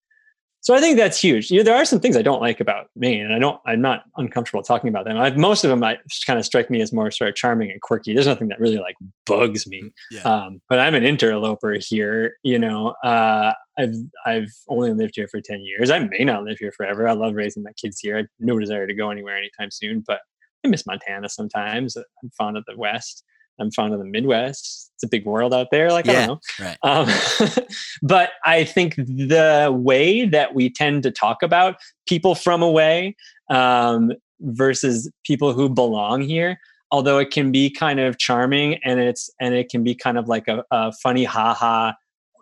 so 0.63 0.75
I 0.75 0.81
think 0.81 0.99
that's 0.99 1.19
huge. 1.19 1.51
You 1.51 1.59
know, 1.59 1.65
there 1.65 1.75
are 1.75 1.85
some 1.87 2.01
things 2.01 2.17
I 2.17 2.23
don't 2.23 2.41
like 2.41 2.61
about 2.61 2.89
Maine, 2.95 3.23
and 3.23 3.33
I 3.33 3.39
don't. 3.39 3.59
I'm 3.67 3.81
not 3.81 4.05
uncomfortable 4.17 4.63
talking 4.63 4.89
about 4.89 5.07
them. 5.07 5.17
I've, 5.17 5.37
most 5.37 5.65
of 5.65 5.71
them 5.71 5.83
I 5.83 5.97
kind 6.27 6.39
of 6.39 6.45
strike 6.45 6.71
me 6.71 6.83
as 6.83 6.93
more 6.93 7.11
sort 7.11 7.31
of 7.31 7.37
charming 7.37 7.71
and 7.71 7.81
quirky. 7.81 8.13
There's 8.13 8.27
nothing 8.27 8.49
that 8.49 8.61
really 8.61 8.79
like 8.79 8.97
bugs 9.25 9.67
me. 9.67 9.91
Yeah. 10.11 10.21
Um, 10.23 10.61
but 10.69 10.79
I'm 10.79 10.95
an 10.95 11.05
interloper 11.05 11.73
here. 11.81 12.35
You 12.43 12.59
know, 12.59 12.89
uh, 13.03 13.53
I've 13.79 13.95
I've 14.27 14.53
only 14.69 14.93
lived 14.93 15.15
here 15.17 15.29
for 15.29 15.41
ten 15.41 15.61
years. 15.61 15.91
I 15.91 16.01
may 16.01 16.25
not 16.25 16.45
live 16.45 16.59
here 16.59 16.73
forever. 16.73 17.09
I 17.09 17.13
love 17.13 17.35
raising 17.35 17.63
my 17.63 17.73
kids 17.73 17.99
here. 17.99 18.17
I 18.17 18.19
have 18.19 18.27
no 18.39 18.59
desire 18.59 18.87
to 18.87 18.95
go 18.95 19.11
anywhere 19.11 19.37
anytime 19.37 19.71
soon. 19.71 20.05
But 20.07 20.21
I 20.65 20.69
miss 20.69 20.87
Montana 20.87 21.31
sometimes. 21.31 21.97
I'm 21.97 22.31
fond 22.37 22.59
of 22.59 22.65
the 22.67 22.77
West. 22.77 23.25
I'm 23.61 23.71
fond 23.71 23.93
of 23.93 23.99
the 23.99 24.07
Midwest. 24.07 24.91
It's 24.95 25.05
a 25.05 25.09
big 25.09 25.25
world 25.25 25.55
out 25.55 25.69
there. 25.71 25.91
Like, 25.91 26.07
yeah, 26.07 26.13
I 26.13 26.27
don't 26.27 26.41
know. 26.59 26.67
Right. 26.67 26.79
Um, 26.83 27.65
but 28.03 28.31
I 28.45 28.65
think 28.65 28.97
the 28.97 29.71
way 29.73 30.27
that 30.27 30.55
we 30.55 30.71
tend 30.71 31.03
to 31.05 31.11
talk 31.11 31.43
about 31.43 31.77
people 32.07 32.35
from 32.35 32.63
away 32.63 33.17
um, 33.51 34.13
versus 34.41 35.11
people 35.25 35.53
who 35.53 35.69
belong 35.69 36.23
here 36.23 36.59
although 36.91 37.19
it 37.19 37.31
can 37.31 37.53
be 37.53 37.71
kind 37.71 38.01
of 38.01 38.19
charming 38.19 38.79
and 38.85 39.01
it's 39.01 39.31
and 39.41 39.55
it 39.55 39.69
can 39.69 39.83
be 39.83 39.95
kind 39.95 40.19
of 40.19 40.29
like 40.29 40.49
a, 40.49 40.65
a 40.71 40.93
funny 40.93 41.25
haha 41.25 41.93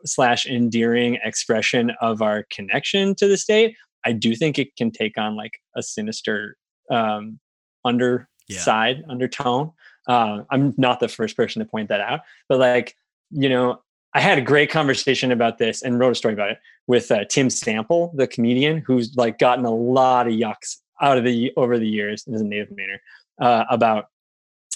slash 0.04 0.46
endearing 0.46 1.18
expression 1.24 1.92
of 2.00 2.22
our 2.22 2.44
connection 2.50 3.14
to 3.14 3.26
the 3.26 3.36
state 3.36 3.76
i 4.04 4.12
do 4.12 4.34
think 4.34 4.58
it 4.58 4.74
can 4.76 4.90
take 4.90 5.18
on 5.18 5.36
like 5.36 5.60
a 5.76 5.82
sinister 5.82 6.56
um 6.90 7.38
underside 7.84 8.26
yeah. 8.48 9.02
undertone 9.08 9.70
uh, 10.08 10.42
i'm 10.50 10.74
not 10.76 11.00
the 11.00 11.08
first 11.08 11.36
person 11.36 11.60
to 11.60 11.66
point 11.66 11.88
that 11.88 12.00
out 12.00 12.20
but 12.48 12.58
like 12.58 12.96
you 13.30 13.48
know 13.48 13.80
I 14.14 14.20
had 14.20 14.38
a 14.38 14.42
great 14.42 14.70
conversation 14.70 15.32
about 15.32 15.58
this 15.58 15.82
and 15.82 15.98
wrote 15.98 16.12
a 16.12 16.14
story 16.14 16.34
about 16.34 16.50
it 16.50 16.58
with 16.86 17.10
uh, 17.10 17.24
Tim 17.26 17.50
Sample, 17.50 18.12
the 18.16 18.26
comedian, 18.26 18.78
who's 18.78 19.14
like 19.16 19.38
gotten 19.38 19.64
a 19.64 19.70
lot 19.70 20.26
of 20.26 20.32
yucks 20.32 20.78
out 21.00 21.18
of 21.18 21.24
the 21.24 21.52
over 21.56 21.78
the 21.78 21.88
years 21.88 22.26
as 22.32 22.40
a 22.40 22.44
native 22.44 22.70
Mainer 22.70 22.98
uh, 23.40 23.64
about 23.70 24.06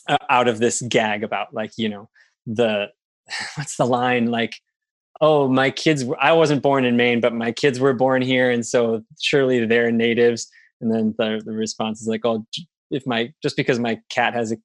uh, 0.08 0.18
out 0.28 0.48
of 0.48 0.58
this 0.58 0.82
gag 0.82 1.24
about 1.24 1.54
like 1.54 1.72
you 1.76 1.88
know 1.88 2.08
the 2.46 2.88
what's 3.54 3.76
the 3.76 3.86
line 3.86 4.30
like 4.30 4.54
oh 5.20 5.48
my 5.48 5.70
kids 5.70 6.04
I 6.20 6.32
wasn't 6.32 6.62
born 6.62 6.84
in 6.84 6.96
Maine 6.96 7.20
but 7.20 7.34
my 7.34 7.52
kids 7.52 7.80
were 7.80 7.94
born 7.94 8.22
here 8.22 8.50
and 8.50 8.64
so 8.64 9.02
surely 9.20 9.64
they're 9.64 9.90
natives. 9.90 10.48
And 10.80 10.92
then 10.92 11.14
the, 11.16 11.40
the 11.44 11.52
response 11.52 12.00
is 12.00 12.08
like 12.08 12.24
oh 12.24 12.44
if 12.90 13.06
my 13.06 13.32
just 13.42 13.56
because 13.56 13.78
my 13.78 14.00
cat 14.10 14.34
has 14.34 14.52
a 14.52 14.56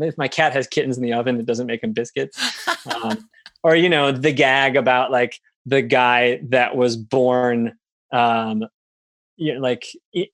if 0.00 0.18
my 0.18 0.28
cat 0.28 0.52
has 0.52 0.66
kittens 0.66 0.96
in 0.96 1.02
the 1.02 1.12
oven 1.12 1.38
it 1.38 1.46
doesn't 1.46 1.66
make 1.66 1.80
them 1.82 1.92
biscuits 1.92 2.38
um, 2.94 3.28
or 3.62 3.76
you 3.76 3.88
know 3.88 4.10
the 4.10 4.32
gag 4.32 4.76
about 4.76 5.10
like 5.10 5.38
the 5.66 5.82
guy 5.82 6.40
that 6.42 6.76
was 6.76 6.96
born 6.96 7.76
um 8.12 8.64
you 9.38 9.54
know, 9.54 9.60
like 9.60 9.86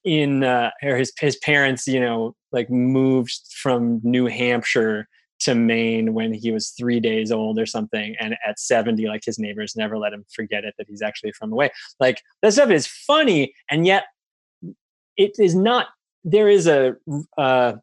in 0.02 0.42
uh, 0.42 0.70
or 0.82 0.96
his 0.96 1.12
his 1.20 1.36
parents, 1.36 1.86
you 1.86 2.00
know, 2.00 2.34
like 2.52 2.70
moved 2.70 3.38
from 3.50 4.00
New 4.02 4.26
Hampshire 4.26 5.06
to 5.40 5.54
Maine 5.54 6.14
when 6.14 6.32
he 6.32 6.50
was 6.50 6.70
three 6.70 7.00
days 7.00 7.30
old 7.30 7.58
or 7.58 7.66
something, 7.66 8.16
and 8.18 8.34
at 8.46 8.58
seventy, 8.58 9.06
like 9.06 9.22
his 9.24 9.38
neighbors 9.38 9.76
never 9.76 9.98
let 9.98 10.14
him 10.14 10.24
forget 10.34 10.64
it 10.64 10.74
that 10.78 10.88
he's 10.88 11.02
actually 11.02 11.32
from 11.32 11.52
away. 11.52 11.70
Like 12.00 12.22
that 12.40 12.54
stuff 12.54 12.70
is 12.70 12.86
funny, 12.86 13.54
and 13.70 13.86
yet 13.86 14.04
it 15.18 15.32
is 15.38 15.54
not. 15.54 15.88
There 16.24 16.48
is 16.48 16.66
a 16.66 16.96
uh, 17.36 17.74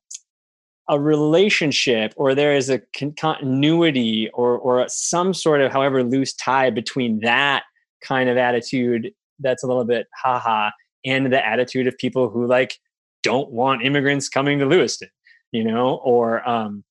a 0.90 1.00
relationship, 1.00 2.14
or 2.16 2.36
there 2.36 2.56
is 2.56 2.70
a 2.70 2.82
con- 2.98 3.14
continuity, 3.14 4.30
or 4.34 4.58
or 4.58 4.86
some 4.90 5.34
sort 5.34 5.62
of, 5.62 5.72
however 5.72 6.04
loose 6.04 6.34
tie 6.34 6.70
between 6.70 7.20
that 7.22 7.64
kind 8.04 8.30
of 8.30 8.38
attitude 8.38 9.12
that's 9.40 9.64
a 9.64 9.68
little 9.68 9.86
bit 9.86 10.08
haha 10.22 10.72
and 11.06 11.32
the 11.32 11.46
attitude 11.46 11.88
of 11.88 11.98
people 11.98 12.30
who 12.30 12.46
like 12.46 12.80
don't 13.24 13.52
want 13.52 13.84
immigrants 13.84 14.30
coming 14.30 14.60
to 14.60 14.66
Lewiston, 14.66 15.10
you 15.52 15.64
know, 15.64 15.96
or 16.04 16.48
um, 16.48 16.84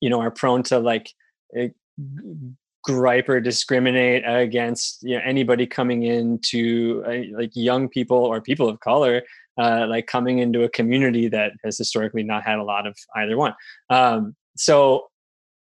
you 0.00 0.10
know, 0.10 0.20
are 0.20 0.30
prone 0.30 0.62
to 0.64 0.78
like 0.78 1.10
eh, 1.56 1.68
gripe 2.84 3.28
or 3.28 3.40
discriminate 3.40 4.22
against 4.26 5.02
you 5.02 5.16
know 5.16 5.22
anybody 5.24 5.66
coming 5.66 6.04
into 6.04 7.02
uh, 7.06 7.36
like 7.36 7.50
young 7.54 7.88
people 7.88 8.16
or 8.16 8.40
people 8.40 8.68
of 8.68 8.80
color 8.80 9.22
uh, 9.58 9.86
like 9.88 10.06
coming 10.06 10.38
into 10.38 10.62
a 10.62 10.68
community 10.68 11.28
that 11.28 11.52
has 11.64 11.76
historically 11.76 12.22
not 12.22 12.44
had 12.44 12.58
a 12.58 12.64
lot 12.64 12.86
of 12.86 12.96
either 13.16 13.36
one. 13.36 13.54
Um, 13.90 14.36
so 14.56 15.08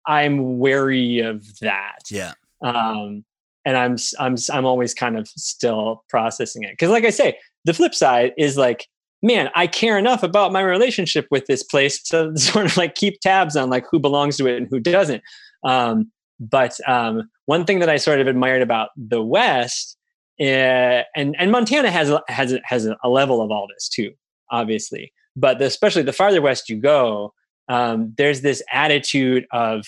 i'm 0.07 0.59
wary 0.59 1.19
of 1.19 1.45
that. 1.59 1.99
Yeah. 2.09 2.33
Um, 2.63 3.23
and 3.65 3.77
i'm 3.77 3.97
i'm 4.19 4.35
i'm 4.51 4.65
always 4.65 4.93
kind 4.93 5.17
of 5.17 5.27
still 5.27 6.03
processing 6.09 6.63
it. 6.63 6.71
Because 6.71 6.89
like 6.89 7.05
i 7.05 7.09
say 7.09 7.37
the 7.65 7.73
flip 7.73 7.93
side 7.93 8.33
is 8.37 8.57
like 8.57 8.87
man 9.21 9.49
i 9.55 9.67
care 9.67 9.99
enough 9.99 10.23
about 10.23 10.51
my 10.51 10.61
relationship 10.61 11.27
with 11.29 11.45
this 11.45 11.63
place 11.63 12.01
to 12.03 12.35
sort 12.37 12.65
of 12.65 12.77
like 12.77 12.95
keep 12.95 13.19
tabs 13.19 13.55
on 13.55 13.69
like 13.69 13.85
who 13.91 13.99
belongs 13.99 14.37
to 14.37 14.47
it 14.47 14.57
and 14.57 14.67
who 14.69 14.79
doesn't. 14.79 15.21
Um, 15.63 16.11
but 16.39 16.75
um, 16.87 17.29
one 17.45 17.65
thing 17.65 17.79
that 17.79 17.89
i 17.89 17.97
sort 17.97 18.19
of 18.19 18.27
admired 18.27 18.63
about 18.63 18.89
the 18.97 19.21
west 19.21 19.97
and 20.41 21.35
and 21.37 21.51
montana 21.51 21.91
has 21.91 22.11
has 22.27 22.57
has 22.63 22.87
a 23.03 23.09
level 23.09 23.41
of 23.41 23.51
all 23.51 23.67
this 23.73 23.87
too 23.87 24.11
obviously 24.49 25.11
but 25.35 25.59
the, 25.59 25.65
especially 25.65 26.01
the 26.01 26.13
farther 26.13 26.41
west 26.41 26.69
you 26.69 26.77
go 26.77 27.33
um, 27.69 28.13
there's 28.17 28.41
this 28.41 28.61
attitude 28.73 29.45
of 29.51 29.85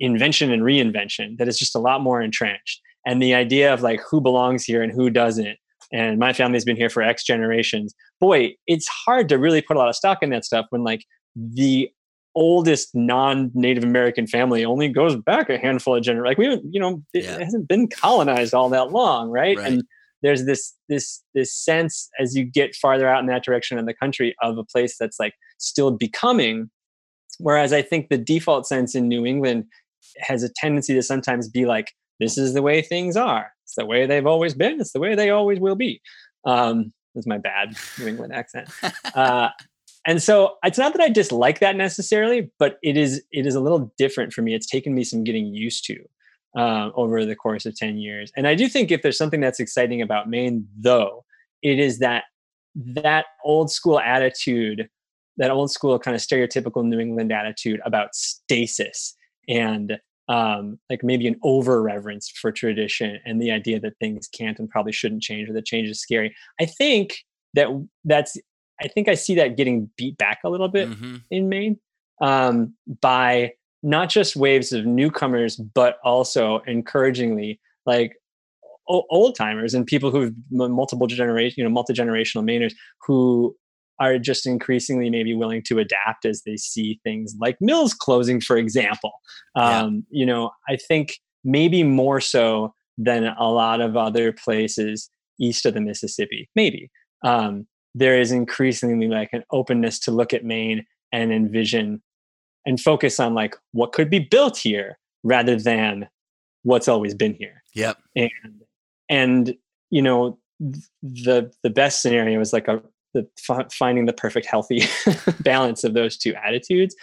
invention 0.00 0.50
and 0.52 0.62
reinvention 0.62 1.36
that 1.38 1.48
is 1.48 1.58
just 1.58 1.74
a 1.74 1.78
lot 1.78 2.00
more 2.00 2.22
entrenched 2.22 2.80
and 3.04 3.20
the 3.20 3.34
idea 3.34 3.72
of 3.72 3.82
like 3.82 4.00
who 4.08 4.20
belongs 4.20 4.64
here 4.64 4.82
and 4.82 4.92
who 4.92 5.10
doesn't 5.10 5.58
and 5.92 6.18
my 6.18 6.32
family's 6.32 6.64
been 6.64 6.76
here 6.76 6.90
for 6.90 7.02
X 7.02 7.24
generations. 7.24 7.94
Boy, 8.20 8.54
it's 8.66 8.88
hard 8.88 9.28
to 9.28 9.38
really 9.38 9.62
put 9.62 9.76
a 9.76 9.78
lot 9.78 9.88
of 9.88 9.96
stock 9.96 10.22
in 10.22 10.30
that 10.30 10.44
stuff 10.44 10.66
when 10.70 10.84
like 10.84 11.04
the 11.34 11.90
oldest 12.34 12.94
non-Native 12.94 13.84
American 13.84 14.26
family 14.26 14.64
only 14.64 14.88
goes 14.88 15.16
back 15.16 15.48
a 15.48 15.58
handful 15.58 15.96
of 15.96 16.02
generations. 16.02 16.28
Like 16.28 16.38
we, 16.38 16.60
you 16.70 16.80
know, 16.80 17.02
it 17.14 17.24
yeah. 17.24 17.38
hasn't 17.38 17.68
been 17.68 17.88
colonized 17.88 18.52
all 18.52 18.68
that 18.70 18.90
long, 18.90 19.30
right? 19.30 19.56
right? 19.56 19.72
And 19.72 19.82
there's 20.26 20.44
this 20.44 20.74
this 20.88 21.22
this 21.34 21.54
sense 21.54 22.08
as 22.18 22.34
you 22.34 22.44
get 22.44 22.74
farther 22.74 23.08
out 23.08 23.20
in 23.20 23.26
that 23.26 23.44
direction 23.44 23.78
in 23.78 23.86
the 23.86 23.94
country 23.94 24.34
of 24.42 24.58
a 24.58 24.64
place 24.64 24.96
that's 24.98 25.20
like 25.20 25.34
still 25.58 25.90
becoming. 25.90 26.70
Whereas 27.38 27.72
I 27.72 27.82
think 27.82 28.08
the 28.08 28.18
default 28.18 28.66
sense 28.66 28.94
in 28.94 29.08
New 29.08 29.24
England 29.24 29.64
has 30.20 30.42
a 30.42 30.48
tendency 30.56 30.94
to 30.94 31.02
sometimes 31.02 31.48
be 31.48 31.66
like, 31.66 31.92
this 32.18 32.38
is 32.38 32.54
the 32.54 32.62
way 32.62 32.80
things 32.82 33.16
are 33.16 33.50
it's 33.66 33.74
the 33.74 33.84
way 33.84 34.06
they've 34.06 34.26
always 34.26 34.54
been. 34.54 34.80
It's 34.80 34.92
the 34.92 35.00
way 35.00 35.16
they 35.16 35.30
always 35.30 35.58
will 35.58 35.74
be. 35.74 36.00
Um, 36.44 36.92
is 37.16 37.26
my 37.26 37.38
bad 37.38 37.76
New 37.98 38.06
England 38.06 38.32
accent. 38.32 38.68
Uh, 39.14 39.48
and 40.06 40.22
so 40.22 40.56
it's 40.62 40.76
not 40.76 40.92
that 40.92 41.00
I 41.00 41.08
dislike 41.08 41.58
that 41.60 41.74
necessarily, 41.74 42.50
but 42.58 42.78
it 42.82 42.98
is 42.98 43.24
it 43.32 43.46
is 43.46 43.54
a 43.54 43.60
little 43.60 43.92
different 43.96 44.32
for 44.32 44.42
me. 44.42 44.54
It's 44.54 44.66
taken 44.66 44.94
me 44.94 45.02
some 45.02 45.24
getting 45.24 45.46
used 45.46 45.84
to 45.86 45.96
uh, 46.56 46.90
over 46.94 47.24
the 47.24 47.36
course 47.36 47.66
of 47.66 47.76
ten 47.76 47.96
years. 47.98 48.32
And 48.36 48.48
I 48.48 48.54
do 48.54 48.68
think 48.68 48.90
if 48.90 49.02
there's 49.02 49.18
something 49.18 49.40
that's 49.40 49.60
exciting 49.60 50.02
about 50.02 50.28
Maine, 50.28 50.66
though, 50.78 51.24
it 51.62 51.78
is 51.78 51.98
that 52.00 52.24
that 52.74 53.26
old 53.44 53.70
school 53.70 54.00
attitude, 54.00 54.88
that 55.36 55.50
old 55.50 55.70
school 55.70 55.98
kind 55.98 56.14
of 56.14 56.20
stereotypical 56.20 56.84
New 56.84 56.98
England 56.98 57.32
attitude 57.32 57.80
about 57.84 58.14
stasis 58.14 59.16
and 59.48 59.98
um, 60.28 60.78
like 60.90 61.04
maybe 61.04 61.28
an 61.28 61.36
over 61.42 61.82
reverence 61.82 62.28
for 62.28 62.50
tradition 62.50 63.20
and 63.24 63.40
the 63.40 63.50
idea 63.50 63.78
that 63.78 63.94
things 64.00 64.26
can't 64.28 64.58
and 64.58 64.68
probably 64.68 64.92
shouldn't 64.92 65.22
change 65.22 65.48
or 65.48 65.52
that 65.52 65.64
change 65.64 65.88
is 65.88 66.00
scary. 66.00 66.34
I 66.60 66.66
think 66.66 67.18
that 67.54 67.68
that's 68.04 68.36
I 68.80 68.88
think 68.88 69.08
I 69.08 69.14
see 69.14 69.34
that 69.36 69.56
getting 69.56 69.90
beat 69.96 70.18
back 70.18 70.40
a 70.44 70.50
little 70.50 70.68
bit 70.68 70.90
mm-hmm. 70.90 71.16
in 71.30 71.48
Maine 71.48 71.78
um, 72.20 72.74
by 73.00 73.52
not 73.86 74.10
just 74.10 74.34
waves 74.34 74.72
of 74.72 74.84
newcomers, 74.84 75.56
but 75.56 75.98
also 76.02 76.60
encouragingly 76.66 77.60
like 77.86 78.16
old 78.88 79.36
timers 79.36 79.74
and 79.74 79.86
people 79.86 80.10
who've 80.10 80.34
multiple 80.50 81.06
generation, 81.06 81.54
you 81.56 81.64
know, 81.64 81.70
multi 81.70 81.92
generational 81.92 82.42
Mainers 82.42 82.72
who 83.06 83.56
are 84.00 84.18
just 84.18 84.44
increasingly 84.44 85.08
maybe 85.08 85.34
willing 85.34 85.62
to 85.62 85.78
adapt 85.78 86.24
as 86.24 86.42
they 86.44 86.56
see 86.56 87.00
things 87.04 87.36
like 87.40 87.56
mills 87.60 87.94
closing, 87.94 88.40
for 88.40 88.56
example. 88.56 89.12
Um, 89.54 90.04
yeah. 90.10 90.20
You 90.20 90.26
know, 90.26 90.50
I 90.68 90.76
think 90.76 91.20
maybe 91.44 91.84
more 91.84 92.20
so 92.20 92.74
than 92.98 93.24
a 93.38 93.48
lot 93.50 93.80
of 93.80 93.96
other 93.96 94.32
places 94.32 95.08
east 95.38 95.64
of 95.64 95.74
the 95.74 95.80
Mississippi, 95.80 96.48
maybe. 96.56 96.90
Um, 97.22 97.68
there 97.94 98.20
is 98.20 98.32
increasingly 98.32 99.06
like 99.06 99.30
an 99.32 99.44
openness 99.52 100.00
to 100.00 100.10
look 100.10 100.34
at 100.34 100.44
Maine 100.44 100.84
and 101.12 101.32
envision 101.32 102.02
and 102.66 102.80
focus 102.80 103.18
on 103.18 103.34
like 103.34 103.56
what 103.72 103.92
could 103.92 104.10
be 104.10 104.18
built 104.18 104.58
here 104.58 104.98
rather 105.22 105.56
than 105.56 106.08
what's 106.62 106.88
always 106.88 107.14
been 107.14 107.34
here. 107.34 107.62
Yep. 107.74 107.98
And 108.14 108.30
and 109.08 109.54
you 109.90 110.02
know 110.02 110.38
the 111.02 111.52
the 111.62 111.70
best 111.70 112.02
scenario 112.02 112.40
is 112.40 112.52
like 112.52 112.68
a 112.68 112.82
the 113.14 113.26
f- 113.48 113.72
finding 113.72 114.04
the 114.04 114.12
perfect 114.12 114.46
healthy 114.46 114.82
balance 115.40 115.84
of 115.84 115.94
those 115.94 116.16
two 116.16 116.34
attitudes. 116.34 116.94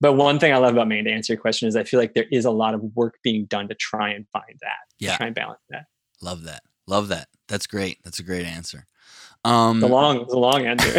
But 0.00 0.14
one 0.14 0.38
thing 0.38 0.52
I 0.52 0.58
love 0.58 0.74
about 0.74 0.88
Maine 0.88 1.04
to 1.04 1.10
answer 1.10 1.32
your 1.32 1.40
question 1.40 1.68
is 1.68 1.76
I 1.76 1.84
feel 1.84 1.98
like 1.98 2.14
there 2.14 2.26
is 2.30 2.44
a 2.44 2.50
lot 2.50 2.74
of 2.74 2.82
work 2.94 3.14
being 3.22 3.46
done 3.46 3.68
to 3.68 3.74
try 3.74 4.10
and 4.10 4.26
find 4.32 4.58
that. 4.60 4.76
Yeah. 4.98 5.16
try 5.16 5.26
and 5.26 5.34
balance 5.34 5.60
that. 5.70 5.86
Love 6.20 6.42
that. 6.42 6.62
Love 6.86 7.08
that. 7.08 7.28
That's 7.48 7.66
great. 7.66 7.98
That's 8.04 8.18
a 8.18 8.22
great 8.22 8.44
answer. 8.44 8.86
Um, 9.44 9.80
the 9.80 9.88
long, 9.88 10.26
the 10.26 10.38
long 10.38 10.66
answer. 10.66 10.92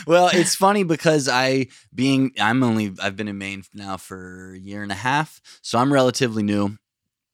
well, 0.06 0.30
it's 0.32 0.54
funny 0.54 0.84
because 0.84 1.28
I, 1.28 1.66
being, 1.94 2.32
I'm 2.40 2.62
only, 2.62 2.92
I've 3.02 3.16
been 3.16 3.28
in 3.28 3.38
Maine 3.38 3.64
now 3.74 3.96
for 3.96 4.52
a 4.54 4.58
year 4.58 4.82
and 4.82 4.92
a 4.92 4.96
half, 4.96 5.40
so 5.62 5.78
I'm 5.78 5.92
relatively 5.92 6.42
new. 6.42 6.78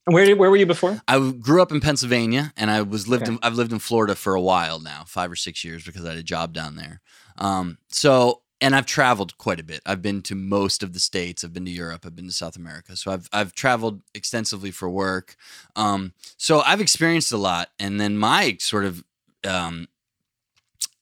Where 0.07 0.25
did, 0.25 0.39
where 0.39 0.51
were 0.51 0.57
you 0.57 0.67
before? 0.67 1.01
I 1.07 1.31
grew 1.33 1.61
up 1.61 1.71
in 1.71 1.81
Pennsylvania, 1.81 2.53
and 2.57 2.71
I 2.71 2.83
was 2.83 3.07
lived 3.07 3.25
okay. 3.25 3.33
in 3.33 3.39
I've 3.43 3.55
lived 3.55 3.73
in 3.73 3.79
Florida 3.79 4.15
for 4.15 4.35
a 4.35 4.41
while 4.41 4.81
now, 4.81 5.05
five 5.07 5.31
or 5.31 5.37
six 5.37 5.63
years, 5.63 5.85
because 5.85 6.05
I 6.05 6.11
had 6.11 6.19
a 6.19 6.23
job 6.23 6.55
down 6.55 6.77
there. 6.77 7.01
Um, 7.37 7.79
so 7.89 8.43
and 8.61 8.75
I've 8.77 8.87
traveled 8.87 9.39
quite 9.39 9.59
a 9.59 9.65
bit. 9.65 9.81
I've 9.87 10.03
been 10.03 10.21
to 10.23 10.35
most 10.35 10.83
of 10.83 10.93
the 10.93 11.01
states. 11.01 11.43
I've 11.43 11.53
been 11.53 11.65
to 11.65 11.71
Europe. 11.71 12.05
I've 12.05 12.15
been 12.15 12.27
to 12.27 12.33
South 12.33 12.57
America. 12.57 12.97
So 12.97 13.11
I've 13.11 13.29
I've 13.33 13.55
traveled 13.55 14.03
extensively 14.15 14.71
for 14.71 14.89
work. 14.89 15.37
Um, 15.77 16.13
so 16.37 16.61
I've 16.61 16.81
experienced 16.81 17.33
a 17.33 17.39
lot. 17.39 17.71
And 17.79 18.01
then 18.01 18.19
my 18.19 18.57
sort 18.61 18.85
of 18.85 19.05
um, 19.47 19.89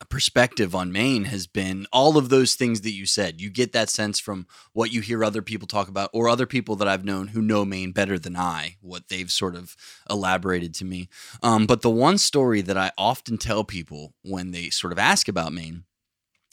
perspective 0.08 0.74
on 0.74 0.92
Maine 0.92 1.24
has 1.24 1.46
been 1.46 1.86
all 1.92 2.16
of 2.16 2.28
those 2.28 2.54
things 2.54 2.80
that 2.82 2.92
you 2.92 3.04
said. 3.04 3.40
You 3.40 3.50
get 3.50 3.72
that 3.72 3.90
sense 3.90 4.18
from 4.18 4.46
what 4.72 4.92
you 4.92 5.00
hear 5.00 5.22
other 5.22 5.42
people 5.42 5.66
talk 5.66 5.88
about, 5.88 6.10
or 6.12 6.28
other 6.28 6.46
people 6.46 6.76
that 6.76 6.88
I've 6.88 7.04
known 7.04 7.28
who 7.28 7.42
know 7.42 7.64
Maine 7.64 7.92
better 7.92 8.18
than 8.18 8.36
I, 8.36 8.76
what 8.80 9.08
they've 9.08 9.30
sort 9.30 9.54
of 9.54 9.76
elaborated 10.08 10.74
to 10.74 10.84
me. 10.84 11.08
Um, 11.42 11.66
but 11.66 11.82
the 11.82 11.90
one 11.90 12.18
story 12.18 12.60
that 12.62 12.78
I 12.78 12.92
often 12.96 13.38
tell 13.38 13.64
people 13.64 14.14
when 14.22 14.50
they 14.50 14.70
sort 14.70 14.92
of 14.92 14.98
ask 14.98 15.28
about 15.28 15.52
Maine 15.52 15.84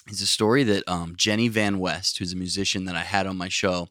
is 0.09 0.21
a 0.21 0.27
story 0.27 0.63
that 0.63 0.83
um, 0.87 1.15
Jenny 1.15 1.47
Van 1.47 1.79
West, 1.79 2.17
who's 2.17 2.33
a 2.33 2.37
musician 2.37 2.85
that 2.85 2.95
I 2.95 3.01
had 3.01 3.25
on 3.25 3.37
my 3.37 3.49
show, 3.49 3.87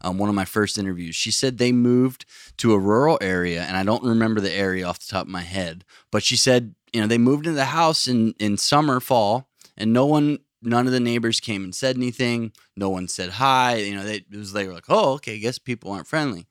um, 0.00 0.16
one 0.16 0.28
of 0.28 0.34
my 0.34 0.44
first 0.44 0.78
interviews, 0.78 1.16
she 1.16 1.30
said 1.30 1.58
they 1.58 1.72
moved 1.72 2.24
to 2.58 2.72
a 2.72 2.78
rural 2.78 3.18
area, 3.20 3.62
and 3.62 3.76
I 3.76 3.82
don't 3.82 4.04
remember 4.04 4.40
the 4.40 4.52
area 4.52 4.86
off 4.86 5.00
the 5.00 5.10
top 5.10 5.26
of 5.26 5.32
my 5.32 5.42
head, 5.42 5.84
but 6.10 6.22
she 6.22 6.36
said 6.36 6.74
you 6.92 7.00
know, 7.00 7.06
they 7.06 7.18
moved 7.18 7.46
into 7.46 7.56
the 7.56 7.66
house 7.66 8.08
in 8.08 8.34
in 8.38 8.56
summer, 8.56 9.00
fall, 9.00 9.48
and 9.76 9.92
no 9.92 10.06
one, 10.06 10.38
none 10.62 10.86
of 10.86 10.92
the 10.92 11.00
neighbors 11.00 11.40
came 11.40 11.64
and 11.64 11.74
said 11.74 11.96
anything. 11.96 12.52
No 12.76 12.88
one 12.88 13.08
said 13.08 13.30
hi. 13.30 13.76
You 13.76 13.96
know, 13.96 14.04
they 14.04 14.16
it 14.16 14.36
was 14.36 14.52
they 14.52 14.66
were 14.66 14.74
like, 14.74 14.86
oh, 14.88 15.14
okay, 15.14 15.34
I 15.34 15.38
guess 15.38 15.58
people 15.58 15.92
aren't 15.92 16.06
friendly. 16.06 16.46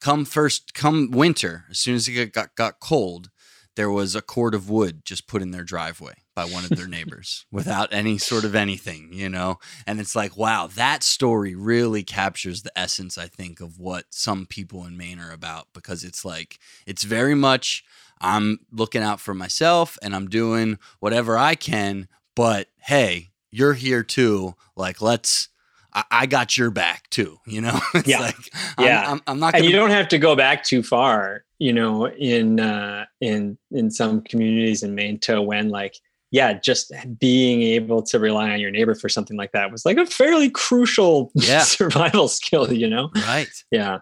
Come 0.00 0.24
first, 0.24 0.74
come 0.74 1.10
winter, 1.10 1.64
as 1.70 1.78
soon 1.78 1.96
as 1.96 2.08
it 2.08 2.32
got 2.32 2.54
got 2.54 2.80
cold, 2.80 3.30
there 3.78 3.90
was 3.90 4.16
a 4.16 4.20
cord 4.20 4.54
of 4.56 4.68
wood 4.68 5.04
just 5.04 5.28
put 5.28 5.40
in 5.40 5.52
their 5.52 5.62
driveway 5.62 6.14
by 6.34 6.44
one 6.44 6.64
of 6.64 6.70
their 6.70 6.88
neighbors 6.88 7.46
without 7.52 7.92
any 7.92 8.18
sort 8.18 8.44
of 8.44 8.56
anything, 8.56 9.10
you 9.12 9.28
know? 9.28 9.60
And 9.86 10.00
it's 10.00 10.16
like, 10.16 10.36
wow, 10.36 10.68
that 10.74 11.04
story 11.04 11.54
really 11.54 12.02
captures 12.02 12.62
the 12.62 12.76
essence, 12.76 13.16
I 13.16 13.28
think, 13.28 13.60
of 13.60 13.78
what 13.78 14.06
some 14.10 14.46
people 14.46 14.84
in 14.84 14.96
Maine 14.96 15.20
are 15.20 15.30
about 15.30 15.68
because 15.74 16.02
it's 16.02 16.24
like, 16.24 16.58
it's 16.86 17.04
very 17.04 17.36
much 17.36 17.84
I'm 18.20 18.60
looking 18.72 19.02
out 19.02 19.20
for 19.20 19.34
myself 19.34 19.98
and 20.02 20.14
I'm 20.14 20.28
doing 20.28 20.78
whatever 21.00 21.36
I 21.38 21.54
can. 21.54 22.08
But 22.34 22.68
hey, 22.78 23.30
you're 23.50 23.74
here 23.74 24.02
too. 24.02 24.54
Like, 24.76 25.00
let's. 25.00 25.48
I, 25.92 26.04
I 26.10 26.26
got 26.26 26.58
your 26.58 26.70
back 26.70 27.08
too. 27.10 27.38
You 27.46 27.62
know. 27.62 27.80
yeah. 28.04 28.20
Like, 28.20 28.36
yeah. 28.78 29.04
I'm, 29.06 29.12
I'm, 29.12 29.22
I'm 29.26 29.40
not. 29.40 29.52
Gonna... 29.52 29.64
And 29.64 29.72
you 29.72 29.76
don't 29.76 29.90
have 29.90 30.08
to 30.08 30.18
go 30.18 30.36
back 30.36 30.64
too 30.64 30.82
far. 30.82 31.44
You 31.58 31.72
know, 31.72 32.06
in 32.06 32.60
uh, 32.60 33.06
in 33.20 33.58
in 33.70 33.90
some 33.90 34.20
communities 34.22 34.82
in 34.82 34.94
Maine 34.94 35.18
to 35.20 35.42
when 35.42 35.70
like 35.70 35.96
yeah, 36.30 36.52
just 36.52 36.92
being 37.18 37.62
able 37.62 38.02
to 38.02 38.18
rely 38.18 38.50
on 38.50 38.60
your 38.60 38.70
neighbor 38.70 38.94
for 38.94 39.08
something 39.08 39.36
like 39.36 39.52
that 39.52 39.72
was 39.72 39.86
like 39.86 39.96
a 39.96 40.06
fairly 40.06 40.50
crucial 40.50 41.30
yeah. 41.34 41.60
survival 41.62 42.28
skill, 42.28 42.72
you 42.72 42.88
know? 42.88 43.10
Right. 43.14 43.48
Yeah. 43.70 43.98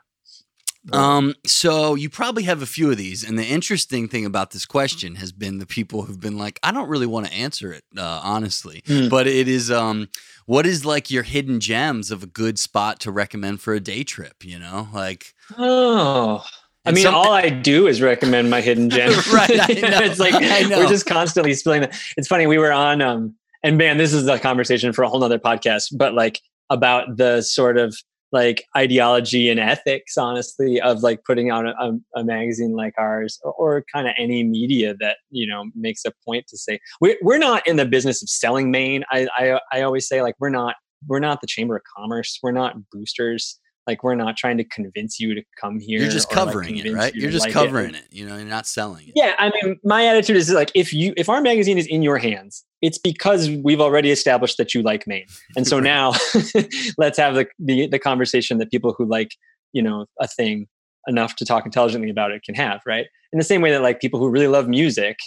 Um, 0.92 1.34
so 1.44 1.94
you 1.94 2.08
probably 2.08 2.44
have 2.44 2.62
a 2.62 2.66
few 2.66 2.90
of 2.90 2.96
these, 2.96 3.24
and 3.24 3.38
the 3.38 3.44
interesting 3.44 4.08
thing 4.08 4.24
about 4.24 4.52
this 4.52 4.64
question 4.64 5.16
has 5.16 5.32
been 5.32 5.58
the 5.58 5.66
people 5.66 6.02
who've 6.02 6.20
been 6.20 6.38
like, 6.38 6.60
I 6.62 6.70
don't 6.70 6.88
really 6.88 7.06
want 7.06 7.26
to 7.26 7.32
answer 7.32 7.72
it, 7.72 7.84
uh, 7.96 8.20
honestly, 8.22 8.82
mm. 8.86 9.10
but 9.10 9.26
it 9.26 9.48
is, 9.48 9.70
um, 9.70 10.08
what 10.46 10.64
is 10.64 10.84
like 10.84 11.10
your 11.10 11.24
hidden 11.24 11.60
gems 11.60 12.10
of 12.10 12.22
a 12.22 12.26
good 12.26 12.58
spot 12.58 13.00
to 13.00 13.10
recommend 13.10 13.60
for 13.60 13.74
a 13.74 13.80
day 13.80 14.04
trip? 14.04 14.44
You 14.44 14.58
know, 14.58 14.88
like 14.92 15.34
oh. 15.58 16.44
I 16.84 16.92
mean, 16.92 17.08
all 17.08 17.32
I 17.32 17.50
do 17.50 17.88
is 17.88 18.00
recommend 18.00 18.48
my 18.48 18.60
hidden 18.60 18.88
gems. 18.90 19.26
right. 19.32 19.50
it's 19.50 20.20
like 20.20 20.34
we're 20.34 20.88
just 20.88 21.04
constantly 21.04 21.52
spilling 21.54 21.80
that. 21.80 21.98
It's 22.16 22.28
funny. 22.28 22.46
We 22.46 22.58
were 22.58 22.72
on, 22.72 23.02
um, 23.02 23.34
and 23.64 23.76
man, 23.76 23.98
this 23.98 24.12
is 24.12 24.28
a 24.28 24.38
conversation 24.38 24.92
for 24.92 25.02
a 25.02 25.08
whole 25.08 25.18
nother 25.18 25.40
podcast, 25.40 25.88
but 25.96 26.14
like 26.14 26.40
about 26.70 27.16
the 27.16 27.42
sort 27.42 27.76
of 27.76 27.96
like 28.32 28.64
ideology 28.76 29.48
and 29.48 29.60
ethics 29.60 30.16
honestly 30.16 30.80
of 30.80 31.02
like 31.02 31.22
putting 31.24 31.50
out 31.50 31.66
a, 31.66 31.92
a 32.16 32.24
magazine 32.24 32.72
like 32.72 32.94
ours 32.98 33.38
or, 33.42 33.52
or 33.52 33.84
kind 33.92 34.08
of 34.08 34.14
any 34.18 34.42
media 34.42 34.94
that 34.98 35.18
you 35.30 35.46
know 35.46 35.64
makes 35.74 36.04
a 36.04 36.12
point 36.24 36.46
to 36.48 36.58
say 36.58 36.78
we're, 37.00 37.16
we're 37.22 37.38
not 37.38 37.66
in 37.66 37.76
the 37.76 37.86
business 37.86 38.22
of 38.22 38.28
selling 38.28 38.70
maine. 38.70 39.04
I, 39.10 39.28
I 39.36 39.60
i 39.72 39.82
always 39.82 40.08
say 40.08 40.22
like 40.22 40.34
we're 40.40 40.50
not 40.50 40.74
we're 41.06 41.20
not 41.20 41.40
the 41.40 41.46
chamber 41.46 41.76
of 41.76 41.82
commerce. 41.96 42.38
We're 42.42 42.52
not 42.52 42.76
boosters 42.92 43.58
like 43.86 44.02
we're 44.02 44.14
not 44.14 44.36
trying 44.36 44.56
to 44.58 44.64
convince 44.64 45.20
you 45.20 45.34
to 45.34 45.42
come 45.60 45.78
here. 45.78 46.00
You're 46.00 46.10
just 46.10 46.30
covering 46.30 46.76
like 46.76 46.84
it, 46.84 46.92
right? 46.92 47.14
You 47.14 47.28
are 47.28 47.30
just 47.30 47.46
like 47.46 47.52
covering 47.52 47.94
it. 47.94 48.04
it. 48.10 48.12
You 48.12 48.26
know, 48.26 48.36
you're 48.36 48.46
not 48.46 48.66
selling 48.66 49.08
it. 49.08 49.12
Yeah, 49.14 49.34
I 49.38 49.50
mean, 49.50 49.78
my 49.84 50.06
attitude 50.06 50.36
is 50.36 50.50
like 50.50 50.70
if 50.74 50.92
you 50.92 51.14
if 51.16 51.28
our 51.28 51.40
magazine 51.40 51.78
is 51.78 51.86
in 51.86 52.02
your 52.02 52.18
hands, 52.18 52.64
it's 52.82 52.98
because 52.98 53.48
we've 53.50 53.80
already 53.80 54.10
established 54.10 54.58
that 54.58 54.74
you 54.74 54.82
like 54.82 55.06
Maine, 55.06 55.26
and 55.56 55.66
so 55.66 55.80
now 55.80 56.12
let's 56.98 57.18
have 57.18 57.34
the, 57.34 57.46
the 57.58 57.86
the 57.86 57.98
conversation 57.98 58.58
that 58.58 58.70
people 58.70 58.94
who 58.96 59.06
like 59.06 59.32
you 59.72 59.82
know 59.82 60.06
a 60.20 60.26
thing 60.26 60.66
enough 61.06 61.36
to 61.36 61.44
talk 61.44 61.64
intelligently 61.64 62.10
about 62.10 62.32
it 62.32 62.42
can 62.42 62.54
have, 62.54 62.80
right? 62.86 63.06
In 63.32 63.38
the 63.38 63.44
same 63.44 63.60
way 63.60 63.70
that 63.70 63.82
like 63.82 64.00
people 64.00 64.18
who 64.18 64.28
really 64.28 64.48
love 64.48 64.68
music 64.68 65.18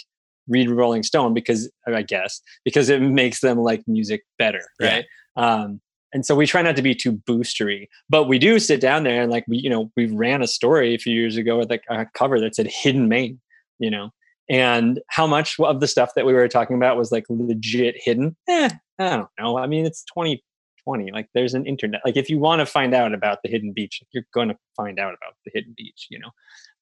read 0.48 0.68
Rolling 0.68 1.02
Stone 1.02 1.32
because 1.32 1.70
I 1.86 2.02
guess 2.02 2.42
because 2.64 2.90
it 2.90 3.00
makes 3.00 3.40
them 3.40 3.58
like 3.58 3.82
music 3.86 4.22
better, 4.38 4.62
right? 4.80 5.06
Yeah. 5.36 5.42
Um, 5.42 5.80
and 6.12 6.26
so 6.26 6.34
we 6.34 6.46
try 6.46 6.62
not 6.62 6.76
to 6.76 6.82
be 6.82 6.94
too 6.94 7.12
boostery 7.12 7.88
but 8.08 8.24
we 8.24 8.38
do 8.38 8.58
sit 8.58 8.80
down 8.80 9.04
there 9.04 9.22
and 9.22 9.30
like 9.30 9.44
we 9.48 9.58
you 9.58 9.70
know 9.70 9.90
we 9.96 10.06
ran 10.06 10.42
a 10.42 10.46
story 10.46 10.94
a 10.94 10.98
few 10.98 11.14
years 11.14 11.36
ago 11.36 11.58
with 11.58 11.70
like 11.70 11.84
a 11.88 12.06
cover 12.14 12.40
that 12.40 12.54
said 12.54 12.66
hidden 12.66 13.08
maine 13.08 13.40
you 13.80 13.90
know? 13.90 14.10
And 14.48 15.00
how 15.08 15.26
much 15.26 15.58
of 15.58 15.80
the 15.80 15.88
stuff 15.88 16.12
that 16.14 16.26
we 16.26 16.32
were 16.32 16.46
talking 16.48 16.76
about 16.76 16.96
was 16.96 17.10
like 17.10 17.24
legit 17.28 17.96
hidden? 17.98 18.36
Eh, 18.48 18.68
i 18.98 19.16
don't 19.16 19.28
know. 19.40 19.58
I 19.58 19.66
mean 19.66 19.86
it's 19.86 20.04
2020 20.04 21.10
like 21.12 21.28
there's 21.34 21.54
an 21.54 21.66
internet 21.66 22.00
like 22.04 22.16
if 22.16 22.28
you 22.30 22.38
want 22.38 22.60
to 22.60 22.66
find 22.66 22.94
out 22.94 23.12
about 23.14 23.38
the 23.42 23.50
hidden 23.50 23.72
beach 23.72 24.02
you're 24.12 24.24
going 24.32 24.48
to 24.48 24.56
find 24.76 24.98
out 24.98 25.14
about 25.14 25.34
the 25.44 25.50
hidden 25.52 25.74
beach 25.76 26.06
you 26.10 26.18
know? 26.18 26.30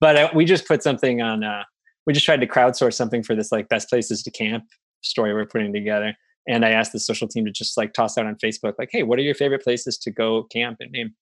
But 0.00 0.16
uh, 0.16 0.30
we 0.34 0.44
just 0.44 0.66
put 0.66 0.82
something 0.82 1.22
on 1.22 1.44
uh 1.44 1.64
we 2.06 2.12
just 2.12 2.26
tried 2.26 2.40
to 2.40 2.46
crowdsource 2.46 2.94
something 2.94 3.22
for 3.22 3.34
this 3.34 3.52
like 3.52 3.68
best 3.68 3.88
places 3.88 4.22
to 4.24 4.30
camp 4.30 4.64
story 5.02 5.32
we're 5.32 5.46
putting 5.46 5.72
together 5.72 6.16
and 6.48 6.64
I 6.64 6.70
asked 6.70 6.92
the 6.92 6.98
social 6.98 7.28
team 7.28 7.44
to 7.44 7.52
just 7.52 7.76
like 7.76 7.92
toss 7.92 8.16
out 8.16 8.26
on 8.26 8.34
Facebook, 8.36 8.74
like, 8.78 8.88
hey, 8.90 9.02
what 9.02 9.18
are 9.18 9.22
your 9.22 9.34
favorite 9.34 9.62
places 9.62 9.98
to 9.98 10.10
go 10.10 10.44
camp 10.44 10.78
and 10.80 10.90
name? 10.90 11.14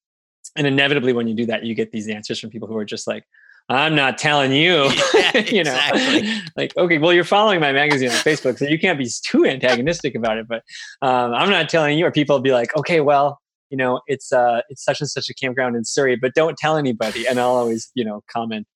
And 0.56 0.66
inevitably, 0.66 1.12
when 1.12 1.26
you 1.26 1.34
do 1.34 1.44
that, 1.46 1.64
you 1.64 1.74
get 1.74 1.90
these 1.90 2.08
answers 2.08 2.38
from 2.38 2.50
people 2.50 2.68
who 2.68 2.76
are 2.76 2.84
just 2.84 3.06
like, 3.06 3.24
I'm 3.68 3.96
not 3.96 4.16
telling 4.16 4.52
you, 4.52 4.88
yeah, 5.14 5.38
you 5.46 5.64
know, 5.64 6.40
like, 6.56 6.76
okay, 6.76 6.98
well, 6.98 7.12
you're 7.12 7.24
following 7.24 7.58
my 7.60 7.72
magazine 7.72 8.10
on 8.10 8.14
Facebook, 8.16 8.58
so 8.58 8.66
you 8.66 8.78
can't 8.78 8.98
be 8.98 9.10
too 9.24 9.44
antagonistic 9.44 10.14
about 10.14 10.38
it. 10.38 10.46
But 10.46 10.62
um, 11.02 11.34
I'm 11.34 11.50
not 11.50 11.68
telling 11.68 11.98
you, 11.98 12.06
or 12.06 12.12
people 12.12 12.36
will 12.36 12.42
be 12.42 12.52
like, 12.52 12.76
okay, 12.76 13.00
well, 13.00 13.40
you 13.68 13.76
know, 13.76 14.00
it's 14.06 14.32
uh, 14.32 14.60
it's 14.68 14.84
such 14.84 15.00
and 15.00 15.10
such 15.10 15.28
a 15.28 15.34
campground 15.34 15.74
in 15.74 15.84
Surry, 15.84 16.14
but 16.14 16.34
don't 16.34 16.56
tell 16.56 16.76
anybody. 16.76 17.26
And 17.26 17.40
I'll 17.40 17.56
always, 17.56 17.90
you 17.94 18.04
know, 18.04 18.22
comment 18.30 18.68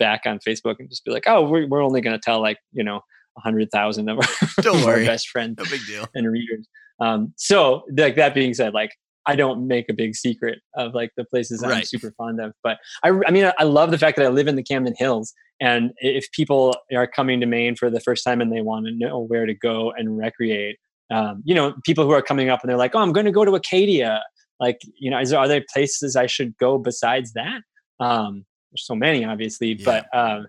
back 0.00 0.22
on 0.26 0.40
Facebook 0.46 0.76
and 0.80 0.88
just 0.88 1.04
be 1.04 1.12
like, 1.12 1.24
oh, 1.28 1.48
we're, 1.48 1.68
we're 1.68 1.82
only 1.82 2.00
going 2.00 2.16
to 2.16 2.22
tell 2.22 2.42
like, 2.42 2.58
you 2.72 2.82
know, 2.82 3.00
hundred 3.38 3.70
thousand 3.70 4.08
of 4.08 4.18
our, 4.18 4.28
Don't 4.62 4.84
worry. 4.84 5.00
our 5.00 5.12
best 5.12 5.28
friends, 5.28 5.56
no 5.58 5.64
big 5.70 5.80
deal, 5.86 6.06
and 6.14 6.30
readers. 6.30 6.66
Um, 7.00 7.32
so, 7.36 7.84
like 7.96 8.16
that 8.16 8.34
being 8.34 8.54
said, 8.54 8.74
like 8.74 8.92
I 9.26 9.36
don't 9.36 9.66
make 9.66 9.88
a 9.88 9.92
big 9.92 10.14
secret 10.14 10.60
of 10.74 10.94
like 10.94 11.10
the 11.16 11.24
places 11.24 11.60
right. 11.62 11.78
I'm 11.78 11.84
super 11.84 12.12
fond 12.16 12.40
of, 12.40 12.52
but 12.62 12.78
I, 13.02 13.10
I 13.26 13.30
mean, 13.30 13.50
I 13.58 13.64
love 13.64 13.90
the 13.90 13.98
fact 13.98 14.16
that 14.16 14.26
I 14.26 14.28
live 14.28 14.48
in 14.48 14.56
the 14.56 14.62
Camden 14.62 14.94
Hills, 14.96 15.34
and 15.60 15.92
if 15.98 16.30
people 16.32 16.74
are 16.94 17.06
coming 17.06 17.40
to 17.40 17.46
Maine 17.46 17.76
for 17.76 17.90
the 17.90 18.00
first 18.00 18.24
time 18.24 18.40
and 18.40 18.52
they 18.52 18.60
want 18.60 18.86
to 18.86 18.92
know 18.92 19.20
where 19.20 19.46
to 19.46 19.54
go 19.54 19.92
and 19.96 20.16
recreate, 20.16 20.76
um, 21.10 21.42
you 21.44 21.54
know, 21.54 21.74
people 21.84 22.04
who 22.04 22.12
are 22.12 22.22
coming 22.22 22.48
up 22.48 22.60
and 22.62 22.70
they're 22.70 22.76
like, 22.76 22.94
"Oh, 22.94 23.00
I'm 23.00 23.12
going 23.12 23.26
to 23.26 23.32
go 23.32 23.44
to 23.44 23.54
Acadia." 23.54 24.22
Like, 24.58 24.80
you 24.98 25.10
know, 25.10 25.18
is 25.20 25.30
there, 25.30 25.38
are 25.38 25.48
there 25.48 25.64
places 25.72 26.16
I 26.16 26.26
should 26.26 26.56
go 26.56 26.78
besides 26.78 27.32
that? 27.34 27.60
Um, 28.00 28.46
there's 28.70 28.86
so 28.86 28.94
many, 28.94 29.24
obviously, 29.24 29.74
yeah. 29.74 29.84
but 29.84 30.18
um, 30.18 30.46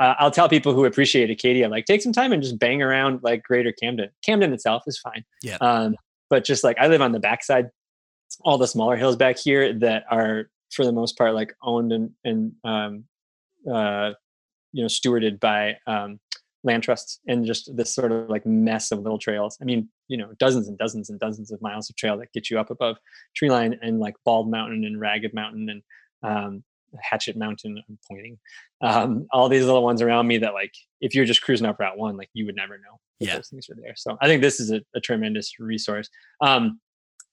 uh, 0.00 0.14
I'll 0.18 0.30
tell 0.30 0.48
people 0.48 0.72
who 0.72 0.86
appreciate 0.86 1.30
Acadia, 1.30 1.68
like 1.68 1.84
take 1.84 2.00
some 2.00 2.12
time 2.12 2.32
and 2.32 2.42
just 2.42 2.58
bang 2.58 2.82
around 2.82 3.20
like 3.22 3.42
Greater 3.42 3.70
Camden. 3.70 4.08
Camden 4.24 4.52
itself 4.52 4.82
is 4.86 4.98
fine. 4.98 5.24
Yeah. 5.42 5.58
Um, 5.60 5.94
but 6.30 6.44
just 6.44 6.64
like 6.64 6.78
I 6.78 6.88
live 6.88 7.02
on 7.02 7.12
the 7.12 7.20
backside, 7.20 7.68
all 8.40 8.56
the 8.56 8.66
smaller 8.66 8.96
hills 8.96 9.16
back 9.16 9.38
here 9.38 9.74
that 9.74 10.04
are 10.10 10.48
for 10.72 10.86
the 10.86 10.92
most 10.92 11.18
part 11.18 11.34
like 11.34 11.54
owned 11.62 11.92
and 11.92 12.10
and 12.24 12.52
um, 12.64 13.04
uh, 13.70 14.12
you 14.72 14.82
know 14.82 14.88
stewarded 14.88 15.38
by 15.38 15.76
um, 15.86 16.18
land 16.64 16.82
trusts 16.82 17.20
and 17.26 17.44
just 17.44 17.76
this 17.76 17.94
sort 17.94 18.10
of 18.10 18.30
like 18.30 18.46
mess 18.46 18.92
of 18.92 19.00
little 19.00 19.18
trails. 19.18 19.58
I 19.60 19.64
mean, 19.64 19.90
you 20.08 20.16
know, 20.16 20.32
dozens 20.38 20.66
and 20.66 20.78
dozens 20.78 21.10
and 21.10 21.20
dozens 21.20 21.50
of 21.52 21.60
miles 21.60 21.90
of 21.90 21.96
trail 21.96 22.16
that 22.18 22.32
get 22.32 22.48
you 22.48 22.58
up 22.58 22.70
above 22.70 22.96
tree 23.36 23.50
line 23.50 23.78
and 23.82 24.00
like 24.00 24.14
Bald 24.24 24.50
Mountain 24.50 24.84
and 24.84 24.98
Ragged 24.98 25.34
Mountain 25.34 25.68
and 25.68 25.82
um, 26.22 26.64
Hatchet 27.00 27.36
Mountain. 27.36 27.82
I'm 27.88 27.98
pointing. 28.08 28.38
Um, 28.80 29.26
all 29.32 29.48
these 29.48 29.64
little 29.64 29.82
ones 29.82 30.02
around 30.02 30.26
me 30.26 30.38
that, 30.38 30.54
like, 30.54 30.72
if 31.00 31.14
you're 31.14 31.24
just 31.24 31.42
cruising 31.42 31.66
up 31.66 31.78
Route 31.78 31.98
One, 31.98 32.16
like 32.16 32.30
you 32.32 32.46
would 32.46 32.56
never 32.56 32.78
know 32.78 32.98
yeah. 33.18 33.36
those 33.36 33.48
things 33.48 33.68
are 33.70 33.76
there. 33.80 33.94
So 33.96 34.16
I 34.20 34.26
think 34.26 34.42
this 34.42 34.60
is 34.60 34.70
a, 34.70 34.80
a 34.94 35.00
tremendous 35.00 35.58
resource. 35.58 36.08
Um, 36.40 36.80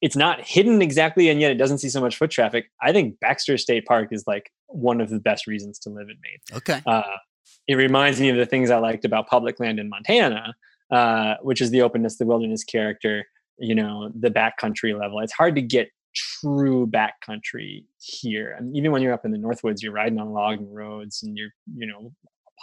it's 0.01 0.15
not 0.15 0.41
hidden 0.45 0.81
exactly, 0.81 1.29
and 1.29 1.41
yet 1.41 1.51
it 1.51 1.55
doesn't 1.55 1.79
see 1.79 1.89
so 1.89 2.01
much 2.01 2.17
foot 2.17 2.29
traffic. 2.29 2.69
I 2.81 2.91
think 2.91 3.19
Baxter 3.19 3.57
State 3.57 3.85
Park 3.85 4.09
is 4.11 4.25
like 4.27 4.51
one 4.67 5.01
of 5.01 5.09
the 5.09 5.19
best 5.19 5.47
reasons 5.47 5.79
to 5.79 5.89
live 5.89 6.07
in 6.09 6.17
Maine. 6.21 6.57
Okay. 6.57 6.81
Uh, 6.85 7.17
it 7.67 7.75
reminds 7.75 8.19
me 8.19 8.29
of 8.29 8.37
the 8.37 8.45
things 8.45 8.69
I 8.69 8.77
liked 8.77 9.05
about 9.05 9.27
public 9.27 9.59
land 9.59 9.79
in 9.79 9.89
Montana, 9.89 10.53
uh, 10.91 11.35
which 11.41 11.61
is 11.61 11.71
the 11.71 11.81
openness, 11.81 12.17
the 12.17 12.25
wilderness 12.25 12.63
character, 12.63 13.25
you 13.57 13.73
know, 13.73 14.11
the 14.13 14.29
backcountry 14.29 14.97
level. 14.97 15.19
It's 15.19 15.33
hard 15.33 15.55
to 15.55 15.61
get 15.61 15.89
true 16.17 16.87
backcountry 16.87 17.85
here. 17.99 18.55
And 18.57 18.75
even 18.75 18.91
when 18.91 19.01
you're 19.01 19.13
up 19.13 19.25
in 19.25 19.31
the 19.31 19.37
Northwoods, 19.37 19.81
you're 19.81 19.93
riding 19.93 20.19
on 20.19 20.31
logging 20.31 20.73
roads 20.73 21.21
and 21.23 21.37
you're, 21.37 21.51
you 21.75 21.85
know, 21.85 22.11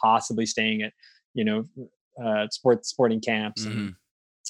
possibly 0.03 0.47
staying 0.47 0.83
at, 0.83 0.93
you 1.35 1.45
know, 1.45 1.65
uh, 2.23 2.49
sports 2.51 2.89
sporting 2.89 3.21
camps. 3.21 3.65
Mm-hmm. 3.65 3.79
And 3.79 3.95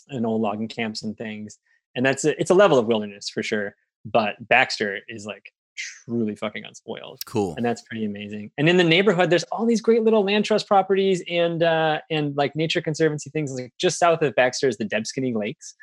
and 0.09 0.26
old 0.26 0.43
logging 0.43 0.68
camps 0.68 1.02
and 1.02 1.16
things. 1.16 1.59
And 1.94 2.05
that's 2.05 2.24
a, 2.24 2.39
it's 2.40 2.51
a 2.51 2.55
level 2.55 2.78
of 2.78 2.86
wilderness 2.86 3.28
for 3.28 3.43
sure. 3.43 3.74
But 4.05 4.36
Baxter 4.48 4.98
is 5.09 5.24
like 5.24 5.52
truly 5.76 6.36
fucking 6.36 6.64
unspoiled. 6.64 7.20
Cool. 7.26 7.55
And 7.56 7.64
that's 7.64 7.82
pretty 7.82 8.05
amazing. 8.05 8.51
And 8.59 8.68
in 8.68 8.76
the 8.76 8.85
neighborhood, 8.85 9.31
there's 9.31 9.44
all 9.44 9.66
these 9.66 9.81
great 9.81 10.02
little 10.02 10.24
land 10.24 10.44
trust 10.44 10.66
properties 10.66 11.22
and 11.28 11.62
uh, 11.62 12.01
and 12.10 12.36
like 12.36 12.55
nature 12.55 12.81
conservancy 12.82 13.31
things. 13.31 13.52
Like 13.52 13.72
just 13.78 13.98
south 13.98 14.22
of 14.22 14.35
Baxter 14.35 14.68
is 14.68 14.76
the 14.76 14.85
Debsconeag 14.85 15.36
Lakes. 15.36 15.74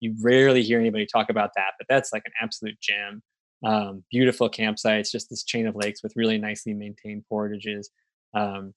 You 0.00 0.14
rarely 0.22 0.62
hear 0.62 0.78
anybody 0.78 1.06
talk 1.06 1.30
about 1.30 1.50
that, 1.56 1.72
but 1.78 1.86
that's 1.88 2.12
like 2.12 2.22
an 2.26 2.32
absolute 2.40 2.78
gem. 2.80 3.22
Um, 3.64 4.04
beautiful 4.10 4.48
campsites, 4.48 5.10
just 5.10 5.30
this 5.30 5.42
chain 5.42 5.66
of 5.66 5.74
lakes 5.74 6.02
with 6.02 6.12
really 6.14 6.38
nicely 6.38 6.74
maintained 6.74 7.24
portages. 7.28 7.90
Um, 8.34 8.72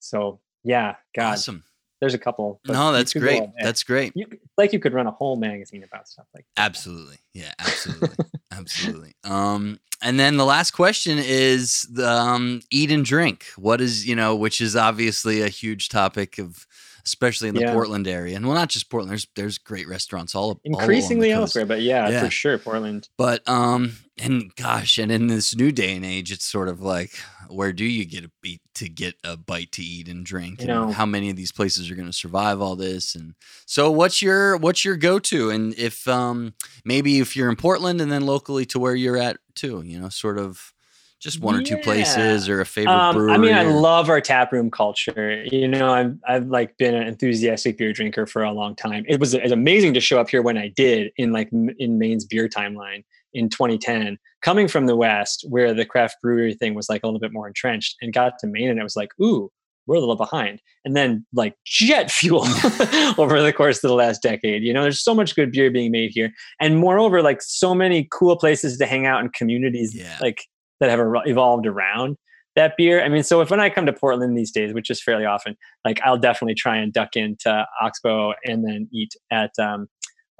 so 0.00 0.40
yeah, 0.64 0.96
God, 1.16 1.32
awesome. 1.32 1.64
there's 2.00 2.14
a 2.14 2.18
couple. 2.18 2.60
No, 2.66 2.92
that's 2.92 3.14
great. 3.14 3.44
That's 3.60 3.82
great. 3.82 4.12
you, 4.14 4.26
like 4.56 4.72
you 4.72 4.78
could 4.78 4.92
run 4.92 5.06
a 5.06 5.10
whole 5.10 5.36
magazine 5.36 5.82
about 5.82 6.08
stuff 6.08 6.26
like 6.34 6.44
that. 6.56 6.66
Absolutely. 6.66 7.16
Yeah, 7.32 7.52
absolutely. 7.58 8.16
absolutely. 8.52 9.14
Um 9.24 9.80
and 10.02 10.20
then 10.20 10.36
the 10.36 10.44
last 10.44 10.72
question 10.72 11.18
is 11.18 11.82
the 11.90 12.08
um 12.08 12.60
eat 12.70 12.90
and 12.90 13.04
drink. 13.04 13.46
What 13.56 13.80
is, 13.80 14.06
you 14.06 14.14
know, 14.14 14.36
which 14.36 14.60
is 14.60 14.76
obviously 14.76 15.40
a 15.40 15.48
huge 15.48 15.88
topic 15.88 16.38
of 16.38 16.66
especially 17.08 17.48
in 17.48 17.54
the 17.54 17.62
Yeah. 17.62 17.72
Portland 17.72 18.06
area. 18.06 18.36
And 18.36 18.46
well 18.46 18.54
not 18.54 18.68
just 18.68 18.88
Portland, 18.90 19.10
there's 19.10 19.26
there's 19.34 19.58
great 19.58 19.88
restaurants 19.88 20.34
all, 20.34 20.50
all 20.50 20.60
Increasingly 20.64 21.28
coast. 21.30 21.38
elsewhere, 21.56 21.66
but 21.66 21.82
yeah, 21.82 22.08
Yeah. 22.08 22.24
for 22.24 22.30
sure, 22.30 22.58
Portland. 22.58 23.08
But 23.16 23.46
um 23.48 23.96
and 24.20 24.54
gosh, 24.56 24.98
and 24.98 25.12
in 25.12 25.28
this 25.28 25.54
new 25.54 25.70
day 25.72 25.94
and 25.94 26.04
age, 26.04 26.32
it's 26.32 26.44
sort 26.44 26.68
of 26.68 26.80
like 26.80 27.12
where 27.48 27.72
do 27.72 27.84
you 27.84 28.04
get 28.04 28.24
a 28.24 28.30
beat 28.42 28.60
to 28.74 28.88
get 28.88 29.14
a 29.24 29.36
bite 29.36 29.72
to 29.72 29.82
eat 29.82 30.06
and 30.08 30.24
drink? 30.26 30.60
You 30.60 30.68
and 30.68 30.88
know- 30.88 30.92
how 30.92 31.06
many 31.06 31.30
of 31.30 31.36
these 31.36 31.52
places 31.52 31.90
are 31.90 31.94
going 31.94 32.08
to 32.08 32.12
survive 32.12 32.60
all 32.60 32.76
this? 32.76 33.14
And 33.14 33.34
so, 33.64 33.90
what's 33.90 34.20
your 34.20 34.56
what's 34.58 34.84
your 34.84 34.96
go 34.96 35.18
to? 35.20 35.50
And 35.50 35.72
if 35.78 36.06
um 36.08 36.54
maybe 36.84 37.20
if 37.20 37.34
you're 37.36 37.48
in 37.48 37.56
Portland 37.56 38.00
and 38.00 38.10
then 38.12 38.26
locally 38.26 38.66
to 38.66 38.78
where 38.78 38.94
you're 38.94 39.16
at 39.16 39.38
too, 39.54 39.82
you 39.84 39.98
know, 39.98 40.08
sort 40.10 40.38
of 40.38 40.72
just 41.20 41.40
one 41.40 41.56
or 41.56 41.62
two 41.62 41.76
places 41.78 42.48
or 42.48 42.60
a 42.60 42.66
favorite 42.66 42.92
Um, 42.92 43.14
brewery. 43.16 43.32
I 43.32 43.38
mean, 43.38 43.54
I 43.54 43.64
love 43.64 44.08
our 44.08 44.20
tap 44.20 44.52
room 44.52 44.70
culture. 44.70 45.44
You 45.50 45.66
know, 45.66 45.92
I've 45.92 46.14
I've 46.28 46.46
like 46.46 46.76
been 46.78 46.94
an 46.94 47.06
enthusiastic 47.08 47.76
beer 47.76 47.92
drinker 47.92 48.26
for 48.26 48.42
a 48.44 48.52
long 48.52 48.76
time. 48.76 49.04
It 49.08 49.18
was, 49.18 49.34
it 49.34 49.42
was 49.42 49.52
amazing 49.52 49.94
to 49.94 50.00
show 50.00 50.20
up 50.20 50.28
here 50.30 50.42
when 50.42 50.56
I 50.56 50.68
did 50.68 51.10
in 51.16 51.32
like 51.32 51.50
in 51.52 51.98
Maine's 51.98 52.24
beer 52.24 52.48
timeline 52.48 53.04
in 53.34 53.48
2010, 53.48 54.16
coming 54.42 54.68
from 54.68 54.86
the 54.86 54.96
West 54.96 55.44
where 55.48 55.74
the 55.74 55.84
craft 55.84 56.16
brewery 56.22 56.54
thing 56.54 56.74
was 56.74 56.88
like 56.88 57.02
a 57.02 57.06
little 57.06 57.20
bit 57.20 57.32
more 57.32 57.46
entrenched, 57.48 57.96
and 58.00 58.12
got 58.12 58.34
to 58.40 58.46
Maine 58.46 58.68
and 58.70 58.78
it 58.78 58.84
was 58.84 58.96
like, 58.96 59.10
ooh, 59.20 59.50
we're 59.86 59.96
a 59.96 60.00
little 60.00 60.16
behind. 60.16 60.60
And 60.84 60.94
then 60.96 61.26
like 61.34 61.54
jet 61.66 62.10
fuel 62.12 62.44
over 63.18 63.42
the 63.42 63.52
course 63.56 63.82
of 63.82 63.88
the 63.88 63.94
last 63.94 64.22
decade. 64.22 64.62
You 64.62 64.72
know, 64.72 64.82
there's 64.82 65.02
so 65.02 65.14
much 65.14 65.34
good 65.34 65.50
beer 65.50 65.70
being 65.70 65.90
made 65.90 66.12
here, 66.14 66.30
and 66.60 66.78
moreover, 66.78 67.22
like 67.22 67.42
so 67.42 67.74
many 67.74 68.06
cool 68.12 68.36
places 68.36 68.78
to 68.78 68.86
hang 68.86 69.04
out 69.04 69.20
and 69.20 69.32
communities 69.32 69.94
Yeah. 69.96 70.16
like 70.20 70.44
that 70.80 70.90
have 70.90 71.00
evolved 71.26 71.66
around 71.66 72.16
that 72.56 72.74
beer. 72.76 73.04
I 73.04 73.08
mean, 73.08 73.22
so 73.22 73.40
if 73.40 73.50
when 73.50 73.60
I 73.60 73.70
come 73.70 73.86
to 73.86 73.92
Portland 73.92 74.36
these 74.36 74.50
days, 74.50 74.74
which 74.74 74.90
is 74.90 75.02
fairly 75.02 75.24
often, 75.24 75.56
like 75.84 76.00
I'll 76.04 76.18
definitely 76.18 76.54
try 76.54 76.76
and 76.76 76.92
duck 76.92 77.10
into 77.14 77.66
Oxbow 77.80 78.34
and 78.44 78.66
then 78.66 78.88
eat 78.92 79.14
at 79.30 79.52
um 79.58 79.88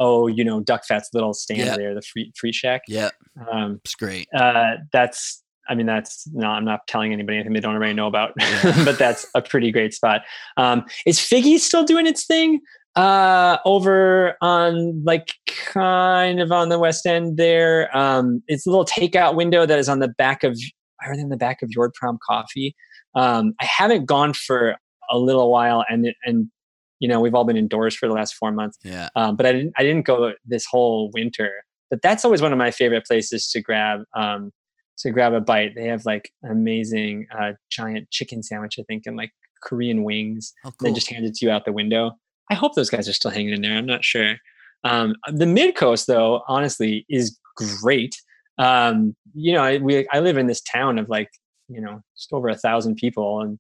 oh, 0.00 0.28
you 0.28 0.44
know, 0.44 0.60
Duckfat's 0.62 1.10
little 1.12 1.34
stand 1.34 1.58
Yeah. 1.60 1.76
there, 1.76 1.94
the 1.94 2.02
free 2.02 2.32
free 2.36 2.52
shack. 2.52 2.82
yeah, 2.88 3.10
Um 3.50 3.80
it's 3.84 3.94
great. 3.94 4.28
uh 4.34 4.74
that's 4.92 5.42
I 5.68 5.74
mean 5.74 5.86
that's 5.86 6.26
no, 6.32 6.46
I'm 6.48 6.64
not 6.64 6.86
telling 6.88 7.12
anybody 7.12 7.36
anything 7.38 7.52
they 7.52 7.60
don't 7.60 7.74
already 7.74 7.94
know 7.94 8.06
about, 8.06 8.32
Yeah. 8.38 8.82
but 8.84 8.98
that's 8.98 9.26
a 9.34 9.42
pretty 9.42 9.70
great 9.70 9.92
spot. 9.94 10.22
Um, 10.56 10.84
is 11.06 11.18
Figgy 11.18 11.58
still 11.58 11.84
doing 11.84 12.06
its 12.06 12.26
thing? 12.26 12.60
Uh, 12.96 13.58
over 13.64 14.36
on 14.40 15.04
like 15.04 15.34
kind 15.56 16.40
of 16.40 16.50
on 16.50 16.68
the 16.68 16.78
west 16.78 17.06
end 17.06 17.36
there. 17.36 17.96
Um, 17.96 18.42
it's 18.48 18.66
a 18.66 18.70
little 18.70 18.84
takeout 18.84 19.36
window 19.36 19.66
that 19.66 19.78
is 19.78 19.88
on 19.88 20.00
the 20.00 20.08
back 20.08 20.42
of 20.42 20.58
or 21.06 21.12
in 21.12 21.28
the 21.28 21.36
back 21.36 21.62
of 21.62 21.70
Yordprom 21.70 22.18
Coffee. 22.26 22.74
Um, 23.14 23.54
I 23.60 23.64
haven't 23.64 24.06
gone 24.06 24.32
for 24.32 24.76
a 25.10 25.18
little 25.18 25.50
while, 25.50 25.84
and 25.88 26.12
and 26.24 26.50
you 26.98 27.08
know 27.08 27.20
we've 27.20 27.34
all 27.34 27.44
been 27.44 27.56
indoors 27.56 27.94
for 27.94 28.08
the 28.08 28.14
last 28.14 28.34
four 28.34 28.50
months 28.50 28.78
Yeah, 28.82 29.08
um, 29.14 29.36
but 29.36 29.46
I 29.46 29.52
didn't 29.52 29.74
I 29.78 29.82
didn't 29.82 30.04
go 30.04 30.32
this 30.44 30.66
whole 30.66 31.10
winter. 31.12 31.52
But 31.90 32.02
that's 32.02 32.24
always 32.24 32.42
one 32.42 32.52
of 32.52 32.58
my 32.58 32.70
favorite 32.70 33.06
places 33.06 33.48
to 33.52 33.62
grab 33.62 34.00
um, 34.14 34.52
to 34.98 35.10
grab 35.10 35.32
a 35.32 35.40
bite. 35.40 35.74
They 35.74 35.86
have 35.86 36.04
like 36.04 36.30
amazing 36.48 37.26
uh, 37.36 37.52
giant 37.70 38.10
chicken 38.10 38.42
sandwich, 38.42 38.76
I 38.78 38.82
think, 38.82 39.04
and 39.06 39.16
like 39.16 39.30
Korean 39.62 40.04
wings. 40.04 40.52
oh, 40.64 40.72
They 40.80 40.92
just 40.92 41.10
hand 41.10 41.24
it 41.24 41.34
to 41.36 41.46
you 41.46 41.52
out 41.52 41.64
the 41.64 41.72
window. 41.72 42.12
I 42.50 42.54
hope 42.54 42.74
those 42.74 42.90
guys 42.90 43.08
are 43.08 43.12
still 43.12 43.30
hanging 43.30 43.52
in 43.54 43.62
there. 43.62 43.76
I'm 43.76 43.86
not 43.86 44.04
sure. 44.04 44.36
Um, 44.84 45.16
the 45.32 45.46
mid 45.46 45.74
coast, 45.76 46.06
though, 46.06 46.42
honestly, 46.48 47.04
is 47.08 47.38
great. 47.56 48.16
Um, 48.58 49.14
you 49.34 49.52
know, 49.52 49.62
I, 49.62 49.78
we 49.78 50.08
I 50.12 50.20
live 50.20 50.36
in 50.38 50.46
this 50.46 50.60
town 50.60 50.98
of 50.98 51.08
like 51.08 51.30
you 51.68 51.80
know 51.80 52.00
just 52.16 52.32
over 52.32 52.48
a 52.48 52.54
thousand 52.56 52.96
people, 52.96 53.40
and 53.40 53.58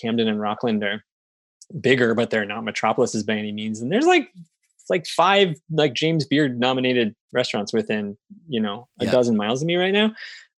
Camden 0.00 0.28
and 0.28 0.40
Rockland 0.40 0.82
are 0.84 1.04
bigger, 1.80 2.14
but 2.14 2.30
they're 2.30 2.44
not 2.44 2.64
metropolises 2.64 3.22
by 3.22 3.34
any 3.34 3.52
means. 3.52 3.80
And 3.80 3.90
there's 3.92 4.06
like 4.06 4.28
like 4.90 5.06
five 5.06 5.54
like 5.70 5.94
James 5.94 6.24
Beard 6.26 6.58
nominated 6.58 7.14
restaurants 7.32 7.72
within 7.72 8.16
you 8.48 8.60
know 8.60 8.88
a 9.00 9.04
Yeah. 9.06 9.10
dozen 9.12 9.36
miles 9.36 9.62
of 9.62 9.66
me 9.66 9.76
right 9.76 9.92
now. 9.94 10.12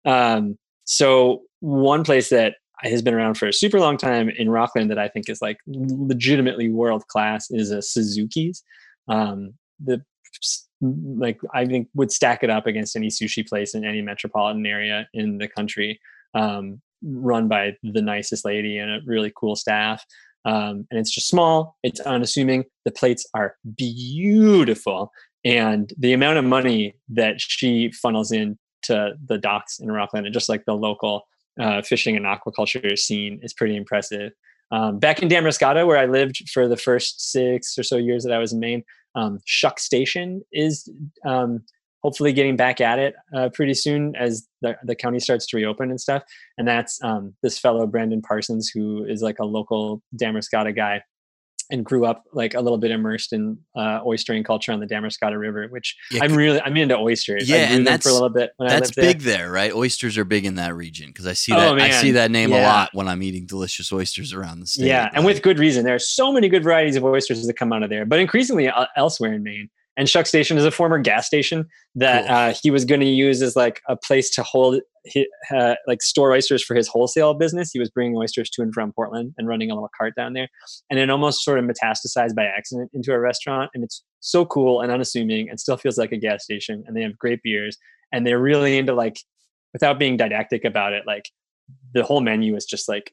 Um, 0.04 0.56
so 0.84 1.42
one 1.60 2.04
place 2.04 2.28
that 2.30 2.56
has 2.82 3.02
been 3.02 3.14
around 3.14 3.34
for 3.34 3.48
a 3.48 3.52
super 3.52 3.80
long 3.80 3.96
time 3.96 4.28
in 4.28 4.50
Rockland 4.50 4.90
that 4.90 4.98
I 4.98 5.08
think 5.08 5.28
is 5.28 5.40
like 5.40 5.58
legitimately 5.66 6.68
world 6.68 7.06
class 7.08 7.50
is 7.50 7.70
a 7.70 7.80
Suzuki's. 7.80 8.62
Um, 9.08 9.54
the 9.82 10.02
like 10.80 11.38
I 11.54 11.64
think 11.64 11.88
would 11.94 12.12
stack 12.12 12.42
it 12.42 12.50
up 12.50 12.66
against 12.66 12.96
any 12.96 13.08
sushi 13.08 13.46
place 13.48 13.74
in 13.74 13.84
any 13.84 14.02
metropolitan 14.02 14.66
area 14.66 15.08
in 15.14 15.38
the 15.38 15.48
country, 15.48 15.98
um, 16.34 16.80
run 17.02 17.48
by 17.48 17.76
the 17.82 18.02
nicest 18.02 18.44
lady 18.44 18.78
and 18.78 18.90
a 18.90 19.00
really 19.06 19.32
cool 19.34 19.56
staff. 19.56 20.04
Um, 20.44 20.86
and 20.90 21.00
it's 21.00 21.12
just 21.12 21.28
small. 21.28 21.76
It's 21.82 21.98
unassuming. 22.00 22.64
The 22.84 22.92
plates 22.92 23.26
are 23.34 23.56
beautiful, 23.76 25.10
and 25.44 25.92
the 25.98 26.12
amount 26.12 26.38
of 26.38 26.44
money 26.44 26.94
that 27.08 27.40
she 27.40 27.90
funnels 27.92 28.30
in 28.30 28.58
to 28.82 29.14
the 29.26 29.38
docks 29.38 29.78
in 29.80 29.90
Rockland 29.90 30.26
and 30.26 30.34
just 30.34 30.48
like 30.48 30.64
the 30.64 30.74
local 30.74 31.26
uh, 31.60 31.82
fishing 31.82 32.16
and 32.16 32.26
aquaculture 32.26 32.98
scene 32.98 33.40
is 33.42 33.52
pretty 33.52 33.76
impressive. 33.76 34.32
Um, 34.70 34.98
back 34.98 35.22
in 35.22 35.28
Damariscotta, 35.28 35.86
where 35.86 35.98
I 35.98 36.06
lived 36.06 36.48
for 36.50 36.66
the 36.66 36.76
first 36.76 37.30
six 37.30 37.78
or 37.78 37.82
so 37.82 37.96
years 37.96 38.24
that 38.24 38.32
I 38.32 38.38
was 38.38 38.52
in 38.52 38.60
Maine, 38.60 38.82
um, 39.14 39.38
Shuck 39.44 39.78
Station 39.78 40.42
is 40.52 40.88
um, 41.24 41.62
hopefully 42.02 42.32
getting 42.32 42.56
back 42.56 42.80
at 42.80 42.98
it 42.98 43.14
uh, 43.34 43.48
pretty 43.52 43.74
soon 43.74 44.14
as 44.16 44.46
the, 44.62 44.76
the 44.84 44.94
county 44.94 45.20
starts 45.20 45.46
to 45.46 45.56
reopen 45.56 45.90
and 45.90 46.00
stuff. 46.00 46.22
And 46.58 46.66
that's 46.66 47.02
um, 47.02 47.34
this 47.42 47.58
fellow, 47.58 47.86
Brandon 47.86 48.22
Parsons, 48.22 48.70
who 48.72 49.04
is 49.04 49.22
like 49.22 49.38
a 49.38 49.44
local 49.44 50.02
Damariscotta 50.16 50.74
guy 50.74 51.02
and 51.70 51.84
grew 51.84 52.04
up 52.06 52.24
like 52.32 52.54
a 52.54 52.60
little 52.60 52.78
bit 52.78 52.90
immersed 52.90 53.32
in 53.32 53.58
uh, 53.74 54.00
oystering 54.02 54.44
culture 54.44 54.72
on 54.72 54.80
the 54.80 54.86
Damariscotta 54.86 55.38
River, 55.38 55.66
which 55.68 55.96
Yeah, 56.10 56.22
I'm 56.24 56.34
really, 56.34 56.60
I'm 56.60 56.76
into 56.76 56.96
oysters. 56.96 57.48
Yeah, 57.48 57.72
and 57.72 57.86
them 57.86 57.98
for 58.00 58.08
a 58.08 58.12
little 58.12 58.28
bit 58.28 58.52
when 58.56 58.68
I 58.68 58.74
That's 58.74 58.88
lived 58.88 58.94
there. 58.96 59.04
big 59.14 59.22
there, 59.22 59.50
right? 59.50 59.72
Oysters 59.74 60.16
are 60.18 60.24
big 60.24 60.44
in 60.44 60.54
that 60.56 60.74
region 60.74 61.08
because 61.08 61.26
I 61.26 61.32
see 61.32 61.52
Oh, 61.52 61.74
that 61.74 61.80
I 61.80 61.90
see 61.90 62.12
that 62.12 62.30
name 62.30 62.52
a 62.52 62.60
lot 62.60 62.90
when 62.92 63.08
I'm 63.08 63.22
eating 63.22 63.46
delicious 63.46 63.92
oysters 63.92 64.32
around 64.32 64.60
the 64.60 64.66
state. 64.66 64.86
Yeah, 64.86 65.10
and 65.14 65.24
with 65.24 65.42
good 65.42 65.58
reason. 65.58 65.84
There 65.84 65.94
are 65.94 65.98
so 65.98 66.32
many 66.32 66.48
good 66.48 66.62
varieties 66.62 66.96
of 66.96 67.04
oysters 67.04 67.44
that 67.46 67.54
come 67.54 67.72
out 67.72 67.82
of 67.82 67.90
there, 67.90 68.04
but 68.06 68.18
increasingly 68.18 68.68
uh, 68.68 68.86
elsewhere 68.96 69.32
in 69.32 69.42
Maine. 69.42 69.68
And 69.96 70.08
Shuck 70.08 70.26
Station 70.26 70.58
is 70.58 70.64
a 70.64 70.70
former 70.70 70.98
gas 70.98 71.26
station 71.26 71.66
that 71.94 72.26
Cool. 72.26 72.36
uh, 72.36 72.54
he 72.62 72.70
was 72.70 72.84
going 72.84 73.00
to 73.00 73.06
use 73.06 73.40
as 73.42 73.56
like 73.56 73.80
a 73.88 73.96
place 73.96 74.28
to 74.30 74.42
hold, 74.42 74.80
hi- 75.14 75.26
uh, 75.54 75.74
like 75.86 76.02
store 76.02 76.32
oysters 76.32 76.62
for 76.62 76.74
his 76.74 76.86
wholesale 76.86 77.32
business. 77.32 77.70
He 77.72 77.78
was 77.78 77.88
bringing 77.88 78.14
oysters 78.16 78.50
to 78.50 78.62
and 78.62 78.74
from 78.74 78.92
Portland 78.92 79.32
and 79.38 79.48
running 79.48 79.70
a 79.70 79.74
little 79.74 79.88
cart 79.96 80.14
down 80.14 80.34
there, 80.34 80.48
and 80.90 80.98
it 81.00 81.08
almost 81.08 81.42
sort 81.42 81.58
of 81.58 81.64
metastasized 81.64 82.34
by 82.34 82.44
accident 82.44 82.90
into 82.92 83.12
a 83.12 83.18
restaurant. 83.18 83.70
And 83.74 83.82
it's 83.84 84.02
so 84.20 84.44
cool 84.44 84.82
and 84.82 84.92
unassuming, 84.92 85.48
and 85.48 85.58
still 85.58 85.76
feels 85.78 85.96
like 85.96 86.12
a 86.12 86.18
gas 86.18 86.44
station. 86.44 86.84
And 86.86 86.94
they 86.96 87.02
have 87.02 87.16
great 87.16 87.40
beers, 87.42 87.78
and 88.12 88.26
they're 88.26 88.38
really 88.40 88.76
into 88.76 88.92
like, 88.92 89.18
without 89.72 89.98
being 89.98 90.16
didactic 90.18 90.64
about 90.64 90.92
it, 90.92 91.04
like 91.06 91.30
the 91.94 92.04
whole 92.04 92.20
menu 92.20 92.54
is 92.54 92.64
just 92.66 92.86
like 92.88 93.12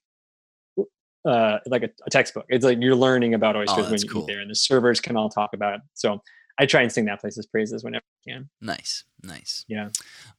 uh, 1.26 1.60
like 1.68 1.84
a, 1.84 1.90
a 2.06 2.10
textbook. 2.10 2.46
It's 2.50 2.66
like 2.66 2.80
you're 2.82 2.96
learning 2.96 3.34
about 3.34 3.56
oysters 3.56 3.78
when 3.78 3.86
Oh, 3.86 3.90
that's 3.92 4.04
you 4.04 4.10
cool. 4.10 4.22
eat 4.24 4.28
there, 4.28 4.42
and 4.42 4.52
the 4.52 4.56
servers 4.56 5.00
can 5.00 5.16
all 5.16 5.30
talk 5.30 5.52
about 5.54 5.76
it. 5.76 5.82
So 5.94 6.20
I 6.60 6.66
try 6.68 6.82
and 6.84 6.92
sing 6.92 7.06
that 7.06 7.20
place's 7.20 7.48
praises 7.48 7.84
whenever 7.84 8.04
I 8.28 8.32
can. 8.32 8.50
Nice, 8.62 9.06
nice. 9.24 9.66
Yeah. 9.68 9.90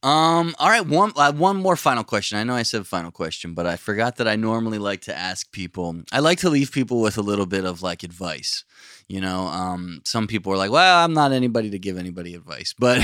Um. 0.02 0.54
All 0.58 0.68
right. 0.68 0.86
One. 0.86 1.12
Uh, 1.16 1.32
one 1.32 1.56
more 1.56 1.76
final 1.76 2.04
question. 2.04 2.38
I 2.38 2.44
know 2.44 2.54
I 2.54 2.62
said 2.62 2.86
final 2.86 3.10
question, 3.10 3.52
but 3.54 3.66
I 3.66 3.76
forgot 3.76 4.16
that 4.16 4.28
I 4.28 4.36
normally 4.36 4.78
like 4.78 5.00
to 5.02 5.16
ask 5.16 5.50
people. 5.50 6.02
I 6.12 6.20
like 6.20 6.38
to 6.38 6.50
leave 6.50 6.70
people 6.70 7.00
with 7.00 7.18
a 7.18 7.22
little 7.22 7.46
bit 7.46 7.64
of 7.64 7.82
like 7.82 8.02
advice. 8.04 8.64
You 9.08 9.20
know, 9.20 9.46
um, 9.48 10.00
some 10.04 10.26
people 10.26 10.52
are 10.52 10.56
like, 10.56 10.70
"Well, 10.70 11.04
I'm 11.04 11.14
not 11.14 11.32
anybody 11.32 11.68
to 11.70 11.78
give 11.78 11.98
anybody 11.98 12.34
advice," 12.34 12.74
but 12.78 12.98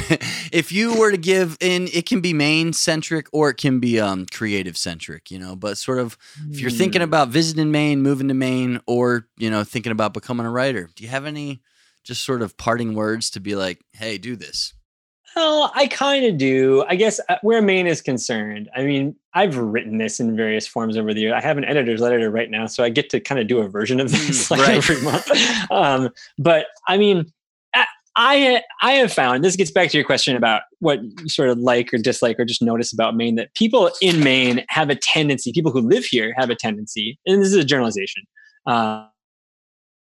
if 0.52 0.70
you 0.70 0.94
were 0.98 1.10
to 1.10 1.18
give, 1.18 1.56
in 1.60 1.88
it 1.92 2.06
can 2.06 2.20
be 2.20 2.32
Maine 2.32 2.72
centric 2.72 3.26
or 3.32 3.50
it 3.50 3.56
can 3.56 3.80
be 3.80 3.98
um 3.98 4.26
creative 4.32 4.76
centric. 4.76 5.30
You 5.32 5.38
know, 5.40 5.56
but 5.56 5.78
sort 5.78 5.98
of 5.98 6.16
if 6.52 6.60
you're 6.60 6.70
thinking 6.70 7.00
Hmm. 7.00 7.08
about 7.08 7.28
visiting 7.28 7.72
Maine, 7.72 8.02
moving 8.02 8.28
to 8.28 8.34
Maine, 8.34 8.80
or 8.86 9.26
you 9.36 9.50
know, 9.50 9.64
thinking 9.64 9.92
about 9.92 10.14
becoming 10.14 10.46
a 10.46 10.50
writer, 10.50 10.88
do 10.94 11.02
you 11.02 11.10
have 11.10 11.26
any 11.26 11.60
just 12.04 12.24
sort 12.24 12.42
of 12.42 12.56
parting 12.56 12.94
words 12.94 13.30
to 13.30 13.40
be 13.40 13.54
like, 13.54 13.80
hey, 13.92 14.18
do 14.18 14.36
this? 14.36 14.74
Well, 15.36 15.70
I 15.74 15.86
kind 15.86 16.24
of 16.24 16.38
do. 16.38 16.84
I 16.88 16.96
guess 16.96 17.20
uh, 17.28 17.36
where 17.42 17.62
Maine 17.62 17.86
is 17.86 18.02
concerned, 18.02 18.68
I 18.74 18.82
mean, 18.82 19.14
I've 19.32 19.56
written 19.56 19.98
this 19.98 20.18
in 20.18 20.34
various 20.34 20.66
forms 20.66 20.96
over 20.96 21.14
the 21.14 21.20
year. 21.20 21.34
I 21.34 21.40
have 21.40 21.56
an 21.56 21.64
editor's 21.64 22.00
letter 22.00 22.30
right 22.30 22.50
now, 22.50 22.66
so 22.66 22.82
I 22.82 22.88
get 22.88 23.10
to 23.10 23.20
kind 23.20 23.40
of 23.40 23.46
do 23.46 23.58
a 23.60 23.68
version 23.68 24.00
of 24.00 24.10
this 24.10 24.48
mm, 24.48 24.50
like 24.50 24.60
right. 24.60 24.76
every 24.76 25.00
month. 25.02 25.70
Um, 25.70 26.10
but 26.36 26.66
I 26.88 26.98
mean, 26.98 27.32
I 28.16 28.62
I 28.82 28.92
have 28.92 29.12
found 29.12 29.44
this 29.44 29.54
gets 29.54 29.70
back 29.70 29.90
to 29.90 29.96
your 29.96 30.04
question 30.04 30.36
about 30.36 30.62
what 30.80 31.00
you 31.02 31.28
sort 31.28 31.48
of 31.48 31.58
like 31.58 31.94
or 31.94 31.98
dislike 31.98 32.40
or 32.40 32.44
just 32.44 32.60
notice 32.60 32.92
about 32.92 33.14
Maine 33.14 33.36
that 33.36 33.54
people 33.54 33.90
in 34.02 34.22
Maine 34.24 34.64
have 34.68 34.90
a 34.90 34.96
tendency, 34.96 35.52
people 35.52 35.70
who 35.70 35.80
live 35.80 36.04
here 36.04 36.34
have 36.36 36.50
a 36.50 36.56
tendency, 36.56 37.18
and 37.24 37.40
this 37.40 37.48
is 37.48 37.54
a 37.54 37.64
generalization. 37.64 38.24
Uh, 38.66 39.06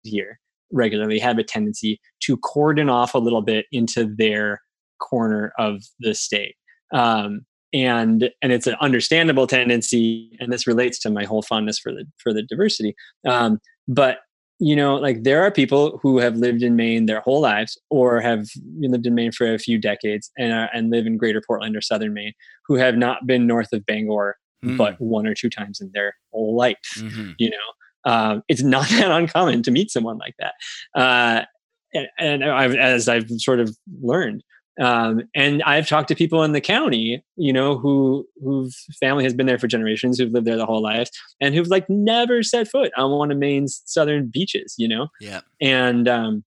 here 0.04 0.40
regularly 0.74 1.20
have 1.20 1.38
a 1.38 1.44
tendency 1.44 2.00
to 2.22 2.38
cordon 2.38 2.90
off 2.90 3.14
a 3.14 3.20
little 3.20 3.42
bit 3.42 3.66
into 3.72 4.14
their 4.18 4.62
corner 5.00 5.54
of 5.58 5.82
the 6.00 6.14
state. 6.14 6.56
Um, 6.94 7.46
and 7.74 8.30
and 8.42 8.52
it's 8.52 8.68
an 8.68 8.76
understandable 8.82 9.48
tendency, 9.48 10.38
and 10.40 10.54
this 10.54 10.68
relates 10.68 11.00
to 11.00 11.10
my 11.10 11.24
whole 11.24 11.42
fondness 11.42 11.80
for 11.80 11.92
the 11.92 12.06
for 12.18 12.32
the 12.32 12.44
diversity. 12.44 12.94
Um, 13.26 13.60
but 13.88 14.20
you 14.60 14.76
know, 14.76 14.96
like 14.96 15.24
there 15.24 15.42
are 15.42 15.50
people 15.50 16.00
who 16.04 16.20
have 16.20 16.36
lived 16.36 16.62
in 16.62 16.76
Maine 16.76 17.08
their 17.08 17.22
whole 17.22 17.42
lives, 17.42 17.80
or 17.90 18.22
have 18.22 18.46
lived 18.80 19.08
in 19.08 19.16
Maine 19.16 19.32
for 19.32 19.52
a 19.52 19.58
few 19.58 19.80
decades, 19.80 20.30
and 20.38 20.54
are, 20.54 20.70
and 20.72 20.92
live 20.92 21.08
in 21.08 21.18
Greater 21.18 21.42
Portland 21.46 21.76
or 21.76 21.82
Southern 21.82 22.14
Maine, 22.14 22.34
who 22.68 22.76
have 22.76 22.96
not 22.96 23.26
been 23.26 23.48
north 23.48 23.74
of 23.74 23.86
Bangor 23.88 24.38
mm. 24.64 24.78
but 24.78 25.00
one 25.00 25.28
or 25.28 25.34
two 25.34 25.50
times 25.50 25.82
in 25.82 25.92
their 25.94 26.16
whole 26.32 26.56
life. 26.56 26.78
Mm-hmm. 26.98 27.32
You 27.38 27.50
know, 27.50 27.58
um, 28.06 28.44
it's 28.48 28.64
not 28.64 28.88
that 28.90 29.12
uncommon 29.12 29.64
to 29.64 29.72
meet 29.72 29.92
someone 29.92 30.18
like 30.18 30.36
that. 30.40 30.54
Uh, 30.96 31.46
and, 31.94 32.08
and 32.18 32.44
I've, 32.46 32.76
as 32.76 33.08
I've 33.08 33.30
sort 33.38 33.60
of 33.60 33.78
learned, 34.02 34.44
um, 34.82 35.22
and 35.36 35.62
I've 35.64 35.88
talked 35.88 36.08
to 36.08 36.16
people 36.16 36.44
in 36.44 36.52
the 36.52 36.62
county, 36.62 37.24
you 37.36 37.54
know, 37.54 37.78
who 37.78 38.28
whose 38.42 38.86
family 39.00 39.24
has 39.24 39.34
been 39.34 39.46
there 39.46 39.60
for 39.60 39.68
generations, 39.68 40.18
who've 40.18 40.32
lived 40.32 40.48
there 40.48 40.58
their 40.58 40.66
whole 40.66 40.82
lives, 40.82 41.12
and 41.40 41.54
who've 41.54 41.68
like 41.68 41.88
never 41.90 42.42
set 42.42 42.68
foot 42.68 42.92
on 42.98 43.12
one 43.12 43.32
of 43.32 43.38
Maine's 43.38 43.84
southern 43.86 44.32
beaches, 44.34 44.74
you 44.78 44.88
know. 44.88 45.10
Yeah. 45.22 45.42
And 45.62 46.08
um, 46.08 46.44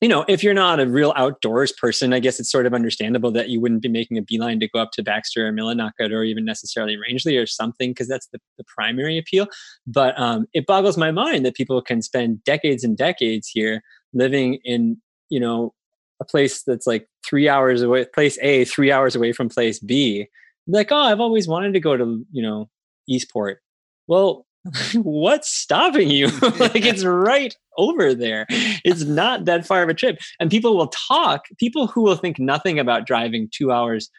you 0.00 0.08
know, 0.08 0.24
if 0.28 0.42
you're 0.42 0.54
not 0.54 0.80
a 0.80 0.86
real 0.86 1.12
outdoors 1.14 1.72
person, 1.72 2.14
I 2.14 2.20
guess 2.20 2.40
it's 2.40 2.50
sort 2.50 2.64
of 2.64 2.72
understandable 2.72 3.30
that 3.32 3.50
you 3.50 3.60
wouldn't 3.60 3.82
be 3.82 3.88
making 3.88 4.16
a 4.16 4.22
beeline 4.22 4.58
to 4.60 4.68
go 4.68 4.80
up 4.80 4.92
to 4.92 5.02
Baxter 5.02 5.46
or 5.46 5.52
Millinocket 5.52 6.10
or 6.10 6.24
even 6.24 6.44
necessarily 6.44 6.96
Rangeley 6.96 7.36
or 7.36 7.46
something, 7.46 7.90
because 7.90 8.08
that's 8.08 8.28
the, 8.28 8.38
the 8.56 8.64
primary 8.64 9.18
appeal. 9.18 9.46
But 9.86 10.18
um, 10.18 10.46
it 10.54 10.66
boggles 10.66 10.96
my 10.96 11.10
mind 11.10 11.44
that 11.44 11.54
people 11.54 11.80
can 11.82 12.00
spend 12.00 12.42
decades 12.44 12.82
and 12.82 12.96
decades 12.96 13.48
here 13.48 13.82
living 14.14 14.54
in, 14.64 14.96
you 15.28 15.38
know, 15.38 15.74
a 16.20 16.24
place 16.24 16.62
that's 16.62 16.86
like 16.86 17.06
three 17.26 17.48
hours 17.48 17.82
away, 17.82 18.06
place 18.06 18.38
A, 18.40 18.64
three 18.64 18.90
hours 18.90 19.14
away 19.14 19.32
from 19.32 19.48
place 19.50 19.80
B. 19.80 20.28
Like, 20.66 20.92
oh, 20.92 20.96
I've 20.96 21.20
always 21.20 21.46
wanted 21.46 21.74
to 21.74 21.80
go 21.80 21.96
to, 21.96 22.24
you 22.32 22.42
know, 22.42 22.70
Eastport. 23.06 23.60
Well, 24.06 24.46
what's 24.94 25.50
stopping 25.50 26.10
you? 26.10 26.26
like 26.58 26.84
it's 26.84 27.04
right 27.04 27.54
over 27.76 28.14
there. 28.14 28.46
It's 28.84 29.04
not 29.04 29.44
that 29.46 29.66
far 29.66 29.82
of 29.82 29.88
a 29.88 29.94
trip. 29.94 30.18
And 30.38 30.50
people 30.50 30.76
will 30.76 30.92
talk, 31.08 31.46
people 31.58 31.86
who 31.86 32.02
will 32.02 32.16
think 32.16 32.38
nothing 32.38 32.78
about 32.78 33.06
driving 33.06 33.48
two 33.52 33.72
hours 33.72 34.10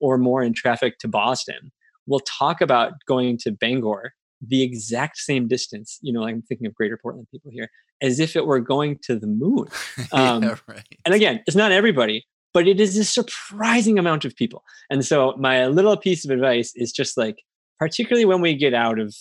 or 0.00 0.18
more 0.18 0.42
in 0.42 0.54
traffic 0.54 0.98
to 0.98 1.08
Boston 1.08 1.72
will 2.06 2.20
talk 2.20 2.60
about 2.60 2.92
going 3.06 3.38
to 3.38 3.52
Bangor 3.52 4.14
the 4.40 4.62
exact 4.62 5.18
same 5.18 5.48
distance. 5.48 5.98
You 6.00 6.12
know, 6.12 6.24
I'm 6.24 6.42
thinking 6.42 6.66
of 6.66 6.74
Greater 6.74 6.98
Portland 7.00 7.28
people 7.30 7.50
here, 7.50 7.70
as 8.00 8.20
if 8.20 8.36
it 8.36 8.46
were 8.46 8.60
going 8.60 8.98
to 9.02 9.16
the 9.16 9.26
moon. 9.26 9.66
Um, 10.12 10.42
yeah, 10.42 10.56
right. 10.66 10.86
And 11.04 11.14
again, 11.14 11.42
it's 11.46 11.56
not 11.56 11.72
everybody, 11.72 12.24
but 12.54 12.66
it 12.66 12.80
is 12.80 12.96
a 12.96 13.04
surprising 13.04 13.98
amount 13.98 14.24
of 14.24 14.34
people. 14.36 14.62
And 14.90 15.04
so, 15.04 15.34
my 15.38 15.66
little 15.66 15.96
piece 15.96 16.24
of 16.24 16.30
advice 16.30 16.72
is 16.76 16.92
just 16.92 17.16
like, 17.16 17.36
particularly 17.78 18.24
when 18.24 18.40
we 18.40 18.54
get 18.54 18.74
out 18.74 18.98
of 18.98 19.14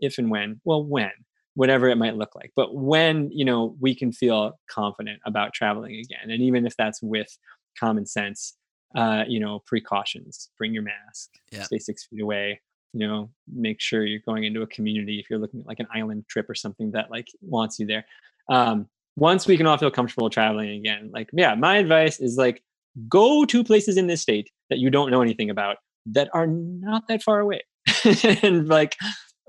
if 0.00 0.18
and 0.18 0.30
when, 0.30 0.60
well, 0.64 0.84
when, 0.84 1.10
whatever 1.54 1.88
it 1.88 1.96
might 1.96 2.16
look 2.16 2.34
like, 2.34 2.52
but 2.56 2.74
when, 2.74 3.30
you 3.32 3.44
know, 3.44 3.76
we 3.80 3.94
can 3.94 4.12
feel 4.12 4.58
confident 4.68 5.20
about 5.26 5.52
traveling 5.52 5.96
again. 5.96 6.30
And 6.30 6.42
even 6.42 6.66
if 6.66 6.76
that's 6.76 7.02
with 7.02 7.36
common 7.78 8.06
sense, 8.06 8.56
uh, 8.96 9.24
you 9.28 9.40
know, 9.40 9.62
precautions, 9.66 10.50
bring 10.58 10.74
your 10.74 10.82
mask, 10.82 11.30
yeah. 11.52 11.62
stay 11.62 11.78
six 11.78 12.06
feet 12.06 12.20
away, 12.20 12.60
you 12.92 13.06
know 13.06 13.30
make 13.52 13.80
sure 13.80 14.04
you're 14.04 14.20
going 14.26 14.44
into 14.44 14.62
a 14.62 14.66
community 14.66 15.18
if 15.20 15.30
you're 15.30 15.38
looking 15.38 15.60
at 15.60 15.66
like 15.66 15.80
an 15.80 15.86
island 15.94 16.24
trip 16.28 16.48
or 16.48 16.54
something 16.54 16.90
that 16.92 17.10
like 17.10 17.28
wants 17.40 17.78
you 17.78 17.86
there 17.86 18.04
um 18.48 18.86
once 19.16 19.46
we 19.46 19.56
can 19.56 19.66
all 19.66 19.78
feel 19.78 19.90
comfortable 19.90 20.30
traveling 20.30 20.70
again 20.70 21.10
like 21.12 21.28
yeah 21.32 21.54
my 21.54 21.76
advice 21.76 22.20
is 22.20 22.36
like 22.36 22.62
go 23.08 23.44
to 23.44 23.62
places 23.62 23.96
in 23.96 24.06
this 24.06 24.20
state 24.20 24.50
that 24.70 24.78
you 24.78 24.90
don't 24.90 25.10
know 25.10 25.22
anything 25.22 25.50
about 25.50 25.76
that 26.06 26.28
are 26.32 26.46
not 26.46 27.06
that 27.08 27.22
far 27.22 27.40
away 27.40 27.62
and 28.42 28.68
like 28.68 28.96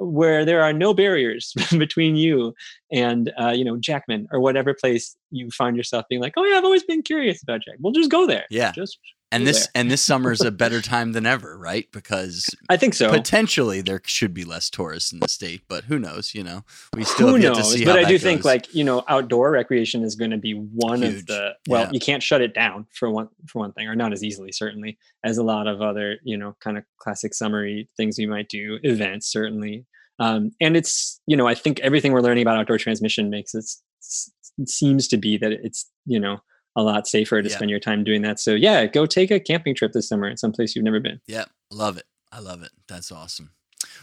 where 0.02 0.45
there 0.45 0.64
are 0.64 0.73
no 0.73 0.94
barriers 0.94 1.53
between 1.78 2.15
you 2.15 2.53
and 2.91 3.32
uh, 3.40 3.49
you 3.52 3.64
know 3.64 3.78
Jackman 3.78 4.28
or 4.32 4.40
whatever 4.40 4.73
place 4.73 5.15
you 5.32 5.49
find 5.52 5.78
yourself 5.78 6.06
being 6.10 6.22
like, 6.22 6.34
oh 6.38 6.45
yeah, 6.45 6.57
I've 6.57 6.64
always 6.64 6.84
been 6.84 7.02
curious 7.02 7.41
about 7.44 7.61
Jack. 7.61 7.76
Well, 7.80 7.94
just 7.94 8.11
go 8.11 8.26
there. 8.26 8.45
Yeah, 8.49 8.72
just 8.72 8.99
and 9.32 9.48
this 9.48 9.68
and 9.74 9.90
this 9.90 10.02
summer 10.02 10.32
is 10.32 10.41
a 10.41 10.52
better 10.52 10.82
time 10.82 11.14
than 11.14 11.26
ever, 11.26 11.58
right? 11.58 11.88
Because 11.91 12.49
I 12.70 12.78
think 12.78 12.94
so. 12.94 13.10
Potentially 13.10 13.82
there 13.82 14.02
should 14.06 14.34
be 14.34 14.44
less 14.44 14.70
tourists 14.70 15.12
in 15.12 15.20
the 15.20 15.28
state, 15.28 15.62
but 15.68 15.86
who 15.86 15.98
knows? 15.98 16.36
You 16.36 16.44
know, 16.44 16.64
we 16.95 17.03
still 17.03 17.30
who 17.30 17.38
knows? 17.40 17.82
but 17.84 17.98
I 17.98 18.03
do 18.03 18.14
goes. 18.14 18.24
think 18.24 18.45
like 18.45 18.74
you 18.74 18.84
know, 18.84 19.03
outdoor 19.08 19.52
recreation 19.52 20.03
is 20.03 20.16
going 20.16 20.32
to 20.32 20.38
be 20.38 20.53
one 20.53 21.02
Huge. 21.02 21.16
of 21.16 21.26
the 21.28 21.56
well, 21.68 21.84
yeah. 21.84 21.90
you 21.91 21.99
can't 21.99 22.22
shut 22.22 22.41
it 22.41 22.53
down 22.53 22.88
for 22.91 23.10
one 23.10 23.30
for 23.48 23.60
one 23.60 23.72
thing, 23.72 23.88
or 23.88 23.95
not 23.95 24.14
as 24.14 24.24
easily 24.24 24.52
certainly 24.52 24.98
as 25.24 25.38
a 25.38 25.44
lot 25.44 25.68
of 25.68 25.82
other 25.82 26.18
you 26.24 26.38
know 26.38 26.56
kind 26.62 26.78
of 26.78 26.84
classic 26.98 27.34
summary 27.34 27.90
things 27.98 28.18
you 28.18 28.28
might 28.28 28.49
do. 28.49 28.80
Events 28.84 29.32
certainly, 29.32 29.86
um, 30.20 30.52
and 30.60 30.76
it's 30.76 31.22
you 31.26 31.38
know 31.38 31.48
I 31.48 31.56
think 31.56 31.80
everything 31.80 32.12
we're 32.12 32.22
learning 32.22 32.44
about 32.44 32.58
outdoor 32.58 32.78
transmission 32.78 33.30
makes 33.30 33.56
it, 33.56 33.66
it 34.58 34.70
seems 34.70 35.08
to 35.08 35.18
be 35.18 35.38
that 35.38 35.52
it's 35.52 35.90
you 36.06 36.20
know 36.20 36.40
a 36.76 36.84
lot 36.84 37.07
safer 37.07 37.41
to 37.41 37.49
yeah. 37.49 37.56
spend 37.56 37.69
your 37.69 37.80
time 37.80 38.03
doing 38.03 38.22
that. 38.22 38.39
So 38.39 38.53
yeah, 38.53 38.85
go 38.85 39.06
take 39.06 39.31
a 39.31 39.39
camping 39.39 39.76
trip 39.76 39.91
this 39.91 40.07
summer 40.07 40.27
in 40.27 40.38
some 40.38 40.52
place 40.52 40.76
you've 40.76 40.85
never 40.85 40.99
been. 40.99 41.19
Yeah, 41.27 41.45
love 41.72 41.98
it. 41.98 42.06
I 42.31 42.39
love 42.39 42.64
it. 42.64 42.72
That's 42.88 43.11
awesome. 43.11 43.52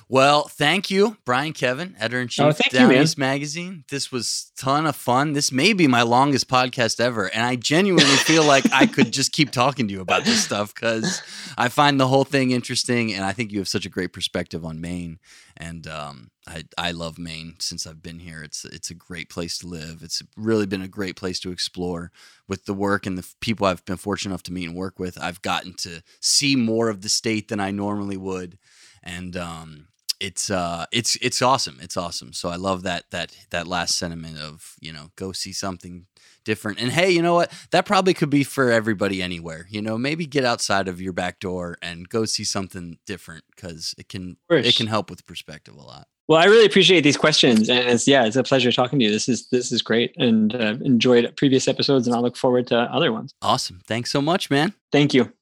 Well, 0.09 0.49
thank 0.49 0.91
you, 0.91 1.19
Brian 1.25 1.53
Kevin, 1.53 1.95
editor 1.99 2.21
in 2.21 2.29
chief 2.29 2.47
oh, 2.47 2.71
Down 2.71 2.91
you, 2.91 3.01
East 3.01 3.19
Magazine. 3.19 3.85
This 3.91 4.11
was 4.11 4.53
ton 4.57 4.87
of 4.87 4.97
fun. 4.97 5.35
This 5.35 5.53
may 5.53 5.73
be 5.73 5.87
my 5.87 6.03
longest 6.03 6.49
podcast 6.49 6.99
ever, 6.99 7.27
and 7.33 7.45
I 7.45 7.57
genuinely 7.57 8.17
feel 8.17 8.45
like 8.45 8.65
I 8.73 8.87
could 8.87 9.13
just 9.13 9.33
keep 9.33 9.51
talking 9.51 9.87
to 9.89 9.93
you 9.93 10.01
about 10.01 10.25
this 10.25 10.43
stuff 10.43 10.75
because 10.75 11.23
I 11.59 11.69
find 11.69 12.01
the 12.01 12.09
whole 12.09 12.25
thing 12.25 12.53
interesting, 12.53 13.13
and 13.13 13.25
I 13.25 13.33
think 13.33 13.53
you 13.53 13.59
have 13.59 13.69
such 13.69 13.85
a 13.87 13.91
great 13.91 14.13
perspective 14.13 14.65
on 14.65 14.81
Maine. 14.81 15.19
And 15.57 15.87
um, 15.87 16.31
I 16.49 16.65
I 16.77 16.91
love 16.93 17.19
Maine 17.19 17.55
since 17.59 17.87
I've 17.87 18.03
been 18.03 18.21
here. 18.21 18.43
It's 18.43 18.65
it's 18.65 18.91
a 18.91 18.95
great 18.95 19.29
place 19.29 19.59
to 19.59 19.67
live. 19.67 20.03
It's 20.03 20.23
really 20.37 20.67
been 20.67 20.83
a 20.83 20.89
great 20.89 21.17
place 21.17 21.39
to 21.41 21.51
explore 21.51 22.11
with 22.47 22.65
the 22.65 22.75
work 22.75 23.07
and 23.07 23.19
the 23.19 23.27
people 23.41 23.67
I've 23.67 23.85
been 23.85 23.97
fortunate 23.97 24.33
enough 24.33 24.43
to 24.45 24.53
meet 24.53 24.67
and 24.67 24.77
work 24.77 24.99
with. 24.99 25.21
I've 25.21 25.43
gotten 25.43 25.75
to 25.75 26.03
see 26.21 26.57
more 26.57 26.89
of 26.89 27.03
the 27.03 27.09
state 27.09 27.49
than 27.49 27.61
I 27.61 27.71
normally 27.71 28.17
would, 28.17 28.59
and 29.03 29.37
um, 29.37 29.89
it's 30.21 30.51
uh 30.51 30.87
it's 30.91 31.17
it's 31.17 31.43
awesome. 31.43 31.79
It's 31.81 31.97
awesome. 31.97 32.33
So 32.33 32.49
I 32.49 32.57
love 32.57 32.83
that 32.83 33.05
that 33.11 33.37
that 33.51 33.67
last 33.67 33.97
sentiment 33.97 34.39
of 34.39 34.75
you 34.81 34.93
know 34.93 35.11
go 35.17 35.33
see 35.33 35.53
something 35.53 36.07
different. 36.45 36.81
And 36.81 36.91
hey, 36.91 37.11
you 37.11 37.23
know 37.23 37.35
what? 37.35 37.53
That 37.71 37.87
probably 37.87 38.15
could 38.15 38.31
be 38.31 38.43
for 38.43 38.71
everybody 38.73 39.23
anywhere. 39.23 39.67
You 39.71 39.83
know, 39.83 39.99
maybe 39.99 40.27
get 40.27 40.45
outside 40.45 40.89
of 40.89 41.01
your 41.01 41.13
back 41.13 41.41
door 41.41 41.77
and 41.83 42.09
go 42.09 42.25
see 42.25 42.45
something 42.45 42.99
different 43.07 43.45
because 43.55 43.95
it 43.99 44.09
can 44.09 44.39
it 44.67 44.77
can 44.77 44.87
help 44.87 45.11
with 45.11 45.27
perspective 45.27 45.77
a 45.77 45.83
lot. 45.83 46.09
Well, 46.29 46.39
I 46.39 46.45
really 46.45 46.67
appreciate 46.67 47.01
these 47.01 47.17
questions, 47.17 47.71
and 47.71 47.89
it's 47.89 48.07
yeah, 48.07 48.27
it's 48.27 48.37
a 48.37 48.43
pleasure 48.43 48.71
talking 48.71 48.99
to 48.99 49.05
you. 49.07 49.11
This 49.11 49.31
is 49.31 49.49
this 49.49 49.73
is 49.73 49.81
great, 49.81 50.15
and 50.19 50.55
uh, 50.55 50.77
enjoyed 50.83 51.35
previous 51.39 51.67
episodes, 51.67 52.07
and 52.07 52.15
I 52.15 52.19
look 52.19 52.37
forward 52.37 52.67
to 52.67 52.77
other 52.77 53.13
ones. 53.13 53.33
Awesome! 53.41 53.81
Thanks 53.87 54.11
so 54.11 54.21
much, 54.21 54.51
man. 54.51 54.75
Thank 54.93 55.15
you. 55.15 55.33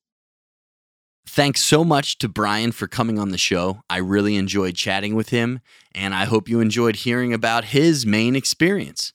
Thanks 1.29 1.61
so 1.61 1.83
much 1.83 2.19
to 2.19 2.29
Brian 2.29 2.71
for 2.71 2.87
coming 2.87 3.19
on 3.19 3.31
the 3.31 3.39
show. 3.39 3.81
I 3.91 3.97
really 3.97 4.37
enjoyed 4.37 4.77
chatting 4.77 5.17
with 5.17 5.31
him, 5.31 5.59
and 5.93 6.15
I 6.15 6.25
hope 6.25 6.49
you 6.49 6.61
enjoyed 6.61 6.97
hearing 6.97 7.35
about 7.35 7.67
his 7.67 8.07
Maine 8.07 8.37
experience. 8.37 9.13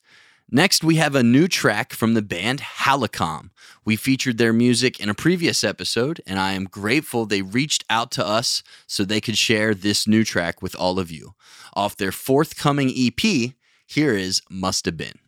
Next, 0.54 0.84
we 0.84 0.96
have 0.96 1.14
a 1.14 1.22
new 1.22 1.48
track 1.48 1.94
from 1.94 2.12
the 2.12 2.20
band 2.20 2.60
Hallicom. 2.60 3.48
We 3.86 3.96
featured 3.96 4.36
their 4.36 4.52
music 4.52 5.00
in 5.00 5.08
a 5.08 5.14
previous 5.14 5.64
episode, 5.64 6.20
and 6.26 6.38
I 6.38 6.52
am 6.52 6.64
grateful 6.64 7.24
they 7.24 7.40
reached 7.40 7.86
out 7.88 8.10
to 8.12 8.26
us 8.26 8.62
so 8.86 9.02
they 9.02 9.22
could 9.22 9.38
share 9.38 9.74
this 9.74 10.06
new 10.06 10.24
track 10.24 10.60
with 10.60 10.76
all 10.76 10.98
of 10.98 11.10
you. 11.10 11.32
Off 11.72 11.96
their 11.96 12.12
forthcoming 12.12 12.92
EP, 12.94 13.54
here 13.86 14.14
is 14.14 14.42
Must 14.50 14.84
Have 14.84 14.98
Been. 14.98 15.20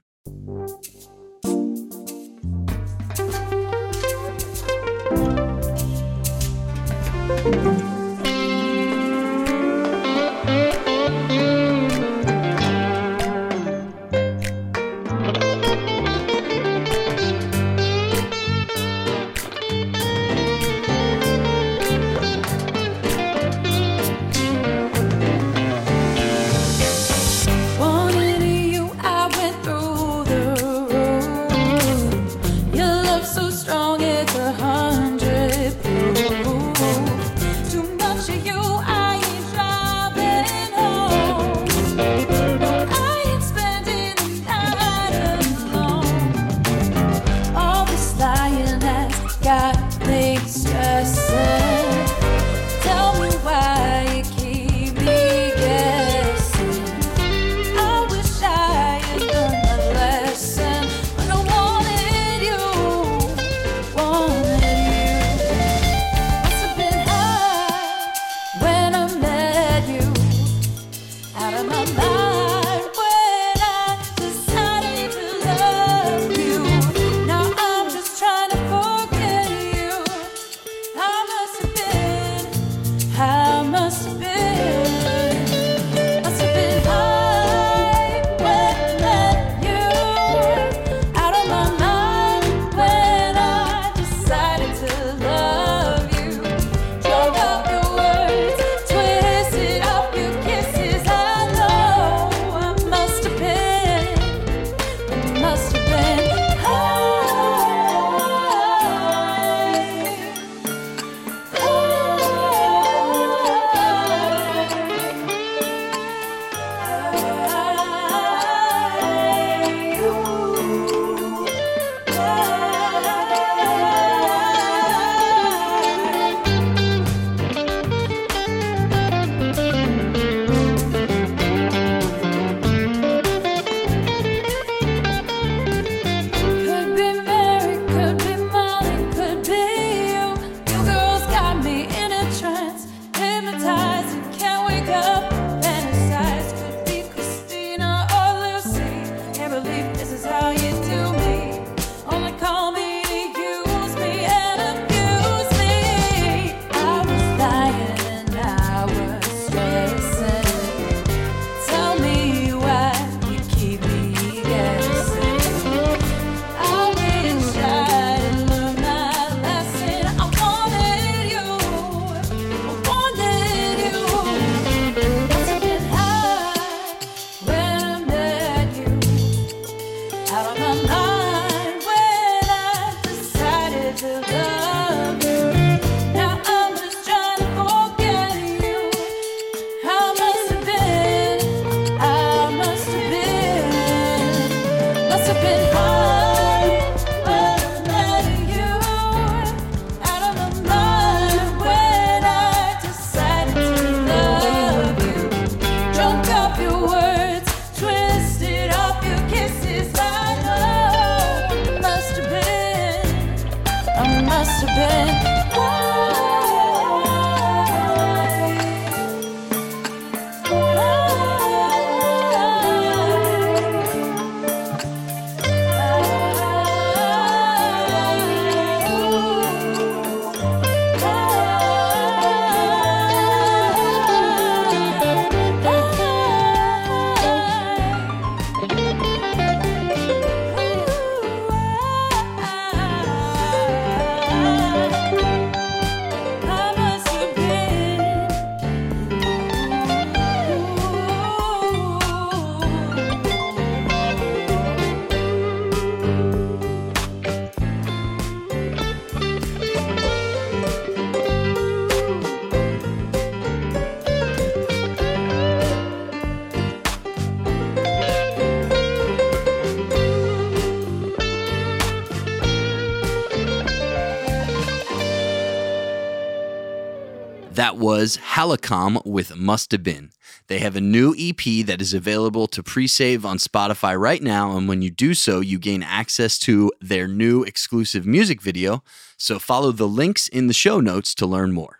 That 277.55 277.77
was 277.77 278.17
Hallicom 278.17 279.07
with 279.07 279.37
Must 279.37 279.71
Have 279.71 279.85
Been. 279.85 280.11
They 280.49 280.59
have 280.59 280.75
a 280.75 280.81
new 280.81 281.15
EP 281.17 281.65
that 281.67 281.81
is 281.81 281.95
available 281.95 282.49
to 282.49 282.65
pre 282.65 282.89
save 282.89 283.25
on 283.25 283.39
Spotify 283.39 283.97
right 283.97 284.21
now. 284.21 284.57
And 284.57 284.67
when 284.67 284.83
you 284.83 284.91
do 284.91 285.15
so, 285.15 285.39
you 285.39 285.61
gain 285.61 285.85
access 285.85 286.37
to 286.41 286.73
their 286.81 287.07
new 287.07 287.45
exclusive 287.45 288.07
music 288.07 288.43
video. 288.43 288.83
So 289.17 289.39
follow 289.39 289.71
the 289.71 289.87
links 289.87 290.27
in 290.27 290.49
the 290.49 290.53
show 290.53 290.81
notes 290.81 291.15
to 291.15 291.27
learn 291.27 291.53
more. 291.53 291.79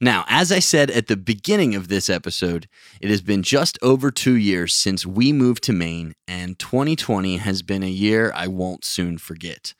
Now, 0.00 0.24
as 0.26 0.50
I 0.50 0.58
said 0.58 0.90
at 0.90 1.06
the 1.06 1.16
beginning 1.16 1.76
of 1.76 1.86
this 1.86 2.10
episode, 2.10 2.66
it 3.00 3.08
has 3.08 3.22
been 3.22 3.44
just 3.44 3.78
over 3.82 4.10
two 4.10 4.34
years 4.34 4.74
since 4.74 5.06
we 5.06 5.32
moved 5.32 5.62
to 5.64 5.72
Maine, 5.72 6.14
and 6.26 6.58
2020 6.58 7.36
has 7.36 7.62
been 7.62 7.84
a 7.84 7.86
year 7.86 8.32
I 8.34 8.48
won't 8.48 8.84
soon 8.84 9.18
forget. 9.18 9.72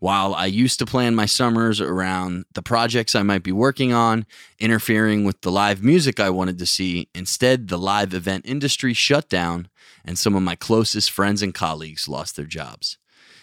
While 0.00 0.32
I 0.34 0.46
used 0.46 0.78
to 0.78 0.86
plan 0.86 1.16
my 1.16 1.26
summers 1.26 1.80
around 1.80 2.44
the 2.54 2.62
projects 2.62 3.16
I 3.16 3.22
might 3.22 3.42
be 3.42 3.50
working 3.50 3.92
on, 3.92 4.26
interfering 4.60 5.24
with 5.24 5.40
the 5.40 5.50
live 5.50 5.82
music 5.82 6.20
I 6.20 6.30
wanted 6.30 6.58
to 6.58 6.66
see, 6.66 7.08
instead, 7.14 7.66
the 7.66 7.78
live 7.78 8.14
event 8.14 8.46
industry 8.46 8.94
shut 8.94 9.28
down 9.28 9.68
and 10.04 10.16
some 10.16 10.36
of 10.36 10.42
my 10.42 10.54
closest 10.54 11.10
friends 11.10 11.42
and 11.42 11.52
colleagues 11.52 12.08
lost 12.08 12.36
their 12.36 12.44
jobs. 12.44 12.96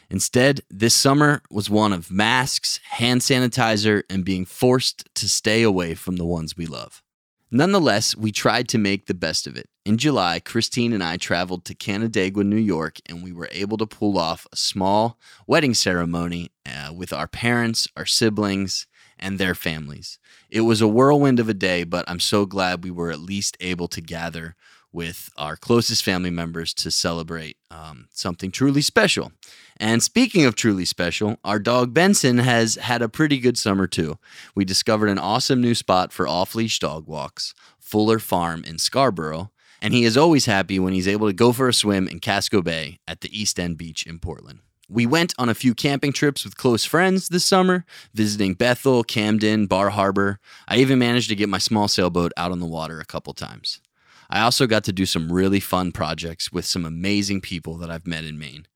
Instead, 0.10 0.61
this 0.69 0.95
summer 0.95 1.41
was 1.52 1.69
one 1.69 1.91
of 1.91 2.11
masks, 2.11 2.80
hand 2.91 3.22
sanitizer, 3.22 4.03
and 4.10 4.23
being 4.23 4.45
forced 4.45 5.14
to 5.15 5.27
stay 5.27 5.61
away 5.61 5.94
from 5.94 6.15
the 6.15 6.26
ones 6.26 6.56
we 6.56 6.65
love. 6.65 7.03
Nonetheless, 7.52 8.15
we 8.15 8.32
tried 8.32 8.69
to 8.69 8.77
make 8.77 9.07
the 9.07 9.14
best 9.14 9.45
of 9.45 9.57
it. 9.57 9.68
In 9.86 9.99
July, 9.99 10.40
Christine 10.40 10.94
and 10.94 11.03
I 11.03 11.16
traveled 11.16 11.64
to 11.66 11.76
Canandaigua, 11.76 12.44
New 12.44 12.56
York, 12.56 12.98
and 13.06 13.24
we 13.24 13.32
were 13.32 13.49
able 13.52 13.78
to 13.78 13.86
pull 13.86 14.18
off 14.18 14.48
a 14.52 14.56
small 14.56 15.20
wedding 15.45 15.76
ceremony 15.76 16.49
uh, 16.66 16.91
with 16.91 17.14
our 17.14 17.28
parents, 17.28 17.88
our 17.95 18.07
siblings, 18.07 18.88
and 19.20 19.38
their 19.38 19.53
families. 19.53 20.18
It 20.49 20.62
was 20.62 20.82
a 20.82 20.88
whirlwind 20.88 21.40
of 21.40 21.49
a 21.49 21.53
day, 21.53 21.84
but 21.84 22.03
I'm 22.07 22.20
so 22.20 22.48
glad 22.48 22.84
we 22.84 22.90
were 22.90 23.12
at 23.12 23.20
least 23.20 23.57
able 23.60 23.88
to 23.90 24.02
gather 24.02 24.56
with 24.91 25.30
our 25.38 25.56
closest 25.56 26.03
family 26.03 26.32
members 26.32 26.74
to 26.74 26.90
celebrate 26.90 27.57
um, 27.70 28.07
something 28.12 28.49
truly 28.49 28.82
special. 28.82 29.34
And 29.78 30.02
speaking 30.02 30.45
of 30.45 30.56
truly 30.56 30.86
special, 30.86 31.38
our 31.44 31.60
dog 31.60 31.94
Benson 31.94 32.40
has 32.40 32.76
had 32.76 33.03
a 33.03 33.10
pretty 33.10 33.38
good 33.38 33.57
summer 33.57 33.86
too. 33.86 34.18
We 34.56 34.66
discovered 34.66 35.10
an 35.10 35.20
awesome 35.20 35.62
new 35.62 35.76
spot 35.76 36.12
for 36.12 36.28
off 36.28 36.56
leash 36.56 36.80
dog 36.80 37.07
walks, 37.07 37.53
Fuller 37.80 38.18
Farm 38.20 38.64
in 38.64 38.80
Scarborough, 38.80 39.52
and 39.81 39.93
he 39.93 40.03
is 40.03 40.18
always 40.18 40.45
happy 40.45 40.80
when 40.80 40.93
he's 40.93 41.07
able 41.07 41.27
to 41.27 41.34
go 41.34 41.52
for 41.52 41.68
a 41.68 41.73
swim 41.73 42.07
in 42.07 42.19
Casco 42.19 42.61
Bay 42.61 42.99
at 43.07 43.22
the 43.22 43.39
East 43.39 43.60
End 43.60 43.77
Beach 43.77 44.06
in 44.06 44.19
Portland. 44.19 44.60
We 44.88 45.07
went 45.07 45.34
on 45.39 45.49
a 45.49 45.56
few 45.56 45.73
camping 45.73 46.14
trips 46.14 46.43
with 46.43 46.57
close 46.57 46.85
friends 46.85 47.30
this 47.30 47.43
summer, 47.43 47.85
visiting 48.14 48.53
Bethel, 48.53 49.03
Camden, 49.03 49.65
Bar 49.65 49.89
Harbor. 49.89 50.39
I 50.68 50.77
even 50.77 50.99
managed 50.99 51.30
to 51.30 51.35
get 51.35 51.49
my 51.49 51.57
small 51.57 51.88
sailboat 51.88 52.31
out 52.38 52.52
on 52.52 52.60
the 52.60 52.68
water 52.68 52.99
a 52.99 53.06
couple 53.06 53.34
times. 53.34 53.81
I 54.30 54.41
also 54.41 54.68
got 54.68 54.84
to 54.85 54.93
do 54.93 55.06
some 55.06 55.31
really 55.31 55.60
fun 55.60 55.91
projects 55.91 56.52
with 56.52 56.65
some 56.65 56.85
amazing 56.85 57.41
people 57.41 57.77
that 57.77 57.89
I've 57.89 58.07
met 58.07 58.26
in 58.26 58.38
Maine. 58.38 58.68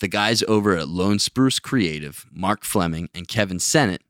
The 0.00 0.08
guys 0.08 0.42
over 0.44 0.76
at 0.76 0.88
Lone 0.88 1.18
Spruce 1.18 1.58
Creative, 1.58 2.24
Mark 2.30 2.64
Fleming 2.64 3.08
and 3.14 3.28
Kevin 3.28 3.58
Sennett, 3.58 4.02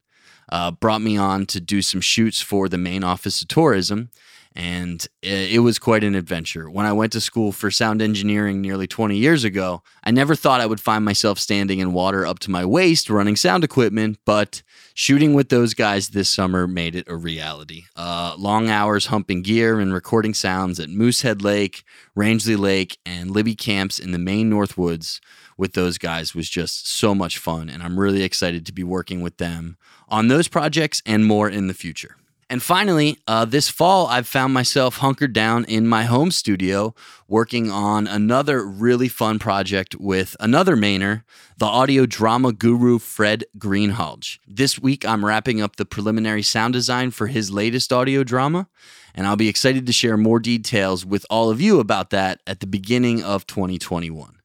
uh, 0.51 0.70
brought 0.70 1.01
me 1.01 1.16
on 1.16 1.47
to 1.47 1.61
do 1.61 1.83
some 1.83 2.01
shoots 2.01 2.41
for 2.41 2.69
the 2.69 2.79
Maine 2.79 3.05
Office 3.05 3.43
of 3.43 3.49
Tourism, 3.49 4.11
and 4.55 5.07
it 5.23 5.62
was 5.62 5.79
quite 5.79 6.03
an 6.03 6.15
adventure. 6.15 6.69
When 6.69 6.87
I 6.87 6.93
went 6.93 7.12
to 7.12 7.20
school 7.20 7.53
for 7.53 7.70
sound 7.70 8.03
engineering 8.03 8.61
nearly 8.61 8.87
20 8.87 9.16
years 9.16 9.45
ago, 9.45 9.83
I 10.03 10.11
never 10.11 10.35
thought 10.35 10.61
I 10.61 10.66
would 10.66 10.81
find 10.81 11.05
myself 11.05 11.39
standing 11.39 11.79
in 11.79 11.93
water 11.93 12.27
up 12.27 12.39
to 12.41 12.51
my 12.51 12.65
waist 12.65 13.09
running 13.09 13.37
sound 13.37 13.62
equipment, 13.62 14.19
but 14.25 14.62
shooting 14.95 15.35
with 15.35 15.49
those 15.49 15.75
guys 15.75 16.09
this 16.09 16.29
summer 16.29 16.66
made 16.66 16.97
it 16.97 17.09
a 17.09 17.16
reality. 17.16 17.85
Uh, 17.95 18.35
long 18.37 18.69
hours 18.69 19.07
humping 19.07 19.43
gear 19.43 19.79
and 19.79 19.95
recording 19.95 20.35
sounds 20.35 20.81
at 20.81 20.89
Moosehead 20.89 21.43
Lake, 21.43 21.85
Rangeley 22.16 22.57
Lake, 22.57 22.99
and 23.07 23.31
Libby 23.31 23.55
camps 23.55 23.99
in 23.99 24.11
the 24.11 24.19
Maine 24.19 24.51
Northwoods 24.51 25.20
with 25.57 25.75
those 25.75 25.99
guys 25.99 26.35
was 26.35 26.49
just 26.49 26.89
so 26.89 27.15
much 27.15 27.39
fun, 27.39 27.69
and 27.69 27.83
I'm 27.83 27.99
really 27.99 28.23
excited 28.23 28.65
to 28.66 28.73
be 28.73 28.85
working 28.85 29.20
with 29.20 29.37
them 29.37 29.77
on 30.09 30.29
those 30.29 30.49
projects 30.49 31.03
and 31.05 31.27
more 31.27 31.49
in 31.49 31.66
the 31.66 31.75
future. 31.75 32.16
And 32.51 32.62
finally, 32.62 33.19
uh, 33.29 33.45
this 33.45 33.69
fall, 33.69 34.07
I've 34.07 34.27
found 34.27 34.55
myself 34.55 34.99
hunkered 34.99 35.35
down 35.35 35.66
in 35.66 35.87
my 35.87 36.05
home 36.05 36.31
studio 36.31 36.95
working 37.27 37.70
on 37.70 38.07
another 38.07 38.65
really 38.65 39.09
fun 39.09 39.39
project 39.39 39.95
with 39.97 40.35
another 40.41 40.75
Mainer, 40.75 41.25
the 41.59 41.66
audio 41.66 42.07
drama 42.07 42.55
guru 42.55 42.99
Fred 42.99 43.45
Greenhalgh. 43.59 44.39
This 44.47 44.79
week, 44.79 45.05
I'm 45.05 45.27
wrapping 45.27 45.61
up 45.61 45.77
the 45.77 45.85
preliminary 45.85 46.43
sound 46.43 46.73
design 46.73 47.11
for 47.11 47.27
his 47.27 47.51
latest 47.51 47.93
audio 47.93 48.25
drama, 48.25 48.69
and 49.15 49.27
I'll 49.27 49.37
be 49.37 49.49
excited 49.49 49.85
to 49.87 49.93
share 49.93 50.16
more 50.16 50.41
details 50.41 51.05
with 51.05 51.27
all 51.29 51.51
of 51.51 51.61
you 51.61 51.81
about 51.81 52.09
that 52.11 52.41
at 52.47 52.61
the 52.61 52.66
beginning 52.66 53.23
of 53.23 53.47
2021. 53.47 54.39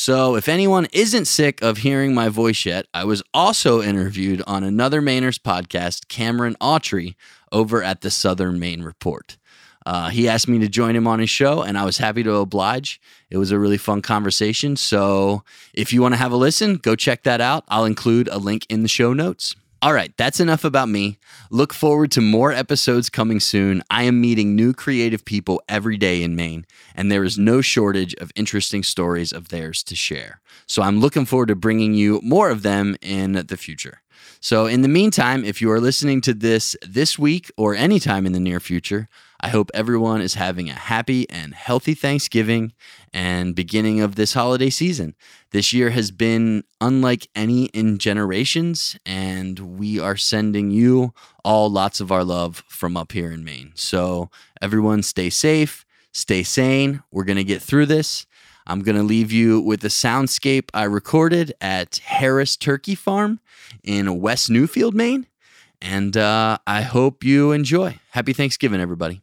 So, 0.00 0.36
if 0.36 0.48
anyone 0.48 0.86
isn't 0.92 1.24
sick 1.24 1.60
of 1.60 1.78
hearing 1.78 2.14
my 2.14 2.28
voice 2.28 2.64
yet, 2.64 2.86
I 2.94 3.02
was 3.02 3.20
also 3.34 3.82
interviewed 3.82 4.44
on 4.46 4.62
another 4.62 5.02
Mainers 5.02 5.40
podcast, 5.40 6.06
Cameron 6.06 6.56
Autry, 6.60 7.16
over 7.52 7.82
at 7.82 8.00
the 8.00 8.10
Southern 8.10 8.58
Maine 8.58 8.82
Report. 8.82 9.36
Uh, 9.86 10.10
he 10.10 10.28
asked 10.28 10.48
me 10.48 10.58
to 10.58 10.68
join 10.68 10.94
him 10.94 11.06
on 11.06 11.18
his 11.18 11.30
show, 11.30 11.62
and 11.62 11.78
I 11.78 11.84
was 11.84 11.96
happy 11.96 12.22
to 12.22 12.34
oblige. 12.34 13.00
It 13.30 13.38
was 13.38 13.50
a 13.50 13.58
really 13.58 13.78
fun 13.78 14.02
conversation. 14.02 14.76
So, 14.76 15.44
if 15.72 15.92
you 15.92 16.02
want 16.02 16.12
to 16.12 16.18
have 16.18 16.32
a 16.32 16.36
listen, 16.36 16.76
go 16.76 16.94
check 16.94 17.22
that 17.22 17.40
out. 17.40 17.64
I'll 17.68 17.86
include 17.86 18.28
a 18.28 18.36
link 18.36 18.66
in 18.68 18.82
the 18.82 18.88
show 18.88 19.14
notes. 19.14 19.54
All 19.80 19.92
right, 19.92 20.12
that's 20.16 20.40
enough 20.40 20.64
about 20.64 20.88
me. 20.88 21.18
Look 21.50 21.72
forward 21.72 22.10
to 22.12 22.20
more 22.20 22.52
episodes 22.52 23.08
coming 23.08 23.38
soon. 23.38 23.80
I 23.88 24.02
am 24.02 24.20
meeting 24.20 24.56
new 24.56 24.72
creative 24.72 25.24
people 25.24 25.62
every 25.68 25.96
day 25.96 26.24
in 26.24 26.34
Maine, 26.34 26.66
and 26.96 27.12
there 27.12 27.22
is 27.22 27.38
no 27.38 27.60
shortage 27.60 28.12
of 28.14 28.32
interesting 28.34 28.82
stories 28.82 29.32
of 29.32 29.50
theirs 29.50 29.84
to 29.84 29.94
share. 29.94 30.40
So 30.66 30.82
I'm 30.82 30.98
looking 30.98 31.26
forward 31.26 31.48
to 31.48 31.54
bringing 31.54 31.94
you 31.94 32.20
more 32.24 32.50
of 32.50 32.62
them 32.62 32.96
in 33.00 33.44
the 33.46 33.56
future. 33.56 34.02
So, 34.40 34.66
in 34.66 34.82
the 34.82 34.88
meantime, 34.88 35.44
if 35.44 35.60
you 35.60 35.70
are 35.70 35.80
listening 35.80 36.20
to 36.22 36.34
this 36.34 36.76
this 36.86 37.18
week 37.18 37.50
or 37.56 37.74
anytime 37.74 38.24
in 38.24 38.32
the 38.32 38.40
near 38.40 38.60
future, 38.60 39.08
I 39.40 39.48
hope 39.48 39.70
everyone 39.74 40.20
is 40.20 40.34
having 40.34 40.68
a 40.68 40.74
happy 40.74 41.28
and 41.30 41.54
healthy 41.54 41.94
Thanksgiving 41.94 42.72
and 43.12 43.54
beginning 43.54 44.00
of 44.00 44.14
this 44.14 44.34
holiday 44.34 44.70
season. 44.70 45.14
This 45.50 45.72
year 45.72 45.90
has 45.90 46.10
been 46.10 46.64
unlike 46.80 47.28
any 47.34 47.66
in 47.66 47.98
generations, 47.98 48.96
and 49.04 49.78
we 49.78 49.98
are 49.98 50.16
sending 50.16 50.70
you 50.70 51.14
all 51.44 51.70
lots 51.70 52.00
of 52.00 52.12
our 52.12 52.24
love 52.24 52.62
from 52.68 52.96
up 52.96 53.12
here 53.12 53.32
in 53.32 53.44
Maine. 53.44 53.72
So, 53.74 54.30
everyone, 54.62 55.02
stay 55.02 55.30
safe, 55.30 55.84
stay 56.12 56.42
sane. 56.42 57.02
We're 57.10 57.24
going 57.24 57.36
to 57.36 57.44
get 57.44 57.62
through 57.62 57.86
this. 57.86 58.26
I'm 58.68 58.82
going 58.82 58.96
to 58.96 59.02
leave 59.02 59.32
you 59.32 59.60
with 59.60 59.82
a 59.84 59.88
soundscape 59.88 60.68
I 60.74 60.84
recorded 60.84 61.54
at 61.60 61.96
Harris 62.04 62.54
Turkey 62.54 62.94
Farm 62.94 63.40
in 63.82 64.20
West 64.20 64.50
Newfield, 64.50 64.92
Maine. 64.92 65.26
And 65.80 66.16
uh, 66.16 66.58
I 66.66 66.82
hope 66.82 67.24
you 67.24 67.52
enjoy. 67.52 67.98
Happy 68.10 68.34
Thanksgiving, 68.34 68.80
everybody. 68.80 69.22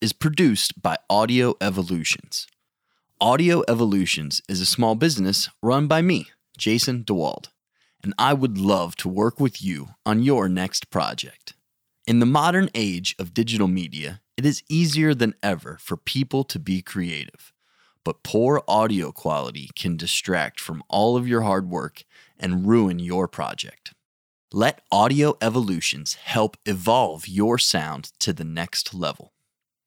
Is 0.00 0.12
produced 0.12 0.80
by 0.80 0.96
Audio 1.10 1.54
Evolutions. 1.60 2.46
Audio 3.20 3.62
Evolutions 3.68 4.40
is 4.48 4.60
a 4.60 4.66
small 4.66 4.94
business 4.94 5.48
run 5.62 5.86
by 5.86 6.00
me, 6.02 6.28
Jason 6.56 7.04
DeWald, 7.04 7.48
and 8.02 8.14
I 8.18 8.34
would 8.34 8.58
love 8.58 8.94
to 8.96 9.08
work 9.08 9.40
with 9.40 9.62
you 9.62 9.90
on 10.06 10.22
your 10.22 10.48
next 10.48 10.90
project. 10.90 11.54
In 12.06 12.20
the 12.20 12.26
modern 12.26 12.68
age 12.74 13.16
of 13.18 13.34
digital 13.34 13.68
media, 13.68 14.20
it 14.36 14.46
is 14.46 14.62
easier 14.68 15.14
than 15.14 15.34
ever 15.42 15.78
for 15.80 15.96
people 15.96 16.44
to 16.44 16.58
be 16.58 16.82
creative. 16.82 17.52
But 18.04 18.22
poor 18.22 18.62
audio 18.68 19.10
quality 19.10 19.70
can 19.74 19.96
distract 19.96 20.60
from 20.60 20.82
all 20.88 21.16
of 21.16 21.26
your 21.26 21.42
hard 21.42 21.68
work 21.68 22.04
and 22.38 22.66
ruin 22.66 22.98
your 22.98 23.26
project. 23.26 23.92
Let 24.52 24.82
Audio 24.92 25.34
Evolutions 25.40 26.14
help 26.14 26.56
evolve 26.64 27.26
your 27.26 27.58
sound 27.58 28.12
to 28.20 28.32
the 28.32 28.44
next 28.44 28.94
level. 28.94 29.33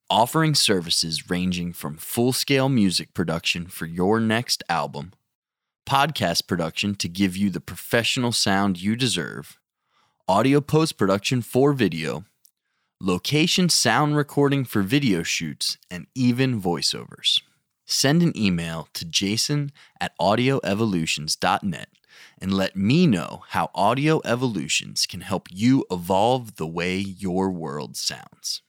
Offering 0.10 0.56
services 0.56 1.30
ranging 1.30 1.74
from 1.74 1.98
full 1.98 2.32
scale 2.32 2.70
music 2.70 3.14
production 3.14 3.68
for 3.68 3.86
your 3.86 4.22
next 4.22 4.64
album, 4.70 5.12
podcast 5.86 6.48
production 6.48 6.96
to 6.96 7.10
give 7.10 7.36
you 7.36 7.50
the 7.50 7.60
professional 7.60 8.32
sound 8.32 8.82
you 8.82 8.96
deserve, 8.96 9.60
audio 10.26 10.62
post 10.62 10.98
production 10.98 11.42
for 11.42 11.74
video, 11.74 12.24
location 13.02 13.68
sound 13.68 14.16
recording 14.16 14.64
for 14.64 14.82
video 14.82 15.24
shoots, 15.24 15.78
and 15.92 16.08
even 16.16 16.62
voiceovers. 16.62 17.42
Send 17.86 18.24
an 18.24 18.32
email 18.38 18.88
to 18.94 19.04
jason 19.04 19.74
at 20.00 20.18
audioevolutions.net 20.22 21.90
and 22.40 22.54
let 22.54 22.78
me 22.78 23.08
know 23.08 23.44
how 23.50 23.70
Audio 23.76 24.22
Evolutions 24.24 25.06
can 25.06 25.20
help 25.20 25.50
you 25.52 25.84
evolve 25.92 26.56
the 26.56 26.66
way 26.66 26.98
your 26.98 27.52
world 27.52 27.98
sounds. 27.98 28.62